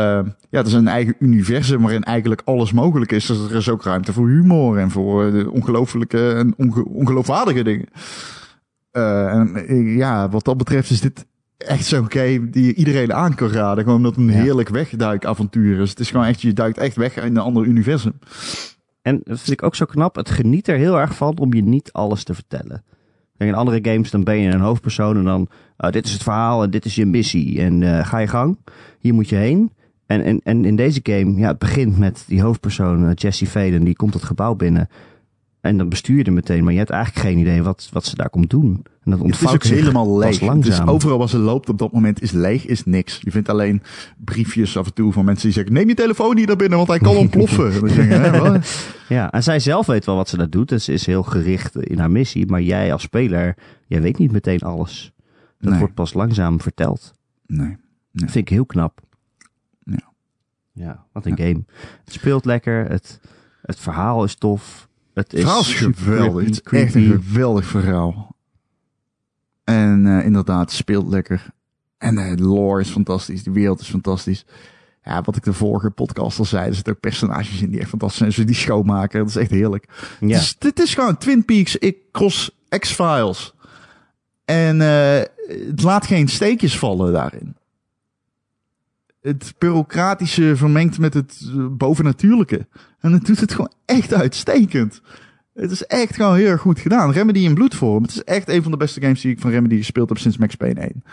ja, 0.50 0.58
het 0.58 0.68
is 0.68 0.74
een 0.74 0.88
eigen 0.88 1.16
universum 1.20 1.82
waarin 1.82 2.04
eigenlijk 2.04 2.42
alles 2.46 2.72
mogelijk 2.72 3.12
is. 3.12 3.26
Dus 3.26 3.50
er 3.50 3.56
is 3.56 3.70
ook 3.70 3.84
ruimte 3.84 4.14
voor 4.14 4.28
humor 4.28 4.78
en 4.78 4.92
voor 4.92 5.48
ongelooflijke 5.50 6.32
en 6.34 6.54
onge 6.58 6.86
ongeloofwaardige 6.86 7.64
dingen. 7.64 7.88
Uh, 8.92 9.34
en 9.34 9.96
ja, 9.96 10.30
wat 10.30 10.46
dat 10.46 10.58
betreft 10.58 10.90
is 10.90 11.02
dit 11.02 11.26
echt 11.58 11.86
zo'n 11.86 12.12
game 12.12 12.50
die 12.50 12.66
je 12.66 12.74
iedereen 12.74 13.14
aan 13.14 13.36
kan 13.36 13.50
raden. 13.50 13.84
Gewoon 13.84 13.98
omdat 13.98 14.16
het 14.16 14.24
een 14.26 14.32
Ja. 14.32 14.42
heerlijk 14.42 14.70
wegduikavontuur 14.70 15.80
is. 15.80 15.90
Het 15.90 16.00
is 16.00 16.12
gewoon 16.12 16.26
echt, 16.26 16.42
je 16.42 16.54
duikt 16.54 16.78
echt 16.78 16.96
weg 16.96 17.16
in 17.16 17.24
een 17.24 17.38
ander 17.38 17.66
universum. 17.66 18.14
En 19.02 19.22
dat 19.24 19.38
vind 19.38 19.52
ik 19.52 19.64
ook 19.64 19.76
zo 19.76 19.86
knap. 19.86 20.16
Het 20.16 20.30
geniet 20.30 20.68
er 20.68 20.78
heel 20.78 21.00
erg 21.00 21.16
van 21.16 21.38
om 21.38 21.54
je 21.54 21.64
niet 21.64 21.92
alles 21.92 22.24
te 22.24 22.34
vertellen. 22.34 22.84
Kijk, 23.38 23.50
in 23.50 23.56
andere 23.56 23.80
games 23.92 24.12
dan 24.12 24.24
ben 24.24 24.38
je 24.38 24.52
een 24.52 24.60
hoofdpersoon 24.60 25.18
en 25.18 25.24
dan... 25.24 25.48
Uh, 25.80 25.92
dit 25.92 26.06
is 26.06 26.14
het 26.14 26.24
verhaal 26.24 26.64
en 26.64 26.70
dit 26.70 26.86
is 26.86 26.96
je 26.96 27.06
missie. 27.06 27.62
En 27.62 27.82
uh, 27.82 28.06
ga 28.06 28.18
je 28.18 28.28
gang. 28.28 28.58
Hier 29.00 29.14
moet 29.14 29.30
je 29.30 29.36
heen. 29.36 29.72
En, 30.06 30.24
en, 30.24 30.40
en 30.44 30.66
in 30.66 30.76
deze 30.76 31.00
game, 31.04 31.40
ja, 31.40 31.48
het 31.48 31.60
begint 31.60 31.98
met 31.98 32.24
die 32.28 32.42
hoofdpersoon, 32.42 33.04
uh, 33.04 33.10
Jesse 33.14 33.46
Faden. 33.48 33.84
Die 33.84 33.96
komt 33.96 34.14
het 34.14 34.24
gebouw 34.24 34.56
binnen. 34.56 34.88
En 35.64 35.78
dan 35.78 35.90
bestuur 35.90 36.18
je 36.18 36.24
er 36.24 36.34
meteen. 36.34 36.64
Maar 36.64 36.72
je 36.72 36.78
hebt 36.78 36.90
eigenlijk 36.90 37.26
geen 37.28 37.38
idee 37.38 37.64
wat, 37.64 37.90
wat 37.92 38.06
ze 38.06 38.16
daar 38.16 38.30
komt 38.30 38.50
doen. 38.50 38.70
En 38.74 39.12
dat 39.12 39.20
Het 39.20 39.20
is 39.20 39.24
ontvouwt 39.26 39.56
ook 39.56 39.64
helemaal 39.64 40.18
leeg. 40.18 40.42
Is 40.42 40.82
overal 40.86 41.18
waar 41.18 41.30
ze 41.30 41.38
loopt 41.38 41.70
op 41.70 41.78
dat 41.78 41.92
moment 41.92 42.22
is 42.22 42.32
leeg, 42.32 42.66
is 42.66 42.86
niks. 42.86 43.20
Je 43.22 43.32
vindt 43.32 43.50
alleen 43.50 43.82
briefjes 44.18 44.78
af 44.78 44.86
en 44.86 44.94
toe 44.94 45.12
van 45.14 45.26
mensen 45.26 45.44
die 45.44 45.54
zeggen... 45.54 45.74
neem 45.74 45.88
je 45.88 45.94
telefoon 45.96 46.36
niet 46.36 46.48
naar 46.48 46.56
binnen, 46.56 46.78
want 46.78 46.90
hij 46.90 47.00
kan 47.00 47.16
ontploffen. 47.26 47.88
En? 47.98 48.62
Ja, 49.10 49.32
en 49.32 49.44
zij 49.44 49.60
zelf 49.60 49.86
weet 49.86 50.06
wel 50.06 50.16
wat 50.16 50.30
ze 50.30 50.38
daar 50.38 50.50
doet. 50.50 50.70
Dus 50.70 50.84
ze 50.84 50.94
is 50.94 51.06
heel 51.06 51.24
gericht 51.24 51.76
in 51.76 52.00
haar 52.00 52.12
missie. 52.12 52.48
Maar 52.48 52.62
jij 52.62 52.94
als 52.94 53.02
speler, 53.02 53.56
jij 53.88 54.02
weet 54.02 54.18
niet 54.18 54.32
meteen 54.32 54.60
alles. 54.62 55.12
Dat 55.60 55.70
Nee. 55.70 55.80
wordt 55.80 55.94
pas 55.94 56.14
langzaam 56.14 56.62
verteld. 56.62 57.14
Nee. 57.46 57.78
Dat 58.12 58.32
vind 58.32 58.48
ik 58.50 58.54
heel 58.54 58.66
knap. 58.66 59.02
Ja. 59.84 60.12
Ja, 60.72 61.06
wat 61.12 61.26
een 61.26 61.38
game. 61.38 61.64
Het 62.04 62.14
speelt 62.14 62.46
lekker. 62.46 62.90
Het, 62.90 63.20
het 63.62 63.80
verhaal 63.80 64.24
is 64.24 64.36
tof. 64.36 64.88
Het 65.14 65.34
is 65.34 65.74
geweldig. 65.74 66.44
Het 66.44 66.52
is 66.52 66.62
creepy, 66.62 66.86
echt 66.86 66.96
een 66.96 67.12
geweldig 67.12 67.66
verhaal. 67.66 68.36
En 69.64 70.06
uh, 70.06 70.26
inderdaad, 70.26 70.72
speelt 70.72 71.08
lekker. 71.08 71.46
En 71.98 72.18
uh, 72.18 72.36
de 72.36 72.44
lore 72.44 72.82
is 72.82 72.90
fantastisch. 72.90 73.44
De 73.44 73.52
wereld 73.52 73.80
is 73.80 73.90
fantastisch. 73.90 74.46
Ja, 75.04 75.22
wat 75.22 75.36
ik 75.36 75.44
de 75.44 75.54
vorige 75.54 75.90
podcast 75.90 76.40
al 76.40 76.46
zei, 76.46 76.68
er 76.68 76.76
zitten 76.76 76.94
ook 76.94 77.00
personages 77.00 77.62
in 77.62 77.70
die 77.70 77.80
echt 77.80 77.90
fantastisch 77.90 78.20
zijn. 78.20 78.34
Ze 78.34 78.44
die 78.44 78.56
schoonmaken, 78.56 79.20
dat 79.20 79.30
is 79.30 79.36
echt 79.36 79.52
heerlijk. 79.52 79.88
Ja. 80.20 80.42
Dit 80.58 80.80
is 80.80 80.94
gewoon 80.94 81.18
Twin 81.18 81.46
Peaks 81.46 81.76
ik 81.76 81.98
cross 82.12 82.52
X-Files. 82.70 83.54
En 84.46 84.76
uh, 84.76 85.20
het 85.70 85.82
laat 85.82 86.06
geen 86.06 86.28
steekjes 86.28 86.78
vallen 86.78 87.14
daarin. 87.14 87.56
Het 89.24 89.56
bureaucratische 89.58 90.56
vermengt 90.56 91.00
met 91.00 91.14
het 91.14 91.52
uh, 91.56 91.68
bovennatuurlijke. 91.70 92.68
En 93.00 93.12
het 93.12 93.26
doet 93.26 93.40
het 93.40 93.52
gewoon 93.52 93.74
echt 93.86 94.14
uitstekend. 94.14 95.02
Het 95.54 95.72
is 95.72 95.86
echt 95.86 96.16
gewoon 96.16 96.36
heel 96.36 96.48
erg 96.48 96.62
goed 96.62 96.80
gedaan. 96.80 97.12
Remedy 97.12 97.40
in 97.40 97.54
bloedvorm. 97.54 98.02
Het 98.02 98.12
is 98.12 98.24
echt 98.24 98.50
een 98.50 98.62
van 98.62 98.72
de 98.72 98.78
beste 98.78 99.02
games 99.02 99.22
die 99.22 99.32
ik 99.32 99.40
van 99.40 99.52
Remedy 99.52 99.78
gespeeld 99.78 100.10
heb 100.10 100.18
sinds 100.18 100.38
Max 100.38 100.56
Payne 100.56 100.80
1. 100.80 101.04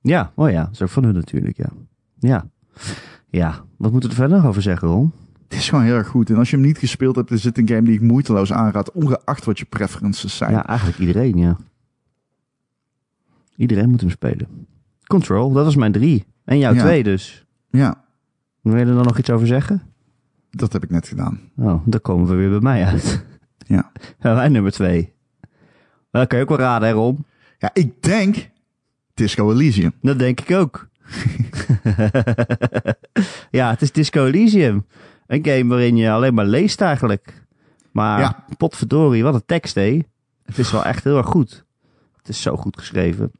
Ja, 0.00 0.32
oh 0.34 0.50
ja. 0.50 0.70
Ook 0.82 0.88
van 0.88 1.04
hun 1.04 1.14
natuurlijk, 1.14 1.56
ja. 1.56 1.68
Ja. 2.18 2.46
Ja, 3.26 3.64
wat 3.76 3.92
moeten 3.92 4.10
we 4.10 4.16
er 4.16 4.20
verder 4.20 4.38
nog 4.38 4.46
over 4.46 4.62
zeggen, 4.62 4.88
Ron? 4.88 5.12
Het 5.48 5.58
is 5.58 5.68
gewoon 5.68 5.84
heel 5.84 5.94
erg 5.94 6.08
goed. 6.08 6.30
En 6.30 6.36
als 6.36 6.50
je 6.50 6.56
hem 6.56 6.64
niet 6.64 6.78
gespeeld 6.78 7.16
hebt, 7.16 7.30
is 7.30 7.44
het 7.44 7.58
een 7.58 7.68
game 7.68 7.82
die 7.82 7.94
ik 7.94 8.00
moeiteloos 8.00 8.52
aanraad. 8.52 8.92
Ongeacht 8.92 9.44
wat 9.44 9.58
je 9.58 9.64
preferences 9.64 10.36
zijn. 10.36 10.52
Ja, 10.52 10.66
eigenlijk 10.66 10.98
iedereen, 10.98 11.36
ja. 11.36 11.56
Iedereen 13.56 13.90
moet 13.90 14.00
hem 14.00 14.10
spelen. 14.10 14.48
Control, 15.06 15.52
dat 15.52 15.64
was 15.64 15.76
mijn 15.76 15.92
drie. 15.92 16.24
En 16.50 16.58
jouw 16.58 16.74
Ja. 16.74 16.80
twee 16.82 17.02
dus. 17.02 17.44
ja, 17.70 18.04
Wil 18.60 18.74
je 18.76 18.80
er 18.84 18.94
dan 18.94 19.04
nog 19.04 19.18
iets 19.18 19.30
over 19.30 19.46
zeggen? 19.46 19.82
dat 20.50 20.72
heb 20.72 20.82
ik 20.84 20.90
net 20.90 21.08
gedaan. 21.08 21.40
Oh, 21.56 21.82
dan 21.86 22.00
komen 22.00 22.28
we 22.28 22.34
weer 22.34 22.50
bij 22.50 22.60
mij 22.60 22.84
uit. 22.84 23.24
Ja. 23.66 23.92
Ja, 24.20 24.34
wij 24.34 24.48
nummer 24.48 24.72
twee. 24.72 25.12
Dat 26.10 26.26
kan 26.26 26.38
je 26.38 26.44
ook 26.44 26.50
wel 26.50 26.58
raden, 26.58 26.88
hè, 26.88 26.94
Ron? 26.94 27.24
Ja, 27.58 27.70
ik 27.72 28.02
denk 28.02 28.48
Disco 29.14 29.52
Elysium. 29.52 29.92
Dat 30.00 30.18
denk 30.18 30.40
ik 30.40 30.56
ook. 30.56 30.88
ja, 33.50 33.70
het 33.70 33.82
is 33.82 33.92
Disco 33.92 34.24
Elysium. 34.26 34.86
Een 35.26 35.44
game 35.46 35.66
waarin 35.68 35.96
je 35.96 36.10
alleen 36.10 36.34
maar 36.34 36.46
leest 36.46 36.80
eigenlijk. 36.80 37.44
Maar 37.92 38.20
Ja. 38.20 38.44
potverdorie, 38.56 39.22
wat 39.22 39.34
een 39.34 39.46
tekst, 39.46 39.74
hé. 39.74 40.02
Het 40.44 40.58
is 40.58 40.70
wel 40.72 40.84
echt 40.84 41.04
heel 41.04 41.16
erg 41.16 41.26
goed. 41.26 41.64
Het 42.16 42.28
is 42.28 42.42
zo 42.42 42.56
goed 42.56 42.78
geschreven. 42.78 43.30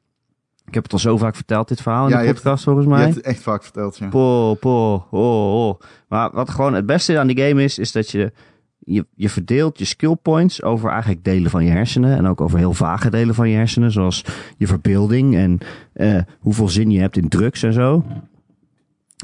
Ik 0.71 0.77
heb 0.77 0.83
het 0.85 0.93
al 0.93 0.99
zo 0.99 1.17
vaak 1.17 1.35
verteld, 1.35 1.69
dit 1.69 1.83
verhaal 1.83 2.05
in 2.05 2.11
Ja, 2.11 2.17
de 2.17 2.21
je 2.23 2.27
hebt- 2.29 2.41
podcast, 2.43 2.65
volgens 2.65 2.85
Je 2.87 2.93
mij. 2.93 3.03
hebt 3.03 3.15
het 3.15 3.25
echt 3.25 3.43
vaak 3.43 3.63
verteld, 3.63 3.97
ja. 3.99 4.09
Po, 4.09 4.55
po, 4.55 5.07
oh, 5.11 5.67
oh. 5.69 5.81
Maar 6.09 6.31
wat 6.33 6.51
gewoon 6.51 6.75
het 6.75 6.87
beste 6.87 7.19
aan 7.19 7.27
die 7.27 7.41
game 7.47 7.63
is, 7.63 7.79
is 7.79 7.93
dat 7.93 8.11
je... 8.11 8.33
je, 8.79 9.07
je 9.15 9.29
verdeelt 9.29 9.79
je 9.79 9.85
skill 9.85 10.17
points 10.23 10.63
over 10.63 10.91
eigenlijk 10.91 11.25
delen 11.25 11.51
van 11.51 11.65
je 11.65 11.71
hersenen. 11.71 12.17
En 12.17 12.27
ook 12.27 12.41
over 12.41 12.59
heel 12.59 12.73
vage 12.73 13.11
delen 13.11 13.35
van 13.35 13.49
je 13.49 13.57
hersenen. 13.57 13.91
Zoals 13.93 14.25
je 14.57 14.67
verbeelding 14.67 15.37
en 15.37 15.59
eh, 15.93 16.19
hoeveel 16.41 16.69
zin 16.69 16.91
je 16.91 17.01
hebt 17.01 17.17
in 17.17 17.29
drugs 17.29 17.63
en 17.63 17.73
zo. 17.73 18.05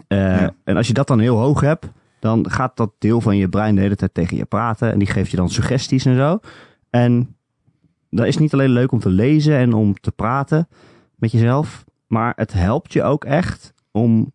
Eh, 0.09 0.19
Ja. 0.19 0.55
En 0.65 0.77
als 0.77 0.87
je 0.87 0.93
dat 0.93 1.07
dan 1.07 1.19
heel 1.21 1.37
hoog 1.39 1.61
hebt, 1.61 1.87
dan 2.21 2.51
gaat 2.51 2.77
dat 2.77 2.91
deel 2.99 3.21
van 3.21 3.37
je 3.37 3.49
brein 3.49 3.75
de 3.75 3.81
hele 3.81 3.97
tijd 3.97 4.15
tegen 4.15 4.37
je 4.37 4.45
praten. 4.45 4.93
En 4.93 4.99
die 4.99 5.09
geeft 5.09 5.31
je 5.31 5.37
dan 5.37 5.49
suggesties 5.51 6.05
en 6.05 6.17
zo. 6.17 6.39
En 6.91 7.37
dat 8.11 8.27
is 8.27 8.39
niet 8.39 8.53
alleen 8.53 8.71
leuk 8.71 8.93
om 8.93 9.01
te 9.01 9.09
lezen 9.11 9.57
en 9.57 9.73
om 9.75 9.95
te 10.01 10.11
praten 10.13 10.69
met 11.17 11.33
jezelf. 11.33 11.85
Maar 12.07 12.33
het 12.37 12.53
helpt 12.53 12.93
je 12.93 13.03
ook 13.03 13.25
echt 13.25 13.75
om, 13.91 14.33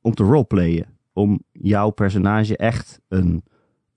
om 0.00 0.14
te 0.14 0.22
roleplayen. 0.22 0.86
Om 1.12 1.42
jouw 1.52 1.90
personage 1.90 2.56
echt 2.56 3.00
een, 3.08 3.44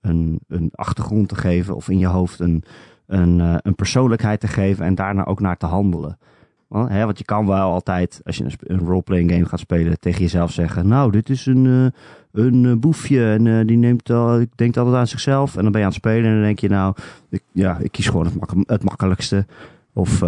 een, 0.00 0.40
een 0.48 0.70
achtergrond 0.74 1.28
te 1.28 1.34
geven. 1.34 1.76
Of 1.76 1.88
in 1.88 1.98
je 1.98 2.06
hoofd 2.06 2.40
een, 2.40 2.64
een, 3.06 3.40
eh, 3.40 3.54
een 3.62 3.74
persoonlijkheid 3.74 4.40
te 4.40 4.48
geven. 4.48 4.84
En 4.84 4.94
daarna 4.94 5.24
ook 5.24 5.40
naar 5.40 5.56
te 5.56 5.66
handelen. 5.66 6.18
Want, 6.66 6.88
hè, 6.88 7.02
je 7.02 7.24
kan 7.24 7.46
wel 7.46 7.70
altijd, 7.70 8.20
als 8.24 8.36
je 8.36 8.44
een, 8.58 8.78
roleplaying 8.78 9.30
game 9.30 9.44
gaat 9.44 9.58
spelen, 9.58 10.00
tegen 10.00 10.20
jezelf 10.20 10.52
zeggen: 10.52 10.88
Nou, 10.88 11.10
dit 11.10 11.28
is 11.28 11.46
een, 11.46 11.66
eh, 11.66 12.44
een 12.44 12.64
eh, 12.64 12.76
boefje 12.76 13.32
en 13.32 13.66
die 13.66 13.76
neemt 13.76 14.10
al, 14.10 14.40
ik 14.40 14.50
denkt 14.54 14.76
altijd 14.76 14.96
aan 14.96 15.06
zichzelf. 15.06 15.56
En 15.56 15.62
dan 15.62 15.72
ben 15.72 15.80
je 15.80 15.86
aan 15.86 15.92
het 15.92 16.00
spelen 16.00 16.24
en 16.24 16.32
dan 16.32 16.42
denk 16.42 16.58
je: 16.58 16.68
Nou, 16.68 16.94
ik, 17.28 17.42
ja, 17.52 17.78
ik 17.78 17.92
kies 17.92 18.06
gewoon 18.06 18.26
het, 18.26 18.54
het 18.66 18.84
makkelijkste. 18.84 19.46
Of 19.92 20.22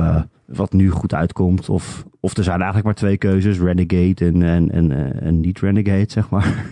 wat 0.52 0.72
nu 0.72 0.90
goed 0.90 1.14
uitkomt. 1.14 1.68
Of, 1.68 2.05
of 2.20 2.36
er 2.36 2.44
zijn 2.44 2.56
eigenlijk 2.56 2.85
maar 2.85 2.94
twee 2.94 3.16
keuzes: 3.16 3.59
Renegade 3.59 4.24
en, 4.24 4.43
en, 4.43 4.70
en, 4.70 4.90
eh, 4.93 5.27
en 5.27 5.40
niet 5.40 5.60
Renegade, 5.60 6.10
zeg 6.10 6.31
maar. 6.31 6.64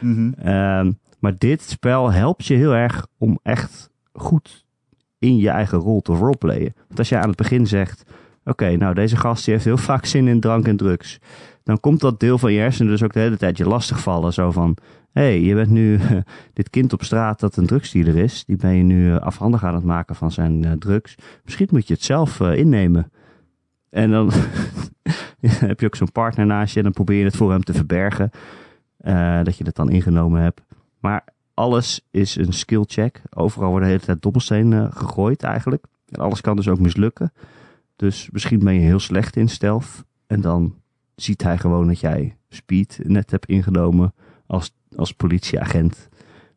Mhm. 0.00 0.32
Ehm, 0.38 0.92
maar 1.18 1.38
dit 1.38 1.62
spel 1.62 2.12
helpt 2.12 2.46
je 2.46 2.54
heel 2.54 2.74
erg 2.74 3.06
om 3.18 3.38
echt 3.42 3.90
goed 4.12 4.64
in 5.18 5.36
je 5.36 5.48
eigen 5.48 5.78
rol 5.78 6.00
te 6.00 6.12
roleplayen. 6.12 6.74
Want 6.86 6.98
als 6.98 7.08
jij 7.08 7.20
aan 7.20 7.28
het 7.28 7.36
begin 7.36 7.66
zegt: 7.66 8.04
Oké, 8.44 8.76
nou 8.76 8.94
deze 8.94 9.16
gast 9.16 9.44
die 9.44 9.54
heeft 9.54 9.66
heel 9.66 9.76
vaak 9.76 10.04
zin 10.04 10.28
in 10.28 10.40
drank 10.40 10.66
en 10.66 10.76
drugs. 10.76 11.20
Dan 11.64 11.80
komt 11.80 12.00
dat 12.00 12.20
deel 12.20 12.38
van 12.38 12.52
je 12.52 12.60
hersenen 12.60 12.90
dus 12.90 13.02
ook 13.02 13.12
de 13.12 13.20
hele 13.20 13.36
tijd 13.36 13.56
je 13.56 13.68
lastigvallen. 13.68 14.32
Zo 14.32 14.50
van: 14.50 14.76
Hé, 15.12 15.22
hey, 15.22 15.40
je 15.40 15.54
bent 15.54 15.70
nu 15.70 16.00
dit 16.52 16.70
kind 16.70 16.92
op 16.92 17.04
straat 17.04 17.40
dat 17.40 17.56
een 17.56 17.66
drugsdealer 17.66 18.16
is. 18.16 18.44
Die 18.44 18.56
ben 18.56 18.74
je 18.74 18.82
nu 18.82 19.10
eh, 19.10 19.20
afhandig 19.20 19.64
aan 19.64 19.74
het 19.74 19.84
maken 19.84 20.14
van 20.14 20.30
zijn 20.30 20.64
eh, 20.64 20.72
drugs. 20.72 21.14
Misschien 21.44 21.68
moet 21.70 21.88
je 21.88 21.94
het 21.94 22.02
zelf 22.02 22.40
eh, 22.40 22.56
innemen. 22.56 23.10
En 23.90 24.10
dan 24.10 24.30
heb 25.40 25.80
je 25.80 25.86
ook 25.86 25.96
zo'n 25.96 26.12
partner 26.12 26.46
naast 26.46 26.72
je 26.72 26.78
en 26.78 26.84
dan 26.84 26.92
probeer 26.92 27.18
je 27.18 27.24
het 27.24 27.36
voor 27.36 27.50
hem 27.50 27.64
te 27.64 27.72
verbergen. 27.72 28.30
dat 29.44 29.56
je 29.56 29.64
het 29.64 29.74
dan 29.74 29.90
ingenomen 29.90 30.40
hebt. 30.42 30.62
Maar 31.00 31.24
alles 31.54 32.06
is 32.10 32.36
een 32.36 32.52
skill 32.52 32.84
check. 32.86 33.22
Overal 33.30 33.68
worden 33.68 33.88
de 33.88 33.94
hele 33.94 34.06
tijd 34.06 34.22
dobbelstenen 34.22 34.92
gegooid 34.92 35.42
eigenlijk. 35.42 35.84
En 36.08 36.20
alles 36.20 36.40
kan 36.40 36.56
dus 36.56 36.68
ook 36.68 36.78
mislukken. 36.78 37.32
Dus 37.96 38.28
misschien 38.32 38.58
ben 38.58 38.74
je 38.74 38.80
heel 38.80 38.98
slecht 38.98 39.36
in 39.36 39.48
stealth. 39.48 40.04
En 40.26 40.40
dan 40.40 40.74
ziet 41.16 41.42
hij 41.42 41.58
gewoon 41.58 41.86
dat 41.86 42.00
jij 42.00 42.36
speed 42.48 43.00
net 43.02 43.30
hebt 43.30 43.46
ingenomen 43.46 44.14
als, 44.46 44.74
als 44.96 45.12
politieagent. 45.12 46.08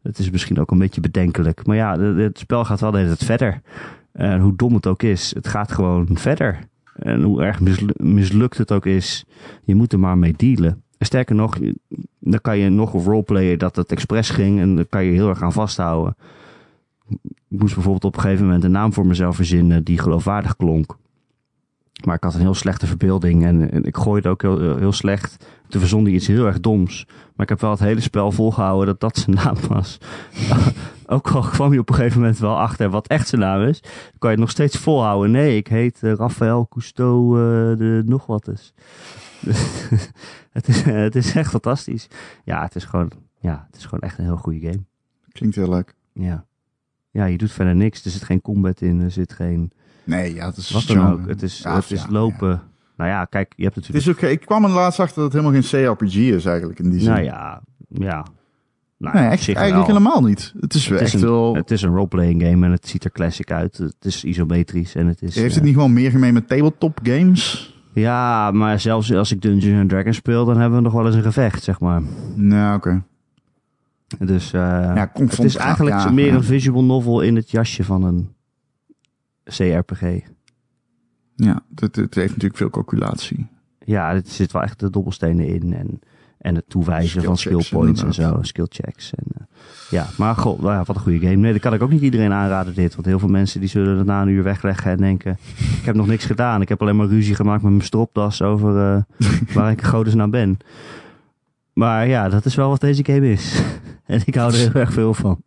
Het 0.02 0.18
is 0.18 0.30
misschien 0.30 0.60
ook 0.60 0.72
een 0.72 0.78
beetje 0.78 1.02
bedenkelijk. 1.02 1.66
Maar 1.66 1.76
ja, 1.76 2.00
het 2.00 2.40
spel 2.40 2.66
gaat 2.66 2.80
wel 2.80 2.92
de 2.92 3.16
verder. 3.18 3.62
En 4.12 4.40
hoe 4.40 4.56
dom 4.56 4.74
het 4.74 4.88
ook 4.88 5.04
is, 5.04 5.34
het 5.36 5.48
gaat 5.48 5.72
gewoon 5.72 6.08
verder. 6.12 6.60
En 6.96 7.22
hoe 7.22 7.44
erg 7.44 7.60
mislu- 7.60 7.94
mislukt 7.96 8.58
het 8.58 8.72
ook 8.72 8.86
is, 8.86 9.26
je 9.64 9.76
moet 9.76 9.94
er 9.94 10.00
maar 10.00 10.18
mee 10.18 10.34
dealen. 10.38 10.84
En 10.98 11.06
sterker 11.06 11.36
nog, 11.36 11.58
dan 12.20 12.42
kan 12.42 12.58
je 12.58 12.70
nog 12.70 12.92
roleplayen 12.92 13.60
dat 13.60 13.76
het 13.76 13.92
expres 13.92 14.30
ging 14.30 14.60
en 14.60 14.76
dan 14.76 14.90
kan 14.90 15.04
je 15.04 15.12
heel 15.12 15.30
erg 15.30 15.42
aan 15.42 15.54
vasthouden. 15.54 16.16
Ik 17.50 17.60
moest 17.60 17.74
bijvoorbeeld 17.74 18.06
op 18.06 18.16
een 18.16 18.22
gegeven 18.22 18.46
moment 18.46 18.64
een 18.64 18.72
naam 18.72 18.94
voor 18.94 19.06
mezelf 19.06 19.36
verzinnen 19.36 19.84
die 19.84 20.00
geloofwaardig 20.00 20.56
klonk. 20.56 20.98
Maar 22.06 22.16
ik 22.16 22.24
had 22.24 22.34
een 22.34 22.40
heel 22.40 22.54
slechte 22.54 22.88
verbeelding 22.88 23.46
en, 23.46 23.72
en 23.72 23.84
ik 23.84 23.98
gooide 23.98 24.30
ook 24.30 24.42
heel, 24.42 24.78
heel 24.78 24.92
slecht. 24.92 25.46
Toen 25.68 25.80
verzon 25.80 26.04
hij 26.04 26.14
iets 26.14 26.28
heel 26.28 26.46
erg 26.46 26.60
doms. 26.60 27.06
Maar 27.08 27.46
ik 27.46 27.50
heb 27.50 27.62
wel 27.62 27.72
het 27.72 27.80
hele 27.80 28.02
spel 28.02 28.32
volgehouden 28.32 28.86
dat 28.86 29.00
dat 29.00 29.18
zijn 29.18 29.36
naam 29.36 29.56
was. 29.68 29.98
ook 31.06 31.32
al 31.32 31.42
kwam 31.42 31.74
je 31.74 31.80
op 31.80 31.90
een 31.90 31.96
gegeven 31.96 32.20
moment 32.20 32.40
wel 32.40 32.60
achter 32.60 32.90
wat 32.90 33.08
echt 33.08 33.28
zijn 33.28 33.42
naam 33.42 33.62
is. 33.62 33.82
Dan 33.82 33.92
kan 34.20 34.30
je 34.30 34.36
het 34.36 34.40
nog 34.40 34.50
steeds 34.50 34.78
volhouden. 34.78 35.32
Nee, 35.32 35.58
ik 35.58 35.68
heet 35.68 36.04
eh, 36.04 36.14
Rafael 36.14 36.68
Cousteau 36.68 37.36
eh, 37.36 37.78
de 37.78 38.04
nog 38.06 38.26
wat 38.26 38.48
is. 38.48 38.74
het, 40.52 40.68
is 40.68 40.82
het 40.82 41.16
is 41.16 41.36
echt 41.36 41.50
fantastisch. 41.50 42.08
Ja, 42.44 42.62
het 42.62 42.76
is 42.76 42.86
gewoon, 42.86 43.12
ja, 43.40 43.66
het 43.68 43.78
is 43.78 43.84
gewoon 43.84 44.00
echt 44.00 44.18
een 44.18 44.26
heel 44.26 44.38
goede 44.38 44.60
game. 44.60 44.84
Klinkt 45.32 45.56
heel 45.56 45.70
leuk. 45.70 45.96
Ja. 46.14 46.46
Ja, 47.12 47.26
je 47.26 47.38
doet 47.38 47.52
verder 47.52 47.76
niks. 47.76 48.06
Er 48.06 48.12
zit 48.12 48.24
geen 48.24 48.42
combat 48.42 48.82
in. 48.82 49.02
Er 49.02 49.12
zit 49.12 49.34
geen... 49.34 49.72
Nee, 50.08 50.34
ja, 50.34 50.46
het 50.46 50.58
is 50.58 50.72
Wat 50.72 50.84
dan 50.88 51.12
ook. 51.12 51.28
Het 51.28 51.42
is, 51.42 51.60
Ja, 51.64 51.76
het 51.76 51.92
is 51.92 52.02
ja, 52.02 52.08
lopen. 52.10 52.62
Nou 52.98 53.10
ja, 53.10 53.26
kijk, 53.26 53.54
je 53.56 53.64
hebt 53.64 53.76
Het 53.76 53.88
natuurlijk... 53.88 54.20
is 54.20 54.26
ook, 54.26 54.32
ik 54.32 54.46
kwam 54.46 54.64
er 54.64 54.70
laatst 54.70 55.00
achter 55.00 55.16
dat 55.16 55.34
het 55.34 55.42
helemaal 55.42 55.62
geen 55.62 55.86
CRPG 55.86 56.16
is 56.16 56.46
eigenlijk 56.46 56.80
in 56.80 56.90
die 56.90 57.00
zin. 57.00 57.12
nou 57.12 57.24
ja, 57.24 57.62
ja. 57.88 58.26
Nou, 58.98 59.16
nee, 59.16 59.28
echt, 59.28 59.48
eigenlijk 59.48 59.88
wel. 59.88 59.98
helemaal 59.98 60.22
niet. 60.22 60.54
Het 60.60 60.74
is, 60.74 60.88
Het 60.88 61.02
is, 61.02 61.14
echt 61.14 61.22
een, 61.24 61.30
wel... 61.30 61.56
het 61.56 61.72
is 61.72 61.82
een 61.82 61.94
roleplaying 61.94 62.42
game 62.42 62.66
en 62.66 62.72
het 62.72 62.88
ziet 62.88 63.04
er 63.04 63.12
classic 63.12 63.52
uit. 63.52 63.78
Het 63.78 63.96
is 64.06 64.24
isometrisch 64.24 64.96
en 64.96 65.08
het 65.08 65.22
is... 65.22 65.36
heeft 65.36 65.50
eh, 65.50 65.56
het 65.56 65.64
niet 65.64 65.74
gewoon 65.74 65.94
meer 65.94 66.12
gemeen 66.12 66.34
met 66.34 66.48
tabletop 66.48 67.00
games? 67.04 67.76
Ja, 67.94 68.52
maar 68.52 68.80
zelfs 68.80 69.14
als 69.14 69.32
ik 69.32 69.42
Dungeons 69.42 69.80
and 69.80 69.90
Dragons 69.90 70.16
speel, 70.16 70.46
dan 70.46 70.58
hebben 70.58 70.78
we 70.78 70.84
nog 70.84 70.94
wel 70.94 71.06
eens 71.06 71.16
een 71.16 71.22
gevecht, 71.22 71.64
zeg 71.64 71.80
maar. 71.80 72.02
Nou, 72.36 72.76
oké. 72.76 73.04
Dus 74.20 74.54
eh, 74.54 74.62
Ja, 74.62 75.12
het 75.14 75.44
is 75.44 75.56
eigenlijk 75.56 75.96
ja, 75.96 76.12
meer 76.12 76.28
ja. 76.28 76.34
een 76.34 76.44
visual 76.44 76.84
novel 76.84 77.22
in 77.22 77.36
het 77.36 77.52
jasje 77.52 77.84
van 77.84 78.04
een 78.04 78.36
CRPG. 79.50 80.02
Ja, 81.36 81.62
het, 81.76 81.96
het 81.96 82.16
heeft 82.16 82.32
natuurlijk 82.32 82.58
veel 82.58 82.70
calculatie. 82.70 83.48
Ja, 83.86 84.14
er 84.14 84.22
zit 84.26 84.52
wel 84.52 84.62
echt 84.62 84.80
de 84.80 84.90
dobbelstenen 84.90 85.48
in 85.48 85.74
en, 85.74 86.00
en 86.38 86.56
het 86.56 86.70
toewijzen 86.70 87.10
Skill 87.10 87.24
van 87.24 87.38
skill 87.38 87.64
points 87.70 88.04
en 88.04 88.14
zo, 88.14 88.38
skill 88.42 88.66
checks. 88.70 89.14
En, 89.14 89.26
eh, 89.38 89.44
ja, 89.90 90.08
maar 90.18 90.36
goh, 90.36 90.60
nou 90.62 90.74
ja, 90.74 90.84
wat 90.84 90.96
een 90.96 91.02
goede 91.02 91.20
game. 91.20 91.36
Nee, 91.36 91.52
dat 91.52 91.62
kan 91.62 91.74
ik 91.74 91.82
ook 91.82 91.90
niet 91.90 92.02
iedereen 92.02 92.32
aanraden 92.32 92.74
dit, 92.74 92.96
want 92.96 93.08
heel 93.08 93.20
veel 93.20 93.30
mensen 93.30 93.60
die 93.60 93.70
zullen 93.70 93.98
het 93.98 94.06
na 94.06 94.22
een 94.22 94.28
uur 94.28 94.44
wegleggen 94.44 94.92
en 94.92 94.98
denken, 94.98 95.38
ik 95.58 95.86
heb 95.86 95.96
nog 95.96 96.08
niks 96.08 96.26
gedaan. 96.26 96.62
Ik 96.62 96.70
heb 96.70 96.82
alleen 96.82 96.96
maar 96.96 97.08
ruzie 97.08 97.36
gemaakt 97.36 97.62
met 97.62 97.72
mijn 97.72 97.84
stropdas 97.84 98.42
over 98.42 98.78
eh, 98.78 99.02
waar 99.54 99.72
ik 99.72 99.84
godes 99.84 100.14
naar 100.14 100.30
ben. 100.30 100.58
Maar 101.74 102.08
ja, 102.08 102.30
dat 102.30 102.46
is 102.46 102.56
wel 102.56 102.70
wat 102.70 102.82
deze 102.82 103.06
game 103.06 103.32
is. 103.32 103.62
en 104.06 104.22
ik 104.26 104.36
hou 104.36 104.52
er 104.52 104.58
heel 104.58 104.74
erg 104.74 104.94
veel 104.94 105.14
van. 105.14 105.42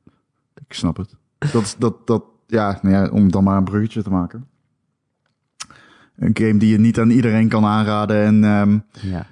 Ik 0.54 0.72
snap 0.72 0.96
het. 0.96 1.16
Dat, 1.52 1.76
dat, 1.78 2.06
dat, 2.06 2.24
ja, 2.50 2.78
nou 2.82 2.94
ja, 2.94 3.08
om 3.10 3.30
dan 3.30 3.44
maar 3.44 3.56
een 3.56 3.64
bruggetje 3.64 4.02
te 4.02 4.10
maken. 4.10 4.46
Een 6.16 6.36
game 6.36 6.56
die 6.58 6.70
je 6.70 6.78
niet 6.78 6.98
aan 7.00 7.10
iedereen 7.10 7.48
kan 7.48 7.64
aanraden 7.64 8.24
en 8.24 8.44
ehm, 8.44 8.78
Ja. 9.10 9.26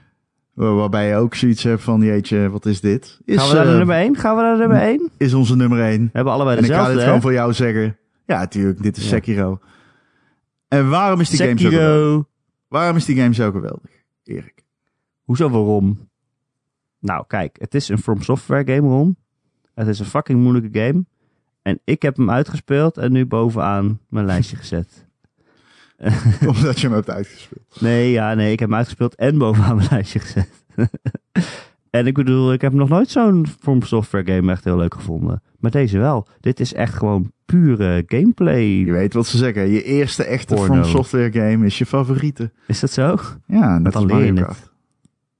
waar- 0.53 0.75
waarbij 0.75 1.09
je 1.09 1.15
ook 1.17 1.35
zoiets 1.35 1.63
hebt 1.63 1.83
van, 1.83 2.01
jeetje, 2.01 2.51
wat 2.51 2.67
is 2.67 2.81
dit? 2.81 3.21
Is, 3.25 3.37
Gaan 3.37 3.49
we 3.49 3.55
naar 3.55 3.65
de 3.65 3.71
nummer 3.77 3.97
1? 3.97 4.17
Gaan 4.17 4.37
we 4.37 4.43
naar 4.43 4.53
de 4.53 4.59
nummer 4.59 4.81
1? 4.83 4.99
We 4.99 5.25
is 5.25 5.35
onze 5.35 5.57
nummer 5.57 5.81
1. 5.81 6.11
hebben 6.13 6.33
allebei 6.33 6.57
En 6.57 6.65
ik 6.65 6.71
ga 6.71 6.77
dezelfde, 6.77 6.95
dit 6.95 7.05
gewoon 7.05 7.21
voor 7.21 7.33
jou 7.33 7.53
zeggen. 7.53 7.97
Ja, 8.27 8.39
natuurlijk, 8.39 8.83
dit 8.83 8.97
is. 8.97 9.09
Sekiro. 9.09 9.59
En 10.69 10.89
waarom 10.89 11.21
is 11.21 11.31
die 11.31 11.39
game 11.39 11.59
zo 11.61 11.69
geweldig? 11.69 12.25
Waarom 12.69 12.97
is 12.97 13.05
die 13.05 13.17
game 13.17 13.35
zo 13.35 13.51
geweldig, 13.51 13.91
Erik? 14.25 14.65
Hoezo 15.25 15.51
waarom? 15.51 16.09
Nou, 17.01 17.25
kijk, 17.27 17.57
het 17.61 17.75
is 17.75 17.89
een 17.89 17.99
From 17.99 18.23
Software 18.23 18.75
game, 18.75 18.89
Ron. 18.89 19.17
Het 19.75 19.87
is 19.89 19.99
een 19.99 20.07
fucking 20.07 20.41
moeilijke 20.43 20.79
game. 20.81 21.05
En 21.69 21.81
ik 21.85 22.03
heb 22.03 22.17
hem 22.17 22.31
uitgespeeld 22.31 22.97
en 22.97 23.13
nu 23.13 23.27
bovenaan 23.27 24.01
mijn 24.09 24.27
lijstje 24.27 24.57
gezet. 24.63 25.07
Omdat 26.47 26.81
je 26.81 26.87
hem 26.87 26.97
hebt 26.97 27.11
uitgespeeld. 27.11 27.81
Nee, 27.81 28.11
ja, 28.11 28.35
nee, 28.35 28.53
ik 28.53 28.59
heb 28.59 28.69
hem 28.69 28.79
uitgespeeld 28.79 29.15
en 29.15 29.39
bovenaan 29.39 29.77
mijn 29.77 29.89
lijstje 29.91 30.19
gezet. 30.19 30.65
en 31.91 32.07
ik 32.07 32.15
bedoel, 32.15 32.53
ik 32.53 32.61
heb 32.61 32.73
nog 32.73 32.89
nooit 32.89 33.11
zo'n 33.11 33.47
From 33.61 33.83
Software 33.83 34.35
game 34.35 34.53
echt 34.53 34.65
heel 34.65 34.77
leuk 34.77 34.95
gevonden. 34.95 35.43
Maar 35.59 35.71
deze 35.71 35.99
wel. 35.99 36.27
Dit 36.41 36.61
is 36.61 36.75
echt 36.75 36.95
gewoon 36.95 37.33
pure 37.45 38.03
gameplay. 38.07 38.63
Je 38.63 38.93
weet 38.93 39.15
wat 39.15 39.27
ze 39.27 39.37
zeggen. 39.37 39.69
Je 39.69 39.83
eerste 39.83 40.25
echte 40.25 40.55
Porno. 40.55 40.75
From 40.75 40.85
Software 40.85 41.33
game 41.33 41.67
is 41.67 41.79
je 41.79 41.87
favoriete. 41.87 42.53
Is 42.67 42.81
dat 42.81 42.91
zo? 42.91 43.19
Ja, 43.47 43.79
net 43.79 43.93
dan 43.93 44.07
leer 44.07 44.35
je 44.35 44.45
het. 44.45 44.71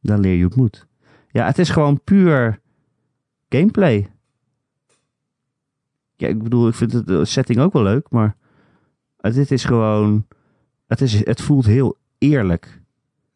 Dan 0.01 0.21
leer 0.21 0.37
je 0.37 0.45
het 0.45 0.57
moet. 0.57 0.87
Ja, 1.31 1.47
het 1.47 1.59
is 1.59 1.71
gewoon 1.71 2.01
puur 2.05 2.61
gameplay. 3.49 4.09
Ja, 6.21 6.29
ik 6.29 6.43
bedoel, 6.43 6.69
ik 6.69 6.75
vind 6.75 6.93
het, 6.93 7.07
de 7.07 7.25
setting 7.25 7.59
ook 7.59 7.73
wel 7.73 7.83
leuk, 7.83 8.11
maar 8.11 8.37
het- 9.21 9.35
dit 9.35 9.51
is 9.51 9.65
gewoon... 9.65 10.27
Het, 10.87 11.01
is, 11.01 11.25
het 11.25 11.41
voelt 11.41 11.67
heel 11.67 11.97
eerlijk. 12.19 12.81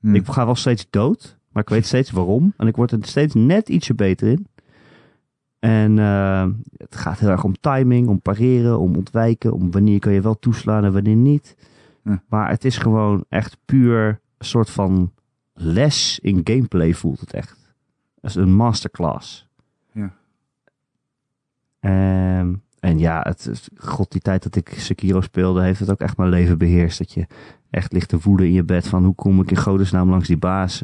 Hm. 0.00 0.14
Ik 0.14 0.26
ga 0.26 0.44
wel 0.44 0.54
steeds 0.54 0.86
dood, 0.90 1.38
maar 1.48 1.62
ik 1.62 1.68
weet 1.68 1.86
steeds 1.86 2.10
waarom. 2.10 2.54
En 2.56 2.66
ik 2.66 2.76
word 2.76 2.90
er 2.90 2.98
steeds 3.02 3.34
net 3.34 3.68
ietsje 3.68 3.94
beter 3.94 4.28
in. 4.28 4.46
En 5.58 5.98
eh, 5.98 6.46
het 6.76 6.96
gaat 6.96 7.18
heel 7.18 7.28
erg 7.28 7.44
om 7.44 7.60
timing, 7.60 8.08
om 8.08 8.20
pareren, 8.20 8.78
om 8.78 8.96
ontwijken, 8.96 9.52
om 9.52 9.70
wanneer 9.70 9.98
kan 9.98 10.12
je 10.12 10.20
wel 10.20 10.38
toeslaan 10.38 10.84
en 10.84 10.92
wanneer 10.92 11.16
niet. 11.16 11.56
Hm. 12.02 12.16
Maar 12.28 12.48
het 12.50 12.64
is 12.64 12.78
gewoon 12.78 13.24
echt 13.28 13.56
puur 13.64 14.20
een 14.38 14.46
soort 14.46 14.70
van 14.70 15.12
les 15.52 16.18
in 16.18 16.40
gameplay 16.44 16.94
voelt 16.94 17.20
het 17.20 17.32
echt. 17.32 17.74
Dat 18.20 18.30
is 18.30 18.36
een 18.36 18.54
masterclass. 18.54 19.48
Ja. 19.92 20.14
Ehm, 22.82 22.98
ja, 22.98 23.20
het, 23.28 23.70
god, 23.76 24.12
die 24.12 24.20
tijd 24.20 24.42
dat 24.42 24.56
ik 24.56 24.74
Sekiro 24.76 25.20
speelde, 25.20 25.62
heeft 25.62 25.80
het 25.80 25.90
ook 25.90 26.00
echt 26.00 26.16
mijn 26.16 26.30
leven 26.30 26.58
beheerst. 26.58 26.98
Dat 26.98 27.12
je 27.12 27.26
echt 27.70 27.92
ligt 27.92 28.08
te 28.08 28.20
voeden 28.20 28.46
in 28.46 28.52
je 28.52 28.64
bed 28.64 28.88
van 28.88 29.04
hoe 29.04 29.14
kom 29.14 29.40
ik 29.40 29.50
in 29.50 29.56
godesnaam 29.56 30.10
langs 30.10 30.28
die 30.28 30.36
baas. 30.36 30.82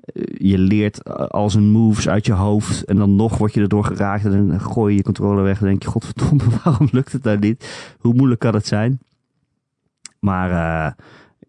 Eh, 0.00 0.22
Je 0.38 0.58
leert 0.58 1.04
al 1.30 1.50
zijn 1.50 1.70
moves 1.70 2.08
uit 2.08 2.26
je 2.26 2.32
hoofd 2.32 2.84
en 2.84 2.96
dan 2.96 3.16
nog 3.16 3.38
word 3.38 3.54
je 3.54 3.60
erdoor 3.60 3.84
geraakt 3.84 4.24
en 4.24 4.48
dan 4.48 4.60
gooi 4.60 4.90
je 4.90 4.96
je 4.96 5.04
controle 5.04 5.42
weg 5.42 5.60
en 5.60 5.66
denk 5.66 5.82
je, 5.82 5.88
godverdomme, 5.88 6.42
waarom 6.64 6.88
lukt 6.90 7.12
het 7.12 7.24
nou 7.24 7.38
niet? 7.38 7.94
Hoe 7.98 8.14
moeilijk 8.14 8.40
kan 8.40 8.54
het 8.54 8.66
zijn? 8.66 8.98
Maar 10.18 10.50
eh, 10.50 10.92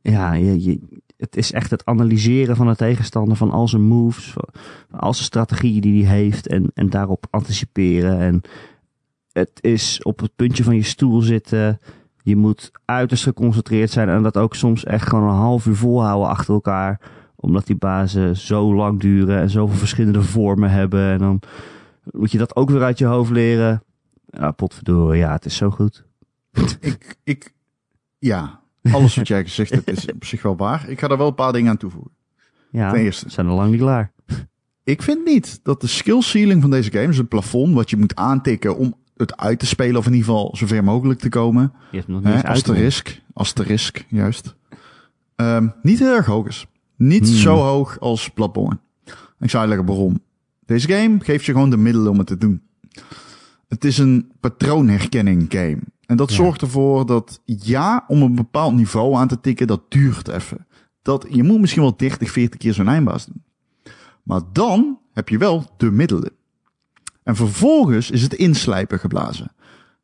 ja, 0.02 0.34
je, 0.34 0.80
het 1.18 1.36
is 1.38 1.52
echt 1.52 1.72
het 1.72 1.86
analyseren 1.86 2.56
van 2.56 2.68
de 2.68 2.76
tegenstander, 2.76 3.38
van 3.38 3.52
al 3.52 3.68
zijn 3.68 3.82
moves, 3.82 4.32
van 4.32 5.00
al 5.00 5.14
zijn 5.14 5.26
strategieën 5.26 5.82
die 5.82 6.06
hij 6.06 6.18
heeft 6.18 6.48
en, 6.48 6.72
en 6.74 6.90
daarop 6.90 7.28
anticiperen. 7.30 8.20
En 8.20 8.42
het 9.36 9.58
is 9.62 10.04
op 10.04 10.20
het 10.20 10.36
puntje 10.36 10.64
van 10.64 10.76
je 10.76 10.84
stoel 10.84 11.22
zitten. 11.22 11.80
Je 12.24 12.36
moet 12.36 12.72
uiterst 12.86 13.24
geconcentreerd 13.24 13.92
zijn 13.92 14.10
en 14.10 14.24
dat 14.24 14.38
ook 14.38 14.56
soms 14.56 14.84
echt 14.84 15.08
gewoon 15.10 15.30
een 15.30 15.36
half 15.36 15.66
uur 15.66 15.76
volhouden 15.76 16.28
achter 16.30 16.54
elkaar. 16.54 17.02
Omdat 17.36 17.68
die 17.68 17.76
bazen 17.76 18.38
zo 18.38 18.76
lang 18.76 19.00
duren 19.00 19.40
en 19.40 19.50
zoveel 19.50 19.78
verschillende 19.78 20.22
vormen 20.22 20.70
hebben. 20.70 21.12
En 21.12 21.18
dan 21.18 21.40
moet 22.12 22.32
je 22.32 22.38
dat 22.38 22.56
ook 22.56 22.70
weer 22.70 22.84
uit 22.84 22.98
je 22.98 23.06
hoofd 23.06 23.32
leren. 23.32 23.84
Ja, 24.26 24.52
potverdorie, 24.52 25.20
ja, 25.20 25.32
het 25.32 25.46
is 25.46 25.56
zo 25.56 25.70
goed. 25.70 26.06
Ik, 26.80 27.18
ik, 27.24 27.54
ja, 28.18 28.60
alles 28.92 29.16
wat 29.16 29.28
jij 29.28 29.44
gezegd 29.44 29.72
hebt 29.72 29.90
is 29.90 30.12
op 30.14 30.26
zich 30.26 30.42
wel 30.42 30.56
waar. 30.56 30.90
Ik 30.90 31.00
ga 31.00 31.08
er 31.08 31.18
wel 31.18 31.28
een 31.28 31.36
paar 31.36 31.54
dingen 31.54 31.70
aan 31.70 31.78
toevoegen. 31.78 32.12
Ja, 32.72 32.92
Ten 32.92 33.00
eerste. 33.00 33.30
zijn 33.30 33.48
al 33.48 33.56
lang 33.56 33.72
niet 33.72 33.80
klaar. 33.80 34.12
Ik 34.84 35.02
vind 35.02 35.26
niet 35.26 35.60
dat 35.64 35.82
de 35.82 35.88
skill 35.88 36.22
ceiling 36.22 36.62
van 36.62 36.70
deze 36.72 36.92
game, 36.92 37.08
dus 37.08 37.18
het 37.18 37.30
plafond 37.30 37.74
wat 37.74 37.90
je 37.90 37.98
moet 37.98 38.16
aantikken 38.16 38.78
om 38.78 38.96
het 39.18 39.38
uit 39.38 39.60
te 39.60 39.66
spelen, 39.66 39.98
of 39.98 40.06
in 40.06 40.14
ieder 40.14 40.28
geval 40.28 40.56
zover 40.56 40.84
mogelijk 40.84 41.20
te 41.20 41.30
komen. 41.30 41.74
Je 41.92 41.98
hebt 41.98 42.10
nog 42.10 42.24
niet 42.24 42.34
uit. 42.34 42.46
asterisk, 42.46 43.22
asterisk, 43.34 44.06
juist. 44.10 44.56
Ehm, 45.36 45.68
niet 45.82 46.00
heel 46.00 46.14
erg 46.16 46.26
hoog 46.26 46.48
is. 46.48 46.68
Niet 46.98 47.28
Hmm. 47.28 47.38
zo 47.38 47.56
hoog 47.56 48.00
als 48.00 48.30
Bloodborne. 48.30 48.80
Ik 49.40 49.50
zou 49.50 49.64
uitleggen 49.68 49.88
waarom. 49.96 50.20
Deze 50.66 50.88
game 50.88 51.18
geeft 51.20 51.46
je 51.46 51.52
gewoon 51.52 51.70
de 51.70 51.78
middelen 51.78 52.12
om 52.12 52.18
het 52.18 52.28
te 52.28 52.38
doen. 52.38 52.62
Het 53.68 53.86
is 53.86 53.98
een 53.98 54.32
patroonherkenning 54.40 55.46
game. 55.50 55.78
En 56.06 56.18
dat 56.18 56.30
Ja. 56.30 56.36
zorgt 56.36 56.62
ervoor 56.62 57.06
dat 57.06 57.42
ja, 57.46 58.04
om 58.08 58.22
een 58.22 58.36
bepaald 58.36 58.74
niveau 58.76 59.16
aan 59.16 59.28
te 59.28 59.40
tikken, 59.42 59.68
dat 59.68 59.82
duurt 59.92 60.28
even. 60.28 60.68
Dat, 61.02 61.26
je 61.30 61.44
moet 61.44 61.60
misschien 61.60 61.82
wel 61.82 61.96
30, 61.98 62.32
40 62.32 62.60
keer 62.60 62.74
zo'n 62.74 62.88
eindbaas 62.88 63.26
doen. 63.26 63.44
Maar 64.24 64.42
dan 64.52 65.00
heb 65.14 65.30
je 65.30 65.38
wel 65.38 65.66
de 65.78 65.92
middelen. 65.92 66.32
En 67.26 67.36
vervolgens 67.36 68.12
is 68.12 68.22
het 68.22 68.34
inslijpen 68.34 69.00
geblazen. 69.00 69.52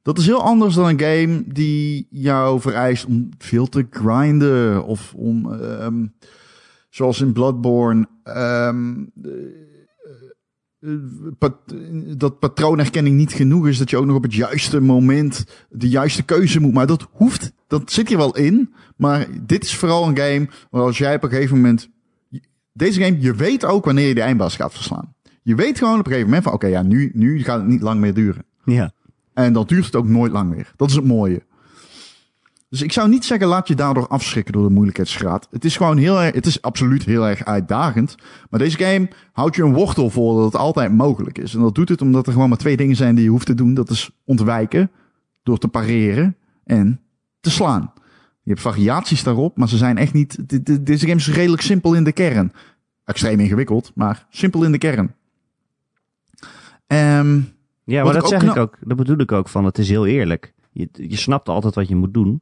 Dat 0.01 0.17
is 0.17 0.25
heel 0.25 0.41
anders 0.41 0.75
dan 0.75 0.87
een 0.87 0.99
game 0.99 1.43
die 1.47 2.07
jou 2.09 2.61
vereist 2.61 3.05
om 3.05 3.29
veel 3.37 3.67
te 3.67 3.87
grinden. 3.89 4.85
Of 4.85 5.13
om, 5.13 5.53
ehm, 5.53 6.05
zoals 6.89 7.21
in 7.21 7.33
Bloodborne, 7.33 8.07
ehm, 8.23 9.05
eh, 9.23 9.31
eh, 10.79 11.49
dat 12.17 12.39
patroonherkenning 12.39 13.17
niet 13.17 13.33
genoeg 13.33 13.67
is. 13.67 13.77
Dat 13.77 13.89
je 13.89 13.97
ook 13.97 14.05
nog 14.05 14.15
op 14.15 14.23
het 14.23 14.33
juiste 14.33 14.79
moment 14.79 15.45
de 15.69 15.89
juiste 15.89 16.23
keuze 16.23 16.59
moet. 16.59 16.73
Maar 16.73 16.87
dat 16.87 17.07
hoeft, 17.11 17.51
dat 17.67 17.91
zit 17.91 18.07
hier 18.07 18.17
wel 18.17 18.35
in. 18.35 18.73
Maar 18.95 19.27
dit 19.45 19.63
is 19.63 19.75
vooral 19.75 20.07
een 20.07 20.17
game 20.17 20.49
waar 20.69 20.83
als 20.83 20.97
jij 20.97 21.15
op 21.15 21.23
een 21.23 21.29
gegeven 21.29 21.55
moment... 21.55 21.89
Deze 22.73 23.01
game, 23.01 23.21
je 23.21 23.33
weet 23.33 23.65
ook 23.65 23.85
wanneer 23.85 24.07
je 24.07 24.15
de 24.15 24.21
eindbaas 24.21 24.55
gaat 24.55 24.73
verslaan. 24.73 25.15
Je 25.41 25.55
weet 25.55 25.77
gewoon 25.77 25.93
op 25.99 26.05
een 26.05 26.05
gegeven 26.11 26.25
moment 26.27 26.43
van, 26.43 26.53
oké, 26.53 26.67
ja, 26.67 26.81
nu, 26.81 27.11
nu 27.13 27.43
gaat 27.43 27.57
het 27.59 27.67
niet 27.67 27.81
lang 27.81 27.99
meer 27.99 28.13
duren. 28.13 28.43
Ja. 28.65 28.91
En 29.33 29.53
dan 29.53 29.65
duurt 29.65 29.85
het 29.85 29.95
ook 29.95 30.07
nooit 30.07 30.31
lang 30.31 30.49
meer. 30.49 30.71
Dat 30.75 30.89
is 30.89 30.95
het 30.95 31.05
mooie. 31.05 31.41
Dus 32.69 32.81
ik 32.81 32.91
zou 32.91 33.09
niet 33.09 33.25
zeggen, 33.25 33.47
laat 33.47 33.67
je 33.67 33.75
daardoor 33.75 34.07
afschrikken 34.07 34.53
door 34.53 34.67
de 34.67 34.73
moeilijkheidsgraad. 34.73 35.47
Het 35.51 35.65
is 35.65 35.77
gewoon 35.77 35.97
heel 35.97 36.21
erg, 36.21 36.35
het 36.35 36.45
is 36.45 36.61
absoluut 36.61 37.03
heel 37.05 37.27
erg 37.27 37.45
uitdagend. 37.45 38.15
Maar 38.49 38.59
deze 38.59 38.77
game 38.77 39.09
houdt 39.31 39.55
je 39.55 39.63
een 39.63 39.73
wortel 39.73 40.09
voor 40.09 40.35
dat 40.35 40.45
het 40.45 40.61
altijd 40.61 40.91
mogelijk 40.93 41.37
is. 41.37 41.53
En 41.53 41.61
dat 41.61 41.75
doet 41.75 41.89
het 41.89 42.01
omdat 42.01 42.27
er 42.27 42.33
gewoon 42.33 42.49
maar 42.49 42.57
twee 42.57 42.77
dingen 42.77 42.95
zijn 42.95 43.15
die 43.15 43.23
je 43.23 43.29
hoeft 43.29 43.45
te 43.45 43.53
doen. 43.55 43.73
Dat 43.73 43.89
is 43.89 44.11
ontwijken, 44.25 44.91
door 45.43 45.57
te 45.57 45.67
pareren 45.67 46.35
en 46.63 47.01
te 47.39 47.49
slaan. 47.51 47.91
Je 48.43 48.49
hebt 48.49 48.61
variaties 48.61 49.23
daarop, 49.23 49.57
maar 49.57 49.69
ze 49.69 49.77
zijn 49.77 49.97
echt 49.97 50.13
niet... 50.13 50.49
de- 50.49 50.63
de- 50.63 50.83
Deze 50.83 51.05
game 51.05 51.19
is 51.19 51.31
redelijk 51.31 51.61
simpel 51.61 51.93
in 51.93 52.03
de 52.03 52.11
kern. 52.11 52.51
Extreem 53.05 53.39
ingewikkeld, 53.39 53.91
maar 53.95 54.25
simpel 54.29 54.63
in 54.63 54.71
de 54.71 54.77
kern. 54.77 55.13
Ehm 56.91 57.39
Ja, 57.83 58.03
maar 58.03 58.13
dat 58.13 58.27
zeg 58.27 58.43
ik 58.43 58.57
ook. 58.57 58.77
Dat 58.81 58.97
bedoel 58.97 59.19
ik 59.19 59.31
ook 59.31 59.49
van, 59.49 59.65
het 59.65 59.77
is 59.77 59.89
heel 59.89 60.05
eerlijk. 60.05 60.53
Je, 60.71 60.89
je 60.91 61.17
snapt 61.17 61.49
altijd 61.49 61.75
wat 61.75 61.87
je 61.87 61.95
moet 61.95 62.13
doen. 62.13 62.41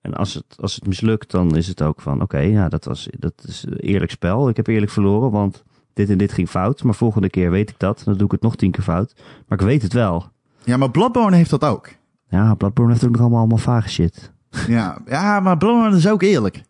En 0.00 0.14
als 0.14 0.34
het, 0.34 0.56
als 0.60 0.74
het 0.74 0.86
mislukt, 0.86 1.30
dan 1.30 1.56
is 1.56 1.66
het 1.66 1.82
ook 1.82 2.00
van, 2.00 2.22
oké, 2.22 2.38
ja, 2.38 2.68
dat, 2.68 2.84
was, 2.84 3.08
dat 3.18 3.32
is 3.46 3.64
een 3.68 3.76
eerlijk 3.76 4.10
spel. 4.10 4.48
Ik 4.48 4.56
heb 4.56 4.66
eerlijk 4.66 4.92
verloren, 4.92 5.30
want 5.30 5.64
dit 5.92 6.10
en 6.10 6.18
dit 6.18 6.32
ging 6.32 6.48
fout. 6.48 6.82
Maar 6.82 6.94
volgende 6.94 7.30
keer 7.30 7.50
weet 7.50 7.70
ik 7.70 7.78
dat. 7.78 8.02
Dan 8.04 8.14
doe 8.16 8.26
ik 8.26 8.32
het 8.32 8.42
nog 8.42 8.56
tien 8.56 8.70
keer 8.70 8.82
fout. 8.82 9.14
Maar 9.48 9.58
ik 9.58 9.66
weet 9.66 9.82
het 9.82 9.92
wel. 9.92 10.28
ja, 10.64 10.76
maar 10.76 10.90
Bloodborne 10.90 11.36
heeft 11.36 11.50
dat 11.50 11.64
ook. 11.64 11.88
Ja, 12.28 12.54
Bloodborne 12.54 12.92
heeft 12.92 13.04
ook 13.04 13.10
nog 13.10 13.20
allemaal, 13.20 13.38
allemaal 13.38 13.58
vage 13.58 13.88
shit. 13.88 14.32
Ja, 14.68 14.98
ja, 15.06 15.40
maar 15.40 15.56
Bloodborne 15.56 15.96
is 15.96 16.08
ook 16.08 16.22
eerlijk. 16.22 16.62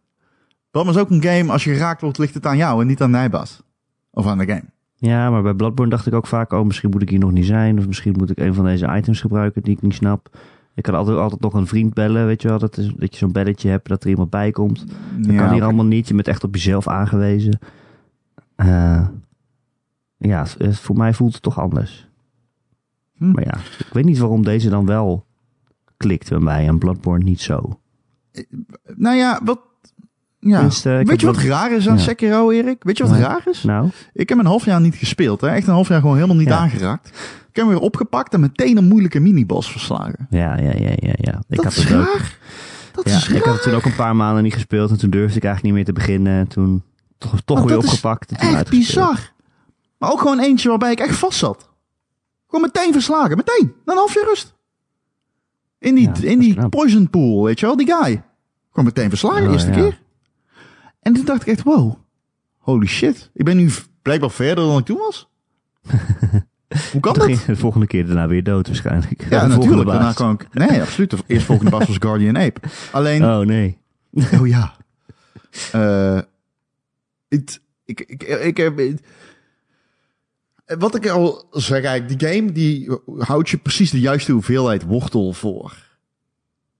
Bloodborne 0.70 1.00
is 1.00 1.06
ook 1.06 1.10
een 1.10 1.22
game, 1.22 1.52
als 1.52 1.64
je 1.64 1.72
geraakt 1.72 2.00
wordt, 2.00 2.18
ligt 2.18 2.34
het 2.34 2.46
aan 2.46 2.56
jou 2.56 2.80
en 2.80 2.86
niet 2.86 3.02
aan 3.02 3.10
Nijbas. 3.10 3.62
Of 4.10 4.26
aan 4.26 4.38
de 4.38 4.46
game. 4.46 4.74
Ja, 4.98 5.30
maar 5.30 5.42
bij 5.42 5.54
Bloodborne 5.54 5.90
dacht 5.90 6.06
ik 6.06 6.14
ook 6.14 6.26
vaak, 6.26 6.52
oh, 6.52 6.64
misschien 6.64 6.90
moet 6.90 7.02
ik 7.02 7.08
hier 7.10 7.18
nog 7.18 7.32
niet 7.32 7.46
zijn. 7.46 7.78
Of 7.78 7.86
misschien 7.86 8.14
moet 8.16 8.30
ik 8.30 8.38
een 8.38 8.54
van 8.54 8.64
deze 8.64 8.86
items 8.96 9.20
gebruiken 9.20 9.62
die 9.62 9.74
ik 9.76 9.82
niet 9.82 9.94
snap. 9.94 10.38
Ik 10.74 10.82
kan 10.82 10.94
altijd, 10.94 11.16
altijd 11.18 11.40
nog 11.40 11.54
een 11.54 11.66
vriend 11.66 11.94
bellen, 11.94 12.26
weet 12.26 12.42
je 12.42 12.48
wel. 12.48 12.58
Dat, 12.58 12.76
is, 12.78 12.92
dat 12.96 13.12
je 13.12 13.16
zo'n 13.18 13.32
belletje 13.32 13.68
hebt, 13.68 13.88
dat 13.88 14.04
er 14.04 14.10
iemand 14.10 14.30
bij 14.30 14.50
komt. 14.50 14.84
Dat 15.18 15.32
ja, 15.34 15.42
kan 15.44 15.52
hier 15.52 15.62
allemaal 15.62 15.84
niet. 15.84 16.08
Je 16.08 16.14
bent 16.14 16.28
echt 16.28 16.44
op 16.44 16.54
jezelf 16.54 16.88
aangewezen. 16.88 17.58
Eh, 18.54 19.06
ja, 20.16 20.46
het- 20.58 20.78
voor 20.78 20.96
mij 20.96 21.14
voelt 21.14 21.32
het 21.32 21.42
toch 21.42 21.58
anders. 21.60 22.08
Hm. 23.16 23.30
Maar 23.30 23.44
ja, 23.44 23.54
ik 23.78 23.88
weet 23.92 24.04
niet 24.04 24.18
waarom 24.18 24.44
deze 24.44 24.68
dan 24.70 24.86
wel 24.86 25.26
klikt 25.96 26.28
bij 26.28 26.38
mij 26.38 26.66
en 26.68 26.78
Bloodborne 26.78 27.24
niet 27.24 27.40
zo. 27.40 27.80
Nou 28.96 29.16
ja, 29.16 29.40
wat... 29.44 29.60
Ja. 30.38 30.68
Weet 30.82 31.20
je 31.20 31.26
wat 31.26 31.36
raar 31.36 31.72
is 31.72 31.88
aan 31.88 31.96
Ja. 31.96 32.02
Sekiro, 32.02 32.50
Erik? 32.50 32.82
Weet 32.84 32.96
je 32.98 33.06
wat 33.06 33.18
raar 33.18 33.42
is? 33.44 33.62
Nou, 33.62 33.88
Ik 34.12 34.28
heb 34.28 34.38
een 34.38 34.46
half 34.46 34.64
jaar 34.64 34.80
niet 34.80 34.94
gespeeld. 34.94 35.40
Hè? 35.40 35.48
Echt 35.48 35.66
een 35.66 35.72
half 35.72 35.88
jaar 35.88 36.00
gewoon 36.00 36.14
helemaal 36.14 36.36
niet 36.36 36.50
aangeraakt. 36.50 37.08
Ik 37.08 37.62
heb 37.62 37.64
hem 37.64 37.68
weer 37.68 37.78
opgepakt 37.84 38.32
en 38.34 38.40
meteen 38.40 38.76
een 38.76 38.88
moeilijke 38.88 39.20
miniboss 39.20 39.70
verslagen. 39.70 40.26
ja, 40.30 40.56
ja, 40.58 40.72
ja, 40.76 40.90
ja. 40.96 41.12
ja. 41.16 41.42
Ik 41.48 41.56
dat 41.56 41.64
had 41.64 41.76
is 41.76 41.84
het 41.84 41.98
ook. 41.98 42.04
raar. 42.06 42.38
Dat 42.92 43.08
Ja, 43.08 43.16
is 43.16 43.28
ik 43.28 43.34
had 43.34 43.44
raar. 43.44 43.54
het 43.54 43.62
toen 43.62 43.74
ook 43.74 43.84
een 43.84 43.94
paar 43.94 44.16
maanden 44.16 44.42
niet 44.42 44.54
gespeeld 44.54 44.90
en 44.90 44.98
toen 44.98 45.10
durfde 45.10 45.36
ik 45.36 45.44
eigenlijk 45.44 45.62
niet 45.64 45.84
meer 45.84 45.94
te 45.94 46.00
beginnen. 46.00 46.38
En 46.38 46.46
toen 46.48 46.82
toch, 47.18 47.40
toch 47.44 47.58
weer 47.62 47.68
dat 47.68 47.84
opgepakt. 47.84 48.30
En 48.30 48.36
toen 48.38 48.54
Echt 48.56 48.70
bizar. 48.70 49.32
Maar 49.98 50.12
ook 50.12 50.20
gewoon 50.20 50.40
eentje 50.40 50.68
waarbij 50.68 50.92
ik 50.92 51.00
echt 51.00 51.16
vast 51.16 51.38
zat. 51.38 51.68
Gewoon 52.46 52.70
meteen 52.72 52.92
verslagen. 52.92 53.36
Meteen. 53.36 53.72
Na 53.84 53.92
een 53.92 53.98
half 53.98 54.14
jaar 54.14 54.24
rust. 54.24 54.54
In 55.78 55.94
die, 55.94 56.06
dat 56.06 56.18
in 56.18 56.38
die 56.38 56.54
knap. 56.54 56.70
poison 56.70 57.10
pool, 57.10 57.44
weet 57.44 57.60
je 57.60 57.66
wel, 57.66 57.76
die 57.76 57.86
guy. 57.94 58.22
Gewoon 58.70 58.84
meteen 58.84 59.08
verslagen, 59.08 59.46
Oh, 59.46 59.52
eerste 59.52 59.70
keer. 59.70 60.04
En 61.06 61.12
toen 61.12 61.24
dacht 61.24 61.42
ik 61.42 61.48
echt, 61.48 61.62
wow. 61.62 61.94
Holy 62.58 62.86
shit. 62.86 63.30
Ik 63.34 63.44
ben 63.44 63.56
nu 63.56 63.70
blijkbaar 64.02 64.30
verder 64.30 64.64
dan 64.64 64.78
ik 64.78 64.84
toen 64.84 64.98
was. 64.98 65.28
Hoe 66.92 67.00
kan 67.00 67.14
dat? 67.14 67.42
de 67.46 67.56
volgende 67.56 67.86
keer 67.86 68.06
daarna 68.06 68.26
weer 68.28 68.42
dood 68.42 68.66
waarschijnlijk. 68.66 69.26
Ja, 69.30 69.44
De 69.46 69.52
volgende 69.52 69.56
natuurlijk. 69.56 69.88
Daarna 69.88 70.12
kwam 70.12 70.32
ik... 70.32 70.54
Nee, 70.54 70.80
absoluut. 70.82 71.10
De 71.10 71.16
eerstvolgende 71.26 71.70
baas 71.70 71.86
was 71.86 71.96
Guardian 71.98 72.38
Ape. 72.38 72.60
Alleen... 72.92 73.24
Oh 73.24 73.38
nee. 73.38 73.78
Oh 74.12 74.46
ja. 74.46 74.76
Het, 77.28 77.60
ik, 77.84 78.00
ik, 78.00 78.22
ik 78.22 78.56
heb. 78.56 78.80
wat 80.78 80.94
ik 80.94 81.08
al 81.08 81.46
zeg, 81.50 81.84
eigenlijk, 81.84 82.20
die 82.20 82.28
game 82.28 82.52
die 82.52 82.98
houdt 83.18 83.48
je 83.48 83.56
precies 83.56 83.90
de 83.90 84.00
juiste 84.00 84.32
hoeveelheid 84.32 84.82
wortel 84.82 85.32
voor. 85.32 85.76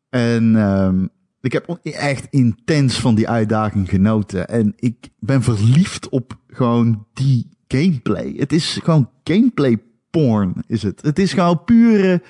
En 0.09 0.57
ehm, 0.57 1.07
ik 1.47 1.53
heb 1.53 1.79
echt 1.83 2.27
intens 2.31 3.01
van 3.01 3.15
die 3.15 3.29
uitdaging 3.29 3.89
genoten. 3.89 4.49
En 4.49 4.73
ik 4.77 5.09
ben 5.19 5.43
verliefd 5.43 6.09
op 6.09 6.39
gewoon 6.49 7.07
die 7.13 7.49
gameplay. 7.69 8.35
Het 8.37 8.53
is 8.53 8.79
gewoon 8.83 9.11
gameplay 9.25 9.79
porn, 10.11 10.65
is 10.67 10.83
het. 10.83 11.03
Het 11.03 11.19
is 11.19 11.33
gewoon 11.33 11.65
pure. 11.65 12.23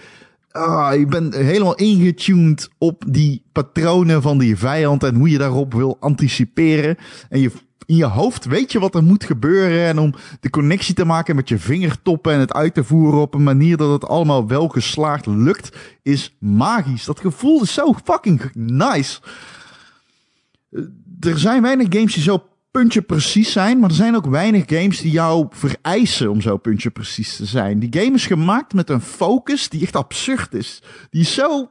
Ah, 0.57 0.99
je 0.99 1.07
bent 1.07 1.35
helemaal 1.35 1.75
ingetuned 1.75 2.69
op 2.79 3.05
die 3.09 3.43
patronen 3.53 4.23
van 4.23 4.39
die 4.39 4.57
vijand 4.57 5.03
en 5.03 5.15
hoe 5.15 5.31
je 5.31 5.39
daarop 5.39 5.75
wil 5.75 5.97
anticiperen. 6.01 6.97
En 7.29 7.41
je, 7.41 7.51
in 7.87 7.97
je 7.97 8.05
hoofd 8.05 8.45
weet 8.45 8.73
je 8.73 8.81
wat 8.81 8.95
er 8.95 9.03
moet 9.03 9.25
gebeuren. 9.25 9.87
En 9.87 9.99
om 9.99 10.15
de 10.41 10.51
connectie 10.51 10.95
te 10.95 11.05
maken 11.05 11.37
met 11.37 11.49
je 11.49 11.59
vingertoppen 11.59 12.33
en 12.33 12.41
het 12.41 12.53
uit 12.53 12.75
te 12.75 12.85
voeren 12.85 13.21
op 13.21 13.35
een 13.35 13.43
manier 13.43 13.77
dat 13.77 13.91
het 13.93 14.09
allemaal 14.09 14.47
wel 14.49 14.69
geslaagd 14.69 15.27
lukt, 15.27 15.77
is 16.03 16.37
magisch. 16.41 17.05
Dat 17.05 17.21
gevoel 17.21 17.63
is 17.63 17.73
zo 17.75 17.95
fucking 18.05 18.51
nice. 18.55 19.21
Eh, 20.71 20.83
Er 21.21 21.39
zijn 21.39 21.63
weinig 21.63 21.87
games 21.91 22.15
die 22.15 22.23
zo 22.23 22.45
puntje 22.77 23.03
precies 23.03 23.53
zijn, 23.53 23.79
maar 23.79 23.89
er 23.89 23.97
zijn 23.97 24.17
ook 24.17 24.27
weinig 24.27 24.65
games 24.67 25.01
die 25.01 25.11
jou 25.11 25.47
vereisen 25.51 26.31
om 26.31 26.41
zo 26.41 26.57
puntje 26.57 26.91
precies 26.91 27.37
te 27.37 27.45
zijn. 27.45 27.79
Die 27.79 28.03
game 28.03 28.15
is 28.15 28.27
gemaakt 28.27 28.75
met 28.75 28.91
een 28.91 29.01
focus 29.01 29.69
die 29.69 29.83
echt 29.83 29.97
absurd 29.97 30.55
is. 30.55 30.83
Die 31.11 31.21
is 31.21 31.35
zo 31.35 31.71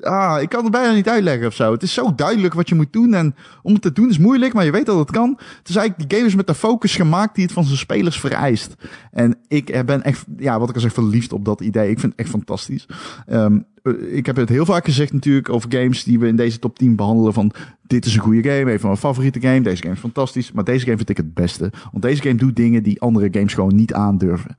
Ah, 0.00 0.42
ik 0.42 0.48
kan 0.48 0.62
het 0.62 0.72
bijna 0.72 0.92
niet 0.92 1.08
uitleggen 1.08 1.46
of 1.46 1.54
zo. 1.54 1.72
Het 1.72 1.82
is 1.82 1.94
zo 1.94 2.14
duidelijk 2.14 2.54
wat 2.54 2.68
je 2.68 2.74
moet 2.74 2.92
doen. 2.92 3.14
En 3.14 3.34
om 3.62 3.72
het 3.72 3.82
te 3.82 3.92
doen 3.92 4.08
is 4.08 4.18
moeilijk, 4.18 4.52
maar 4.52 4.64
je 4.64 4.70
weet 4.70 4.86
dat 4.86 4.98
het 4.98 5.10
kan. 5.10 5.34
Het 5.58 5.68
is 5.68 5.76
eigenlijk, 5.76 6.08
die 6.08 6.18
game 6.18 6.30
is 6.30 6.36
met 6.36 6.46
de 6.46 6.54
focus 6.54 6.96
gemaakt 6.96 7.34
die 7.34 7.44
het 7.44 7.52
van 7.52 7.64
zijn 7.64 7.78
spelers 7.78 8.20
vereist. 8.20 8.74
En 9.10 9.38
ik 9.48 9.84
ben 9.86 10.02
echt, 10.02 10.24
ja, 10.36 10.58
wat 10.58 10.68
ik 10.68 10.74
al 10.74 10.80
zeg, 10.80 10.92
verliefd 10.92 11.32
op 11.32 11.44
dat 11.44 11.60
idee. 11.60 11.90
Ik 11.90 12.00
vind 12.00 12.12
het 12.12 12.20
echt 12.20 12.30
fantastisch. 12.30 12.86
Um, 13.28 13.66
ik 14.10 14.26
heb 14.26 14.36
het 14.36 14.48
heel 14.48 14.64
vaak 14.64 14.84
gezegd 14.84 15.12
natuurlijk 15.12 15.48
over 15.48 15.72
games 15.72 16.04
die 16.04 16.18
we 16.18 16.26
in 16.26 16.36
deze 16.36 16.58
top 16.58 16.78
10 16.78 16.96
behandelen. 16.96 17.32
Van 17.32 17.52
dit 17.82 18.04
is 18.04 18.14
een 18.14 18.20
goede 18.20 18.50
game, 18.50 18.72
een 18.72 18.80
van 18.80 18.88
mijn 18.88 19.00
favoriete 19.00 19.40
game. 19.40 19.60
Deze 19.60 19.82
game 19.82 19.94
is 19.94 20.00
fantastisch. 20.00 20.52
Maar 20.52 20.64
deze 20.64 20.84
game 20.84 20.96
vind 20.96 21.08
ik 21.08 21.16
het 21.16 21.34
beste. 21.34 21.72
Want 21.90 22.02
deze 22.02 22.22
game 22.22 22.34
doet 22.34 22.56
dingen 22.56 22.82
die 22.82 23.00
andere 23.00 23.28
games 23.30 23.54
gewoon 23.54 23.74
niet 23.74 23.94
aandurven. 23.94 24.56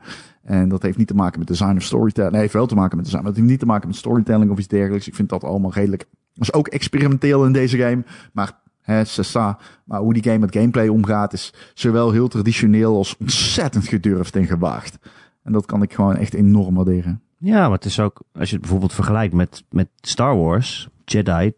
En 0.47 0.69
dat 0.69 0.81
heeft 0.81 0.97
niet 0.97 1.07
te 1.07 1.15
maken 1.15 1.39
met 1.39 1.47
design 1.47 1.75
of 1.75 1.83
storytelling. 1.83 2.31
Nee, 2.31 2.41
heeft 2.41 2.53
wel 2.53 2.65
te 2.65 2.75
maken 2.75 2.95
met 2.95 3.05
design. 3.05 3.21
Maar 3.23 3.31
het 3.31 3.39
heeft 3.39 3.51
niet 3.51 3.59
te 3.59 3.65
maken 3.65 3.87
met 3.87 3.97
storytelling 3.97 4.51
of 4.51 4.57
iets 4.57 4.67
dergelijks. 4.67 5.07
Ik 5.07 5.15
vind 5.15 5.29
dat 5.29 5.43
allemaal 5.43 5.73
redelijk. 5.73 6.05
Dat 6.33 6.47
is 6.47 6.53
ook 6.53 6.67
experimenteel 6.67 7.45
in 7.45 7.51
deze 7.51 7.77
game. 7.77 8.03
Maar 8.31 8.59
hè, 8.81 9.05
Sessa. 9.05 9.57
Maar 9.83 9.99
hoe 9.99 10.13
die 10.13 10.23
game 10.23 10.37
met 10.37 10.55
gameplay 10.55 10.87
omgaat 10.87 11.33
is 11.33 11.53
zowel 11.73 12.11
heel 12.11 12.27
traditioneel 12.27 12.95
als 12.95 13.17
ontzettend 13.19 13.87
gedurfd 13.87 14.35
en 14.35 14.45
gewaagd. 14.45 14.97
En 15.43 15.51
dat 15.51 15.65
kan 15.65 15.81
ik 15.81 15.93
gewoon 15.93 16.15
echt 16.15 16.33
enorm 16.33 16.75
waarderen. 16.75 17.21
Ja, 17.37 17.61
maar 17.61 17.77
het 17.77 17.85
is 17.85 17.99
ook, 17.99 18.21
als 18.33 18.47
je 18.47 18.53
het 18.53 18.61
bijvoorbeeld 18.61 18.93
vergelijkt 18.93 19.33
met, 19.33 19.63
met 19.69 19.87
Star 20.01 20.37
Wars, 20.37 20.89
Jedi, 21.05 21.51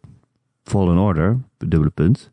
Fallen 0.63 0.97
Order, 0.97 1.37
dubbele 1.57 1.89
punt. 1.89 2.31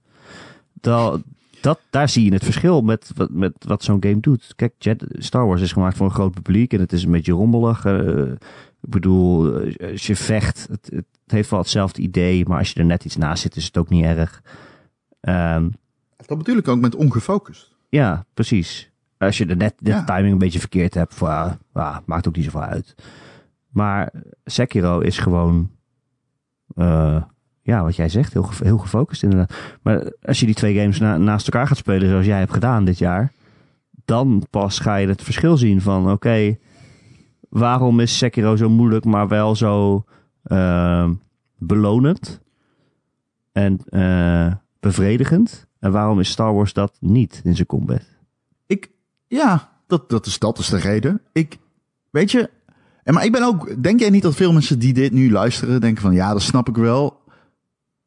Dat, 1.66 1.80
daar 1.90 2.08
zie 2.08 2.24
je 2.24 2.32
het 2.32 2.44
verschil 2.44 2.80
met, 2.80 3.12
met, 3.16 3.30
met 3.30 3.52
wat 3.66 3.82
zo'n 3.82 4.02
game 4.02 4.20
doet. 4.20 4.52
Kijk, 4.56 4.96
Star 5.12 5.46
Wars 5.46 5.60
is 5.60 5.72
gemaakt 5.72 5.96
voor 5.96 6.06
een 6.06 6.12
groot 6.12 6.34
publiek 6.34 6.72
en 6.72 6.80
het 6.80 6.92
is 6.92 7.04
een 7.04 7.10
beetje 7.10 7.32
rommelig. 7.32 7.84
Uh, 7.84 8.32
ik 8.80 8.90
bedoel, 8.90 9.54
eh, 9.60 9.90
als 9.90 10.06
je 10.06 10.16
vecht, 10.16 10.66
het, 10.70 10.90
het, 10.94 11.04
heeft 11.26 11.50
wel 11.50 11.58
hetzelfde 11.58 12.02
idee, 12.02 12.46
maar 12.46 12.58
als 12.58 12.72
je 12.72 12.80
er 12.80 12.86
net 12.86 13.04
iets 13.04 13.16
naast 13.16 13.42
zit, 13.42 13.56
is 13.56 13.64
het 13.64 13.76
ook 13.76 13.88
niet 13.88 14.04
erg. 14.04 14.42
Um, 15.20 15.74
dat 16.26 16.38
bedoel 16.38 16.56
ik 16.56 16.68
ook 16.68 16.80
met 16.80 16.94
ongefocust. 16.94 17.74
Ja, 17.88 18.24
precies. 18.34 18.90
Als 19.18 19.38
je 19.38 19.46
de 19.46 19.56
net 19.56 19.74
de 19.78 20.02
timing 20.04 20.32
een 20.32 20.38
beetje 20.38 20.58
verkeerd 20.58 20.94
hebt, 20.94 21.14
voor, 21.14 21.28
uh, 21.74 21.98
maakt 22.04 22.28
ook 22.28 22.36
niet 22.36 22.44
zoveel 22.44 22.62
uit. 22.62 22.94
Maar 23.68 24.12
Sekiro 24.44 25.00
is 25.00 25.18
gewoon, 25.18 25.70
uh, 26.74 27.22
ja, 27.66 27.82
wat 27.82 27.96
jij 27.96 28.08
zegt, 28.08 28.32
heel, 28.32 28.48
heel 28.62 28.78
gefocust 28.78 29.22
inderdaad. 29.22 29.54
Maar 29.82 30.12
als 30.22 30.40
je 30.40 30.46
die 30.46 30.54
twee 30.54 30.78
games 30.78 30.98
naast 30.98 31.46
elkaar 31.46 31.66
gaat 31.66 31.76
spelen 31.76 32.08
zoals 32.08 32.26
jij 32.26 32.38
hebt 32.38 32.52
gedaan 32.52 32.84
dit 32.84 32.98
jaar, 32.98 33.32
dan 34.04 34.46
pas 34.50 34.78
ga 34.78 34.96
je 34.96 35.08
het 35.08 35.22
verschil 35.22 35.56
zien 35.56 35.80
van, 35.80 36.10
oké, 36.10 36.56
waarom 37.48 38.00
is 38.00 38.18
Sekiro 38.18 38.56
zo 38.56 38.68
moeilijk, 38.68 39.04
maar 39.04 39.28
wel 39.28 39.56
zo 39.56 40.04
uh, 40.44 41.10
belonend 41.58 42.40
en 43.52 43.80
uh, 43.90 44.52
bevredigend? 44.80 45.66
En 45.78 45.92
waarom 45.92 46.20
is 46.20 46.30
Star 46.30 46.54
Wars 46.54 46.72
dat 46.72 46.96
niet 47.00 47.40
in 47.44 47.54
zijn 47.54 47.66
combat? 47.66 48.02
Ik, 48.66 48.90
ja, 49.26 49.72
dat, 49.86 50.10
dat, 50.10 50.26
is, 50.26 50.38
dat 50.38 50.58
is 50.58 50.68
de 50.68 50.78
reden. 50.78 51.20
Ik, 51.32 51.58
weet 52.10 52.30
je, 52.30 52.50
en 53.02 53.14
maar 53.14 53.24
ik 53.24 53.32
ben 53.32 53.42
ook, 53.42 53.82
denk 53.82 54.00
jij 54.00 54.10
niet 54.10 54.22
dat 54.22 54.34
veel 54.34 54.52
mensen 54.52 54.78
die 54.78 54.92
dit 54.92 55.12
nu 55.12 55.30
luisteren 55.32 55.80
denken 55.80 56.02
van 56.02 56.14
ja, 56.14 56.32
dat 56.32 56.42
snap 56.42 56.68
ik 56.68 56.76
wel. 56.76 57.24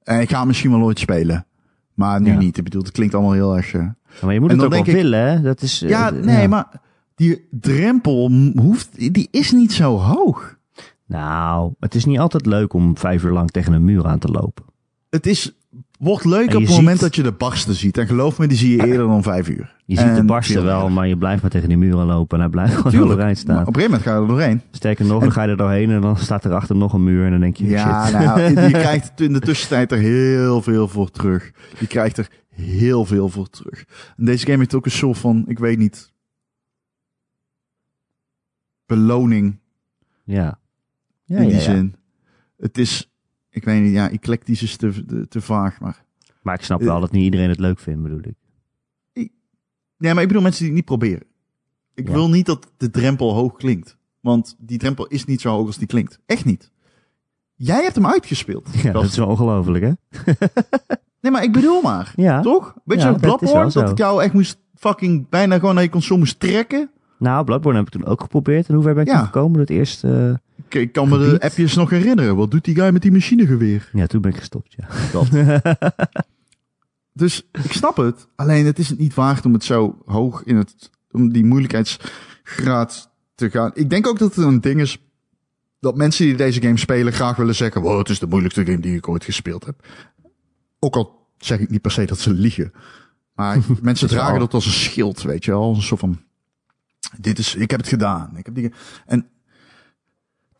En 0.09 0.21
ik 0.21 0.29
ga 0.29 0.45
misschien 0.45 0.71
wel 0.71 0.81
ooit 0.81 0.99
spelen. 0.99 1.45
Maar 1.93 2.21
nu 2.21 2.35
niet. 2.35 2.57
Ik 2.57 2.63
bedoel, 2.63 2.81
het 2.81 2.91
klinkt 2.91 3.13
allemaal 3.13 3.31
heel 3.31 3.55
erg. 3.55 3.73
Uh... 3.73 3.87
maar 4.21 4.33
je 4.33 4.39
moet 4.39 4.51
het 4.51 4.63
ook 4.63 4.71
wel 4.71 4.83
willen, 4.83 5.27
hè? 5.27 5.41
Dat 5.41 5.61
is, 5.61 5.83
uh, 5.83 5.89
ja, 5.89 6.09
nee, 6.09 6.41
ja. 6.41 6.47
maar 6.47 6.81
die 7.15 7.47
drempel 7.51 8.31
hoeft, 8.55 9.13
die 9.13 9.27
is 9.31 9.51
niet 9.51 9.73
zo 9.73 9.97
hoog. 9.97 10.57
Nou, 11.05 11.73
het 11.79 11.95
is 11.95 12.05
niet 12.05 12.19
altijd 12.19 12.45
leuk 12.45 12.73
om 12.73 12.97
vijf 12.97 13.23
uur 13.23 13.31
lang 13.31 13.49
tegen 13.49 13.73
een 13.73 13.83
muur 13.83 14.07
aan 14.07 14.19
te 14.19 14.27
lopen. 14.27 14.65
Het 15.09 15.25
is 15.27 15.58
Wordt 15.99 16.25
leuk 16.25 16.53
op 16.53 16.61
het 16.61 16.69
moment 16.69 16.99
dat 16.99 17.15
je 17.15 17.23
de 17.23 17.31
barsten 17.31 17.75
ziet. 17.75 17.97
En 17.97 18.07
geloof 18.07 18.37
me, 18.37 18.47
die 18.47 18.57
zie 18.57 18.75
je 18.77 18.85
eerder 18.85 19.07
dan 19.07 19.23
vijf 19.23 19.49
uur. 19.49 19.75
Je 19.85 19.97
ziet 19.97 20.15
de 20.15 20.23
barsten 20.23 20.63
wel, 20.63 20.89
maar 20.89 21.07
je 21.07 21.17
blijft 21.17 21.41
maar 21.41 21.51
tegen 21.51 21.67
die 21.67 21.77
muren 21.77 22.05
lopen. 22.05 22.37
En 22.37 22.43
hij 22.43 22.51
blijft 22.51 22.75
gewoon 22.75 22.91
Tuurlijk, 22.91 23.11
overeind 23.11 23.37
staan. 23.37 23.61
op 23.61 23.67
een 23.67 23.73
gegeven 23.73 23.91
moment 23.91 24.09
ga 24.09 24.15
je 24.15 24.21
er 24.21 24.27
doorheen. 24.27 24.61
Sterker 24.71 25.05
nog, 25.05 25.21
dan 25.21 25.31
ga 25.31 25.43
je 25.43 25.49
er 25.49 25.57
doorheen 25.57 25.89
en 25.89 26.01
dan 26.01 26.17
staat 26.17 26.45
er 26.45 26.53
achter 26.53 26.75
nog 26.75 26.93
een 26.93 27.03
muur. 27.03 27.25
En 27.25 27.31
dan 27.31 27.39
denk 27.39 27.57
je, 27.57 27.67
ja, 27.67 28.05
shit. 28.05 28.19
Nou, 28.19 28.41
je 28.67 28.71
krijgt 28.71 29.21
in 29.21 29.33
de 29.33 29.39
tussentijd 29.39 29.91
er 29.91 29.97
heel 29.97 30.61
veel 30.61 30.87
voor 30.87 31.11
terug. 31.11 31.51
Je 31.79 31.87
krijgt 31.87 32.17
er 32.17 32.27
heel 32.49 33.05
veel 33.05 33.29
voor 33.29 33.49
terug. 33.49 33.85
En 34.17 34.25
deze 34.25 34.45
game 34.45 34.57
heeft 34.57 34.75
ook 34.75 34.85
een 34.85 34.91
soort 34.91 35.17
van, 35.17 35.43
ik 35.47 35.59
weet 35.59 35.77
niet, 35.77 36.11
beloning. 38.85 39.59
Ja. 40.23 40.59
ja 41.23 41.37
in 41.37 41.47
die 41.47 41.55
ja, 41.55 41.61
zin. 41.61 41.95
Het 42.57 42.77
is 42.77 43.08
ik 43.59 43.65
weet 43.65 43.81
niet, 43.81 43.93
ja, 43.93 44.11
eclectisch 44.11 44.63
is 44.63 44.75
te, 44.75 45.25
te, 45.29 45.41
vaag, 45.41 45.79
maar... 45.79 46.03
Maar 46.41 46.55
ik 46.55 46.63
snap 46.63 46.81
wel 46.81 46.99
dat 46.99 47.11
niet 47.11 47.23
iedereen 47.23 47.49
het 47.49 47.59
leuk 47.59 47.79
vindt, 47.79 48.03
bedoel 48.03 48.21
ik. 48.21 48.35
Nee, 49.97 50.13
maar 50.13 50.21
ik 50.21 50.27
bedoel 50.27 50.43
mensen 50.43 50.59
die 50.65 50.73
het 50.73 50.77
niet 50.77 50.99
proberen. 50.99 51.27
Ik 51.93 52.07
wil 52.07 52.29
niet 52.29 52.45
dat 52.45 52.71
de 52.77 52.89
drempel 52.89 53.33
hoog 53.33 53.55
klinkt. 53.55 53.97
Want 54.19 54.55
die 54.59 54.77
drempel 54.77 55.07
is 55.07 55.25
niet 55.25 55.41
zo 55.41 55.49
hoog 55.49 55.65
als 55.65 55.77
die 55.77 55.87
klinkt. 55.87 56.19
Echt 56.25 56.45
niet. 56.45 56.71
Jij 57.55 57.83
hebt 57.83 57.95
hem 57.95 58.05
uitgespeeld. 58.05 58.67
Ja, 58.83 58.91
dat 58.91 59.03
is 59.03 59.17
wel 59.17 59.27
ongelooflijk, 59.27 59.83
hè? 59.83 59.91
nee, 61.21 61.31
maar 61.31 61.43
ik 61.43 61.51
bedoel 61.51 61.81
maar. 61.81 62.13
Ja. 62.15 62.41
Toch? 62.41 62.75
Weet 62.83 63.01
je, 63.01 63.15
Bloodborne, 63.15 63.71
dat 63.71 63.89
ik 63.89 63.97
jou 63.97 64.23
echt 64.23 64.33
moest 64.33 64.59
fucking 64.75 65.29
bijna 65.29 65.59
gewoon 65.59 65.75
naar 65.75 65.83
je 65.83 65.89
console 65.89 66.19
moest 66.19 66.39
trekken. 66.39 66.89
Nou, 67.17 67.45
Bloodborne 67.45 67.77
heb 67.77 67.87
ik 67.87 67.93
toen 67.93 68.05
ook 68.05 68.21
geprobeerd. 68.21 68.67
En 68.67 68.73
hoe 68.73 68.83
ver 68.83 68.93
ben 68.93 69.03
ik 69.03 69.09
ja. 69.09 69.23
gekomen? 69.23 69.59
Het 69.59 69.69
eerste... 69.69 70.41
Ik, 70.67 70.91
kan 70.91 71.09
me 71.09 71.17
de 71.17 71.39
appjes 71.41 71.75
nog 71.75 71.89
herinneren. 71.89 72.35
Wat 72.35 72.51
doet 72.51 72.65
die 72.65 72.75
guy 72.75 72.91
met 72.91 73.01
die 73.01 73.11
machinegeweer? 73.11 73.89
Ja, 73.93 74.07
toen 74.07 74.21
ben 74.21 74.31
ik 74.31 74.37
gestopt, 74.37 74.75
ja. 74.77 74.87
Dat. 75.11 75.27
dus 77.23 77.47
ik 77.63 77.71
snap 77.71 77.97
het. 77.97 78.27
Alleen 78.35 78.65
het 78.65 78.79
is 78.79 78.89
het 78.89 78.99
niet 78.99 79.13
waard 79.13 79.45
om 79.45 79.53
het 79.53 79.63
zo 79.63 80.01
hoog 80.05 80.43
in 80.43 80.55
het... 80.55 80.89
om 81.11 81.31
die 81.31 81.45
moeilijkheidsgraad 81.45 83.11
te 83.35 83.49
gaan. 83.49 83.71
Ik 83.73 83.89
denk 83.89 84.07
ook 84.07 84.19
dat 84.19 84.35
het 84.35 84.45
een 84.45 84.61
ding 84.61 84.81
is... 84.81 84.97
dat 85.79 85.95
mensen 85.95 86.25
die 86.25 86.35
deze 86.35 86.61
game 86.61 86.77
spelen 86.77 87.13
graag 87.13 87.35
willen 87.35 87.55
zeggen... 87.55 87.81
wow, 87.81 87.97
het 87.97 88.09
is 88.09 88.19
de 88.19 88.27
moeilijkste 88.27 88.65
game 88.65 88.79
die 88.79 88.95
ik 88.95 89.07
ooit 89.07 89.23
gespeeld 89.23 89.65
heb. 89.65 89.85
Ook 90.79 90.95
al 90.95 91.27
zeg 91.37 91.59
ik 91.59 91.69
niet 91.69 91.81
per 91.81 91.91
se 91.91 92.05
dat 92.05 92.19
ze 92.19 92.33
liegen. 92.33 92.73
Maar 93.33 93.57
mensen 93.81 94.07
dragen 94.07 94.39
dat 94.39 94.53
als 94.53 94.65
een 94.65 94.71
schild, 94.71 95.21
weet 95.21 95.45
je 95.45 95.51
wel. 95.51 95.61
Als 95.61 95.77
een 95.77 95.83
soort 95.83 95.99
van... 95.99 96.21
Dit 97.17 97.39
is, 97.39 97.55
ik 97.55 97.71
heb 97.71 97.79
het 97.79 97.89
gedaan. 97.89 98.37
Ik 98.37 98.45
heb 98.45 98.55
die, 98.55 98.71
en 99.05 99.29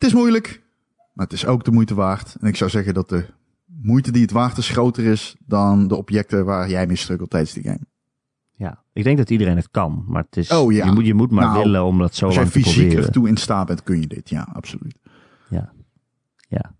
het 0.00 0.08
is 0.08 0.14
moeilijk, 0.14 0.62
maar 1.12 1.24
het 1.24 1.34
is 1.34 1.46
ook 1.46 1.64
de 1.64 1.70
moeite 1.70 1.94
waard. 1.94 2.36
En 2.40 2.48
ik 2.48 2.56
zou 2.56 2.70
zeggen 2.70 2.94
dat 2.94 3.08
de 3.08 3.26
moeite 3.66 4.12
die 4.12 4.22
het 4.22 4.30
waard 4.30 4.58
is 4.58 4.68
groter 4.68 5.04
is 5.04 5.36
dan 5.46 5.88
de 5.88 5.96
objecten 5.96 6.44
waar 6.44 6.68
jij 6.68 6.86
mee 6.86 6.96
struggelt 6.96 7.30
tijdens 7.30 7.52
die 7.52 7.62
game. 7.62 7.86
Ja, 8.52 8.82
ik 8.92 9.04
denk 9.04 9.18
dat 9.18 9.30
iedereen 9.30 9.56
het 9.56 9.70
kan, 9.70 10.04
maar 10.06 10.22
het 10.22 10.36
is, 10.36 10.50
oh, 10.50 10.72
ja. 10.72 10.86
je, 10.86 10.92
moet, 10.92 11.06
je 11.06 11.14
moet 11.14 11.30
maar 11.30 11.44
nou, 11.44 11.62
willen 11.62 11.84
om 11.84 11.98
dat 11.98 12.14
zo 12.14 12.26
lang 12.26 12.36
te 12.36 12.50
proberen. 12.50 12.66
Als 12.66 12.74
je 12.74 12.82
fysiek 12.82 13.06
ertoe 13.06 13.28
in 13.28 13.36
staat 13.36 13.66
bent, 13.66 13.82
kun 13.82 14.00
je 14.00 14.06
dit. 14.06 14.28
Ja, 14.28 14.48
absoluut. 14.52 14.98
Ja, 15.48 15.72
ja. 16.48 16.74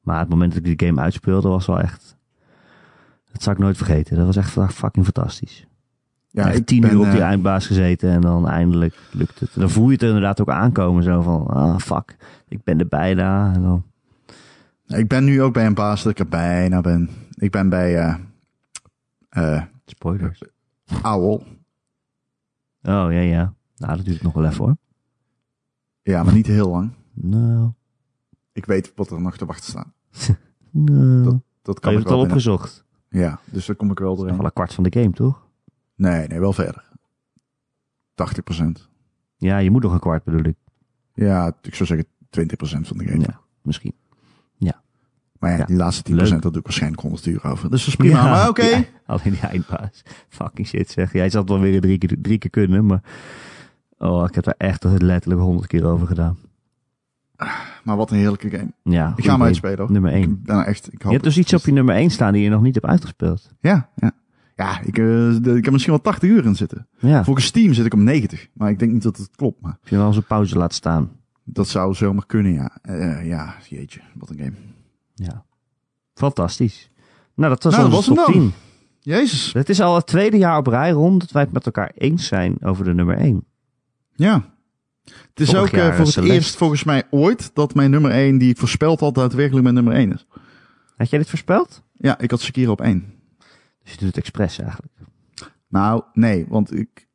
Maar 0.00 0.18
het 0.18 0.28
moment 0.28 0.54
dat 0.54 0.66
ik 0.66 0.78
die 0.78 0.88
game 0.88 1.00
uitspeelde 1.00 1.48
was 1.48 1.66
wel 1.66 1.80
echt... 1.80 2.16
Dat 3.32 3.42
zou 3.42 3.56
ik 3.56 3.62
nooit 3.62 3.76
vergeten. 3.76 4.16
Dat 4.16 4.26
was 4.26 4.36
echt 4.36 4.50
fucking 4.50 5.04
fantastisch. 5.04 5.66
Ja, 6.32 6.50
ik 6.50 6.66
tien 6.66 6.84
uur 6.84 6.98
op 6.98 7.04
die 7.04 7.14
uh, 7.14 7.22
eindbaas 7.22 7.66
gezeten 7.66 8.10
en 8.10 8.20
dan 8.20 8.48
eindelijk 8.48 8.98
lukt 9.10 9.40
het. 9.40 9.54
En 9.54 9.60
dan 9.60 9.70
voel 9.70 9.86
je 9.86 9.92
het 9.92 10.02
inderdaad 10.02 10.40
ook 10.40 10.50
aankomen. 10.50 11.02
Zo 11.02 11.20
van, 11.20 11.46
ah 11.46 11.78
fuck, 11.78 12.16
ik 12.48 12.64
ben 12.64 12.78
er 12.78 12.88
bijna. 12.88 13.52
En 13.54 13.62
dan... 13.62 13.84
Ik 14.86 15.08
ben 15.08 15.24
nu 15.24 15.42
ook 15.42 15.52
bij 15.52 15.66
een 15.66 15.74
baas 15.74 16.02
dat 16.02 16.12
ik 16.12 16.18
er 16.18 16.28
bijna 16.28 16.80
ben. 16.80 17.10
Ik 17.34 17.50
ben 17.50 17.68
bij... 17.68 18.06
Uh, 18.06 18.14
uh, 19.36 19.62
Spoilers. 19.84 20.42
Owl. 21.02 21.34
Oh, 21.34 21.42
ja, 22.82 23.08
ja. 23.08 23.54
Nou, 23.76 23.96
dat 23.96 24.04
duurt 24.04 24.22
nog 24.22 24.32
wel 24.32 24.44
even 24.44 24.64
hoor. 24.64 24.76
Ja, 26.02 26.22
maar 26.22 26.34
niet 26.34 26.46
heel 26.46 26.70
lang. 26.70 26.90
Nou. 27.12 27.70
Ik 28.52 28.66
weet 28.66 28.92
wat 28.94 29.10
er 29.10 29.20
nog 29.20 29.36
te 29.36 29.46
wachten 29.46 29.70
staat. 29.70 29.92
nou. 30.70 31.22
Dat, 31.22 31.40
dat 31.62 31.80
kan 31.80 31.92
je 31.92 31.98
hebt 31.98 32.08
het 32.08 32.18
al 32.18 32.24
opgezocht. 32.24 32.84
Ja, 33.08 33.40
dus 33.44 33.66
daar 33.66 33.76
kom 33.76 33.90
ik 33.90 33.98
wel 33.98 34.16
doorheen. 34.16 34.24
Dat 34.24 34.32
is 34.32 34.36
wel 34.36 34.46
een 34.46 34.52
kwart 34.52 34.74
van 34.74 34.84
de 34.84 35.00
game, 35.00 35.12
toch? 35.12 35.41
Nee, 36.02 36.26
nee, 36.26 36.40
wel 36.40 36.52
verder. 36.52 36.84
80%. 38.54 38.64
Ja, 39.36 39.58
je 39.58 39.70
moet 39.70 39.82
nog 39.82 39.92
een 39.92 40.00
kwart 40.00 40.24
bedoel 40.24 40.44
ik. 40.44 40.56
Ja, 41.14 41.56
ik 41.62 41.74
zou 41.74 41.88
zeggen 41.88 42.06
20% 42.06 42.86
van 42.86 42.98
de 42.98 43.06
game. 43.06 43.20
Ja, 43.20 43.40
misschien. 43.62 43.94
Ja. 44.56 44.82
Maar 45.38 45.58
ja, 45.58 45.64
die 45.64 45.76
laatste 45.76 46.12
10% 46.12 46.14
dat 46.14 46.42
doe 46.42 46.56
ik 46.56 46.62
waarschijnlijk 46.62 47.02
100 47.02 47.26
uur 47.26 47.44
over. 47.44 47.70
Dus 47.70 47.80
dat 47.80 47.88
is 47.88 47.96
prima, 47.96 48.22
maar 48.22 48.48
oké. 48.48 48.62
Okay. 48.66 48.88
alleen 49.06 49.32
die 49.32 49.40
eindbaas. 49.40 50.02
Fucking 50.28 50.66
shit 50.66 50.90
zeg. 50.90 51.12
Jij 51.12 51.30
zat 51.30 51.48
wel 51.48 51.60
weer 51.60 51.80
drie 51.80 51.98
keer, 51.98 52.16
drie 52.20 52.38
keer 52.38 52.50
kunnen, 52.50 52.86
maar... 52.86 53.02
Oh, 53.98 54.24
ik 54.28 54.34
heb 54.34 54.44
daar 54.44 54.54
echt 54.58 54.84
letterlijk 54.84 55.40
100 55.40 55.66
keer 55.66 55.84
over 55.84 56.06
gedaan. 56.06 56.38
Maar 57.84 57.96
wat 57.96 58.10
een 58.10 58.16
heerlijke 58.16 58.50
game. 58.50 58.72
Ja. 58.82 59.12
Ik 59.16 59.24
ga 59.24 59.32
hem 59.32 59.42
uitspelen. 59.42 59.92
Nummer 59.92 60.12
1. 60.12 60.22
Ik 60.22 60.42
ben 60.42 60.64
echt, 60.64 60.86
ik 60.86 60.92
hoop 60.92 61.02
je 61.02 61.18
hebt 61.18 61.24
dus 61.24 61.38
iets 61.38 61.54
op 61.54 61.64
je 61.64 61.72
nummer 61.72 61.94
1 61.94 62.10
staan 62.10 62.32
die 62.32 62.42
je 62.42 62.50
nog 62.50 62.62
niet 62.62 62.74
hebt 62.74 62.86
uitgespeeld. 62.86 63.50
Ja, 63.60 63.88
ja. 63.96 64.12
Ja, 64.56 64.80
ik, 64.80 64.98
eh, 64.98 65.04
de- 65.40 65.54
ik 65.56 65.64
heb 65.64 65.70
misschien 65.72 65.92
wel 65.92 66.02
80 66.02 66.28
uur 66.30 66.44
in 66.44 66.56
zitten. 66.56 66.88
Ja, 66.98 67.24
Volgens 67.24 67.46
Steam 67.46 67.72
zit 67.74 67.86
ik 67.86 67.94
op 67.94 68.00
90. 68.00 68.48
Maar 68.52 68.70
ik 68.70 68.78
denk 68.78 68.92
niet 68.92 69.02
dat 69.02 69.16
het 69.16 69.30
klopt. 69.36 69.60
Maar 69.60 69.76
heb 69.80 69.88
je 69.88 69.96
wel 69.96 70.06
eens 70.06 70.16
een 70.16 70.24
pauze 70.24 70.58
laten 70.58 70.76
staan. 70.76 71.10
dat 71.44 71.68
zou 71.68 71.94
zomaar 71.94 72.26
kunnen, 72.26 72.52
ja. 72.52 72.78
Eh, 72.82 73.26
ja, 73.26 73.54
jeetje, 73.68 74.00
wat 74.14 74.30
een 74.30 74.38
game. 74.38 74.52
Ja. 75.14 75.44
Fantastisch. 76.14 76.90
Nou, 77.34 77.48
dat 77.50 77.62
was 77.62 77.72
Nou, 77.76 77.84
dat 77.88 77.94
onze 77.98 78.14
was 78.14 78.24
top 78.24 78.26
hem 78.34 78.42
dan. 78.42 78.52
10. 78.52 79.12
Jezus. 79.12 79.52
Het 79.52 79.68
is 79.68 79.80
al 79.80 79.94
het 79.94 80.06
tweede 80.06 80.36
jaar 80.36 80.56
op 80.58 80.66
rij 80.66 80.90
rond 80.90 81.20
dat 81.20 81.30
wij 81.30 81.42
het 81.42 81.52
met 81.52 81.66
elkaar 81.66 81.92
eens 81.94 82.26
zijn 82.26 82.56
over 82.62 82.84
de 82.84 82.94
nummer 82.94 83.16
1. 83.18 83.44
Ja. 84.14 84.44
Het 85.04 85.40
is 85.40 85.48
Vorig 85.50 85.62
ook 85.62 85.72
eh, 85.78 85.86
voor 85.88 85.98
het 86.04 86.08
Celeste. 86.08 86.34
eerst 86.34 86.56
volgens 86.56 86.84
mij 86.84 87.02
ooit 87.10 87.50
dat 87.54 87.74
mijn 87.74 87.90
nummer 87.90 88.10
1 88.10 88.38
die 88.38 88.50
ik 88.50 88.58
voorspeld 88.58 89.00
had 89.00 89.14
daadwerkelijk 89.14 89.62
mijn 89.62 89.74
nummer 89.74 89.94
1 89.94 90.12
is. 90.12 90.26
Had 90.96 91.10
jij 91.10 91.18
dit 91.18 91.28
voorspeld? 91.28 91.82
Ja, 91.96 92.18
ik 92.18 92.30
had 92.30 92.40
Sekiro 92.40 92.72
op 92.72 92.80
1. 92.80 93.04
Dus 93.82 93.92
je 93.92 93.98
doet 93.98 94.08
het 94.08 94.16
expres 94.16 94.58
eigenlijk. 94.58 94.92
Nou, 95.68 96.02
nee, 96.12 96.46
want 96.48 96.74
ik, 96.74 97.08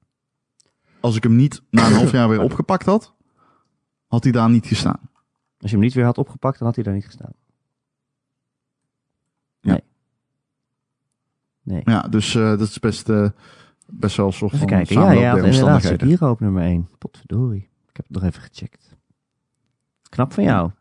als 0.99 1.15
ik 1.15 1.23
hem 1.23 1.35
niet 1.35 1.61
na 1.69 1.85
een 1.85 1.93
half 1.93 2.11
jaar 2.11 2.29
weer 2.29 2.41
opgepakt 2.49 2.85
had, 2.85 3.15
had 4.07 4.23
hij 4.23 4.31
daar 4.31 4.49
niet 4.49 4.65
gestaan. 4.65 5.09
Als 5.59 5.69
je 5.69 5.75
hem 5.75 5.85
niet 5.85 5.93
weer 5.93 6.05
had 6.05 6.17
opgepakt, 6.17 6.57
dan 6.57 6.67
had 6.67 6.75
hij 6.75 6.83
daar 6.83 6.93
niet 6.93 7.05
gestaan. 7.05 7.31
Ja. 9.59 9.71
Nee. 9.71 9.83
Nee. 11.63 11.81
Ja, 11.85 12.01
dus 12.01 12.35
eh, 12.35 12.49
dat 12.49 12.61
is 12.61 12.79
best, 12.79 13.09
eh, 13.09 13.29
best 13.85 14.17
wel 14.17 14.25
een 14.25 14.33
soort 14.33 14.53
Even 14.53 14.67
van 14.67 14.77
kijken. 14.77 14.95
Ja, 14.95 15.33
der 15.33 15.45
inderdaad. 15.45 15.81
Sekiro 15.81 16.29
op 16.29 16.39
nummer 16.39 16.63
1. 16.63 16.89
Potverdorie. 16.97 17.69
Ik 17.89 17.95
heb 17.97 18.05
het 18.05 18.15
nog 18.15 18.23
even 18.23 18.41
gecheckt. 18.41 18.97
Knap 20.09 20.33
van 20.33 20.43
jou. 20.43 20.71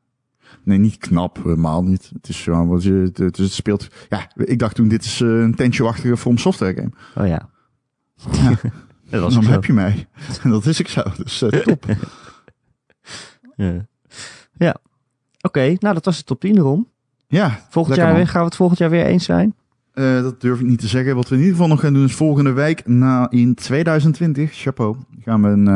Nee, 0.62 0.78
niet 0.78 0.96
knap, 0.96 1.36
helemaal 1.42 1.82
niet. 1.82 2.10
Het 2.12 2.28
is 2.28 2.42
gewoon 2.42 2.68
wat 2.68 2.82
je, 2.82 3.10
het, 3.14 3.38
speelt. 3.52 3.88
Ja, 4.08 4.30
ik 4.34 4.58
dacht 4.58 4.74
toen 4.74 4.88
dit 4.88 5.04
is 5.04 5.20
eh, 5.20 5.28
een 5.28 5.54
tentje-achtige 5.54 6.16
From 6.16 6.38
Software 6.38 6.74
game. 6.74 6.90
Oh 7.14 7.26
ja. 7.26 7.48
Ja. 8.32 8.50
dat 9.10 9.22
was 9.22 9.34
Dan 9.34 9.44
heb 9.44 9.64
je 9.64 9.72
mij. 9.72 10.08
En 10.42 10.50
dat 10.56 10.66
is 10.66 10.80
ik 10.80 10.88
zo. 10.88 11.02
Dus 11.16 11.42
eh, 11.42 11.60
top. 11.60 11.84
Ja. 13.56 13.86
ja. 14.56 14.76
Oké, 15.40 15.76
nou 15.78 15.94
dat 15.94 16.04
was 16.04 16.16
de 16.16 16.24
top 16.24 16.40
10 16.40 16.56
erom. 16.56 16.88
Ja, 17.26 17.66
Volgend 17.68 17.96
jaar 17.96 18.14
weer, 18.14 18.28
gaan 18.28 18.40
we 18.40 18.46
het 18.46 18.56
volgend 18.56 18.78
jaar 18.78 18.90
weer 18.90 19.04
eens 19.04 19.24
zijn? 19.24 19.54
Eh, 19.92 20.22
dat 20.22 20.40
durf 20.40 20.60
ik 20.60 20.66
niet 20.66 20.78
te 20.78 20.86
zeggen. 20.86 21.14
Wat 21.14 21.28
we 21.28 21.34
in 21.34 21.40
ieder 21.40 21.54
geval 21.54 21.68
nog 21.70 21.80
gaan 21.80 21.92
doen 21.92 22.04
is 22.04 22.14
volgende 22.14 22.52
week 22.52 22.86
na, 22.86 23.30
in 23.30 23.54
2020, 23.54 24.54
chapeau, 24.54 24.96
gaan 25.24 25.42
we 25.42 25.48
een, 25.48 25.66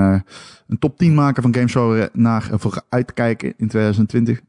een 0.66 0.78
top 0.78 0.98
10 0.98 1.14
maken 1.14 1.42
van 1.42 1.54
games 1.54 1.72
waar 1.72 1.90
we 1.90 2.10
naar 2.12 2.50
voor 2.52 2.82
uitkijken 2.88 3.54
in 3.56 3.68
2020. 3.68 4.40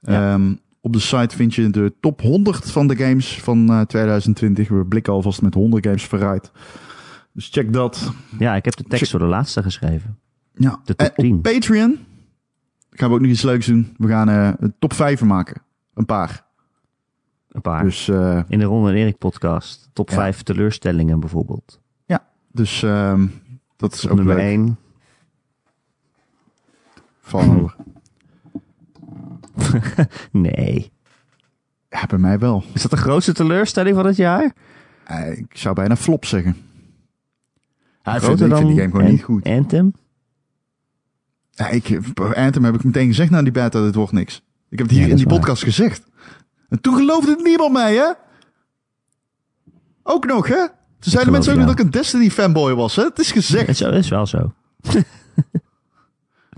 Ja. 0.00 0.32
Ehm, 0.34 0.54
op 0.80 0.92
de 0.92 0.98
site 0.98 1.36
vind 1.36 1.54
je 1.54 1.70
de 1.70 1.92
top 2.00 2.20
100 2.20 2.70
van 2.70 2.86
de 2.86 2.96
games 2.96 3.40
van 3.40 3.70
eh, 3.70 3.80
2020. 3.80 4.68
We 4.68 4.84
blikken 4.84 5.12
alvast 5.12 5.42
met 5.42 5.54
100 5.54 5.84
games 5.86 6.04
vooruit. 6.04 6.50
Dus 7.32 7.48
check 7.48 7.72
dat. 7.72 8.12
Ja, 8.38 8.54
ik 8.56 8.64
heb 8.64 8.76
de 8.76 8.82
tekst 8.84 8.98
Check- 8.98 9.10
voor 9.10 9.18
de 9.28 9.34
laatste 9.34 9.62
geschreven. 9.62 10.18
Ja. 10.54 10.80
De 10.84 10.94
top 10.94 11.06
Eh, 11.08 11.14
10. 11.14 11.34
Op 11.36 11.42
Patreon 11.42 11.98
gaan 12.90 13.08
we 13.08 13.14
ook 13.14 13.20
nog 13.20 13.30
iets 13.30 13.42
leuks 13.42 13.66
doen. 13.66 13.94
We 13.96 14.08
gaan 14.08 14.28
eh, 14.28 14.50
een 14.58 14.74
top 14.78 14.92
5 14.92 15.22
maken. 15.22 15.62
Een 15.94 16.06
paar. 16.06 16.44
Een 17.48 17.60
paar. 17.60 17.84
Dus, 17.84 18.08
eh, 18.08 18.40
In 18.48 18.58
de 18.58 18.64
Ron 18.64 18.88
en 18.88 18.94
Erik 18.94 19.18
podcast. 19.18 19.88
Top 19.92 20.08
Ja. 20.08 20.14
5 20.14 20.42
teleurstellingen 20.42 21.20
bijvoorbeeld. 21.20 21.80
dus 22.52 22.82
ehm, 22.82 23.26
dat 23.76 23.92
is 23.94 24.04
Op 24.04 24.10
ook 24.10 24.16
nummer 24.16 24.36
leuk. 24.36 24.44
1. 24.44 24.76
Van 27.20 27.56
over. 27.60 27.76
Nee. 30.30 30.92
Ja, 31.88 32.06
bij 32.06 32.18
mij 32.18 32.38
wel. 32.38 32.64
Is 32.72 32.82
dat 32.82 32.90
de 32.90 32.96
grootste 32.96 33.32
teleurstelling 33.32 33.96
van 33.96 34.06
het 34.06 34.16
jaar? 34.16 34.52
Eh, 35.04 35.38
ik 35.38 35.56
zou 35.56 35.74
bijna 35.74 35.96
flop 35.96 36.24
zeggen. 36.24 36.56
Ja, 38.02 38.14
ik, 38.14 38.22
vind, 38.22 38.40
ik 38.40 38.46
die 38.48 38.56
game 38.56 38.76
gewoon 38.80 39.04
An- 39.04 39.10
niet 39.10 39.22
goed. 39.22 39.44
Anthem? 39.44 39.92
Ja, 41.50 41.68
ik, 41.68 41.98
Anthem 42.34 42.64
heb 42.64 42.74
ik 42.74 42.84
meteen 42.84 43.06
gezegd 43.06 43.30
na 43.30 43.42
die 43.42 43.52
beta, 43.52 43.82
dit 43.82 43.94
wordt 43.94 44.12
niks. 44.12 44.42
Ik 44.68 44.78
heb 44.78 44.86
het 44.86 44.96
hier 44.96 45.04
Ja, 45.04 45.10
in 45.10 45.16
die 45.16 45.26
waar. 45.26 45.34
podcast 45.38 45.62
gezegd. 45.62 46.02
En 46.68 46.80
toen 46.80 46.94
geloofde 46.96 47.30
het 47.30 47.42
niemand 47.42 47.72
mij, 47.72 47.94
hè? 47.94 48.12
Ook 50.02 50.26
nog, 50.26 50.46
hè? 50.48 50.66
Toen 50.98 51.10
zeiden 51.12 51.32
mensen 51.32 51.52
ook 51.52 51.58
nog 51.58 51.68
dat 51.68 51.78
ik 51.78 51.84
een 51.84 51.90
Destiny 51.90 52.30
fanboy 52.30 52.74
was, 52.74 52.96
hè? 52.96 53.02
Het 53.02 53.18
is 53.18 53.32
gezegd. 53.32 53.66
Het 53.66 53.80
is, 53.80 53.98
is 53.98 54.08
wel 54.08 54.26
zo. 54.26 54.52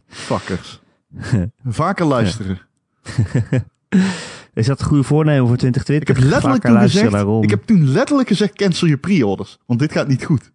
Fuckers. 0.07 0.81
Vaker 1.65 2.07
luisteren. 2.07 2.61
Is 4.55 4.67
dat 4.67 4.81
een 4.81 4.87
goede 4.87 5.03
voornemen 5.03 5.47
voor 5.47 5.57
2020? 5.57 6.09
Ik 6.09 6.17
heb 6.17 6.31
letterlijk 6.33 6.63
toen 6.63 6.79
gezegd, 6.81 7.43
ik 7.45 7.51
heb 7.51 7.63
toen 7.65 7.89
letterlijk 7.89 8.29
gezegd, 8.29 8.55
cancel 8.55 8.87
je 8.87 8.97
pre-orders. 8.97 9.59
Want 9.67 9.81
dit 9.81 9.93
gaat 9.93 10.09
niet 10.09 10.25
goed. 10.25 10.53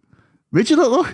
Weet 0.48 0.68
je 0.68 0.76
dat 0.76 0.90
nog? 0.90 1.12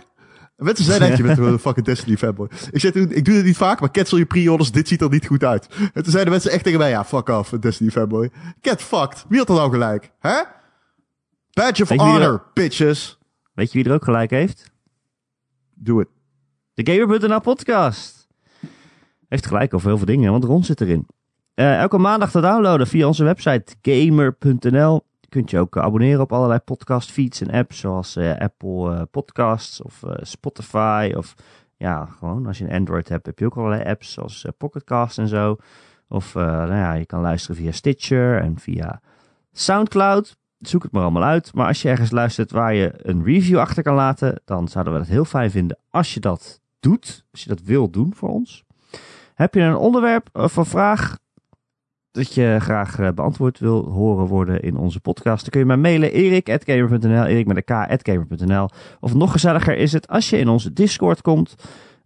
Mensen 0.57 0.85
zeiden 0.85 1.09
dat 1.09 1.17
je 1.19 1.23
bent 1.25 1.39
een 1.39 1.59
fucking 1.59 1.87
Destiny 1.87 2.17
fanboy. 2.17 2.49
Ik 2.71 2.81
zei 2.81 2.93
toen, 2.93 3.13
ik 3.13 3.25
doe 3.25 3.35
dit 3.35 3.45
niet 3.45 3.57
vaak, 3.57 3.81
maar 3.81 3.91
cancel 3.91 4.19
je 4.19 4.25
pre-orders, 4.27 4.73
dit 4.73 4.89
ziet 4.89 5.01
er 5.01 5.11
niet 5.11 5.27
goed 5.27 5.45
uit. 5.45 5.69
En 5.93 6.03
toen 6.03 6.13
zeiden 6.13 6.33
mensen 6.33 6.51
echt 6.51 6.65
tegen 6.65 6.79
mij, 6.79 6.91
ja, 6.91 7.05
fuck 7.05 7.29
off, 7.29 7.51
Destiny 7.51 7.91
fanboy. 7.91 8.31
Get 8.61 8.83
fucked. 8.83 9.25
Wie 9.29 9.39
had 9.39 9.49
er 9.49 9.55
nou 9.55 9.71
gelijk? 9.71 10.11
Hè? 10.19 10.43
Badge 11.53 11.83
of 11.83 11.89
wie 11.89 11.99
er- 11.99 12.05
honor, 12.05 12.43
bitches. 12.55 13.19
Weet 13.53 13.73
je 13.73 13.79
wie 13.79 13.89
er 13.89 13.95
ook 13.95 14.05
gelijk 14.05 14.31
heeft? 14.31 14.73
Doe 15.75 15.99
het. 15.99 16.09
De 16.75 16.93
Gamer.nl 16.93 17.41
podcast. 17.41 18.29
Heeft 19.29 19.47
gelijk 19.47 19.75
over 19.75 19.89
heel 19.89 19.97
veel 19.97 20.07
dingen, 20.07 20.31
want 20.31 20.45
Ron 20.45 20.65
zit 20.65 20.81
erin. 20.81 21.07
Eh, 21.55 21.81
elke 21.81 21.99
maandag 21.99 22.31
te 22.31 22.41
downloaden 22.41 22.87
via 22.87 23.07
onze 23.07 23.25
website 23.25 23.75
gamer.nl. 23.83 25.07
Je 25.21 25.29
kunt 25.29 25.51
je 25.51 25.59
ook 25.59 25.77
eh, 25.77 25.83
abonneren 25.83 26.21
op 26.21 26.33
allerlei 26.33 26.59
podcast 26.59 27.13
feeds 27.13 27.41
en 27.41 27.51
apps 27.51 27.79
zoals 27.79 28.17
eh, 28.17 28.39
Apple 28.39 29.07
Podcasts 29.07 29.83
of 29.83 30.03
Spotify. 30.21 31.13
Of 31.17 31.35
ja, 31.77 32.05
gewoon 32.05 32.47
als 32.47 32.59
je 32.59 32.65
een 32.65 32.79
Android 32.79 33.09
hebt 33.09 33.27
heb 33.27 33.39
je 33.39 33.45
ook 33.45 33.57
allerlei 33.57 33.85
apps 33.85 34.13
zoals 34.13 34.47
Pocketcast 34.59 35.19
en 35.19 35.29
zo. 35.29 35.57
Of 36.09 36.35
nou 36.35 36.75
ja, 36.75 36.93
je 36.93 37.07
kan 37.07 37.21
luisteren 37.21 37.57
via 37.57 37.73
Stitcher 37.73 38.41
en 38.41 38.59
via 38.59 39.01
Soundcloud. 39.53 40.37
Zoek 40.59 40.83
het 40.83 40.93
maar 40.93 41.03
allemaal 41.03 41.25
uit. 41.25 41.55
Maar 41.55 41.67
als 41.67 41.83
je 41.83 41.89
ergens 41.89 42.11
luistert 42.11 42.51
waar 42.51 42.75
je 42.75 42.93
een 42.97 43.25
review 43.25 43.59
achter 43.59 43.83
kan 43.83 43.95
laten, 43.95 44.41
dan 44.45 44.69
zouden 44.69 44.93
we 44.93 44.99
het 44.99 45.09
heel 45.09 45.25
fijn 45.25 45.51
vinden 45.51 45.79
als 45.91 46.15
je 46.15 46.21
dat 46.21 46.61
doet. 46.81 47.25
Als 47.33 47.43
je 47.43 47.49
dat 47.49 47.63
wil 47.63 47.91
doen 47.91 48.15
voor 48.15 48.29
ons. 48.29 48.65
Heb 49.35 49.55
je 49.55 49.61
een 49.61 49.77
onderwerp 49.77 50.29
of 50.33 50.57
een 50.57 50.65
vraag 50.65 51.19
dat 52.15 52.35
je 52.35 52.57
graag 52.61 52.99
eh, 52.99 53.09
beantwoord 53.15 53.59
wil 53.59 53.85
horen 53.91 54.27
worden 54.27 54.63
in 54.63 54.77
onze 54.77 55.01
podcast, 55.01 55.41
dan 55.41 55.51
kun 55.51 55.61
je 55.61 55.67
mij 55.67 55.77
mailen 55.77 56.13
erik.gamer.nl, 56.13 57.25
erik 57.25 57.47
met 57.47 57.57
een 57.57 57.99
k.gamer.nl. 58.03 58.69
Of 59.01 59.15
nog 59.15 59.33
gezelliger 59.33 59.77
is 59.77 59.93
het 59.93 60.09
als 60.09 60.31
je 60.31 60.39
in 60.39 60.49
onze 60.49 60.73
Discord 60.73 61.21
komt. 61.21 61.55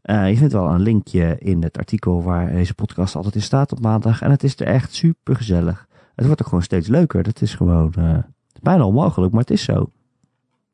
Eh, 0.03 0.31
je 0.31 0.37
vindt 0.37 0.53
wel 0.53 0.69
een 0.69 0.81
linkje 0.81 1.37
in 1.39 1.63
het 1.63 1.79
artikel 1.79 2.23
waar 2.23 2.53
deze 2.53 2.75
podcast 2.75 3.17
altijd 3.17 3.35
in 3.35 3.43
staat 3.43 3.73
op 3.73 3.81
maandag. 3.81 4.23
En 4.23 4.31
het 4.31 4.43
is 4.43 4.61
er 4.61 4.67
echt 4.67 4.95
super 4.95 5.37
gezellig. 5.37 5.87
Het 6.15 6.27
wordt 6.27 6.41
ook 6.43 6.49
gewoon 6.49 6.65
steeds 6.65 6.89
leuker. 6.89 7.23
Dat 7.23 7.43
is 7.43 7.55
gewoon 7.55 7.95
eh, 7.95 8.19
bijna 8.63 8.85
onmogelijk, 8.85 9.33
maar 9.33 9.41
het 9.41 9.51
is 9.51 9.65
zo. 9.65 9.91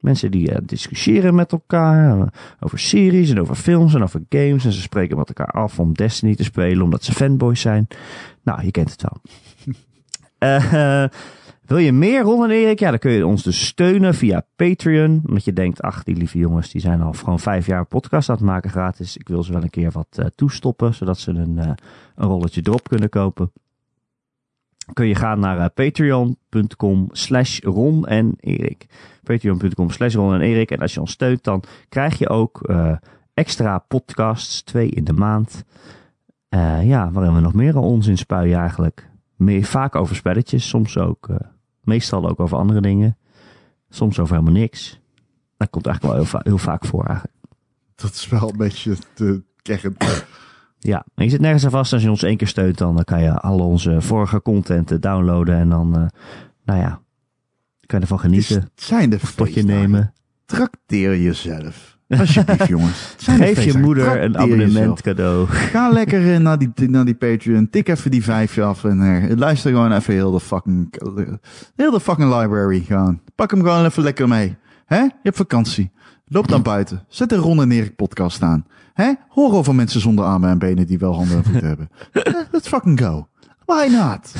Mensen 0.04 0.30
die 0.30 0.50
eh, 0.50 0.58
discussiëren 0.62 1.34
met 1.34 1.52
elkaar 1.52 2.18
eh, 2.20 2.26
over 2.60 2.78
series 2.78 3.30
en 3.30 3.40
over 3.40 3.54
films 3.54 3.94
en 3.94 4.02
over 4.02 4.22
games. 4.28 4.64
En 4.64 4.72
ze 4.72 4.80
spreken 4.80 5.16
met 5.16 5.28
elkaar 5.28 5.62
af 5.62 5.78
om 5.78 5.94
Destiny 5.94 6.34
te 6.34 6.44
spelen 6.44 6.84
omdat 6.84 7.04
ze 7.04 7.12
fanboys 7.12 7.60
zijn. 7.60 7.86
Nou, 8.42 8.64
je 8.64 8.70
kent 8.70 8.90
het 8.90 9.02
wel. 9.02 9.20
Eh, 10.38 11.04
wil 11.66 11.78
je 11.78 11.92
meer, 11.92 12.22
Ron 12.22 12.44
en 12.44 12.50
Erik? 12.50 12.78
Ja, 12.78 12.90
dan 12.90 12.98
kun 12.98 13.10
je 13.10 13.26
ons 13.26 13.42
dus 13.42 13.66
steunen 13.66 14.14
via 14.14 14.46
Patreon. 14.56 15.22
Omdat 15.26 15.44
je 15.44 15.52
denkt, 15.52 15.82
ach, 15.82 16.02
die 16.02 16.16
lieve 16.16 16.38
jongens, 16.38 16.70
die 16.70 16.80
zijn 16.80 17.00
al 17.00 17.12
gewoon 17.12 17.40
vijf 17.40 17.66
jaar 17.66 17.84
podcast 17.84 18.28
aan 18.28 18.36
het 18.36 18.44
maken 18.44 18.70
gratis. 18.70 19.16
Ik 19.16 19.28
wil 19.28 19.42
ze 19.42 19.52
wel 19.52 19.62
een 19.62 19.70
keer 19.70 19.90
wat 19.90 20.32
toestoppen, 20.34 20.94
zodat 20.94 21.18
ze 21.18 21.30
een, 21.30 21.56
een 21.56 21.76
rolletje 22.26 22.60
erop 22.64 22.88
kunnen 22.88 23.08
kopen. 23.08 23.52
Kun 24.92 25.06
je 25.06 25.14
gaan 25.14 25.38
naar 25.38 25.58
eh, 25.58 25.66
patreon.com 25.74 27.08
slash 27.12 27.60
Ron 27.60 28.06
en 28.06 28.34
Erik. 28.40 28.86
Patreon.com 29.22 29.90
slash 29.90 30.14
Ron 30.14 30.34
en 30.34 30.40
Erik. 30.40 30.70
En 30.70 30.78
als 30.78 30.94
je 30.94 31.00
ons 31.00 31.10
steunt, 31.12 31.44
dan 31.44 31.62
krijg 31.88 32.18
je 32.18 32.28
ook 32.28 32.62
eh, 32.62 32.92
extra 33.34 33.78
podcasts, 33.78 34.62
twee 34.62 34.88
in 34.90 35.04
de 35.04 35.12
maand. 35.12 35.64
Eh, 36.48 36.86
ja, 36.86 37.10
waarin 37.10 37.34
we 37.34 37.40
nog 37.40 37.54
meer 37.54 37.76
onzin 37.76 38.18
spuien 38.18 38.58
eigenlijk. 38.58 39.08
Meer, 39.36 39.64
vaak 39.64 39.94
over 39.94 40.16
spelletjes, 40.16 40.68
soms 40.68 40.98
ook, 40.98 41.28
meestal 41.82 42.28
ook 42.28 42.40
over 42.40 42.56
andere 42.58 42.80
dingen. 42.80 43.16
Soms 43.88 44.18
over 44.18 44.34
helemaal 44.36 44.60
niks. 44.60 45.00
Dat 45.56 45.70
komt 45.70 45.86
eigenlijk 45.86 46.16
wel 46.16 46.24
heel, 46.24 46.32
va- 46.32 46.44
heel 46.50 46.58
vaak 46.58 46.84
voor 46.84 47.04
eigenlijk. 47.04 47.34
Dat 47.94 48.10
is 48.10 48.28
wel 48.28 48.48
een 48.50 48.56
beetje 48.56 48.96
de 49.14 49.42
kern. 49.62 49.96
Ja, 50.86 51.04
en 51.14 51.24
je 51.24 51.30
zit 51.30 51.40
nergens 51.40 51.64
aan 51.64 51.70
vast. 51.70 51.92
Als 51.92 52.02
je 52.02 52.10
ons 52.10 52.22
één 52.22 52.36
keer 52.36 52.48
steunt, 52.48 52.78
dan 52.78 52.98
eh, 52.98 53.04
kan 53.04 53.22
je 53.22 53.40
al 53.40 53.58
onze 53.58 54.00
vorige 54.00 54.42
content 54.42 54.90
eh, 54.90 55.00
downloaden. 55.00 55.56
En 55.56 55.68
dan, 55.68 55.94
eh, 55.94 56.06
nou 56.64 56.80
ja, 56.80 57.00
kan 57.86 57.98
je 57.98 58.04
ervan 58.04 58.20
genieten. 58.20 58.60
het 58.60 58.70
zijn 58.74 59.10
de 59.10 59.18
potje 59.36 59.62
nemen. 59.62 60.12
Trakteer 60.46 61.18
jezelf. 61.20 61.98
Alsjeblieft, 62.08 62.66
jongens. 62.76 63.14
De 63.24 63.32
Geef 63.32 63.64
je 63.64 63.78
moeder 63.78 64.22
een 64.22 64.36
abonnement 64.38 64.72
jezelf. 64.72 65.00
cadeau. 65.00 65.46
Ga 65.46 65.88
lekker 65.88 66.40
naar 66.40 66.58
die, 66.58 66.72
naar 66.74 67.04
die 67.04 67.14
Patreon. 67.14 67.70
Tik 67.70 67.88
even 67.88 68.10
die 68.10 68.24
vijfje 68.24 68.62
af. 68.62 68.84
En 68.84 69.00
eh, 69.02 69.36
luister 69.36 69.70
gewoon 69.70 69.92
even 69.92 70.14
heel 70.14 70.30
de 70.30 70.40
fucking... 70.40 70.94
Heel 71.76 71.90
de 71.90 72.00
fucking 72.00 72.40
library 72.40 72.80
gewoon. 72.80 73.20
Pak 73.34 73.50
hem 73.50 73.60
gewoon 73.60 73.84
even 73.84 74.02
lekker 74.02 74.28
mee. 74.28 74.56
Hè? 74.86 75.00
Je 75.00 75.10
hebt 75.22 75.36
vakantie. 75.36 75.90
Loop 76.26 76.48
naar 76.48 76.62
buiten. 76.74 77.04
Zet 77.08 77.32
een 77.32 77.38
Ron 77.38 77.60
en 77.60 77.70
Erik 77.70 77.96
podcast 77.96 78.42
aan. 78.42 78.66
Hè? 78.94 79.12
Hoor 79.28 79.52
over 79.52 79.74
mensen 79.74 80.00
zonder 80.00 80.24
armen 80.24 80.50
en 80.50 80.58
benen 80.58 80.86
die 80.86 80.98
wel 80.98 81.14
handen 81.14 81.36
en 81.36 81.44
voeten 81.44 81.66
hebben. 81.66 81.88
Let's 82.52 82.68
fucking 82.68 83.00
go. 83.00 83.28
Why 83.66 83.86
not? 83.90 84.34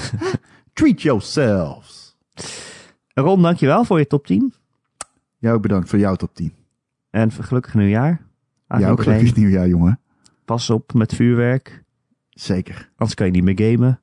Treat 0.72 1.02
yourselves. 1.02 2.16
Ron, 3.14 3.42
dankjewel 3.42 3.84
voor 3.84 3.98
je 3.98 4.06
top 4.06 4.26
10. 4.26 4.54
Jou 5.38 5.60
bedankt 5.60 5.88
voor 5.88 5.98
jouw 5.98 6.14
top 6.14 6.34
10. 6.34 6.52
En 7.10 7.32
gelukkig 7.32 7.74
nieuwjaar. 7.74 8.20
Jou 8.68 8.84
ook 8.86 9.02
gelukkig 9.02 9.36
nieuwjaar, 9.36 9.68
jongen. 9.68 10.00
Pas 10.44 10.70
op 10.70 10.92
met 10.94 11.14
vuurwerk. 11.14 11.84
Zeker. 12.30 12.90
Anders 12.96 13.14
kan 13.14 13.26
je 13.26 13.32
niet 13.32 13.44
meer 13.44 13.70
gamen. 13.70 14.00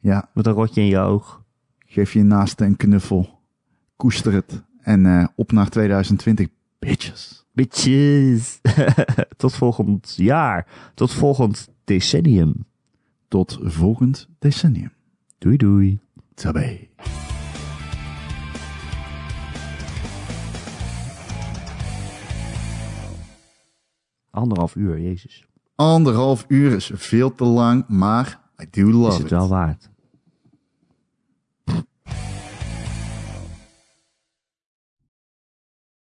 Ja, 0.00 0.28
Met 0.34 0.46
een 0.46 0.52
rotje 0.52 0.80
in 0.80 0.86
je 0.86 0.98
oog. 0.98 1.42
geef 1.86 2.12
je 2.12 2.22
naaste 2.22 2.64
een 2.64 2.76
knuffel. 2.76 3.40
Koester 3.96 4.32
het. 4.32 4.62
En 4.80 5.06
eh, 5.06 5.26
op 5.34 5.52
naar 5.52 5.68
2020, 5.68 6.46
bitches. 6.78 7.37
Bitches. 7.58 8.60
Tot 9.36 9.54
volgend 9.54 10.14
jaar. 10.16 10.66
Tot 10.94 11.12
volgend 11.12 11.68
decennium. 11.84 12.66
Tot 13.28 13.58
volgend 13.62 14.28
decennium. 14.38 14.92
Doei 15.38 15.56
doei. 15.56 16.00
Tabé. 16.34 16.88
Anderhalf 24.30 24.74
uur, 24.74 25.00
jezus. 25.00 25.46
Anderhalf 25.74 26.44
uur 26.48 26.72
is 26.72 26.90
veel 26.94 27.34
te 27.34 27.44
lang, 27.44 27.88
maar 27.88 28.40
I 28.62 28.66
do 28.70 28.90
love 28.90 29.08
Is 29.08 29.14
het 29.14 29.24
it. 29.24 29.30
wel 29.30 29.48
waard. 29.48 29.90